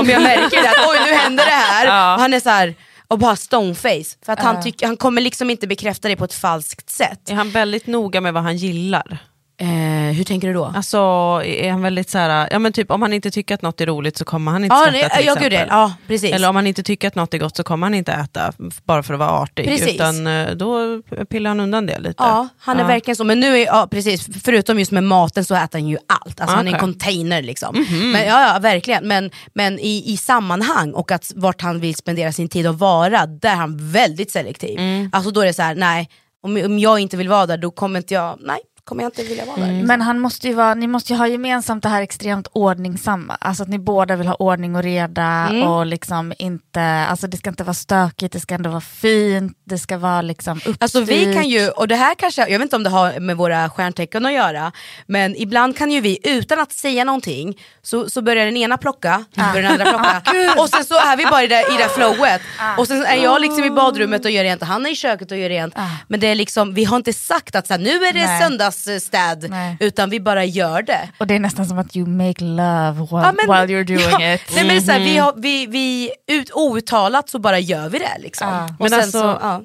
om 0.00 0.08
jag 0.08 0.22
märker 0.22 0.62
det, 0.62 0.68
att 0.68 0.88
oj 0.88 0.98
nu 1.06 1.14
händer 1.14 1.44
det 1.44 1.50
här. 1.50 2.14
Och 2.14 2.20
han 2.20 2.34
är 2.34 2.40
så 2.40 2.50
här, 2.50 2.74
och 3.08 3.18
bara 3.18 3.36
stoneface. 3.36 4.16
För 4.24 4.32
att 4.32 4.40
han, 4.40 4.62
tycker, 4.62 4.86
han 4.86 4.96
kommer 4.96 5.20
liksom 5.20 5.50
inte 5.50 5.66
bekräfta 5.66 6.08
det 6.08 6.16
på 6.16 6.24
ett 6.24 6.34
falskt 6.34 6.90
sätt. 6.90 7.30
Är 7.30 7.34
han 7.34 7.50
väldigt 7.50 7.86
noga 7.86 8.20
med 8.20 8.34
vad 8.34 8.42
han 8.42 8.56
gillar? 8.56 9.18
Eh, 9.60 9.68
hur 10.16 10.24
tänker 10.24 10.48
du 10.48 10.54
då? 10.54 10.72
Alltså 10.76 10.98
är 11.44 11.70
han 11.70 11.82
väldigt 11.82 12.10
så 12.10 12.18
här, 12.18 12.48
ja 12.50 12.58
men 12.58 12.72
typ 12.72 12.90
om 12.90 13.02
han 13.02 13.12
inte 13.12 13.30
tycker 13.30 13.54
att 13.54 13.62
något 13.62 13.80
är 13.80 13.86
roligt 13.86 14.16
så 14.16 14.24
kommer 14.24 14.52
han 14.52 14.64
inte 14.64 14.74
Ja, 14.76 14.80
skratta 14.80 14.92
nej, 14.98 15.10
till 15.10 15.26
ja, 15.26 15.32
exempel. 15.32 15.42
gud, 15.50 15.52
det- 15.60 15.66
ja, 15.70 15.92
precis. 16.06 16.32
Eller 16.32 16.48
om 16.48 16.56
han 16.56 16.66
inte 16.66 16.82
tycker 16.82 17.08
att 17.08 17.14
något 17.14 17.34
är 17.34 17.38
gott 17.38 17.56
så 17.56 17.62
kommer 17.62 17.86
han 17.86 17.94
inte 17.94 18.12
äta 18.12 18.52
bara 18.84 19.02
för 19.02 19.14
att 19.14 19.20
vara 19.20 19.30
artig. 19.30 19.64
Precis. 19.66 19.94
Utan 19.94 20.26
eh, 20.26 20.50
då 20.50 21.02
pillar 21.30 21.50
han 21.50 21.60
undan 21.60 21.86
det 21.86 21.98
lite. 21.98 22.14
Ja, 22.18 22.48
han 22.58 22.76
är 22.76 22.80
Ja. 22.80 22.86
verkligen 22.86 23.16
så. 23.16 23.24
Men 23.24 23.40
nu 23.40 23.56
är, 23.58 23.66
ja, 23.66 23.88
precis, 23.90 24.28
förutom 24.44 24.78
just 24.78 24.90
med 24.92 25.04
maten 25.04 25.44
så 25.44 25.54
äter 25.54 25.78
han 25.78 25.88
ju 25.88 25.98
allt. 26.08 26.40
Alltså 26.40 26.56
han 26.56 26.68
är 26.68 26.72
en 26.72 26.80
container 26.80 27.42
liksom. 27.42 27.86
Men, 28.12 28.26
ja, 28.26 28.52
ja, 28.54 28.58
verkligen. 28.60 29.08
Men, 29.08 29.30
men 29.54 29.78
i, 29.78 30.02
i 30.12 30.16
sammanhang 30.16 30.92
och 30.92 31.10
att 31.12 31.32
vart 31.36 31.60
han 31.62 31.80
vill 31.80 31.94
spendera 31.94 32.32
sin 32.32 32.48
tid 32.48 32.66
och 32.66 32.78
vara, 32.78 33.26
där 33.26 33.50
är 33.50 33.54
han 33.54 33.92
väldigt 33.92 34.30
selektiv. 34.30 34.78
Alltså 35.12 35.30
då 35.30 35.40
är 35.40 35.46
det 35.46 35.52
så 35.54 35.62
här, 35.62 35.74
nej, 35.74 36.08
om, 36.42 36.62
om 36.64 36.78
jag 36.78 36.98
inte 36.98 37.16
vill 37.16 37.28
vara 37.28 37.46
där 37.46 37.56
då 37.56 37.70
kommer 37.70 37.98
inte 38.00 38.14
jag, 38.14 38.38
nej, 38.40 38.58
kommer 38.84 39.02
jag 39.02 39.08
inte 39.08 39.22
vilja 39.22 39.44
vara 39.44 39.56
där. 39.56 39.82
Men 39.82 40.00
han 40.00 40.18
måste 40.18 40.48
ju 40.48 40.54
vara, 40.54 40.74
ni 40.74 40.86
måste 40.86 41.12
ju 41.12 41.18
ha 41.18 41.26
gemensamt 41.26 41.82
det 41.82 41.88
här 41.88 42.02
extremt 42.02 42.46
ordningsamma. 42.52 43.36
Alltså 43.40 43.62
att 43.62 43.68
ni 43.68 43.78
båda 43.78 44.16
vill 44.16 44.26
ha 44.26 44.34
ordning 44.34 44.76
och 44.76 44.82
reda 44.82 45.24
Mm. 45.50 45.62
och 45.68 45.86
liksom 45.86 46.32
inte, 46.38 46.82
alltså 46.82 47.26
det 47.26 47.36
ska 47.36 47.50
inte 47.50 47.64
vara 47.64 47.74
stökigt, 47.74 48.32
det 48.32 48.40
ska 48.40 48.54
ändå 48.54 48.70
vara 48.70 48.80
fint, 48.80 49.58
det 49.64 49.78
ska 49.78 49.98
vara 49.98 50.22
liksom 50.22 50.56
uppstyrt. 50.58 50.82
Alltså 50.82 51.00
vi 51.00 51.34
kan 51.34 51.48
ju, 51.48 51.68
och 51.68 51.88
det 51.88 51.96
här 51.96 52.14
kanske, 52.14 52.40
jag 52.40 52.58
vet 52.58 52.62
inte 52.62 52.76
om 52.76 52.82
det 52.82 52.90
har 52.90 53.20
med 53.20 53.36
våra 53.36 53.70
stjärntecken 53.70 54.26
att 54.26 54.32
göra, 54.32 54.72
men 55.06 55.36
ibland 55.36 55.76
kan 55.78 55.90
ju 55.90 56.00
vi 56.00 56.18
utan 56.24 56.60
att 56.60 56.72
säga 56.72 57.04
någonting 57.04 57.58
så, 57.82 58.10
så 58.10 58.22
börjar 58.22 58.44
den 58.44 58.56
ena 58.56 58.76
plocka, 58.78 59.24
så 59.34 59.40
börjar 59.40 59.62
den 59.62 59.72
andra 59.72 59.84
plocka 59.84 60.22
och 60.62 60.68
sen 60.68 60.84
så 60.84 60.94
är 60.94 61.16
vi 61.16 61.24
bara 61.26 61.42
i 61.42 61.46
det, 61.46 61.60
i 61.60 61.76
det 61.78 61.88
flowet. 61.88 62.40
Och 62.78 62.86
sen 62.88 63.04
är 63.06 63.16
jag 63.16 63.40
liksom 63.40 63.64
i 63.64 63.70
badrummet 63.70 64.24
och 64.24 64.30
gör 64.30 64.44
rent 64.44 64.62
och 64.62 64.68
han 64.68 64.86
är 64.86 64.90
i 64.90 64.94
köket 64.96 65.30
och 65.30 65.38
gör 65.38 65.48
rent. 65.48 65.74
Men 66.08 66.20
det 66.20 66.26
är 66.26 66.34
liksom, 66.34 66.74
vi 66.74 66.84
har 66.84 66.96
inte 66.96 67.12
sagt 67.12 67.54
att 67.56 67.66
så 67.66 67.72
här, 67.72 67.80
nu 67.80 67.90
är 67.90 68.12
det 68.12 68.26
Nej. 68.26 68.40
Söndagsstäd, 68.74 69.46
Nej. 69.50 69.76
utan 69.80 70.10
vi 70.10 70.20
bara 70.20 70.44
gör 70.44 70.82
det. 70.82 71.08
Och 71.18 71.26
det 71.26 71.34
är 71.34 71.38
nästan 71.40 71.66
som 71.66 71.78
att 71.78 71.96
you 71.96 72.06
make 72.08 72.44
love 72.44 72.92
while, 72.92 73.08
Ja, 73.10 73.32
men- 73.46 73.66
while 73.68 73.74
you're 73.78 73.84
doing 73.86 74.00
ja, 74.20 74.34
it. 74.34 74.40
Nej, 74.54 74.64
men 74.64 74.68
det 74.68 74.76
är 74.76 74.80
så 74.80 74.92
här, 74.92 75.00
vi, 75.00 75.16
har, 75.16 75.34
vi, 75.36 75.66
vi 75.66 76.10
ut, 76.26 76.50
outtalat 76.54 77.28
så 77.28 77.38
bara 77.38 77.58
gör 77.58 77.88
vi 77.88 77.98
det. 77.98 78.18
Liksom. 78.18 78.48
Ja. 78.48 78.64
Och 78.64 78.70
Men 78.78 78.90
sen 78.90 78.98
alltså, 79.00 79.20
så, 79.20 79.38
ja. 79.42 79.62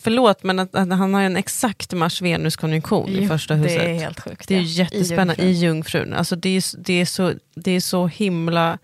Förlåt 0.00 0.42
men 0.44 0.58
att, 0.58 0.74
att 0.74 0.88
han 0.98 1.14
har 1.14 1.20
ju 1.20 1.26
en 1.26 1.36
exakt 1.36 1.92
Mars-Venus-konjunktion 1.92 3.08
i 3.08 3.28
första 3.28 3.54
det 3.54 3.60
huset. 3.60 3.82
är 3.82 3.94
helt 3.94 4.20
sjukt, 4.20 4.48
Det 4.48 4.54
är 4.56 4.60
ju 4.60 4.64
ja. 4.66 4.70
I 4.70 4.96
jättespännande 4.98 5.42
i 5.42 5.46
Jungfrun. 5.52 6.00
Jungfrun. 6.02 6.14
Alltså 6.14 6.36
det, 6.36 6.48
är, 6.56 6.62
det, 6.84 7.00
är 7.00 7.04
så, 7.06 7.32
det 7.54 7.70
är 7.72 7.80
så 7.80 8.06
himla 8.06 8.78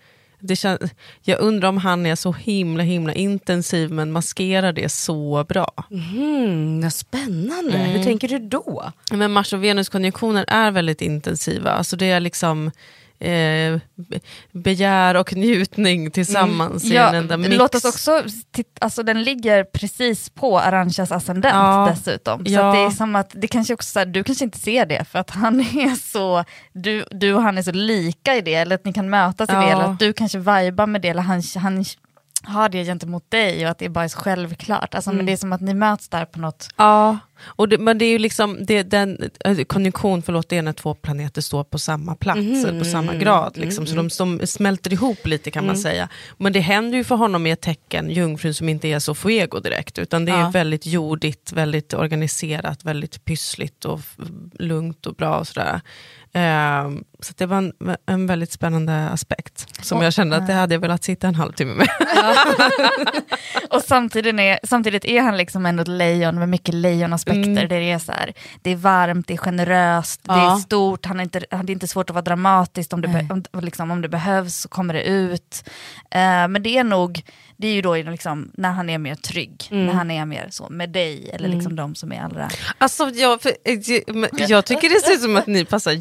det 0.46 0.56
kän, 0.56 0.78
jag 1.22 1.40
undrar 1.40 1.68
om 1.68 1.76
han 1.78 2.06
är 2.06 2.14
så 2.14 2.32
himla 2.32 2.82
himla 2.82 3.12
intensiv 3.12 3.90
men 3.90 4.12
maskerar 4.12 4.72
det 4.72 4.88
så 4.88 5.44
bra. 5.48 5.72
Mm, 5.90 6.90
spännande. 6.90 7.78
Hur 7.78 8.02
tänker 8.02 8.28
du 8.28 8.38
då? 8.38 8.92
Men 9.12 9.32
Mars 9.32 9.52
och 9.52 9.64
Venus 9.64 9.88
konjunktioner 9.88 10.44
är 10.48 10.70
väldigt 10.70 11.02
intensiva. 11.02 11.70
Alltså 11.70 11.96
det 11.96 12.10
är 12.10 12.20
liksom 12.20 12.70
eh, 13.26 13.80
be- 13.94 14.20
begär 14.52 15.14
och 15.14 15.32
njutning 15.36 16.10
tillsammans 16.10 16.84
i 16.84 16.96
en 16.96 17.14
enda 17.14 17.36
mix. 17.36 17.56
låt 17.56 17.74
oss 17.74 17.84
också, 17.84 18.22
titta, 18.52 18.84
alltså 18.84 19.02
den 19.02 19.22
ligger 19.22 19.64
precis 19.64 20.30
på 20.30 20.58
Arantxas 20.60 21.12
ascendent 21.12 21.54
Ja. 21.54 21.88
dessutom. 21.94 22.46
Så 22.46 22.52
Ja. 22.52 22.72
det 22.72 22.78
är 22.78 22.90
som 22.90 23.16
att, 23.16 23.30
det 23.34 23.46
kanske 23.46 23.74
också 23.74 23.98
här, 23.98 24.06
du 24.06 24.24
kanske 24.24 24.44
inte 24.44 24.58
ser 24.58 24.86
det 24.86 25.04
för 25.04 25.18
att 25.18 25.30
han 25.30 25.60
är 25.60 26.10
så, 26.12 26.44
du, 26.72 27.04
du 27.10 27.34
och 27.34 27.42
han 27.42 27.58
är 27.58 27.62
så 27.62 27.72
lika 27.72 28.34
i 28.36 28.40
det, 28.40 28.54
eller 28.54 28.74
att 28.74 28.84
ni 28.84 28.92
kan 28.92 29.10
mötas 29.10 29.48
i 29.48 29.52
det, 29.52 29.58
Ja. 29.58 29.68
eller 29.70 29.84
att 29.84 29.98
du 29.98 30.12
kanske 30.12 30.38
vibar 30.38 30.86
med 30.86 31.00
det, 31.02 31.08
eller 31.08 31.22
han, 31.22 31.42
han 31.56 31.84
har 32.46 32.68
det 32.68 32.84
gentemot 32.84 33.30
dig 33.30 33.64
och 33.64 33.70
att 33.70 33.78
det 33.78 33.88
bara 33.88 34.04
är 34.04 34.08
så 34.08 34.18
självklart. 34.18 34.94
Alltså, 34.94 35.10
Mm. 35.10 35.16
Men 35.16 35.26
det 35.26 35.32
är 35.32 35.36
som 35.36 35.52
att 35.52 35.60
ni 35.60 35.74
möts 35.74 36.08
där 36.08 36.24
på 36.24 36.38
något 36.40 36.68
Ja, 36.76 37.18
och 37.42 37.68
det, 37.68 37.78
men 37.78 37.98
det 37.98 38.04
är 38.04 38.10
ju 38.10 38.18
liksom, 38.18 38.56
det, 38.66 38.82
den, 38.82 39.30
eh, 39.44 39.56
konjunktion, 39.64 40.22
förlåt, 40.22 40.48
det 40.48 40.56
är 40.56 40.62
när 40.62 40.72
två 40.72 40.94
planeter 40.94 41.40
står 41.42 41.64
på 41.64 41.78
samma 41.78 42.14
plats, 42.14 42.38
eller 42.40 42.78
på 42.78 42.84
samma 42.84 43.14
grad. 43.14 43.56
Liksom, 43.56 43.86
Så 43.86 43.94
de, 43.96 44.08
de 44.38 44.46
smälter 44.46 44.92
ihop 44.92 45.26
lite 45.26 45.50
kan 45.50 45.66
man 45.66 45.76
säga. 45.76 46.08
Men 46.38 46.52
det 46.52 46.60
händer 46.60 46.98
ju 46.98 47.04
för 47.04 47.14
honom 47.16 47.46
i 47.46 47.50
ett 47.50 47.60
tecken, 47.60 48.10
jungfrun, 48.10 48.54
som 48.54 48.68
inte 48.68 48.88
är 48.88 48.98
så 48.98 49.14
fuego 49.14 49.60
direkt, 49.60 49.98
utan 49.98 50.24
det 50.24 50.32
är 50.32 50.40
Ja. 50.40 50.50
väldigt 50.50 50.86
jordigt, 50.86 51.52
väldigt 51.52 51.94
organiserat, 51.94 52.84
väldigt 52.84 53.24
pyssligt 53.24 53.84
och 53.84 54.00
lugnt 54.58 55.06
och 55.06 55.14
bra 55.14 55.38
och 55.38 55.48
sådär. 55.48 55.80
Ehm, 56.32 57.04
så 57.20 57.32
det 57.36 57.46
var 57.46 57.56
en, 57.58 57.72
en 58.06 58.26
väldigt 58.26 58.52
spännande 58.52 59.08
aspekt, 59.08 59.84
som 59.84 60.02
jag 60.02 60.12
kände 60.12 60.36
att 60.36 60.46
det 60.46 60.52
hade 60.52 60.74
jag 60.74 60.80
velat 60.80 61.04
sitta 61.04 61.28
en 61.28 61.34
halvtimme 61.34 61.74
med. 61.74 61.88
Och 63.70 63.82
samtidigt 63.82 64.34
är, 64.40 64.58
samtidigt 64.64 65.04
är 65.04 65.20
han 65.22 65.36
liksom 65.36 65.66
ändå 65.66 65.82
ett 65.82 65.88
lejon 65.88 66.38
med 66.38 66.48
mycket 66.48 66.74
lejonaspekter. 67.26 67.64
Mm. 67.64 67.68
Det, 67.68 67.90
är 67.92 67.98
så 67.98 68.12
här, 68.12 68.32
det 68.62 68.70
är 68.70 68.76
varmt, 68.76 69.26
det 69.26 69.34
är 69.34 69.38
generöst, 69.38 70.20
det 70.24 70.32
är 70.32 70.36
Ja. 70.36 70.56
stort, 70.58 71.06
han 71.06 71.18
är 71.20 71.24
inte, 71.24 71.38
det 71.38 71.54
är 71.54 71.70
inte 71.70 71.88
svårt 71.88 72.10
att 72.10 72.14
vara 72.14 72.22
dramatiskt. 72.22 72.92
Om 72.92 73.00
det, 73.00 73.08
be, 73.08 73.28
om, 73.52 73.60
liksom, 73.64 73.90
om 73.90 74.00
det 74.02 74.08
behövs 74.08 74.54
så 74.56 74.68
kommer 74.68 74.94
det 74.94 75.02
ut. 75.04 75.64
Eh, 76.10 76.48
men 76.48 76.62
det 76.62 76.78
är 76.78 76.84
nog, 76.84 77.22
det 77.56 77.66
är 77.68 77.72
ju 77.74 77.82
då 77.82 77.94
liksom, 77.94 78.50
när 78.54 78.70
han 78.72 78.90
är 78.90 78.98
mer 78.98 79.14
trygg, 79.14 79.68
Mm. 79.70 79.86
när 79.86 79.92
han 79.92 80.10
är 80.10 80.24
mer 80.26 80.46
så 80.50 80.68
med 80.70 80.90
dig, 80.90 81.30
eller 81.32 81.48
liksom 81.48 81.76
de 81.76 81.94
som 81.94 82.12
är 82.12 82.20
allra... 82.22 82.48
Alltså, 82.78 83.10
jag, 83.10 83.42
för, 83.42 83.52
men 84.12 84.28
jag 84.48 84.64
tycker 84.64 84.88
det 84.88 85.00
ser 85.00 85.12
ut 85.14 85.20
som 85.22 85.36
att 85.36 85.46
ni 85.46 85.64
passar 85.64 85.92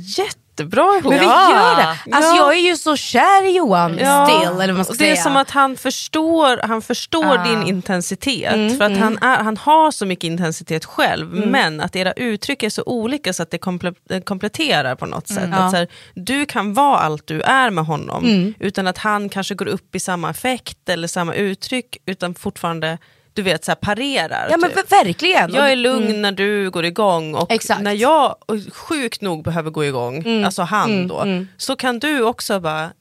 jättebra 0.54 0.91
ihop. 0.99 1.04
Men 1.10 1.20
vi 1.20 1.26
gör 1.26 1.76
det. 1.76 2.16
Alltså 2.16 2.36
Ja. 2.36 2.38
jag 2.38 2.54
är 2.58 2.62
ju 2.62 2.78
så 2.78 2.95
kär 2.95 3.45
i 3.49 3.58
Johan 3.58 3.97
Ja, 4.01 4.26
still, 4.28 4.62
eller 4.62 4.74
man 4.74 4.86
ska 4.86 4.93
det 4.93 5.10
är 5.10 5.14
säga. 5.16 5.24
som 5.24 5.38
att 5.38 5.49
han 5.51 5.78
förstår, 5.78 6.68
han 6.68 6.82
förstår 6.82 7.38
Ah. 7.38 7.43
din 7.43 7.64
intensitet, 7.64 8.54
Mm, 8.54 8.78
för 8.78 8.86
att 8.86 8.97
han, 8.97 9.18
är, 9.18 9.38
han 9.43 9.58
har 9.58 9.91
så 9.91 10.06
mycket 10.06 10.24
intensitet 10.24 10.86
själv, 10.86 11.38
Mm. 11.38 11.49
men 11.49 11.82
att 11.82 11.95
era 11.95 12.12
uttryck 12.14 12.64
är 12.64 12.70
så 12.70 12.84
olika 12.86 13.34
så 13.34 13.43
att 13.43 13.51
det 13.51 13.58
komple, 13.58 13.93
det 14.10 14.22
kompletterar 14.22 14.95
på 14.95 15.06
något 15.06 15.28
sätt. 15.28 15.38
Mm. 15.43 15.54
Att 15.54 15.72
så 15.72 15.78
här, 15.78 15.88
du 16.16 16.45
kan 16.45 16.74
vara 16.74 16.97
allt 16.97 17.28
du 17.28 17.41
är 17.41 17.70
med 17.70 17.86
honom, 17.86 18.24
Mm. 18.26 18.54
utan 18.60 18.88
att 18.88 18.97
han 18.97 19.30
kanske 19.30 19.56
går 19.56 19.68
upp 19.68 19.95
i 19.95 19.99
samma 19.99 20.30
effekt 20.30 20.89
eller 20.89 21.08
samma 21.08 21.34
uttryck, 21.34 21.97
utan 22.06 22.36
fortfarande 22.36 22.97
du 23.34 23.42
vet, 23.42 23.66
så 23.66 23.72
här, 23.72 23.76
parerar. 23.76 24.48
Ja 24.52 24.58
men 24.58 24.70
typ. 24.70 24.78
ver- 24.92 25.04
verkligen. 25.04 25.54
Jag 25.54 25.72
är 25.72 25.76
lugn 25.76 26.08
mm. 26.08 26.22
när 26.22 26.32
du 26.32 26.70
går 26.72 26.86
igång 26.86 27.36
och 27.36 27.52
Exakt. 27.52 27.82
när 27.82 27.94
jag 27.94 28.36
sjukt 28.72 29.22
nog 29.22 29.44
behöver 29.44 29.72
gå 29.72 29.86
igång, 29.86 30.44
alltså 30.44 30.62
han 30.62 30.92
mm, 30.92 31.08
då, 31.08 31.20
mm. 31.22 31.48
så 31.58 31.76
kan 31.76 32.00
du 32.00 32.22
också 32.22 32.60
bara, 32.60 32.92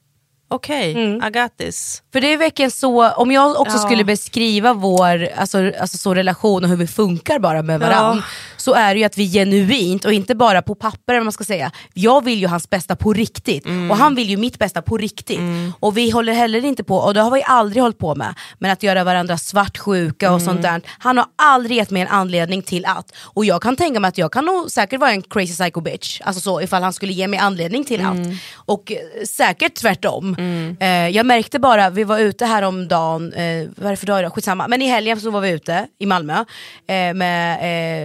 okej, 0.48 0.92
Mm. 0.92 1.22
I 1.28 1.30
got 1.30 1.56
this. 1.58 2.02
För 2.12 2.20
det 2.20 2.32
är 2.32 2.36
verkligen 2.36 2.70
så, 2.70 3.10
om 3.10 3.32
jag 3.32 3.60
också 3.60 3.76
Ja. 3.76 3.82
skulle 3.82 4.04
beskriva 4.04 4.74
vår 4.74 5.28
alltså, 5.36 5.72
alltså 5.80 5.98
så 5.98 6.14
relation 6.14 6.64
och 6.64 6.70
hur 6.70 6.76
vi 6.76 6.86
funkar 6.86 7.38
bara 7.38 7.62
med 7.62 7.80
varandra, 7.80 8.22
Ja. 8.56 8.61
Så 8.62 8.74
är 8.74 8.94
det 8.94 9.00
ju 9.00 9.06
att 9.06 9.18
vi 9.18 9.32
genuint, 9.32 10.04
och 10.04 10.12
inte 10.12 10.34
bara 10.34 10.62
på 10.62 10.74
papper, 10.74 11.20
man 11.20 11.32
ska 11.32 11.44
säga. 11.44 11.70
jag 11.94 12.24
vill 12.24 12.38
ju 12.40 12.46
hans 12.46 12.70
bästa 12.70 12.96
på 12.96 13.12
riktigt, 13.12 13.66
Mm. 13.66 13.90
och 13.90 13.96
han 13.96 14.14
vill 14.14 14.30
ju 14.30 14.36
mitt 14.36 14.58
bästa 14.58 14.82
på 14.82 14.96
riktigt. 14.98 15.40
Och 15.80 15.96
vi 15.96 16.10
håller 16.10 16.32
heller 16.32 16.64
inte 16.64 16.84
på, 16.84 16.96
och 16.96 17.14
det 17.14 17.20
har 17.20 17.30
vi 17.30 17.42
aldrig 17.46 17.82
hållit 17.82 17.98
på 17.98 18.14
med, 18.14 18.34
men 18.58 18.70
att 18.70 18.82
göra 18.82 19.04
varandra 19.04 19.38
svartsjuka 19.38 20.32
och 20.32 20.40
Mm. 20.40 20.46
sånt 20.46 20.62
där. 20.62 20.80
Han 20.98 21.18
har 21.18 21.26
aldrig 21.36 21.76
gett 21.76 21.90
mig 21.90 22.02
en 22.02 22.08
anledning 22.08 22.62
till 22.62 22.84
att, 22.86 23.12
och 23.16 23.44
jag 23.44 23.62
kan 23.62 23.76
tänka 23.76 24.00
mig 24.00 24.08
att 24.08 24.18
jag 24.18 24.32
kan 24.32 24.44
nog 24.44 24.70
säkert 24.70 25.00
vara 25.00 25.10
en 25.10 25.22
crazy 25.22 25.52
psycho 25.54 25.80
bitch, 25.80 26.20
alltså 26.24 26.40
så, 26.40 26.60
ifall 26.60 26.82
han 26.82 26.92
skulle 26.92 27.12
ge 27.12 27.28
mig 27.28 27.38
anledning 27.38 27.84
till 27.84 28.00
Mm. 28.00 28.10
allt. 28.22 28.28
Och 28.54 28.92
eh, 28.92 29.24
säkert 29.26 29.74
tvärtom. 29.74 30.36
Eh, 30.80 31.08
jag 31.08 31.26
märkte 31.26 31.58
bara, 31.58 31.90
vi 31.90 32.04
var 32.04 32.18
ute 32.18 32.46
här 32.46 32.62
om 32.62 32.88
dagen, 32.88 33.32
eh, 33.32 33.68
vad 33.76 33.86
är 33.86 33.90
det 33.90 33.96
för 33.96 34.06
dag 34.06 34.18
idag? 34.20 34.32
Skitsamma. 34.34 34.68
Men 34.68 34.82
i 34.82 34.86
helgen 34.86 35.20
så 35.20 35.30
var 35.30 35.40
vi 35.40 35.50
ute 35.50 35.86
i 35.98 36.06
Malmö 36.06 36.44
eh, 36.86 37.14
med 37.14 37.58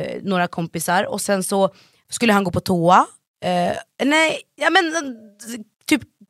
eh, 0.03 0.08
några 0.24 0.47
kompisar 0.48 1.04
och 1.04 1.22
sen 1.22 1.43
så 1.43 1.70
skulle 2.10 2.34
han 2.34 2.43
gå 2.43 2.52
på 2.52 2.60
toa. 2.60 3.08
Eh, 3.43 4.06
nej, 4.06 4.41
ja 4.56 4.70
men 4.70 4.95
eh, 4.95 5.62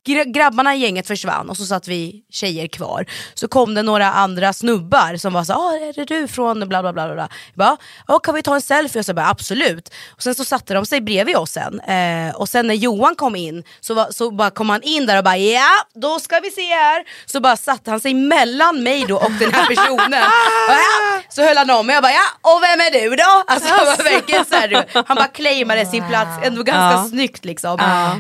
grabbarna 0.08 0.76
i 0.76 0.80
gänget 0.80 1.08
försvann 1.08 1.50
och 1.50 1.58
så 1.58 1.66
satt 1.66 1.88
vi 1.88 2.24
tjejer 2.32 2.68
kvar. 2.68 3.06
Så 3.34 3.48
kom 3.48 3.74
det 3.74 3.82
några 3.84 4.12
andra 4.12 4.54
snubbar 4.54 5.18
som 5.18 5.34
var 5.34 5.44
så 5.44 5.54
ah, 5.54 5.74
är 5.74 5.94
det 5.94 6.06
du 6.06 6.28
från 6.28 6.60
bla 6.70 6.82
bla 6.82 6.94
bla. 6.94 7.14
bla. 7.14 7.16
Jag 7.18 7.30
bara, 7.56 7.78
"Ja, 8.08 8.20
kan 8.20 8.36
vi 8.36 8.42
ta 8.42 8.56
en 8.56 8.62
selfie? 8.62 9.00
Och 9.00 9.06
så 9.06 9.14
bara, 9.14 9.28
absolut. 9.30 9.90
Och 10.16 10.24
sen 10.24 10.36
så 10.36 10.46
satte 10.46 10.74
de 10.74 10.86
sig 10.86 11.02
bredvid 11.02 11.36
oss 11.36 11.52
sen. 11.52 11.80
Eh, 11.80 12.36
och 12.36 12.50
sen 12.50 12.68
när 12.68 12.74
Johan 12.76 13.16
kom 13.16 13.36
in 13.36 13.64
så, 13.80 13.94
var, 13.94 14.08
så 14.12 14.32
bara 14.32 14.50
kom 14.50 14.70
han 14.70 14.82
in 14.84 15.06
där 15.06 15.18
och 15.18 15.24
bara 15.24 15.38
ja, 15.38 15.70
då 15.96 16.20
ska 16.20 16.40
vi 16.40 16.52
se 16.52 16.62
här. 16.74 17.04
Så 17.26 17.40
bara 17.40 17.58
satte 17.58 17.92
han 17.92 18.00
sig 18.00 18.14
mellan 18.14 18.84
mig 18.84 19.06
då 19.08 19.16
och 19.18 19.32
den 19.32 19.54
här 19.54 19.66
personen. 19.66 20.24
och, 20.24 20.74
ja, 20.74 21.22
så 21.30 21.42
höll 21.48 21.58
han 21.58 21.70
om 21.70 21.86
mig 21.88 21.94
och 21.94 21.98
jag 21.98 22.04
bara 22.04 22.12
ja, 22.12 22.52
och 22.56 22.64
vem 22.64 22.80
är 22.80 22.92
du 22.92 23.16
då? 23.16 23.44
Alltså, 23.48 23.70
han, 23.74 23.86
var 23.86 24.04
verkligen 24.04 24.46
så 24.46 24.56
här, 24.56 24.86
han 25.08 25.16
bara 25.16 25.28
claimade 25.28 25.86
sin 25.86 26.08
plats, 26.10 26.30
ändå 26.44 26.64
ganska 26.64 26.98
Ja. 26.98 27.08
snyggt 27.10 27.46
liksom. 27.46 27.78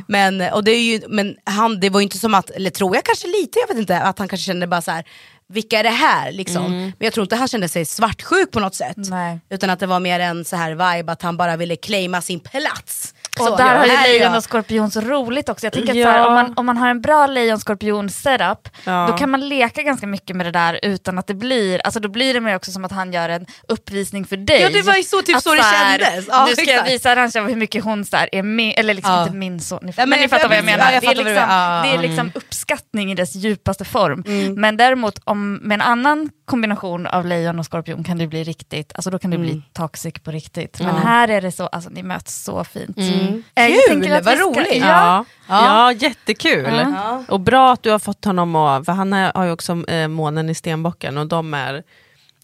Men, 0.07 0.41
och 0.41 0.63
det, 0.63 0.71
är 0.71 0.81
ju, 0.81 1.01
men 1.09 1.35
han, 1.45 1.76
det 1.79 1.89
var 1.89 1.99
ju 1.99 2.03
inte 2.03 2.17
som 2.17 2.33
att, 2.33 2.49
eller 2.49 2.69
tror 2.69 2.95
jag 2.95 3.05
kanske 3.05 3.27
lite, 3.27 3.59
jag 3.59 3.67
vet 3.67 3.77
inte, 3.77 3.99
att 3.99 4.19
han 4.19 4.27
kanske 4.27 4.45
kände 4.45 4.67
bara 4.67 4.81
så 4.81 4.91
här. 4.91 5.03
vilka 5.49 5.79
är 5.79 5.83
det 5.83 5.89
här 5.89 6.31
liksom? 6.31 6.71
Men 6.71 6.93
jag 6.97 7.13
tror 7.13 7.23
inte 7.23 7.35
han 7.35 7.47
kände 7.47 7.69
sig 7.69 7.85
svartsjuk 7.85 8.51
på 8.51 8.59
något 8.59 8.75
sätt. 8.75 8.97
Nej. 8.97 9.39
Utan 9.49 9.69
att 9.69 9.79
det 9.79 9.87
var 9.87 9.99
mer 9.99 10.19
en 10.19 10.45
så 10.45 10.55
här 10.55 10.71
vibe 10.71 11.11
att 11.11 11.21
han 11.21 11.37
bara 11.37 11.57
ville 11.57 11.75
claima 11.75 12.21
sin 12.21 12.39
plats. 12.39 13.13
Och 13.39 13.47
Så, 13.47 13.55
där 13.55 13.75
har 13.75 13.85
ju 13.85 13.91
lejon 13.91 14.21
jag. 14.31 14.37
och 14.37 14.43
skorpion 14.43 14.91
så 14.91 15.01
roligt 15.01 15.49
också. 15.49 15.65
Jag 15.65 15.73
tänker 15.73 15.91
att 15.91 15.97
Ja. 15.97 16.05
så 16.05 16.09
här, 16.11 16.27
om, 16.27 16.33
man, 16.33 16.53
om 16.57 16.65
man 16.65 16.77
har 16.77 16.89
en 16.89 17.01
bra 17.01 17.27
lejon-skorpion 17.27 18.09
setup, 18.09 18.69
Ja. 18.83 19.07
då 19.11 19.17
kan 19.17 19.29
man 19.31 19.49
leka 19.49 19.81
ganska 19.81 20.07
mycket 20.07 20.35
med 20.35 20.45
det 20.45 20.51
där 20.51 20.79
utan 20.83 21.17
att 21.17 21.27
det 21.27 21.33
blir, 21.33 21.79
alltså 21.85 21.99
då 21.99 22.09
blir 22.09 22.33
det 22.33 22.39
mer 22.41 22.55
också 22.55 22.71
som 22.71 22.85
att 22.85 22.91
han 22.91 23.13
gör 23.13 23.29
en 23.29 23.45
uppvisning 23.67 24.25
för 24.25 24.37
dig. 24.37 24.61
Ja, 24.61 24.69
det 24.69 24.81
var 24.81 24.95
ju 24.95 25.03
så- 25.03 25.21
typ 25.21 25.35
Att 25.37 25.43
så 25.43 25.55
det 25.55 25.61
här, 25.61 25.99
kändes. 25.99 26.27
Ja, 26.31 26.45
nu 26.45 26.53
ska 26.55 26.61
jag 26.63 26.73
exakt. 26.73 26.91
visa 26.91 27.11
Arantxa 27.11 27.41
hur 27.41 27.55
mycket 27.55 27.83
hon 27.83 28.05
så 28.05 28.17
är 28.31 28.43
min, 28.43 28.73
eller 28.77 28.93
liksom 28.93 29.13
Ja. 29.13 29.23
inte 29.23 29.35
min 29.35 29.59
så, 29.59 29.79
ni, 29.81 29.93
men 29.97 30.09
men 30.09 30.17
ni 30.19 30.23
jag- 30.23 30.29
fattar 30.29 30.47
vad 30.47 30.57
jag 30.57 30.61
ja, 30.63 30.65
menar. 30.65 30.91
jag 30.91 31.01
det, 31.01 31.07
är 31.07 31.15
liksom, 31.15 31.35
det 31.83 31.89
är 31.89 31.97
liksom 31.97 32.31
uppskattning 32.35 33.11
i 33.11 33.15
dess 33.15 33.35
djupaste 33.35 33.85
form. 33.85 34.23
Mm. 34.27 34.53
Men 34.61 34.77
däremot 34.77 35.19
om, 35.23 35.53
med 35.55 35.75
en 35.75 35.81
annan 35.81 36.29
kombination 36.45 37.07
av 37.07 37.25
lejon 37.25 37.59
och 37.59 37.65
skorpion 37.65 38.03
kan 38.03 38.17
det 38.17 38.27
bli 38.27 38.43
riktigt, 38.43 38.91
alltså 38.95 39.09
då 39.09 39.19
kan 39.19 39.31
det 39.31 39.35
Mm. 39.37 39.47
bli 39.47 39.61
toxic 39.73 40.13
på 40.23 40.31
riktigt. 40.31 40.79
Men 40.79 40.95
här 40.95 41.27
är 41.27 41.41
det 41.41 41.51
så, 41.51 41.67
alltså 41.67 41.89
ni 41.89 42.03
möts 42.03 42.43
så 42.43 42.63
fint. 42.63 42.97
Mm. 42.97 43.26
Jag 43.53 43.67
Kul, 43.67 43.79
tänker 43.87 44.15
att 44.17 44.25
vad 44.25 44.37
ska- 44.37 44.45
roligt. 44.45 44.75
Ja. 44.85 45.25
Ja, 45.49 45.65
ja. 45.65 45.91
jättekul. 45.91 46.73
Ja. 46.73 47.23
Och 47.29 47.39
bra 47.39 47.71
att 47.73 47.83
du 47.83 47.91
har 47.91 47.99
fått 47.99 48.25
honom 48.25 48.55
att, 48.55 48.85
för 48.85 48.91
han 48.91 49.13
har 49.13 49.45
ju 49.45 49.51
också 49.51 49.83
eh, 49.89 50.07
månen 50.07 50.49
i 50.49 50.55
stenbocken 50.55 51.17
och 51.17 51.27
de 51.27 51.53
är 51.53 51.83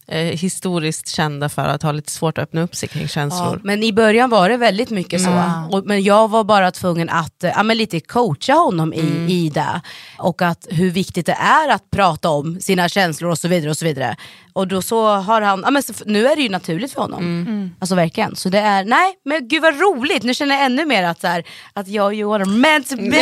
eh, 0.07 0.17
historiskt 0.19 1.07
kända 1.09 1.49
för 1.49 1.61
att 1.65 1.83
ha 1.83 1.91
lite 1.91 2.11
svårt 2.11 2.37
att 2.37 2.43
öppna 2.43 2.61
upp 2.61 2.75
sig 2.75 2.89
kring 2.89 3.01
Ja, 3.01 3.07
känslor. 3.07 3.61
men 3.63 3.83
i 3.83 3.93
början 3.93 4.29
var 4.29 4.49
det 4.49 4.57
väldigt 4.57 4.89
mycket 4.89 5.21
så. 5.21 5.43
Och, 5.71 5.85
men 5.85 6.03
jag 6.03 6.27
var 6.27 6.43
bara 6.43 6.71
tvungen 6.71 7.09
att 7.09 7.35
ja, 7.55 7.63
men 7.63 7.77
lite 7.77 7.99
coacha 7.99 8.53
honom 8.53 8.93
i, 8.93 9.25
i 9.29 9.49
det. 9.53 9.81
Och 10.17 10.41
att 10.41 10.67
hur 10.69 10.89
viktigt 10.91 11.25
det 11.25 11.37
är 11.39 11.69
att 11.69 11.91
prata 11.91 12.29
om 12.29 12.59
sina 12.59 12.89
känslor 12.89 13.31
och 13.31 13.37
så 13.37 13.47
vidare. 13.47 13.69
Och 13.69 13.77
så 13.77 13.85
vidare. 13.85 14.15
Och 14.53 14.67
då 14.67 14.81
så 14.81 15.07
har 15.07 15.41
han, 15.41 15.61
ja, 15.65 15.71
men 15.71 15.83
så, 15.83 15.93
nu 16.05 16.27
är 16.27 16.35
det 16.35 16.41
ju 16.41 16.49
naturligt 16.49 16.93
för 16.93 17.01
honom. 17.01 17.75
Alltså 17.79 17.95
verkligen. 17.95 18.35
Så 18.35 18.49
det 18.49 18.59
är, 18.59 18.83
nej 18.85 19.13
men 19.25 19.47
gud 19.47 19.61
vad 19.61 19.79
roligt, 19.79 20.23
nu 20.23 20.33
känner 20.33 20.55
jag 20.55 20.65
ännu 20.65 20.85
mer 20.85 21.03
att, 21.03 21.21
så 21.21 21.27
här, 21.27 21.43
att 21.73 21.87
jag 21.87 22.05
och 22.05 22.13
Johan 22.13 22.41
är 22.41 22.45
meant 22.45 22.89
to 22.89 22.95
be. 22.95 23.03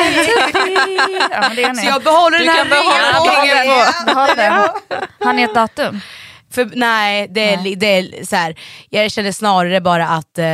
Ja, 1.32 1.42
men 1.42 1.56
det 1.56 1.64
är 1.64 1.70
ni. 1.74 1.82
så 1.82 1.88
jag 1.88 2.04
behåller 2.04 2.40
Du 2.40 2.46
den 2.46 2.56
här 2.56 2.66
ringen. 2.66 4.06
Behåll 4.06 4.30
den. 4.38 4.54
Har 5.28 5.34
ni 5.34 5.42
ett 5.42 5.56
datum? 5.56 6.00
För, 6.52 6.70
nej, 6.76 7.28
det 7.32 7.54
är, 7.54 7.62
li- 7.64 7.76
det 7.76 7.88
är 7.88 8.26
så 8.26 8.36
här. 8.36 8.56
jag 8.90 9.12
känner 9.12 9.32
snarare 9.32 9.82
bara 9.82 10.08
att 10.08 10.38
eh, 10.38 10.46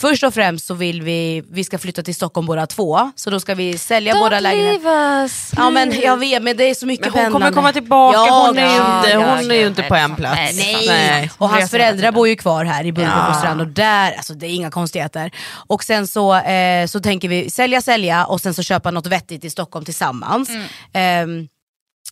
först 0.00 0.22
och 0.24 0.34
främst 0.34 0.66
så 0.66 0.74
vill 0.74 1.02
vi, 1.02 1.42
vi 1.50 1.64
ska 1.64 1.78
flytta 1.78 2.02
till 2.02 2.14
Stockholm 2.14 2.46
båda 2.46 2.66
två, 2.66 3.12
så 3.16 3.30
då 3.30 3.40
ska 3.40 3.54
vi 3.54 3.78
sälja 3.78 4.14
båda 4.14 4.40
lägenheter. 4.40 4.78
leave 4.82 5.22
us. 5.22 5.52
Ja 5.56 5.70
men 5.70 6.00
jag 6.00 6.16
vet, 6.16 6.42
men 6.42 6.56
det 6.56 6.64
är 6.64 6.74
så 6.74 6.86
mycket 6.86 7.06
Men 7.06 7.12
hon 7.12 7.32
kommer 7.32 7.32
pendlande. 7.46 7.54
komma 7.56 7.72
tillbaka, 7.72 8.18
Ja, 8.18 8.46
hon 8.46 8.58
är 8.58 8.62
ju 8.70 8.76
ja, 8.76 8.98
inte, 8.98 9.10
ja, 9.10 9.36
hon 9.40 9.50
är 9.50 9.54
ju 9.54 9.66
inte 9.66 9.82
på 9.82 9.94
en 9.94 10.16
plats. 10.16 10.36
Nej, 10.56 10.86
Nej. 10.88 11.30
och 11.38 11.48
hans 11.48 11.70
föräldrar 11.70 12.12
bor 12.12 12.28
ju 12.28 12.36
kvar 12.36 12.64
här 12.64 12.86
i 12.86 12.92
Bunkeflostrand 12.92 13.60
och 13.60 13.66
där, 13.66 14.12
alltså 14.12 14.34
det 14.34 14.46
är 14.46 14.50
inga 14.54 14.70
konstigheter. 14.70 15.30
Och 15.66 15.84
sen 15.84 16.06
så, 16.06 16.34
eh, 16.36 16.86
så 16.86 17.00
tänker 17.00 17.28
vi 17.28 17.50
sälja, 17.50 17.80
sälja 17.82 18.24
och 18.26 18.40
sen 18.40 18.54
så 18.54 18.62
köpa 18.62 18.90
något 18.90 19.06
vettigt 19.06 19.44
i 19.44 19.50
Stockholm 19.50 19.84
tillsammans. 19.84 20.50
Ehm, 20.92 21.48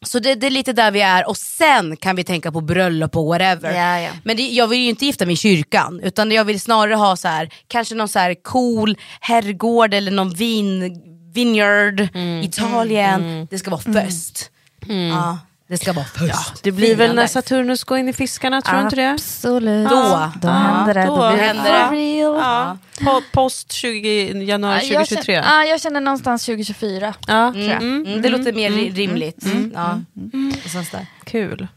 Så 0.03 0.19
det, 0.19 0.35
det 0.35 0.47
är 0.47 0.51
lite 0.51 0.73
där 0.73 0.91
vi 0.91 1.01
är 1.01 1.29
och 1.29 1.37
sen 1.37 1.97
kan 1.97 2.17
vi 2.17 2.25
tänka 2.25 2.53
på 2.53 2.61
bröllop 2.61 3.17
och 3.17 3.27
whatever. 3.27 3.75
Ja, 3.75 4.01
ja. 4.01 4.11
Men 4.25 4.37
det, 4.37 4.43
jag 4.43 4.69
vill 4.69 4.81
ju 4.81 4.89
inte 4.89 5.07
gifta 5.07 5.27
mig 5.27 5.33
i 5.33 5.37
kyrkan 5.37 6.01
utan 6.03 6.31
jag 6.31 6.45
vill 6.45 6.61
snarare 6.61 6.95
ha 6.95 7.17
så 7.17 7.29
här, 7.29 7.49
kanske 7.69 7.95
någon 7.95 8.09
så 8.09 8.19
här 8.19 8.43
cool 8.43 8.97
herrgård 9.21 9.95
eller 9.95 10.11
någon 10.11 10.31
vin, 10.31 11.01
vineyard, 11.35 12.09
Italien. 12.45 13.47
Det 13.51 13.59
ska 13.59 13.71
vara 13.71 13.81
fest. 13.81 14.51
Ja, 14.87 15.39
det 15.69 15.79
ska 15.79 15.93
vara 15.93 16.05
fest. 16.05 16.61
Det 16.63 16.73
blir 16.73 16.87
Fina 16.87 16.99
väl 16.99 17.15
när 17.15 17.23
life. 17.23 17.33
Saturnus 17.33 17.85
går 17.85 17.99
in 17.99 18.09
i 18.09 18.13
fiskarna, 18.13 18.63
tror 18.63 18.77
du 18.77 18.83
inte 18.83 18.97
det? 18.97 19.11
Absolut. 19.11 19.89
Då. 19.91 20.31
då 20.41 20.49
Ja, 20.49 20.53
händer 20.53 20.95
det. 20.95 21.05
då 21.07 21.17
Då 21.17 21.23
händer 21.23 21.65
det. 21.91 21.97
real. 21.97 22.37
Ja. 22.37 22.77
Po- 22.99 23.23
Post 23.33 23.73
20, 23.73 24.43
januari 24.45 24.79
Ja, 24.83 24.83
jag 24.95 25.07
2023. 25.07 25.35
känner, 25.43 25.57
ja, 25.59 25.65
jag 25.65 25.81
känner 25.81 26.01
någonstans 26.01 26.45
2024. 26.47 27.15
Ja. 27.27 27.53
tror 27.53 27.65
jag. 27.65 27.83
Mm, 27.83 28.23
det 28.23 28.29
låter 28.29 28.53
mer 28.53 28.71
ri- 28.71 28.95
rimligt. 28.95 29.45
Ja. 29.75 30.01
Sånt 30.73 30.93
där. 30.93 31.07
Kul. 31.25 31.69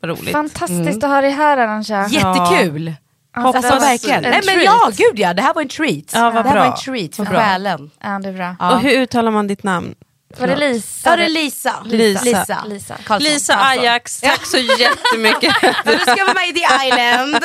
Vad 0.00 0.10
roligt. 0.10 0.32
Fantastiskt 0.32 1.04
att 1.04 1.10
ha 1.10 1.20
dig 1.20 1.30
här 1.30 1.56
Arantxa. 1.58 2.06
Jättekul! 2.08 2.94
Hoppas 3.36 3.64
Alltså 3.64 3.80
verkligen. 3.80 4.24
en 4.24 4.30
Nej, 4.30 4.40
men 4.46 4.64
ja, 4.64 4.90
gud 4.96 5.18
ja, 5.18 5.34
det 5.34 5.42
här 5.42 5.54
var 5.54 5.62
en 5.62 5.68
treat. 5.68 6.04
Ja, 6.12 6.30
vad 6.30 6.44
det 6.44 6.48
här 6.48 6.54
bra. 6.56 6.64
var 6.64 6.70
en 6.70 6.76
treat 6.84 7.16
för 7.16 7.24
själen. 7.36 7.90
Ja, 8.02 8.18
det 8.18 8.28
är 8.28 8.32
bra. 8.32 8.56
Ja. 8.60 8.74
Och 8.74 8.80
hur 8.80 8.90
uttalar 8.90 9.30
man 9.30 9.46
ditt 9.46 9.62
namn? 9.62 9.94
Var 10.38 10.46
det 10.46 10.56
Lisa? 10.56 11.10
Ja, 11.10 11.16
det 11.16 11.24
är 11.24 11.28
Lisa. 11.28 11.82
Lisa. 11.84 12.22
Lisa. 12.24 12.64
Lisa. 12.68 12.96
Karlsson. 13.04 13.32
Lisa. 13.32 13.56
Ajax, 13.66 14.20
tack 14.20 14.46
så 14.46 14.58
jättemycket. 14.58 15.54
Du 15.84 15.98
ska 15.98 16.24
vara 16.24 16.34
med 16.34 16.48
i 16.48 16.52
The 16.52 16.86
Island. 16.86 17.44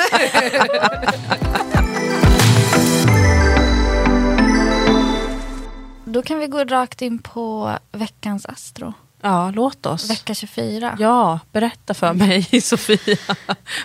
Då 6.04 6.22
kan 6.22 6.38
vi 6.38 6.46
gå 6.46 6.64
rakt 6.64 7.02
in 7.02 7.18
på 7.18 7.78
veckans 7.92 8.46
Astro. 8.46 8.94
ja, 9.22 9.50
låt 9.50 9.86
oss. 9.86 10.10
Vecka 10.10 10.34
24. 10.34 10.96
Ja, 11.00 11.40
berätta 11.52 11.94
för 11.94 12.12
mig 12.12 12.60
Sofia. 12.62 13.16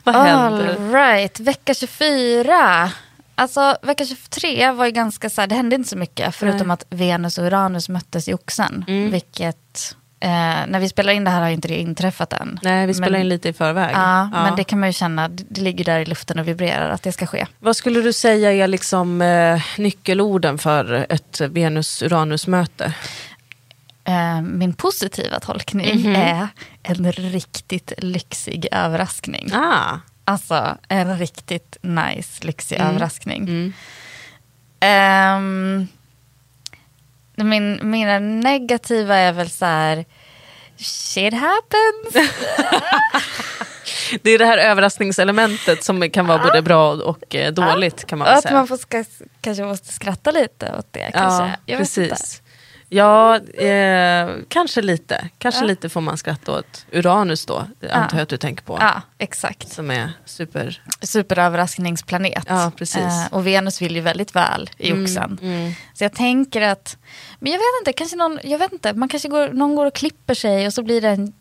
Vad 0.03 0.15
händer? 0.15 0.75
All 0.75 0.91
right, 0.91 1.39
vecka 1.39 1.73
24. 1.73 2.91
Alltså 3.35 3.77
vecka 3.81 4.05
23 4.05 4.71
var 4.71 4.85
ju 4.85 4.91
ganska 4.91 5.29
så 5.29 5.41
här, 5.41 5.47
det 5.47 5.55
hände 5.55 5.75
inte 5.75 5.89
så 5.89 5.97
mycket 5.97 6.35
förutom 6.35 6.67
Nej. 6.67 6.73
att 6.73 6.85
Venus 6.89 7.37
och 7.37 7.43
Uranus 7.45 7.89
möttes 7.89 8.27
i 8.27 8.33
oxen. 8.33 8.85
Mm. 8.87 9.11
Vilket, 9.11 9.95
eh, 10.19 10.29
när 10.67 10.79
vi 10.79 10.89
spelar 10.89 11.13
in 11.13 11.23
det 11.23 11.29
här 11.31 11.41
har 11.41 11.49
inte 11.49 11.67
det 11.67 11.79
inträffat 11.81 12.33
än. 12.33 12.59
Nej, 12.63 12.87
vi 12.87 12.93
spelar 12.93 13.11
Men- 13.11 13.21
in 13.21 13.29
lite 13.29 13.49
i 13.49 13.53
förväg. 13.53 13.91
Ja, 13.95 14.29
Ja. 14.33 14.43
men 14.43 14.55
det 14.55 14.63
kan 14.63 14.79
man 14.79 14.89
ju 14.89 14.93
känna, 14.93 15.27
det 15.27 15.61
ligger 15.61 15.85
där 15.85 15.99
i 15.99 16.05
luften 16.05 16.39
och 16.39 16.47
vibrerar 16.47 16.89
att 16.89 17.03
det 17.03 17.11
ska 17.11 17.25
ske. 17.27 17.47
Vad 17.59 17.75
skulle 17.75 18.01
du 18.01 18.13
säga 18.13 18.51
är 18.53 18.67
liksom 18.67 19.21
eh, 19.21 19.61
nyckelorden 19.77 20.57
för 20.57 21.05
ett 21.09 21.41
Venus-Uranus-möte? 21.41 22.93
Eh, 24.03 24.41
min 24.41 24.73
positiva 24.73 25.39
tolkning 25.39 25.95
Mhm. 26.01 26.15
är 26.15 26.47
en 26.83 27.11
riktigt 27.11 27.93
lyxig 27.97 28.67
överraskning. 28.71 29.49
Ah. 29.53 29.97
Alltså 30.25 30.77
en 30.87 31.17
riktigt 31.19 31.77
nice, 31.81 32.45
lyxig 32.47 32.75
Mm. 32.75 32.87
överraskning. 32.89 33.41
Mm. 33.43 33.73
Ehm, 34.79 35.87
min, 37.35 37.79
mina 37.83 38.19
negativa 38.19 39.15
är 39.15 39.31
väl 39.33 39.49
så 39.49 39.65
här, 39.65 40.05
shit 40.77 41.33
happens. 41.33 42.29
Det 44.23 44.31
är 44.31 44.39
det 44.39 44.45
här 44.45 44.57
överraskningselementet 44.57 45.83
som 45.83 46.09
kan 46.09 46.27
vara 46.27 46.43
både 46.43 46.61
bra 46.61 46.91
och 46.91 47.35
eh, 47.35 47.53
dåligt 47.53 48.05
kan 48.07 48.19
man 48.19 48.25
väl 48.27 48.37
att 48.37 48.41
säga. 48.43 48.53
man 48.53 48.67
får 48.67 48.77
ska, 48.77 49.03
kanske 49.41 49.63
måste 49.63 49.93
skratta 49.93 50.31
lite 50.31 50.73
åt 50.79 50.87
det. 50.93 51.11
Kanske. 51.13 51.43
ja, 51.45 51.51
Jag 51.65 51.77
precis. 51.79 52.41
Ja, 52.89 53.35
eh, 53.39 54.29
kanske 54.47 54.81
lite. 54.81 55.29
Kanske 55.37 55.61
Ja. 55.61 55.67
lite 55.67 55.89
får 55.89 56.01
man 56.01 56.17
skratta 56.17 56.51
åt 56.51 56.85
Uranus 56.91 57.45
då, 57.45 57.57
antar 57.91 58.17
jag 58.17 58.23
att 58.23 58.29
du 58.29 58.37
tänker 58.37 58.63
på. 58.63 58.77
Ja, 58.81 59.01
exakt. 59.17 59.69
Som 59.69 59.91
är 59.91 60.11
super... 60.25 60.81
Superöverraskningsplanet. 61.01 62.45
Ja, 62.47 62.71
precis. 62.77 62.97
Eh, 62.97 63.27
och 63.31 63.47
Venus 63.47 63.81
vill 63.81 63.95
ju 63.95 64.01
väldigt 64.01 64.35
väl 64.35 64.69
i 64.77 64.91
Mm, 64.91 65.03
oxen. 65.03 65.39
mm. 65.41 65.73
Så 65.93 66.03
jag 66.03 66.13
tänker 66.13 66.61
att, 66.61 66.97
men 67.39 67.51
jag 67.51 67.59
vet 67.59 67.65
inte, 67.81 67.93
kanske 67.93 68.15
någon, 68.17 68.39
jag 68.43 68.59
vet 68.59 68.73
inte, 68.73 68.93
man 68.93 69.09
kanske 69.09 69.29
går, 69.29 69.49
någon 69.49 69.75
går 69.75 69.85
och 69.85 69.95
klipper 69.95 70.33
sig 70.33 70.67
och 70.67 70.73
så 70.73 70.83
blir 70.83 71.01
det 71.01 71.09
en 71.09 71.33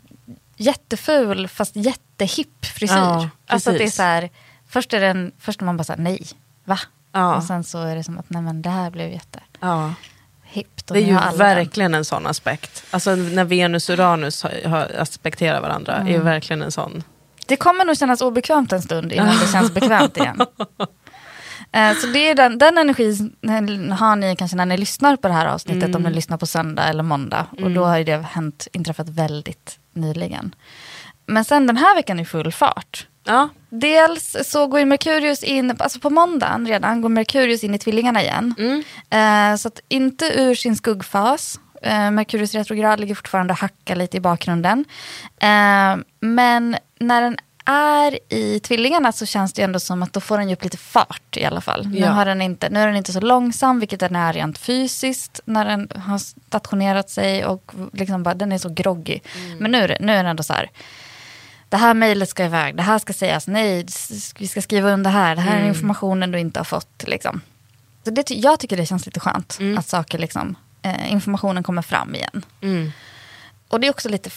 jätteful 0.57 1.49
fast 1.49 1.77
jättehipp 1.77 2.65
frisyr. 2.67 2.95
Ja, 2.97 3.29
alltså 3.47 3.71
det 3.73 3.85
är 3.85 3.91
så 3.91 4.03
här, 4.03 4.31
först 4.69 4.93
är 4.93 5.01
det 5.01 5.07
en, 5.07 5.33
först 5.39 5.61
är 5.61 5.65
man 5.65 5.77
bara 5.77 5.85
så 5.85 5.93
här, 5.93 6.01
nej, 6.01 6.27
va? 6.65 6.79
Ja. 7.13 7.37
Och 7.37 7.43
sen 7.45 7.65
så 7.65 7.83
är 7.83 7.97
det 7.97 8.05
som 8.05 8.19
att, 8.19 8.31
nej 8.31 8.43
men 8.43 8.63
det 8.63 8.71
här 8.71 8.91
blev 8.91 9.11
jättehippt. 9.13 9.59
Ja. 9.61 9.95
Och 10.63 10.95
Det 10.95 10.99
är 11.03 11.07
ju 11.07 11.15
alla 11.17 11.29
den. 11.31 11.39
verkligen 11.39 11.95
en 11.95 12.05
sån 12.05 12.27
aspekt. 12.27 12.85
Alltså 12.91 13.15
när 13.15 13.45
Venus 13.45 13.89
och 13.89 13.93
Uranus 13.95 14.43
har, 14.43 14.69
har 14.69 14.91
aspekterar 14.99 15.61
varandra 15.61 15.93
är 15.97 16.01
Mm. 16.15 16.25
verkligen 16.25 16.63
en 16.63 16.73
sån. 16.73 17.03
Det 17.47 17.57
kommer 17.57 17.85
nog 17.85 17.97
kännas 17.99 18.21
obekvämt 18.21 18.73
en 18.73 18.83
stund 18.83 19.13
innan 19.13 19.39
det 19.39 19.53
känns 19.53 19.75
bekvämt 19.75 20.17
igen. 20.17 20.41
Eh, 21.73 21.95
Så 21.97 22.07
det 22.07 22.19
är 22.31 22.35
den, 22.35 22.59
den 22.59 22.79
energin 22.79 23.93
har 23.99 24.17
ni 24.17 24.37
kanske 24.37 24.57
när 24.57 24.67
ni 24.67 24.77
lyssnar 24.77 25.17
på 25.17 25.29
det 25.29 25.35
här 25.35 25.47
avsnittet, 25.47 25.85
Mm. 25.85 25.97
om 25.97 26.03
ni 26.03 26.11
lyssnar 26.11 26.37
på 26.37 26.47
söndag 26.47 26.85
eller 26.85 27.03
måndag. 27.03 27.47
Och 27.63 27.71
då 27.71 27.85
har 27.85 27.99
ju 27.99 28.05
det 28.05 28.17
hänt, 28.19 28.69
inträffat 28.73 29.09
väldigt 29.09 29.79
nyligen. 29.93 30.55
Men 31.27 31.45
sen 31.45 31.67
den 31.67 31.77
här 31.77 31.95
veckan 31.95 32.21
är 32.21 32.25
full 32.25 32.53
fart. 32.53 33.07
Ja. 33.25 33.49
Dels 33.69 34.37
så 34.45 34.67
går 34.67 34.85
Merkurius 34.85 35.43
in, 35.43 35.77
alltså 35.79 36.01
på 36.01 36.11
måndagen 36.11 36.67
redan, 36.69 37.01
går 37.01 37.09
Merkurius 37.09 37.65
in 37.65 37.75
i 37.75 37.79
tvillingarna 37.79 38.23
igen. 38.23 38.55
Eh, 39.11 39.57
så 39.57 39.69
att 39.69 39.81
inte 39.89 40.25
ur 40.41 40.55
sin 40.55 40.77
skuggfas. 40.77 41.61
Eh, 41.83 42.11
Merkurius 42.11 42.55
retrograd 42.55 43.01
ligger 43.01 43.15
fortfarande 43.15 43.53
och 43.53 43.59
hackar 43.59 43.97
lite 43.97 44.17
i 44.17 44.21
bakgrunden. 44.21 44.85
Eh, 45.41 45.97
men 46.21 46.77
när 46.99 47.21
den 47.23 47.37
är 47.67 48.19
i 48.33 48.61
tvillingarna 48.61 49.13
så 49.13 49.27
känns 49.27 49.53
det 49.53 49.63
ändå 49.63 49.81
som 49.81 50.03
att 50.03 50.13
då 50.13 50.21
får 50.21 50.39
den 50.39 50.51
upp 50.51 50.65
lite 50.65 50.77
fart 50.77 51.37
i 51.37 51.45
alla 51.45 51.61
fall. 51.61 51.87
Nu, 51.89 51.99
Ja. 51.99 52.09
har 52.11 52.25
den 52.25 52.43
inte, 52.43 52.69
nu 52.71 52.81
är 52.81 52.87
den 52.87 52.97
inte 52.97 53.13
så 53.13 53.21
långsam, 53.21 53.81
vilket 53.81 54.01
den 54.01 54.17
är 54.17 54.33
rent 54.33 54.59
fysiskt 54.59 55.41
när 55.45 55.65
den 55.65 55.89
har 56.07 56.19
stationerat 56.19 57.11
sig 57.11 57.45
och 57.45 57.73
liksom 57.93 58.23
bara, 58.23 58.35
den 58.35 58.53
är 58.53 58.59
så 58.59 58.69
groggy. 58.69 59.21
Men 59.59 59.71
nu 59.71 59.97
nu 60.01 60.13
är 60.13 60.17
den 60.17 60.27
ändå 60.27 60.43
så 60.43 60.53
här, 60.53 60.71
det 61.75 61.79
här 61.79 61.95
mejlet 61.95 62.29
ska 62.29 62.45
iväg, 62.45 62.77
det 62.77 62.83
här 62.83 62.99
ska 62.99 63.13
sägas, 63.13 63.47
nej, 63.47 63.87
vi 64.39 64.49
ska 64.49 64.63
skriva 64.63 64.91
under 64.91 65.11
här, 65.11 65.37
det 65.37 65.43
här 65.43 65.61
är 65.61 65.69
informationen 65.69 66.31
du 66.31 66.39
inte 66.39 66.61
har 66.61 66.65
fått. 66.65 67.05
Liksom. 67.07 67.41
Så 68.05 68.11
det, 68.11 68.31
jag 68.31 68.61
tycker 68.61 68.77
det 68.77 68.87
känns 68.87 69.07
lite 69.07 69.21
skönt 69.21 69.59
att 69.79 69.89
saker 69.89 70.19
liksom, 70.19 70.57
eh, 70.83 71.13
informationen 71.13 71.63
kommer 71.63 71.83
fram 71.83 72.15
igen. 72.15 72.45
Mm. 72.61 72.93
Och 73.69 73.81
det 73.81 73.87
är 73.87 73.91
också 73.91 74.09
lite, 74.09 74.31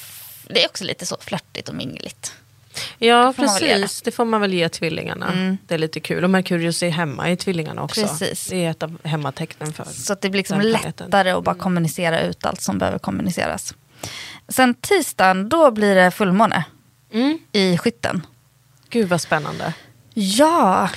det 0.47 0.63
är 0.63 0.67
också 0.67 0.83
lite 0.83 1.05
så 1.05 1.17
flörtigt 1.21 1.69
och 1.69 1.75
mingligt. 1.75 2.33
Ja, 2.97 3.33
får 3.33 3.43
precis. 3.43 4.01
Det 4.01 4.11
får 4.11 4.25
man 4.25 4.41
väl 4.41 4.53
ge 4.53 4.69
tvillingarna. 4.69 5.31
Mm. 5.31 5.57
Det 5.67 5.73
är 5.73 5.79
lite 5.79 5.99
kul. 5.99 6.23
Och 6.23 6.29
Merkurius 6.29 6.83
är 6.83 6.89
hemma 6.89 7.29
i 7.29 7.37
tvillingarna 7.37 7.83
också. 7.83 8.01
Precis. 8.01 8.47
Det 8.47 8.65
är 8.65 8.71
ett 8.71 8.83
av 8.83 8.97
hemmatecknen 9.03 9.73
för 9.73 9.85
Så 9.85 10.13
att 10.13 10.21
det 10.21 10.29
blir 10.29 10.39
liksom 10.39 10.61
lättare 10.61 11.31
att 11.31 11.43
bara 11.43 11.55
kommunicera 11.55 12.21
ut 12.21 12.45
allt 12.45 12.61
som 12.61 12.77
behöver 12.77 12.99
kommuniceras. 12.99 13.73
Sen 14.49 14.73
tisdagen, 14.73 15.49
då 15.49 15.71
blir 15.71 15.95
det 15.95 16.11
fullmåne 16.11 16.65
Mm. 17.13 17.37
i 17.51 17.77
skytten. 17.77 18.25
Gud 18.89 19.09
vad 19.09 19.21
spännande. 19.21 19.73
Ja, 20.13 20.89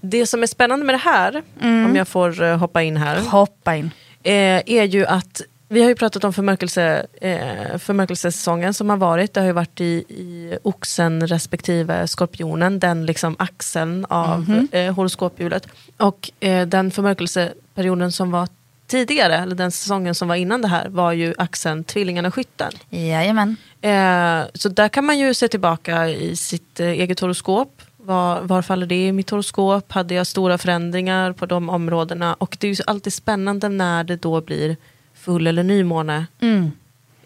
Det 0.00 0.26
som 0.26 0.42
är 0.42 0.46
spännande 0.46 0.84
med 0.86 0.94
det 0.94 0.98
här, 0.98 1.42
Mm. 1.60 1.86
om 1.86 1.96
jag 1.96 2.08
får 2.08 2.42
eh, 2.42 2.56
hoppa 2.58 2.82
in 2.82 2.96
här, 2.96 3.20
hoppa 3.20 3.76
in. 3.76 3.90
eh, 4.22 4.62
är 4.66 4.84
ju 4.84 5.06
att 5.06 5.40
vi 5.68 5.82
har 5.82 5.88
ju 5.88 5.94
pratat 5.94 6.24
om 6.24 6.32
förmörkelse, 6.32 7.06
eh, 7.20 7.78
förmörkelsesäsongen 7.78 8.74
som 8.74 8.90
har 8.90 8.96
varit. 8.96 9.34
Det 9.34 9.40
har 9.40 9.46
ju 9.46 9.52
varit 9.52 9.80
i, 9.80 9.84
i 10.08 10.58
oxen 10.62 11.26
respektive 11.26 12.08
skorpionen, 12.08 12.78
den 12.78 13.06
liksom 13.06 13.36
axeln 13.38 14.04
av 14.04 14.40
Mhm. 14.40 14.68
eh, 14.72 14.94
horoskophjulet. 14.94 15.68
Och 15.96 16.30
eh, 16.40 16.66
den 16.66 16.90
förmörkelseperioden 16.90 18.12
som 18.12 18.30
var 18.30 18.48
tidigare, 18.86 19.36
eller 19.38 19.54
den 19.54 19.70
säsongen 19.70 20.14
som 20.14 20.28
var 20.28 20.34
innan 20.36 20.62
det 20.62 20.68
här, 20.68 20.88
var 20.88 21.12
ju 21.12 21.34
axeln 21.38 21.84
tvillingarna 21.84 22.30
skytten. 22.30 22.72
Jajamän. 22.90 23.56
Eh, 23.80 24.40
så 24.54 24.68
där 24.68 24.88
kan 24.88 25.04
man 25.04 25.18
ju 25.18 25.34
se 25.34 25.48
tillbaka 25.48 26.08
i 26.08 26.36
sitt 26.36 26.80
eh, 26.80 26.86
eget 26.88 27.20
horoskop. 27.20 27.82
Var, 27.96 28.40
var 28.40 28.62
faller 28.62 28.86
det 28.86 29.06
i 29.06 29.12
mitt 29.12 29.30
horoskop? 29.30 29.92
Hade 29.92 30.14
jag 30.14 30.26
stora 30.26 30.58
förändringar 30.58 31.32
på 31.32 31.46
de 31.46 31.68
områdena? 31.70 32.34
Och 32.34 32.56
det 32.60 32.66
är 32.66 32.70
ju 32.74 32.82
alltid 32.86 33.12
spännande 33.12 33.68
när 33.68 34.04
det 34.04 34.16
då 34.16 34.40
blir 34.40 34.76
full 35.14 35.46
eller 35.46 35.62
nymåne. 35.62 36.26
Mm. 36.40 36.72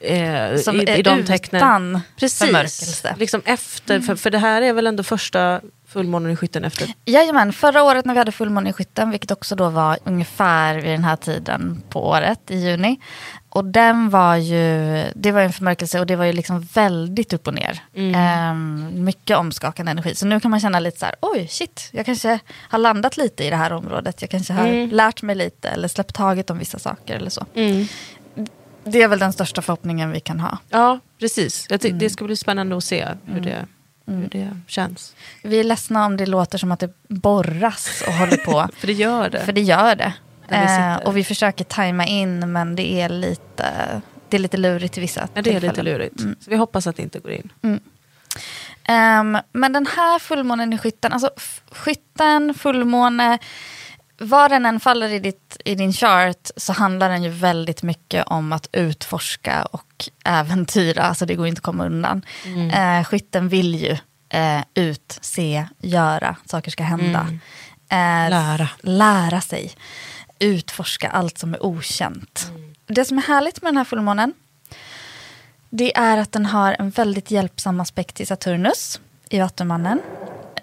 Eh, 0.01 0.57
Som 0.61 0.81
i, 0.81 0.85
är 0.85 0.99
i 0.99 1.03
de 1.03 1.25
tecknen. 1.25 1.59
utan 1.63 2.01
Precis, 2.17 2.39
förmörkelse. 2.39 3.15
liksom 3.19 3.43
efter, 3.45 4.01
för, 4.01 4.17
för 4.17 4.31
det 4.31 4.39
här 4.39 4.63
är 4.63 4.73
väl 4.73 4.87
ändå 4.87 5.03
första 5.03 5.61
fullmånen 5.93 6.31
i 6.33 6.37
skytten 6.37 6.65
efter. 6.65 6.89
Jajamän, 7.05 7.53
förra 7.53 7.83
året 7.83 8.05
när 8.05 8.15
vi 8.15 8.19
hade 8.19 8.33
fullmåne 8.33 8.71
i 8.71 8.73
skytten, 8.73 9.11
vilket 9.11 9.31
också 9.31 9.57
då 9.57 9.69
var 9.69 9.99
ungefär 10.05 10.75
vid 10.75 10.91
den 10.91 11.05
här 11.05 11.17
tiden 11.17 11.83
på 11.89 12.09
året, 12.09 12.51
i 12.51 12.57
juni. 12.57 13.01
Och 13.49 13.65
den 13.65 14.11
var 14.11 14.37
ju, 14.37 15.05
det 15.15 15.33
var 15.33 15.41
en 15.41 15.53
förmörkelse 15.53 16.01
och 16.01 16.07
det 16.07 16.17
var 16.17 16.25
ju 16.25 16.33
liksom 16.33 16.61
väldigt 16.61 17.33
upp 17.33 17.47
och 17.47 17.55
ner. 17.55 17.83
Ehm, 18.15 19.05
mycket 19.05 19.37
omskakande 19.37 19.91
energi. 19.93 20.15
Så 20.15 20.27
nu 20.27 20.41
kan 20.41 20.51
man 20.51 20.61
känna 20.61 20.81
lite 20.81 20.99
så 20.99 21.05
här, 21.07 21.15
oj 21.21 21.49
shit, 21.49 21.89
jag 21.93 22.07
kanske 22.07 22.39
har 22.69 22.79
landat 22.79 23.17
lite 23.17 23.45
i 23.45 23.51
det 23.51 23.57
här 23.57 23.73
området. 23.73 24.21
Jag 24.23 24.31
kanske 24.31 24.53
har 24.53 24.67
lärt 24.93 25.23
mig 25.23 25.37
lite 25.37 25.69
eller 25.69 25.89
släppt 25.89 26.15
taget 26.15 26.51
om 26.51 26.59
vissa 26.59 26.79
saker 26.79 27.15
eller 27.17 27.31
så. 27.31 27.47
Det 28.85 29.03
är 29.03 29.09
väl 29.09 29.19
den 29.19 29.33
största 29.33 29.63
förhoppningen 29.63 30.11
vi 30.13 30.21
kan 30.21 30.41
ha. 30.41 30.59
Ja, 30.69 30.99
precis. 31.21 31.67
Ty- 31.69 31.89
Mm. 31.89 31.99
Det 31.99 32.11
ska 32.11 32.25
bli 32.25 32.37
spännande 32.37 32.77
att 32.77 32.85
se 32.85 33.09
hur, 33.27 33.41
det, 33.41 33.67
hur 34.15 34.29
det 34.29 34.51
känns. 34.67 35.15
Vi 35.43 35.61
är 35.61 35.65
ledsna 35.65 36.07
om 36.07 36.17
det 36.17 36.27
låter 36.27 36.59
som 36.59 36.73
att 36.73 36.81
det 36.81 36.93
borras 37.09 38.03
och 38.07 38.13
håller 38.13 38.37
på. 38.37 38.69
För 38.77 38.87
det 38.87 38.93
gör 38.93 39.31
det. 39.31 39.45
För 39.45 39.53
det 39.53 39.61
gör 39.61 39.97
det. 39.97 40.13
Vi 40.49 40.57
Eh, 40.57 40.97
och 40.97 41.17
vi 41.17 41.25
försöker 41.25 41.65
tajma 41.65 42.07
in 42.07 42.53
men 42.53 42.77
det 42.77 43.01
är 43.01 43.09
lite, 43.09 44.01
det 44.29 44.37
är 44.37 44.39
lite 44.39 44.57
lurigt 44.57 44.99
i 44.99 45.01
vissa 45.01 45.29
ja, 45.35 45.43
det 45.43 45.55
är 45.55 45.61
lite 45.61 45.83
lurigt. 45.83 46.21
Mm. 46.21 46.37
Så 46.41 46.51
vi 46.51 46.57
hoppas 46.57 46.87
att 46.87 46.97
det 46.97 47.03
inte 47.03 47.19
går 47.19 47.33
in. 47.33 47.51
Ehm, 48.85 49.39
men 49.53 49.73
den 49.73 49.87
här 49.87 50.19
fullmånen 50.19 50.73
i 50.73 50.79
skytten, 50.79 51.13
alltså 51.13 51.31
skytten, 51.71 52.55
fullmåne, 52.55 53.39
var 54.21 54.49
den 54.49 54.67
än 54.67 54.81
faller 54.81 55.09
i, 55.09 55.19
ditt, 55.19 55.57
i 55.65 55.75
din 55.75 55.93
chart 55.93 56.51
så 56.57 56.73
handlar 56.73 57.09
den 57.09 57.23
ju 57.23 57.29
väldigt 57.31 57.83
mycket 57.83 58.27
om 58.27 58.53
att 58.53 58.69
utforska 58.73 59.63
och 59.65 60.09
äventyra, 60.25 61.03
alltså 61.03 61.27
det 61.27 61.35
går 61.35 61.47
inte 61.47 61.59
att 61.59 61.65
komma 61.65 61.87
undan. 61.87 62.23
Eh, 62.73 63.05
skytten 63.05 63.49
vill 63.49 63.75
ju 63.75 63.97
eh, 64.29 64.63
ut, 64.75 65.19
se, 65.21 65.67
göra, 65.79 66.37
saker 66.47 66.71
ska 66.71 66.83
hända. 66.83 67.27
Eh, 67.89 68.31
Lära. 68.31 68.69
Lära 68.81 69.41
sig, 69.41 69.73
utforska 70.39 71.11
allt 71.11 71.39
som 71.39 71.55
är 71.55 71.65
okänt. 71.65 72.51
Det 72.87 73.05
som 73.05 73.19
är 73.19 73.23
härligt 73.23 73.63
med 73.63 73.69
den 73.69 73.77
här 73.77 73.85
fullmånen 73.85 74.33
det 75.71 75.97
är 75.97 76.19
att 76.19 76.33
den 76.33 76.47
har 76.47 76.77
en 76.79 76.91
väldigt 76.91 77.31
hjälpsam 77.31 77.81
aspekt 77.81 78.17
till 78.17 78.27
Saturnus 78.27 79.01
i 79.29 79.41
Vattumannen. 79.41 80.01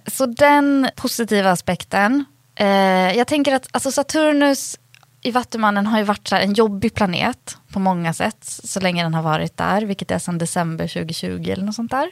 Så 0.07 0.25
den 0.25 0.89
positiva 0.95 1.51
aspekten. 1.51 2.25
Eh, 2.57 3.17
jag 3.17 3.27
tänker 3.27 3.55
att 3.55 3.67
alltså 3.71 3.91
Saturnus 3.91 4.79
i 5.21 5.31
Vattumannen 5.31 5.87
har 5.87 5.97
ju 5.97 6.03
varit 6.03 6.31
en 6.31 6.53
jobbig 6.53 6.93
planet 6.93 7.57
på 7.73 7.79
många 7.79 8.13
sätt. 8.13 8.37
Så 8.43 8.79
länge 8.79 9.03
den 9.03 9.13
har 9.13 9.23
varit 9.23 9.57
där, 9.57 9.81
vilket 9.81 10.11
är 10.11 10.19
sedan 10.19 10.37
december 10.37 10.87
2020 10.87 11.49
eller 11.49 11.63
något 11.65 11.75
sånt 11.75 11.91
där. 11.91 12.09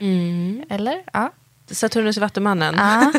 Eller? 0.69 1.03
Ja. 1.13 1.31
Saturnus 1.71 2.17
i 2.17 2.19
Vattumannen. 2.19 2.75
är 2.79 3.11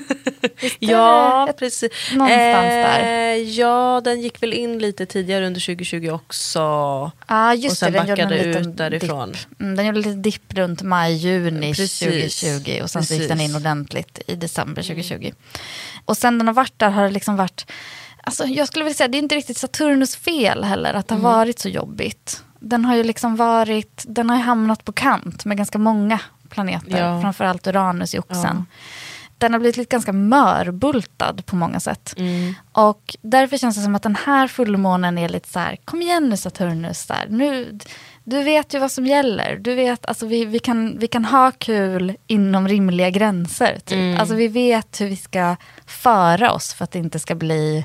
Ja, 0.79 1.49
precis. 1.59 1.93
någonstans 2.13 2.69
där. 2.69 3.35
Ja, 3.35 4.01
den 4.05 4.21
gick 4.21 4.43
väl 4.43 4.53
in 4.53 4.79
lite 4.79 5.07
tidigare 5.07 5.47
under 5.47 5.61
2020 5.61 6.11
också. 6.11 6.61
Ja, 7.29 7.55
just 7.55 7.73
Och 7.73 7.79
sen 7.79 7.93
det. 7.93 7.99
Den 7.99 8.09
gjorde 8.09 8.23
en 8.23 8.29
backade 8.29 8.59
ut 8.61 8.77
därifrån. 8.77 9.35
Mm, 9.61 9.77
den 9.77 9.87
gjorde 9.87 9.99
lite 9.99 10.11
dipp 10.11 10.55
runt 10.55 10.83
maj-juni 10.83 11.75
Precis. 11.75 12.39
2020 12.41 12.81
och 12.83 12.91
sen 12.91 13.05
så 13.05 13.15
gick 13.15 13.29
den 13.29 13.41
in 13.41 13.57
ordentligt 13.57 14.21
i 14.27 14.35
december 14.35 14.83
2020. 14.83 15.33
Och 16.05 16.17
sen 16.17 16.39
den 16.39 16.47
har 16.47 16.55
varit 16.55 16.79
där 16.79 16.91
har 16.91 17.03
det 17.03 17.11
liksom 17.11 17.37
varit, 17.37 17.73
alltså 18.23 18.45
jag 18.45 18.69
skulle 18.69 18.85
vilja 18.85 18.95
säga 18.95 19.09
det 19.09 19.19
är 19.19 19.23
inte 19.23 19.35
riktigt 19.35 19.59
Saturnus 19.59 20.17
fel 20.17 20.65
heller 20.65 20.95
att 20.95 21.09
det 21.09 21.15
har 21.15 21.23
varit 21.23 21.59
så 21.59 21.69
jobbigt. 21.69 22.43
Den 22.61 22.85
har 22.85 22.97
ju 22.97 23.03
liksom 23.03 23.37
varit, 23.37 24.05
den 24.09 24.31
har 24.31 24.37
hamnat 24.37 24.85
på 24.85 24.93
kant 24.93 25.45
med 25.45 25.57
ganska 25.57 25.79
många 25.79 26.21
planeter, 26.57 26.99
Ja. 26.99 27.21
framförallt 27.21 27.67
Uranus 27.67 28.15
i 28.15 28.19
oxen. 28.19 28.67
Den 29.39 29.53
har 29.53 29.61
blivit 29.61 29.77
lite 29.77 29.89
ganska 29.95 30.13
mörbultad 30.13 31.35
på 31.47 31.57
många 31.57 31.81
sätt. 31.81 32.15
Mm. 32.17 32.55
Och 32.73 33.17
därför 33.23 33.57
känns 33.57 33.77
det 33.77 33.83
som 33.83 33.95
att 33.95 34.03
den 34.03 34.17
här 34.27 34.49
fullmånen 34.49 35.19
är 35.19 35.29
lite 35.29 35.49
så 35.49 35.59
här, 35.59 35.77
kom 35.85 36.03
igen 36.03 36.29
nu 36.29 36.37
Saturnus, 36.37 37.07
där. 37.07 37.27
Nu, 37.31 37.79
du 38.25 38.43
vet 38.43 38.75
ju 38.75 38.79
vad 38.79 38.91
som 38.93 39.07
gäller. 39.07 39.57
Du 39.57 39.75
vet, 39.75 40.07
alltså 40.07 40.27
vi, 40.27 40.45
vi, 40.45 40.59
kan, 40.59 40.99
vi 40.99 41.07
kan 41.09 41.25
ha 41.25 41.51
kul 41.59 42.17
inom 42.27 42.69
rimliga 42.69 43.11
gränser. 43.11 43.79
Typ. 43.85 43.99
Mm. 43.99 44.21
Alltså 44.21 44.35
vi 44.35 44.49
vet 44.49 45.01
hur 45.01 45.09
vi 45.09 45.17
ska 45.17 45.57
föra 45.87 46.53
oss 46.53 46.75
för 46.75 46.85
att 46.85 46.91
det 46.91 46.99
inte 46.99 47.19
ska 47.19 47.35
bli 47.35 47.85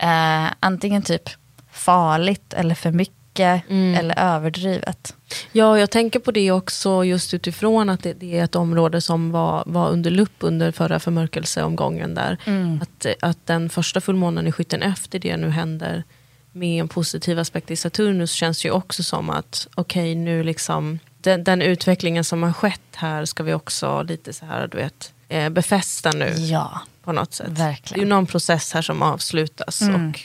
eh, 0.00 0.46
antingen 0.60 1.02
typ 1.02 1.30
farligt 1.72 2.52
eller 2.54 2.74
för 2.74 2.90
mycket 2.92 3.23
Mm. 3.40 3.94
eller 3.94 4.18
överdrivet. 4.18 5.14
Ja, 5.52 5.78
jag 5.78 5.90
tänker 5.90 6.18
på 6.20 6.30
det 6.30 6.50
också 6.50 7.04
just 7.04 7.34
utifrån 7.34 7.90
att 7.90 8.02
det, 8.02 8.12
det 8.12 8.38
är 8.38 8.44
ett 8.44 8.54
område 8.54 9.00
som 9.00 9.30
var, 9.30 9.62
var 9.66 9.88
under 9.90 10.10
lupp 10.10 10.32
under 10.38 10.72
förra 10.72 10.98
förmörkelseomgången 11.00 12.14
där. 12.14 12.38
Att, 12.82 13.06
att 13.22 13.46
den 13.46 13.70
första 13.70 14.00
fullmånen 14.00 14.46
i 14.46 14.52
skytten 14.52 14.82
efter 14.82 15.18
det 15.18 15.36
nu 15.36 15.50
händer 15.50 16.04
med 16.52 16.80
en 16.80 16.88
positiv 16.88 17.38
aspekt 17.38 17.70
i 17.70 17.76
Saturnus 17.76 18.32
känns 18.32 18.64
ju 18.66 18.70
också 18.70 19.02
som 19.02 19.30
att 19.30 19.68
okej 19.74 20.14
nu 20.14 20.42
liksom 20.44 20.98
den, 21.20 21.44
den 21.44 21.62
utvecklingen 21.62 22.24
som 22.24 22.42
har 22.42 22.52
skett 22.52 22.80
här 22.94 23.24
ska 23.24 23.42
vi 23.42 23.54
också 23.54 24.02
lite 24.02 24.32
så 24.32 24.46
här 24.46 24.68
du 24.68 24.76
vet 24.76 25.12
eh, 25.28 25.48
befästa 25.48 26.10
nu 26.10 26.32
Ja, 26.36 26.80
på 27.04 27.12
något 27.12 27.34
sätt. 27.34 27.48
Verkligen. 27.48 27.94
Det 27.94 27.98
är 27.98 28.04
ju 28.04 28.08
någon 28.08 28.26
process 28.26 28.72
här 28.72 28.82
som 28.82 29.02
avslutas 29.02 29.82
Mm. 29.82 30.08
och 30.10 30.20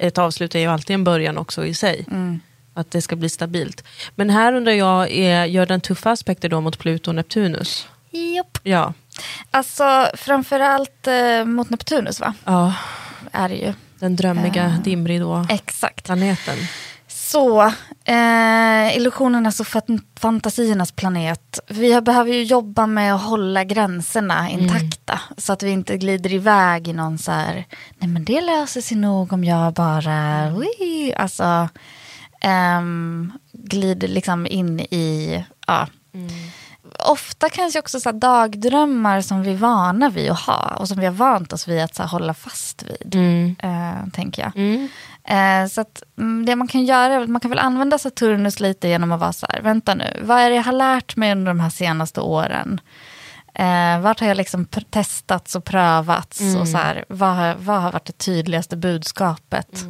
ett 0.00 0.18
avslut 0.18 0.54
är 0.54 0.58
ju 0.58 0.66
alltid 0.66 0.94
en 0.94 1.04
början 1.04 1.38
också 1.38 1.66
i 1.66 1.74
sig. 1.74 2.04
Mm. 2.10 2.40
Att 2.74 2.90
det 2.90 3.02
ska 3.02 3.16
bli 3.16 3.28
stabilt. 3.28 3.84
Men 4.14 4.30
här 4.30 4.52
undrar 4.52 4.72
jag, 4.72 5.10
är, 5.10 5.44
gör 5.44 5.66
den 5.66 5.80
tuffa 5.80 6.10
aspekter 6.10 6.48
då 6.48 6.60
mot 6.60 6.78
Pluto 6.78 7.10
och 7.10 7.14
Neptunus? 7.14 7.88
Japp. 8.10 8.58
Ja. 8.62 8.92
Alltså 9.50 10.08
framförallt 10.14 11.06
eh, 11.06 11.44
mot 11.44 11.70
Neptunus 11.70 12.20
va? 12.20 12.34
ja, 12.44 12.74
Är 13.32 13.48
det 13.48 13.54
ju. 13.54 13.72
den 13.98 14.16
drömmiga 14.16 14.64
Eh, 14.64 14.80
dimridå 14.82 15.46
Exakt. 15.50 16.04
planeten. 16.04 16.56
Så, 17.36 17.60
eh, 18.04 18.96
illusionernas 18.96 19.60
och 19.60 19.66
fant- 19.66 20.18
fantasiernas 20.20 20.92
planet. 20.92 21.58
Vi 21.68 22.00
behöver 22.00 22.32
ju 22.32 22.42
jobba 22.42 22.86
med 22.86 23.14
att 23.14 23.22
hålla 23.22 23.64
gränserna 23.64 24.50
intakta. 24.50 25.20
Så 25.36 25.52
att 25.52 25.62
vi 25.62 25.70
inte 25.70 25.96
glider 25.96 26.32
iväg 26.32 26.88
i 26.88 26.92
någon 26.92 27.18
så 27.18 27.32
här, 27.32 27.64
nej 27.98 28.08
men 28.10 28.24
det 28.24 28.40
löser 28.40 28.80
sig 28.80 28.96
nog 28.96 29.32
om 29.32 29.44
jag 29.44 29.72
bara, 29.74 30.50
ui, 30.56 31.12
alltså, 31.14 31.68
ehm, 32.40 33.32
glider 33.52 34.08
liksom 34.08 34.46
in 34.46 34.80
i, 34.80 35.44
ja. 35.66 35.86
Ofta 36.98 37.48
kanske 37.48 37.78
också 37.78 38.00
så 38.00 38.08
här 38.08 38.16
dagdrömmar 38.18 39.20
som 39.20 39.42
vi 39.42 39.50
är 39.52 39.56
vana 39.56 40.10
vid 40.10 40.30
att 40.30 40.40
ha 40.40 40.76
och 40.78 40.88
som 40.88 41.00
vi 41.00 41.06
har 41.06 41.12
vant 41.12 41.52
oss 41.52 41.68
vid 41.68 41.82
att 41.82 41.94
så 41.94 42.02
hålla 42.02 42.34
fast 42.34 42.82
vid. 42.82 43.14
Eh, 43.58 44.08
tänker 44.12 44.42
jag. 44.42 44.52
Mm. 45.28 45.62
Eh, 45.64 45.68
så 45.68 45.80
att, 45.80 46.02
mm, 46.18 46.46
det 46.46 46.56
man 46.56 46.68
kan 46.68 46.84
göra 46.84 47.14
är 47.14 47.20
att 47.20 47.28
man 47.28 47.40
kan 47.40 47.50
väl 47.50 47.58
använda 47.58 47.98
Saturnus 47.98 48.60
lite 48.60 48.88
genom 48.88 49.12
att 49.12 49.20
vara 49.20 49.32
så 49.32 49.46
här, 49.52 49.60
vänta 49.60 49.94
nu, 49.94 50.20
vad 50.24 50.38
är 50.40 50.50
det 50.50 50.56
jag 50.56 50.62
har 50.62 50.72
lärt 50.72 51.16
mig 51.16 51.32
under 51.32 51.46
de 51.50 51.60
här 51.60 51.70
senaste 51.70 52.20
åren? 52.20 52.80
Eh, 53.54 54.00
vart 54.00 54.20
har 54.20 54.26
jag 54.26 54.36
liksom 54.36 54.64
testats 54.90 55.54
och 55.56 55.64
prövats? 55.64 56.40
Och 56.60 56.68
så 56.68 56.76
här, 56.76 57.04
vad, 57.08 57.34
har, 57.34 57.54
vad 57.58 57.82
har 57.82 57.92
varit 57.92 58.04
det 58.04 58.18
tydligaste 58.18 58.76
budskapet? 58.76 59.84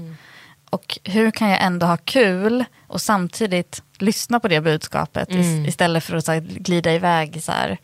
Och 0.71 0.99
hur 1.05 1.31
kan 1.31 1.49
jag 1.51 1.63
ändå 1.63 1.87
ha 1.87 1.97
kul 1.97 2.65
och 2.87 3.01
samtidigt 3.01 3.83
lyssna 3.99 4.41
på 4.41 4.49
det 4.49 4.61
budskapet 4.61 5.31
is- 5.31 5.69
istället 5.69 6.05
för 6.05 6.17
att 6.17 6.25
så 6.25 6.33
här, 6.33 6.41
glida 6.41 6.93
iväg 6.95 7.43
så 7.43 7.53
här, 7.53 7.79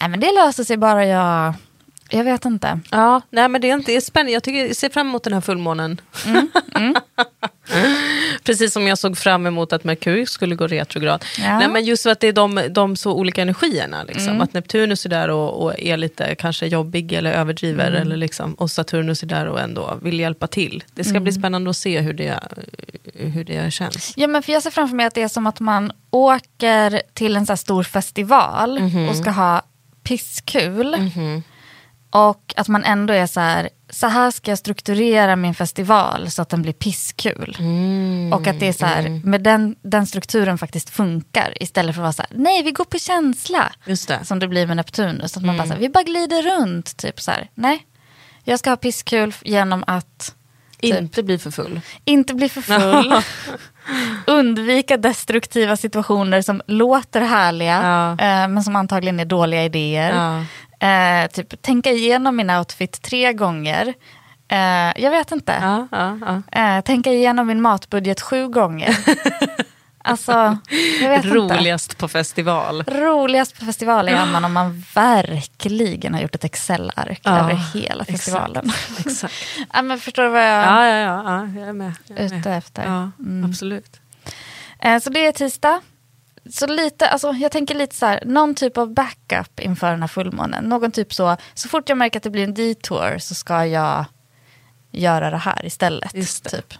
nej 0.00 0.08
men 0.08 0.20
det 0.20 0.32
löser 0.32 0.64
sig 0.64 0.76
bara 0.76 1.06
jag, 1.06 1.54
jag 2.10 2.24
vet 2.24 2.44
inte. 2.44 2.80
Ja, 2.90 3.20
nej 3.30 3.48
men 3.48 3.60
det 3.60 3.70
är, 3.70 3.74
inte, 3.74 3.90
det 3.92 3.96
är 3.96 4.00
spännande. 4.00 4.32
Jag, 4.32 4.42
tycker, 4.42 4.66
jag 4.66 4.76
ser 4.76 4.88
fram 4.88 5.08
emot 5.08 5.24
den 5.24 5.32
här 5.32 5.40
fullmånen. 5.40 6.00
Mm, 6.74 6.94
Precis 8.44 8.72
som 8.72 8.86
jag 8.86 8.98
såg 8.98 9.18
fram 9.18 9.46
emot 9.46 9.72
att 9.72 9.84
Merkurius 9.84 10.30
skulle 10.30 10.54
gå 10.54 10.66
retrograd. 10.66 11.24
Ja. 11.38 11.58
Nej, 11.58 11.68
men 11.68 11.84
just 11.84 12.02
för 12.02 12.10
att 12.10 12.20
det 12.20 12.28
är 12.28 12.32
de, 12.32 12.62
de 12.70 12.96
så 12.96 13.12
olika 13.12 13.42
energierna. 13.42 14.02
Liksom. 14.02 14.28
Mm. 14.28 14.40
Att 14.40 14.52
Neptunus 14.52 15.04
är 15.04 15.08
där 15.08 15.28
och, 15.30 15.62
och 15.62 15.78
är 15.80 15.96
lite 15.96 16.34
kanske 16.34 16.66
jobbig 16.66 17.12
eller 17.12 17.32
överdriver. 17.32 17.88
Mm. 17.88 18.02
Eller 18.02 18.16
liksom, 18.16 18.54
och 18.54 18.70
Saturnus 18.70 19.22
är 19.22 19.26
där 19.26 19.46
och 19.46 19.60
ändå 19.60 19.98
vill 20.02 20.20
hjälpa 20.20 20.46
till. 20.46 20.84
Det 20.94 21.04
ska 21.04 21.10
Mm. 21.10 21.22
bli 21.22 21.32
spännande 21.32 21.70
att 21.70 21.76
se 21.76 22.00
hur 22.00 22.12
det, 22.12 22.40
hur 23.14 23.44
det 23.44 23.72
känns. 23.72 24.12
Ja, 24.16 24.26
men 24.26 24.42
för 24.42 24.52
jag 24.52 24.62
ser 24.62 24.70
framför 24.70 24.96
mig 24.96 25.06
att 25.06 25.14
det 25.14 25.22
är 25.22 25.28
som 25.28 25.46
att 25.46 25.60
man 25.60 25.92
åker 26.10 27.02
till 27.14 27.36
en 27.36 27.46
så 27.46 27.56
stor 27.56 27.82
festival 27.82 28.80
och 29.10 29.16
ska 29.16 29.30
ha 29.30 29.62
pisskul. 30.02 31.10
Och 32.12 32.54
att 32.56 32.68
man 32.68 32.84
ändå 32.84 33.12
är 33.14 33.26
så 33.26 33.40
här, 33.40 33.68
så 33.90 34.06
här 34.06 34.30
ska 34.30 34.50
jag 34.50 34.58
strukturera 34.58 35.36
min 35.36 35.54
festival 35.54 36.30
så 36.30 36.42
att 36.42 36.48
den 36.48 36.62
blir 36.62 36.72
pisskul. 36.72 37.56
Och 38.34 38.46
att 38.46 38.60
det 38.60 38.68
är 38.68 38.72
så 38.72 38.86
här, 38.86 39.20
med 39.24 39.42
den, 39.42 39.76
den 39.82 40.06
strukturen 40.06 40.58
faktiskt 40.58 40.90
funkar 40.90 41.62
istället 41.62 41.94
för 41.94 42.02
att 42.02 42.04
vara 42.04 42.12
så 42.12 42.22
här, 42.22 42.30
nej 42.34 42.62
vi 42.62 42.70
går 42.72 42.84
på 42.84 42.98
känsla. 42.98 43.72
Det. 43.84 44.24
Som 44.24 44.38
det 44.38 44.48
blir 44.48 44.66
med 44.66 44.76
Neptunus, 44.76 45.36
att 45.36 45.42
man 45.42 45.56
bara 45.56 45.66
så 45.66 45.72
här, 45.72 45.80
vi 45.80 45.88
bara 45.88 46.04
glider 46.04 46.42
runt. 46.60 46.96
Typ 46.96 47.20
så 47.20 47.30
här, 47.30 47.48
nej, 47.54 47.86
jag 48.44 48.58
ska 48.58 48.70
ha 48.70 48.76
pisskul 48.76 49.34
genom 49.42 49.84
att 49.86 50.34
Inte 50.80 51.22
bli 51.22 51.38
för 51.38 51.50
full. 51.50 51.80
inte 52.04 52.34
bli 52.34 52.48
för 52.48 52.60
full. 52.62 53.14
Undvika 54.26 54.96
destruktiva 54.96 55.76
situationer 55.76 56.42
som 56.42 56.62
låter 56.66 57.20
härliga 57.20 57.80
Ja. 57.82 58.10
eh, 58.10 58.48
men 58.48 58.62
som 58.64 58.76
antagligen 58.76 59.20
är 59.20 59.24
dåliga 59.24 59.64
idéer. 59.64 60.14
Ja. 60.14 60.44
Eh, 60.80 61.26
typ 61.30 61.62
tänka 61.62 61.90
igenom 61.90 62.36
min 62.36 62.50
outfit 62.50 63.02
tre 63.02 63.32
gånger. 63.32 63.94
Eh, 64.48 65.02
jag 65.02 65.10
vet 65.10 65.32
inte. 65.32 65.58
Ja, 65.62 65.88
ja, 65.90 66.18
ja. 66.52 66.60
Eh, 66.76 66.80
tänka 66.84 67.10
igenom 67.12 67.46
min 67.46 67.60
matbudget 67.62 68.20
sju 68.20 68.48
gånger. 68.48 68.96
alltså, 70.04 70.58
vet 71.00 71.24
inte. 71.24 71.36
Roligast 71.36 71.98
på 71.98 72.08
festival. 72.08 72.82
Roligast 72.86 73.58
på 73.58 73.64
festival 73.64 74.08
är 74.08 74.26
man 74.26 74.44
om 74.44 74.52
man 74.52 74.84
verkligen 74.94 76.14
har 76.14 76.20
gjort 76.20 76.34
ett 76.34 76.44
Excel-ark 76.44 77.20
över 77.26 77.54
hela 77.74 78.04
festivalen. 78.04 78.72
Exakt. 79.06 79.34
ja, 79.72 79.82
men 79.82 80.00
förstår 80.00 80.22
du 80.22 80.28
vad 80.28 80.42
jag 80.42 80.64
Ja, 80.64 80.86
ja, 80.86 80.96
ja, 80.96 81.22
ja, 81.24 81.60
jag 81.60 81.68
är 81.68 81.72
med. 81.72 81.92
Jag 82.06 82.18
är 82.18 82.24
är 82.24 82.28
med. 82.30 82.38
ute 82.40 82.50
efter? 82.52 82.84
Ja, 82.84 83.10
Mm. 83.18 83.50
absolut. 83.50 84.00
Eh, 84.78 84.98
så 84.98 85.10
det 85.10 85.26
är 85.26 85.32
tisdag. 85.32 85.80
Så 86.50 86.66
lite, 86.66 87.08
alltså 87.08 87.32
jag 87.32 87.52
tänker 87.52 87.74
lite 87.74 87.96
så 87.96 88.06
här, 88.06 88.22
någon 88.26 88.54
typ 88.54 88.78
av 88.78 88.94
backup 88.94 89.60
inför 89.60 89.90
den 89.90 90.00
här 90.00 90.08
fullmånen. 90.08 90.64
Någon 90.64 90.92
typ 90.92 91.14
så, 91.14 91.36
så 91.54 91.68
fort 91.68 91.88
jag 91.88 91.98
märker 91.98 92.18
att 92.18 92.22
det 92.22 92.30
blir 92.30 92.44
en 92.44 92.54
detour 92.54 93.18
så 93.18 93.34
ska 93.34 93.66
jag 93.66 94.04
göra 94.90 95.30
det 95.30 95.36
här 95.36 95.66
istället. 95.66 96.12
Det. 96.12 96.50
Typ. 96.50 96.74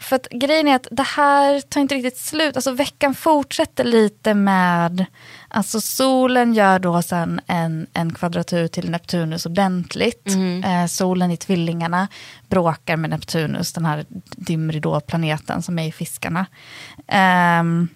För 0.00 0.16
att 0.16 0.28
grejen 0.30 0.68
är 0.68 0.76
att 0.76 0.88
det 0.90 1.02
här 1.02 1.60
tar 1.60 1.80
inte 1.80 1.94
riktigt 1.94 2.18
slut. 2.18 2.56
Alltså 2.56 2.72
veckan 2.72 3.14
fortsätter 3.14 3.84
lite 3.84 4.34
med, 4.34 5.04
alltså 5.48 5.80
solen 5.80 6.54
gör 6.54 6.78
då 6.78 7.02
sen 7.02 7.40
en, 7.46 7.86
en 7.92 8.12
kvadratur 8.12 8.68
till 8.68 8.90
Neptunus 8.90 9.46
ordentligt. 9.46 10.28
Eh, 10.64 10.86
solen 10.86 11.30
i 11.30 11.36
tvillingarna 11.36 12.08
bråkar 12.48 12.96
med 12.96 13.10
Neptunus, 13.10 13.72
den 13.72 13.84
här 13.84 14.04
dimridåplaneten 14.36 15.62
som 15.62 15.78
är 15.78 15.86
i 15.86 15.92
fiskarna. 15.92 16.46
Ehm, 17.06 17.88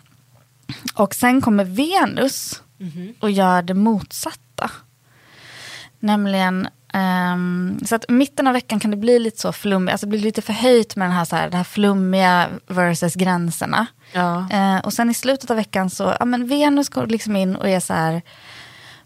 och 0.94 1.14
sen 1.14 1.40
kommer 1.40 1.64
Venus 1.64 2.62
och 3.20 3.30
gör 3.30 3.62
det 3.62 3.74
motsatta. 3.74 4.70
Nämligen, 6.00 6.68
ehm, 6.92 7.80
så 7.86 7.94
att 7.94 8.04
mitten 8.08 8.46
av 8.46 8.52
veckan 8.52 8.80
kan 8.80 8.90
det 8.90 8.96
bli 8.96 9.18
lite 9.18 9.40
så 9.40 9.52
flummigt, 9.52 9.92
alltså 9.92 10.06
det 10.06 10.10
blir 10.10 10.20
lite 10.20 10.42
förhöjt 10.42 10.96
med 10.96 11.08
den 11.08 11.16
här, 11.16 11.24
så 11.24 11.36
här, 11.36 11.50
det 11.50 11.56
här 11.56 11.64
flummiga 11.64 12.48
versus 12.66 13.14
gränserna. 13.14 13.86
Ja. 14.12 14.46
Eh, 14.50 14.78
och 14.78 14.92
sen 14.92 15.10
i 15.10 15.14
slutet 15.14 15.50
av 15.50 15.56
veckan 15.56 15.90
så, 15.90 16.16
ja 16.18 16.24
men 16.24 16.46
Venus 16.48 16.88
går 16.88 17.06
liksom 17.06 17.36
in 17.36 17.56
och 17.56 17.68
är 17.68 17.80
så 17.80 17.92
här, 17.94 18.22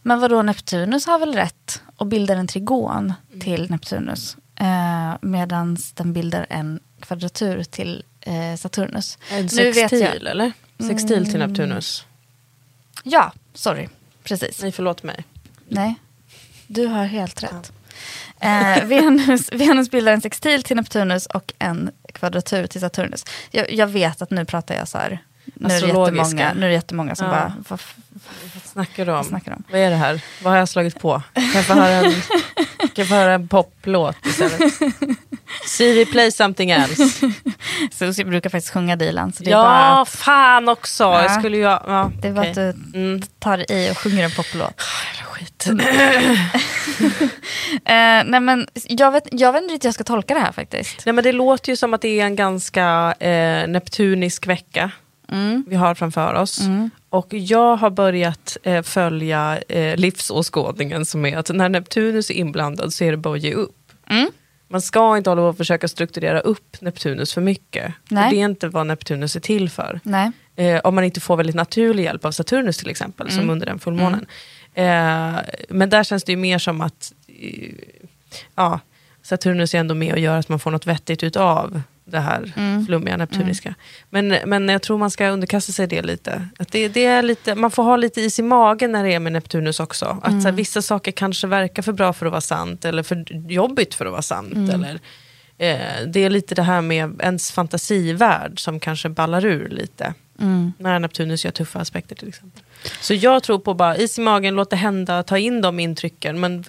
men 0.03 0.21
vadå 0.21 0.43
Neptunus 0.43 1.07
har 1.07 1.19
väl 1.19 1.33
rätt 1.35 1.83
och 1.97 2.07
bildar 2.07 2.37
en 2.37 2.47
trigon 2.47 3.13
till 3.41 3.71
Neptunus. 3.71 4.37
Eh, 4.61 5.15
Medan 5.21 5.77
den 5.95 6.13
bildar 6.13 6.47
en 6.51 6.81
kvadratur 7.01 7.65
till 7.65 8.05
eh, 8.21 8.57
Saturnus. 8.59 9.19
En 9.31 9.49
Nu 9.57 9.65
vet 9.73 9.77
jag- 9.77 9.91
sextil 9.91 10.27
eller? 10.27 10.53
Sextil 10.79 11.31
till 11.31 11.39
Neptunus. 11.39 12.07
Ja, 13.03 13.33
sorry, 13.55 13.89
precis. 14.25 14.63
Nej 14.63 14.73
förlåt 14.73 15.03
mig. 15.03 15.25
Nej, 15.69 15.95
du 16.67 16.87
har 16.87 17.05
helt 17.05 17.43
rätt. 17.43 17.73
Eh, 18.41 18.85
Venus, 18.85 19.49
Venus 19.53 19.91
bildar 19.91 20.13
en 20.13 20.21
sextil 20.21 20.63
till 20.63 20.77
Neptunus 20.77 21.27
och 21.27 21.53
en 21.59 21.91
kvadratur 22.13 22.67
till 22.67 22.81
Saturnus. 22.81 23.25
Jag, 23.51 23.73
jag 23.73 23.87
vet 23.87 24.23
att 24.23 24.31
nu 24.31 24.45
pratar 24.45 24.75
jag 24.75 24.89
så 24.89 24.99
här. 24.99 25.19
Nu 25.55 25.67
är, 25.75 25.81
det 25.81 25.87
jättemånga, 25.87 26.53
nu 26.55 26.65
är 26.65 26.69
det 26.69 26.75
jättemånga 26.75 27.15
som 27.17 27.27
Ja. 27.27 27.33
bara, 27.33 27.55
vad, 27.69 27.81
Vad 28.55 28.63
snackar 28.63 29.07
du 29.07 29.13
om? 29.13 29.17
vad 29.17 29.27
snackar 29.27 29.53
om? 29.53 29.63
Vad 29.71 29.81
är 29.81 29.91
det 29.91 29.97
här? 29.97 30.23
Vad 30.43 30.53
har 30.53 30.59
jag 30.59 30.69
slagit 30.69 31.01
på? 31.01 31.23
Kan 31.35 31.45
jag 31.55 31.65
få 31.65 31.73
höra 31.75 31.93
en, 32.07 32.13
kan 32.79 32.89
jag 32.95 33.09
få 33.09 33.15
höra 33.15 33.33
en 33.33 33.49
poplåt 33.49 34.27
istället? 34.27 34.73
Siri, 35.67 36.07
play 36.07 36.33
something 36.33 36.71
else. 36.71 37.13
Susie 37.93 38.25
brukar 38.25 38.51
faktiskt 38.51 38.73
sjunga 38.73 38.97
Dilan. 38.97 39.33
Så 39.33 39.43
det 39.43 39.51
är 39.51 39.53
Ja, 39.53 39.63
bara, 39.63 40.01
att, 40.03 40.09
fan 40.09 40.69
också. 40.69 41.05
Jag 41.05 41.33
skulle 41.39 41.57
ju... 41.57 41.63
Ja, 41.63 42.11
det 42.23 42.29
är 42.29 42.33
bara 42.33 42.49
att 42.49 42.55
du 42.55 43.21
tar 43.39 43.73
i 43.73 43.91
och 43.93 43.99
sjunger 43.99 44.25
en 44.25 44.31
poplåt. 44.31 44.81
Skit. 45.25 45.67
Eh, 47.85 48.25
nej 48.27 48.41
men, 48.41 48.67
jag, 48.89 49.11
vet, 49.13 49.29
jag 49.33 49.53
vet 49.53 49.63
inte 49.63 49.75
riktigt 49.75 49.85
hur 49.85 49.89
jag 49.89 49.95
ska 49.95 50.05
tolka 50.05 50.35
det 50.35 50.41
här 50.41 50.53
faktiskt. 50.53 51.07
Nej, 51.07 51.13
men 51.13 51.25
det 51.25 51.33
låter 51.33 51.73
ju 51.73 51.77
som 51.77 51.95
att 51.95 52.01
det 52.01 52.21
är 52.21 52.25
en 52.27 52.37
ganska 52.37 53.15
eh, 53.21 53.69
neptunisk 53.69 54.47
vecka 54.47 54.91
Mm. 55.33 55.65
vi 55.69 55.77
har 55.77 55.95
framför 55.95 56.35
oss. 56.35 56.61
Och 57.11 57.27
jag 57.31 57.77
har 57.77 57.91
börjat 57.91 58.57
eh, 58.63 58.83
följa 58.83 59.59
eh, 59.69 59.97
livsåskådningen 59.97 61.07
som 61.07 61.27
är 61.27 61.37
att 61.37 61.51
när 61.55 61.69
Neptunus 61.69 62.31
är 62.31 62.35
inblandad 62.35 62.93
så 62.93 63.05
är 63.05 63.11
det 63.11 63.17
bara 63.17 63.35
att 63.35 63.43
ge 63.43 63.53
upp. 63.55 63.77
Mm. 64.11 64.31
Man 64.69 64.81
ska 64.81 65.17
inte 65.17 65.31
hålla 65.31 65.43
på 65.43 65.47
och 65.49 65.57
försöka 65.57 65.89
strukturera 65.89 66.41
upp 66.41 66.77
Neptunus 66.81 67.35
för 67.35 67.41
mycket. 67.41 67.95
Nej. 68.09 68.25
För 68.25 68.37
det 68.37 68.41
är 68.43 68.45
inte 68.45 68.69
vad 68.69 68.87
Neptunus 68.87 69.37
är 69.37 69.41
till 69.41 69.71
för. 69.71 70.01
Eh, 70.57 70.81
om 70.85 70.95
man 70.95 71.05
inte 71.05 71.21
får 71.21 71.37
väldigt 71.37 71.57
naturlig 71.57 72.05
hjälp 72.05 72.25
av 72.25 72.33
Saturnus 72.33 72.77
till 72.79 72.91
exempel, 72.91 73.27
Mm. 73.27 73.39
som 73.41 73.51
under 73.51 73.67
den 73.67 73.79
fullmånen. 73.79 74.27
Eh, 74.75 75.37
men 75.69 75.91
där 75.91 76.05
känns 76.05 76.25
det 76.25 76.33
ju 76.33 76.37
mer 76.37 76.59
som 76.59 76.81
att 76.81 77.13
eh, 77.29 77.75
ja, 78.55 78.81
Saturnus 79.23 79.75
är 79.75 79.79
ändå 79.79 79.95
med 79.95 80.13
och 80.13 80.19
gör 80.19 80.39
att 80.39 80.49
man 80.49 80.59
får 80.59 80.71
något 80.71 80.87
vettigt 80.87 81.23
utav 81.23 81.81
det 82.11 82.21
här 82.21 82.53
Mm. 82.57 82.87
flummiga 82.87 83.17
neptuniska. 83.17 83.75
Men, 84.11 84.29
men 84.47 84.69
jag 84.69 84.83
tror 84.83 84.99
man 84.99 85.11
ska 85.11 85.29
underkasta 85.29 85.73
sig 85.73 85.87
det 85.87 86.03
lite. 86.03 86.49
Att 86.59 86.73
det, 86.73 86.89
det 86.89 87.05
är 87.05 87.23
lite. 87.23 87.55
Man 87.55 87.71
får 87.71 87.83
ha 87.83 87.97
lite 87.97 88.21
is 88.21 88.39
i 88.39 88.43
magen 88.43 88.93
när 88.93 89.05
det 89.05 89.15
är 89.15 89.21
med 89.21 89.33
Neptunus 89.33 89.81
också. 89.81 90.05
Att 90.23 90.29
Mm. 90.33 90.45
här, 90.45 90.53
vissa 90.53 90.83
saker 90.83 91.13
kanske 91.13 91.47
verkar 91.47 91.83
för 91.83 91.93
bra 91.93 92.13
för 92.13 92.27
att 92.27 92.33
vara 92.33 92.41
sant, 92.41 92.85
eller 92.85 93.03
för 93.03 93.25
jobbigt 93.53 93.95
för 93.95 94.07
att 94.07 94.13
vara 94.13 94.23
sant. 94.23 94.53
Mm. 94.55 94.71
Eller, 94.71 94.95
eh, 95.59 96.07
det 96.07 96.21
är 96.25 96.31
lite 96.31 96.55
det 96.55 96.63
här 96.63 96.81
med 96.81 97.21
ens 97.23 97.53
fantasivärld 97.53 98.61
som 98.61 98.81
kanske 98.81 99.09
ballar 99.09 99.45
ur 99.45 99.69
lite. 99.69 100.15
Mm. 100.41 100.73
När 100.79 100.99
Neptunus 100.99 101.45
gör 101.45 101.53
tuffa 101.53 101.79
aspekter 101.79 102.17
till 102.17 102.29
exempel. 102.29 102.63
Så 103.01 103.15
jag 103.15 103.43
tror 103.43 103.59
på 103.59 103.75
bara 103.75 103.97
is 103.97 104.19
i 104.19 104.21
magen, 104.21 104.55
låt 104.55 104.71
det 104.71 104.77
hända, 104.77 105.23
ta 105.23 105.39
in 105.39 105.61
de 105.61 105.81
intrycken. 105.81 106.41
Men 106.41 106.65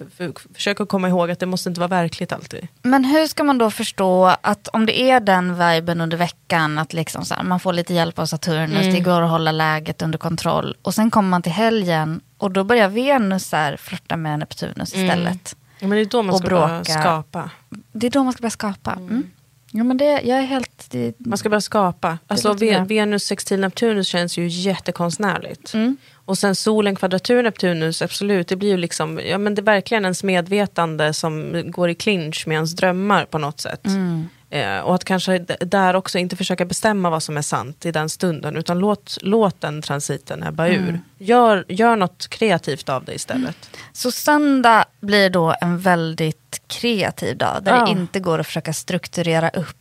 försök 0.54 0.80
att 0.80 0.88
komma 0.88 1.08
ihåg 1.08 1.30
att 1.30 1.38
det 1.40 1.46
måste 1.46 1.68
inte 1.68 1.80
vara 1.80 1.88
verkligt 1.88 2.32
alltid. 2.32 2.68
Men 2.82 3.04
hur 3.04 3.26
ska 3.26 3.44
man 3.44 3.58
då 3.58 3.70
förstå 3.70 4.24
att 4.40 4.68
om 4.68 4.86
det 4.86 5.00
är 5.00 5.20
den 5.20 5.54
viben 5.58 6.00
under 6.00 6.16
veckan, 6.16 6.78
att 6.78 6.92
liksom 6.92 7.24
här, 7.30 7.42
man 7.42 7.60
får 7.60 7.72
lite 7.72 7.94
hjälp 7.94 8.18
av 8.18 8.26
Saturnus, 8.26 8.82
Mm. 8.82 8.94
det 8.94 9.00
går 9.00 9.22
att 9.22 9.30
hålla 9.30 9.52
läget 9.52 10.02
under 10.02 10.18
kontroll. 10.18 10.76
Och 10.82 10.94
sen 10.94 11.10
kommer 11.10 11.28
man 11.28 11.42
till 11.42 11.52
helgen 11.52 12.20
och 12.38 12.50
då 12.50 12.64
börjar 12.64 12.88
Venus 12.88 13.48
så 13.48 13.56
här 13.56 13.76
flirta 13.76 14.16
med 14.16 14.38
Neptunus 14.38 14.94
Mm. 14.94 15.06
istället. 15.06 15.56
Ja, 15.78 15.86
men 15.86 15.96
det 15.96 16.02
är 16.02 16.04
då 16.04 16.22
man 16.22 16.38
ska 16.38 16.48
börja 16.48 16.84
skapa. 16.84 17.50
Det 17.92 18.06
är 18.06 18.10
då 18.10 18.24
man 18.24 18.32
ska 18.32 18.40
börja 18.40 18.50
skapa. 18.50 18.92
Mm. 18.92 19.30
Ja, 19.72 19.84
men 19.84 19.96
det, 19.96 20.04
jag 20.04 20.38
är 20.38 20.42
helt... 20.42 20.90
Det, 20.90 21.14
Man 21.18 21.38
ska 21.38 21.48
börja 21.48 21.60
skapa. 21.60 22.18
Alltså, 22.26 22.54
Venus 22.84 23.24
sextil 23.24 23.60
Neptunus 23.60 24.06
känns 24.06 24.38
ju 24.38 24.46
jättekonstnärligt. 24.46 25.74
Mm. 25.74 25.96
Och 26.12 26.38
sen 26.38 26.54
solen 26.54 26.96
kvadratur 26.96 27.42
Neptunus, 27.42 28.02
absolut, 28.02 28.48
det 28.48 28.56
blir 28.56 28.68
ju 28.68 28.76
liksom, 28.76 29.20
ja 29.24 29.38
men 29.38 29.54
det 29.54 29.60
är 29.60 29.64
verkligen 29.64 30.04
ens 30.04 30.24
medvetande 30.24 31.12
som 31.12 31.62
går 31.66 31.90
i 31.90 31.94
clinch 31.94 32.46
med 32.46 32.54
ens 32.54 32.72
drömmar 32.72 33.24
på 33.24 33.38
något 33.38 33.60
sätt. 33.60 33.86
Mm. 33.86 34.28
Eh, 34.52 34.78
och 34.78 34.94
att 34.94 35.04
kanske 35.04 35.38
där 35.60 35.96
också 35.96 36.18
inte 36.18 36.36
försöka 36.36 36.64
bestämma 36.64 37.10
vad 37.10 37.22
som 37.22 37.36
är 37.36 37.42
sant 37.42 37.86
i 37.86 37.92
den 37.92 38.08
stunden, 38.08 38.56
utan 38.56 38.78
låt, 38.78 39.18
låt 39.22 39.60
den 39.60 39.82
transiten 39.82 40.42
ebba 40.42 40.66
Mm. 40.68 40.88
ur. 40.88 41.00
Gör, 41.18 41.64
gör 41.68 41.96
något 41.96 42.28
kreativt 42.28 42.88
av 42.88 43.04
det 43.04 43.14
istället. 43.14 43.70
Så 43.92 44.10
söndag 44.10 44.84
blir 45.00 45.30
då 45.30 45.54
en 45.60 45.78
väldigt 45.78 46.62
kreativ 46.66 47.36
dag 47.36 47.56
där 47.62 47.76
Ja. 47.76 47.84
det 47.84 47.90
inte 47.90 48.20
går 48.20 48.38
att 48.38 48.46
försöka 48.46 48.72
strukturera 48.72 49.48
upp 49.48 49.76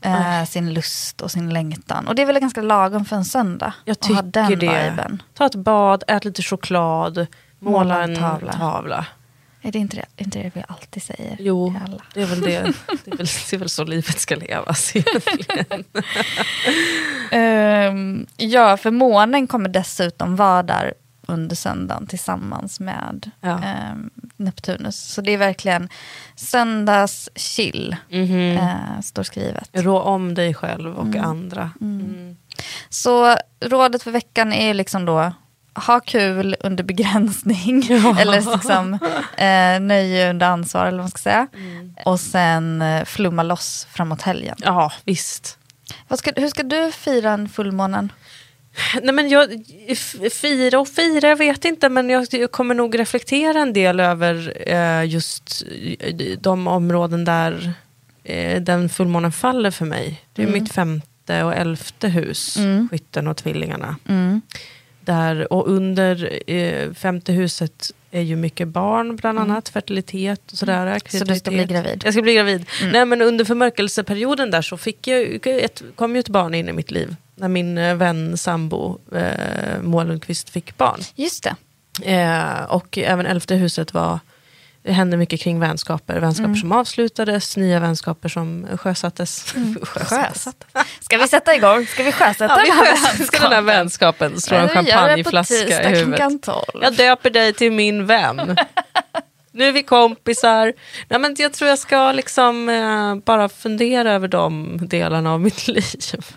eh, 0.00 0.44
sin 0.44 0.72
lust 0.74 1.20
och 1.20 1.30
sin 1.30 1.50
längtan. 1.50 2.08
Och 2.08 2.14
det 2.14 2.22
är 2.22 2.26
väl 2.26 2.38
ganska 2.40 2.62
lagom 2.62 3.04
för 3.04 3.16
en 3.16 3.24
söndag? 3.24 3.72
Jag 3.84 3.92
att 3.92 4.06
ha 4.06 4.16
tycker 4.16 4.22
den 4.32 4.58
det. 4.58 4.90
viben. 4.90 5.22
Ta 5.34 5.46
ett 5.46 5.54
bad, 5.54 6.04
ät 6.06 6.24
lite 6.24 6.42
choklad, 6.42 7.26
måla, 7.58 7.78
Måla 7.84 8.02
en 8.02 8.16
tavla. 8.16 8.52
tavla. 8.52 9.06
Är 9.68 9.72
det 9.72 9.78
inte 9.78 9.96
det, 9.96 10.22
inte 10.22 10.38
det 10.38 10.50
vi 10.54 10.62
alltid 10.68 11.02
säger? 11.02 11.36
Jo, 11.40 11.74
det 12.14 12.22
är 12.22 12.26
väl 12.26 12.40
det. 12.40 12.46
Det 13.04 13.10
är 13.12 13.16
väl, 13.16 13.26
det 13.50 13.52
är 13.52 13.58
väl 13.58 13.68
så 13.68 13.84
livet 13.84 14.18
ska 14.20 14.36
levas 14.36 14.96
egentligen. 14.96 15.84
Ehm, 17.30 18.26
ja, 18.36 18.76
för 18.76 18.90
månen 18.90 19.46
kommer 19.46 19.68
dessutom 19.68 20.36
vara 20.36 20.62
där 20.62 20.94
under 21.26 21.56
söndagen 21.56 22.06
tillsammans 22.06 22.80
med 22.80 23.30
Ja. 23.40 23.62
ehm, 23.64 24.10
Neptunus. 24.36 24.96
Så 25.00 25.20
det 25.20 25.32
är 25.32 25.38
verkligen 25.38 25.88
söndags 26.36 27.28
chill, 27.34 27.96
Mhm. 28.10 28.56
eh, 28.58 29.00
står 29.02 29.22
skrivet. 29.22 29.68
Rå 29.72 30.00
om 30.00 30.34
dig 30.34 30.54
själv 30.54 30.94
och 30.98 31.16
andra. 31.16 31.70
Mm. 31.80 32.36
Så 32.88 33.36
rådet 33.60 34.02
för 34.02 34.10
veckan 34.10 34.52
är 34.52 34.74
liksom 34.74 35.04
då 35.04 35.32
ha 35.86 36.00
kul 36.00 36.56
under 36.60 36.84
begränsning. 36.84 37.82
eller 38.18 38.52
liksom 38.52 38.92
eh, 39.36 39.80
nöje 39.80 40.30
under 40.30 40.46
ansvar 40.46 40.86
eller 40.86 40.98
vad 40.98 41.04
man 41.04 41.10
ska 41.10 41.18
säga. 41.18 41.46
Och 42.04 42.20
sen 42.20 42.82
eh, 42.82 43.04
flumma 43.04 43.42
loss 43.42 43.86
framåt 43.92 44.22
helgen. 44.22 44.56
Ja, 44.58 44.92
visst. 45.04 45.58
Ska, 46.16 46.32
hur 46.36 46.48
ska 46.48 46.62
du 46.62 46.92
fira 46.92 47.30
en 47.30 47.48
fullmånen? 47.48 48.12
Nej, 49.02 49.14
men 49.14 49.28
jag, 49.28 49.48
fira 50.32 50.80
och 50.80 50.88
fira, 50.88 51.28
jag 51.28 51.36
vet 51.36 51.64
inte, 51.64 51.88
men 51.88 52.10
jag, 52.10 52.26
jag 52.30 52.52
kommer 52.52 52.74
nog 52.74 52.98
reflektera 52.98 53.58
en 53.60 53.72
del 53.72 54.00
över 54.00 54.52
eh, 54.66 55.04
just 55.04 55.62
eh, 56.00 56.14
de 56.40 56.66
områden 56.66 57.24
där 57.24 57.72
eh, 58.24 58.62
den 58.62 58.88
fullmånen 58.88 59.32
faller 59.32 59.70
för 59.70 59.84
mig. 59.84 60.22
Det 60.32 60.42
är 60.42 60.46
mitt 60.46 60.72
femte 60.72 61.42
och 61.44 61.54
elfte 61.54 62.08
hus, 62.08 62.56
Mm. 62.56 62.88
skytten 62.90 63.26
och 63.28 63.36
tvillingarna. 63.36 63.96
Mm. 64.08 64.42
Där, 65.08 65.52
och 65.52 65.68
under 65.68 66.40
eh, 66.50 66.92
femte 66.92 67.32
huset 67.32 67.92
är 68.10 68.20
ju 68.20 68.36
mycket 68.36 68.68
barn 68.68 69.16
bland 69.16 69.38
annat, 69.38 69.68
fertilitet 69.68 70.52
och 70.52 70.58
sådär. 70.58 70.86
Mm. 70.86 71.00
Så 71.08 71.24
du 71.24 71.36
ska 71.36 71.50
bli 71.50 71.64
gravid? 71.64 72.02
Jag 72.04 72.14
ska 72.14 72.22
bli 72.22 72.34
gravid. 72.34 72.66
Nej 72.92 73.06
men 73.06 73.22
under 73.22 73.44
förmörkelseperioden 73.44 74.50
där 74.50 74.62
så 74.62 74.76
fick 74.76 75.06
jag, 75.06 75.46
ett, 75.46 75.82
kom 75.94 76.14
ju 76.14 76.20
ett 76.20 76.28
barn 76.28 76.54
in 76.54 76.68
i 76.68 76.72
mitt 76.72 76.90
liv. 76.90 77.16
När 77.34 77.48
min 77.48 77.78
eh, 77.78 77.94
vän, 77.94 78.36
sambo, 78.36 78.98
eh, 79.14 79.82
Moa 79.82 80.04
Lundqvist 80.04 80.50
fick 80.50 80.76
barn. 80.76 81.00
Just 81.14 81.44
det. 81.44 81.54
Eh, 82.12 82.62
och 82.64 82.98
även 82.98 83.26
elfte 83.26 83.54
huset 83.54 83.94
var 83.94 84.18
Det 84.88 84.94
händer 84.94 85.16
mycket 85.18 85.40
kring 85.40 85.60
vänskaper. 85.60 86.20
Vänskaper 86.20 86.48
Mm. 86.48 86.60
som 86.60 86.72
avslutades, 86.72 87.56
nya 87.56 87.80
vänskaper 87.80 88.28
som 88.28 88.66
sjösattes. 88.76 89.54
Sjösatt. 89.82 90.64
Ska 91.00 91.18
vi 91.18 91.28
sätta 91.28 91.54
igång? 91.54 91.86
Ska 91.86 92.02
vi 92.02 92.12
sjösätta 92.12 92.44
Ja, 92.44 92.62
vi 92.62 92.68
den 92.68 92.78
här 92.78 92.94
sjösätter 92.96 93.40
den 93.42 93.52
här 93.52 93.62
vänskapen, 93.62 94.40
slår 94.40 94.58
en 94.58 94.68
champagneflaska 94.68 95.54
i 95.54 95.86
huvudet. 95.88 96.04
klockan 96.06 96.38
12. 96.38 96.62
Jag 96.82 96.94
döper 96.96 97.30
dig 97.30 97.52
till 97.52 97.72
min 97.72 98.06
vän. 98.06 98.56
nu 99.52 99.64
är 99.68 99.72
vi 99.72 99.82
kompisar. 99.82 100.72
Nej, 101.08 101.20
men 101.20 101.36
jag 101.38 101.52
tror 101.52 101.68
jag 101.70 101.78
ska 101.78 102.12
liksom 102.12 102.68
eh, 102.68 103.14
bara 103.24 103.48
fundera 103.48 104.12
över 104.12 104.28
de 104.28 104.78
delarna 104.80 105.32
av 105.32 105.40
mitt 105.40 105.68
liv. 105.68 105.84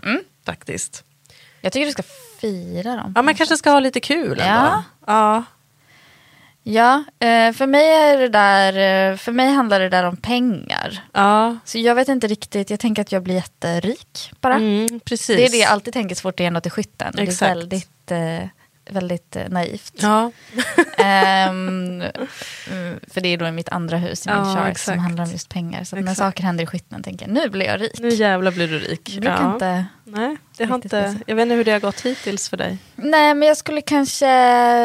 Mm. 0.05 0.19
Faktiskt. 0.45 1.03
Jag 1.61 1.73
tycker 1.73 1.85
du 1.85 1.91
ska 1.91 2.03
fira 2.41 2.95
dem. 2.95 3.13
Ja, 3.15 3.21
men 3.21 3.35
kanske 3.35 3.57
ska 3.57 3.69
ha 3.71 3.79
lite 3.79 3.99
kul 3.99 4.39
ändå. 4.39 4.43
Ja. 4.43 4.83
Ja. 5.07 5.43
Ja, 6.73 7.03
eh, 7.19 7.53
för 7.53 7.67
mig, 7.67 7.89
är 7.89 8.17
det 8.17 8.29
där, 8.29 8.73
eh, 9.11 9.17
för 9.17 9.31
mig 9.31 9.49
handlar 9.53 9.79
det 9.79 9.89
där 9.89 10.03
om 10.03 10.17
pengar. 10.17 11.03
ja. 11.13 11.57
Så 11.65 11.77
jag 11.77 11.95
vet 11.95 12.07
inte 12.07 12.27
riktigt, 12.27 12.69
jag 12.69 12.79
tänker 12.79 13.01
att 13.01 13.11
jag 13.11 13.23
blir 13.23 13.35
jätterik 13.35 14.31
bara. 14.41 14.55
Mm, 14.55 14.99
precis. 14.99 15.37
Det 15.37 15.45
är 15.45 15.49
det 15.49 15.57
jag 15.57 15.69
alltid 15.71 15.93
tänker 15.93 16.15
så 16.15 16.21
fort 16.21 16.37
det 16.37 16.45
är 16.45 16.51
något 16.51 16.65
i 16.65 16.69
skytten. 16.69 17.11
Det 17.15 17.21
är 17.21 17.23
Exakt. 17.23 17.51
väldigt, 17.51 18.11
eh, 18.11 18.47
väldigt 18.89 19.35
eh, 19.35 19.49
naivt. 19.49 19.93
Ja. 19.95 20.31
Mm, 21.51 22.03
för 23.07 23.21
det 23.21 23.29
är 23.29 23.37
då 23.37 23.47
i 23.47 23.51
mitt 23.51 23.69
andra 23.69 23.97
hus 23.97 24.27
i 24.27 24.29
min 24.29 24.37
Ja, 24.37 24.55
chart 24.55 24.67
exakt. 24.67 24.85
som 24.85 24.99
handlar 24.99 25.23
om 25.25 25.31
just 25.31 25.49
pengar. 25.49 25.83
Så 25.83 25.95
när 25.95 26.13
saker 26.13 26.43
händer 26.43 26.63
i 26.63 26.67
skytten 26.67 27.03
tänker 27.03 27.25
jag, 27.27 27.33
nu 27.33 27.49
blir 27.49 27.65
jag 27.65 27.81
rik. 27.81 27.99
Nu 27.99 28.09
jävlar 28.09 28.51
blir 28.51 28.67
du 28.67 28.79
rik. 28.79 29.17
Brukar 29.19 29.41
Ja. 29.43 29.53
inte... 29.53 29.85
Nej, 30.03 30.37
det 30.57 30.65
har 30.65 30.75
inte, 30.75 31.19
jag 31.27 31.35
vet 31.35 31.43
inte 31.43 31.55
hur 31.55 31.63
det 31.63 31.71
har 31.71 31.79
gått 31.79 32.01
hittills 32.01 32.49
för 32.49 32.57
dig. 32.57 32.77
Nej, 32.95 33.33
men 33.33 33.47
jag 33.47 33.57
skulle, 33.57 33.81
kanske, 33.81 34.27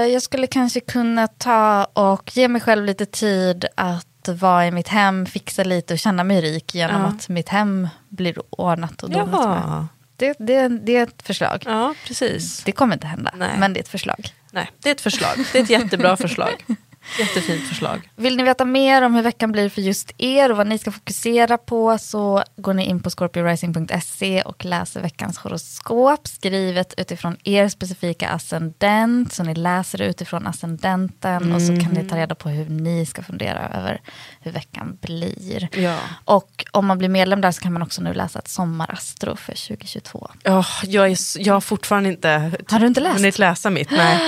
jag 0.07 0.23
skulle 0.23 0.47
kanske 0.47 0.81
kunna 0.81 1.27
ta 1.29 1.85
och 1.85 2.37
ge 2.37 2.49
mig 2.49 2.61
själv 2.61 2.85
lite 2.85 3.07
tid 3.07 3.65
att 3.75 4.29
vara 4.29 4.67
i 4.67 4.71
mitt 4.71 4.89
hem, 4.89 5.27
fixa 5.27 5.65
lite 5.65 5.93
och 5.95 5.99
känna 5.99 6.25
mig 6.25 6.41
rik 6.41 6.75
genom 6.75 7.01
Ja. 7.03 7.09
att 7.09 7.29
mitt 7.29 7.49
hem 7.49 7.89
blir 8.09 8.37
ordnat 8.51 9.03
och 9.03 9.11
donat. 9.11 9.49
med. 9.49 9.87
Det, 10.17 10.37
det, 10.39 10.69
det 10.69 10.97
är 10.97 11.03
ett 11.03 11.23
förslag. 11.23 11.63
ja, 11.67 11.95
precis. 12.07 12.63
Det 12.65 12.73
kommer 12.73 12.95
inte 12.95 13.07
hända, 13.07 13.35
Nej. 13.37 13.59
men 13.59 13.73
det 13.73 13.79
är 13.79 13.83
ett 13.83 13.89
förslag. 13.89 14.29
Nej, 14.51 14.71
det 14.79 14.89
är 14.89 14.95
ett 14.95 15.01
förslag. 15.01 15.37
Det 15.53 15.59
är 15.59 15.63
ett 15.63 15.71
jättebra 15.71 16.17
förslag. 16.17 16.65
Jättefint 17.19 17.69
förslag. 17.69 18.11
Vill 18.17 18.37
ni 18.37 18.43
veta 18.43 18.65
mer 18.65 19.03
om 19.03 19.15
hur 19.15 19.23
veckan 19.23 19.53
blir 19.53 19.69
för 19.69 19.83
just 19.83 20.11
er 20.19 20.51
och 20.51 20.57
vad 20.57 20.67
ni 20.67 20.79
ska 20.79 20.93
fokusera 20.93 21.59
på 21.59 21.99
så 21.99 22.43
går 22.57 22.75
ni 22.75 22.85
in 22.87 23.01
på 23.03 23.11
scorpiorising.se 23.11 24.43
och 24.43 24.65
läser 24.65 25.01
veckans 25.03 25.39
horoskop 25.39 26.29
skrivet 26.29 26.95
utifrån 26.97 27.37
er 27.45 27.69
specifika 27.69 28.29
ascendent. 28.29 29.33
Så 29.33 29.43
ni 29.43 29.55
läser 29.55 29.99
det 29.99 30.07
utifrån 30.07 30.47
ascendenten 30.47 31.53
och 31.55 31.63
så 31.63 31.67
kan 31.81 31.93
ni 31.93 32.09
ta 32.09 32.17
reda 32.17 32.35
på 32.35 32.49
hur 32.49 32.69
ni 32.69 33.07
ska 33.07 33.23
fundera 33.23 33.69
över 33.69 34.01
hur 34.41 34.51
veckan 34.53 34.99
blir. 35.03 35.69
Ja. 35.73 35.99
Och 36.25 36.65
om 36.73 36.87
man 36.87 36.99
blir 36.99 37.09
medlem 37.09 37.41
där 37.41 37.51
så 37.53 37.61
kan 37.61 37.73
man 37.73 37.83
också 37.83 38.03
nu 38.03 38.15
läsa 38.15 38.39
ett 38.39 38.49
sommarastro 38.49 39.37
för 39.37 39.53
2022. 39.69 40.29
Oh, 40.45 40.69
jag, 40.83 41.07
är, 41.09 41.13
s- 41.13 41.37
jag 41.41 41.55
har 41.55 41.61
fortfarande 41.61 42.09
inte 42.09 42.53
Har 42.71 42.79
du 42.79 42.87
inte 42.87 43.01
läst? 43.01 43.17
hunnit 43.17 43.39
läsa 43.39 43.71
mitt. 43.71 43.91
Nej. 43.91 44.19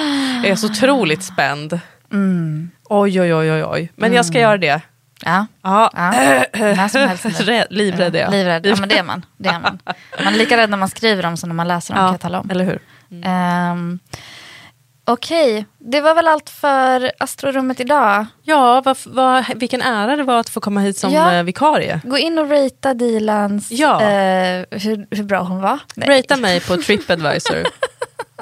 Jag 0.43 0.47
är 0.47 0.57
så 0.57 0.67
otroligt 0.67 1.23
spänd. 1.25 1.81
Mm. 2.13 2.71
Oj, 2.85 3.21
oj, 3.21 3.35
oj, 3.35 3.53
oj, 3.53 3.65
oj. 3.65 3.93
Men 3.97 4.13
jag 4.13 4.27
ska 4.27 4.41
göra 4.41 4.59
det. 4.59 4.81
Ja, 5.25 5.47
Ja. 5.63 5.91
ja. 5.95 6.11
när 6.53 6.89
som 6.89 7.01
helst 7.01 7.25
nu. 7.25 7.31
Rädd- 7.31 7.67
Livrädd 7.71 8.17
är 8.17 8.21
jag. 8.21 8.31
Livrädd, 8.31 8.67
ja 8.67 8.77
men 8.81 8.89
det 8.89 8.99
är 8.99 9.03
man. 9.03 9.27
Det 9.37 9.49
är 9.49 9.61
man. 9.61 9.79
man 10.25 10.35
är 10.35 10.39
lika 10.39 10.57
rädd 10.57 10.71
när 10.71 10.77
man 10.77 10.89
skriver 10.89 11.23
dem 11.23 11.37
som 11.37 11.49
när 11.49 11.55
man 11.57 11.69
läser 11.69 11.95
dem, 11.95 12.05
kan 12.05 12.13
jag 12.13 12.21
tala 12.21 12.41
om. 12.41 12.51
eller 12.51 12.65
hur? 12.65 12.79
Ehm, 13.25 13.99
Okej, 15.05 15.67
det 15.79 16.01
var 16.01 16.15
väl 16.15 16.29
allt 16.29 16.51
för 16.51 17.13
astrorummet 17.19 17.81
idag. 17.81 18.27
Ja, 18.43 18.81
vad, 18.85 18.97
vad, 19.07 19.45
vilken 19.57 19.83
ära 19.83 20.17
det 20.17 20.23
var 20.23 20.41
att 20.41 20.49
få 20.49 20.61
komma 20.61 20.81
hit 20.81 20.99
som 20.99 21.13
Ja. 21.13 21.33
eh, 21.35 21.43
vikarie. 21.43 22.01
Gå 22.05 22.19
in 22.19 22.39
och 22.39 22.51
ratea 22.51 22.95
Dilans, 22.95 23.71
Ja. 23.71 24.03
eh, 24.03 24.65
hur, 24.71 25.07
hur 25.17 25.23
bra 25.23 25.41
hon 25.43 25.61
var. 25.61 25.79
Nej. 25.95 26.19
Rata 26.19 26.37
mig 26.37 26.61
på 26.61 26.77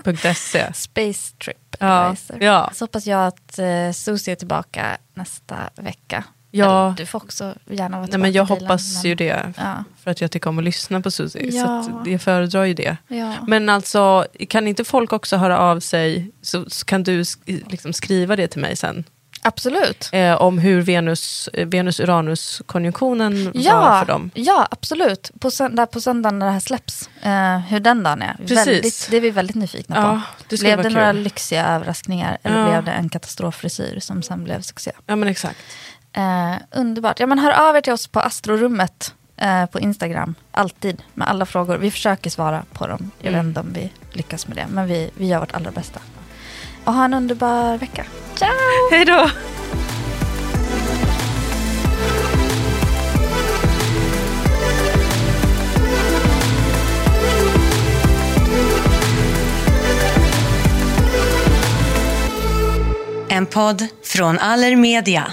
tripadvisor.se. 0.04 0.72
Space 0.74 1.34
Trip. 1.44 1.56
Ja, 1.78 1.86
Advisor. 1.86 2.42
ja. 2.42 2.70
Så 2.74 2.84
hoppas 2.84 3.06
jag 3.06 3.26
att 3.26 3.58
eh, 3.58 3.92
Susie 3.94 4.32
är 4.34 4.36
tillbaka 4.36 4.96
nästa 5.14 5.56
vecka. 5.76 6.24
Ja. 6.50 6.86
Eller, 6.86 6.96
du 6.96 7.06
får 7.06 7.18
också 7.22 7.54
gärna 7.70 7.88
vara 7.96 8.00
Nej, 8.00 8.06
tillbaka. 8.10 8.18
men 8.18 8.32
jag 8.32 8.44
hoppas 8.44 8.94
men- 8.94 9.02
ju 9.10 9.14
det. 9.14 9.52
Ja. 9.56 9.84
För 10.02 10.10
att 10.10 10.20
jag 10.20 10.30
tycker 10.30 10.50
om 10.50 10.58
att 10.58 10.64
lyssna 10.64 11.00
på 11.00 11.10
Susie. 11.10 11.52
Så 11.52 11.58
Ja. 11.58 11.78
att 12.00 12.06
jag 12.06 12.22
föredrar 12.22 12.64
ju 12.64 12.74
det. 12.74 12.96
Ja. 13.08 13.34
Men 13.48 13.68
alltså, 13.68 14.26
kan 14.48 14.68
inte 14.68 14.84
folk 14.84 15.12
också 15.12 15.36
höra 15.36 15.58
av 15.58 15.80
sig 15.80 16.30
så, 16.42 16.70
så 16.70 16.84
kan 16.84 17.02
du 17.02 17.22
sk- 17.22 17.70
liksom 17.70 17.92
skriva 17.92 18.36
det 18.36 18.48
till 18.48 18.60
mig 18.60 18.76
sen. 18.76 19.04
Absolut. 19.46 20.08
Eh, 20.12 20.34
om 20.42 20.58
hur 20.58 20.80
Venus, 20.82 21.48
eh, 21.52 21.66
Venus-Uranus-konjunktionen 21.66 23.44
var 23.44 23.52
Ja, 23.54 23.98
för 24.00 24.12
dem. 24.12 24.30
ja, 24.34 24.68
absolut. 24.70 25.30
På, 25.40 25.50
söndag, 25.50 25.86
på 25.86 26.00
söndagen 26.00 26.38
när 26.38 26.46
det 26.46 26.52
här 26.52 26.60
släpps. 26.60 27.10
Eh, 27.22 27.58
hur 27.58 27.80
den 27.80 28.02
dagen 28.02 28.22
är. 28.22 28.34
Precis. 28.38 28.66
Väldigt, 28.66 29.08
det 29.10 29.16
är 29.16 29.20
vi 29.20 29.30
väldigt 29.30 29.56
nyfikna 29.56 29.96
Ja, 29.96 30.20
på. 30.48 30.56
blev 30.56 30.76
det 30.76 30.82
kul. 30.82 30.92
några 30.92 31.12
lyxiga 31.12 31.66
överraskningar 31.66 32.38
eller 32.42 32.58
Ja. 32.60 32.66
blev 32.68 32.84
det 32.84 32.90
en 32.92 33.08
katastroffrisyr 33.08 34.00
som 34.00 34.22
sen 34.22 34.44
blev 34.44 34.60
succé? 34.60 34.92
Ja 35.06 35.16
men 35.16 35.28
exakt. 35.28 35.58
Eh, 36.12 36.54
underbart. 36.70 37.20
Ja, 37.20 37.26
men 37.26 37.38
hör 37.38 37.68
av 37.68 37.76
er 37.76 37.80
till 37.80 37.92
oss 37.92 38.06
på 38.06 38.20
Astrorummet 38.20 39.14
eh, 39.36 39.66
på 39.66 39.80
Instagram. 39.80 40.34
Alltid 40.50 41.02
med 41.14 41.28
alla 41.28 41.46
frågor. 41.46 41.76
Vi 41.78 41.90
försöker 41.90 42.30
svara 42.30 42.62
på 42.72 42.86
dem. 42.86 43.10
Jag 43.18 43.30
vet 43.30 43.34
Mm. 43.34 43.48
inte 43.48 43.60
om 43.60 43.72
vi 43.72 43.92
lyckas 44.12 44.48
med 44.48 44.56
det. 44.56 44.66
Men 44.70 44.86
vi, 44.86 45.10
vi 45.16 45.26
gör 45.26 45.40
vårt 45.40 45.54
allra 45.54 45.70
bästa. 45.70 46.00
Och 46.86 46.94
ha 46.94 47.04
en 47.04 47.14
underbar 47.14 47.78
vecka. 47.78 48.04
Ciao! 48.34 48.50
Hej 48.90 49.04
då! 49.04 49.30
En 63.28 63.46
podd 63.46 63.86
från 64.02 64.38
Allermedia. 64.38 65.32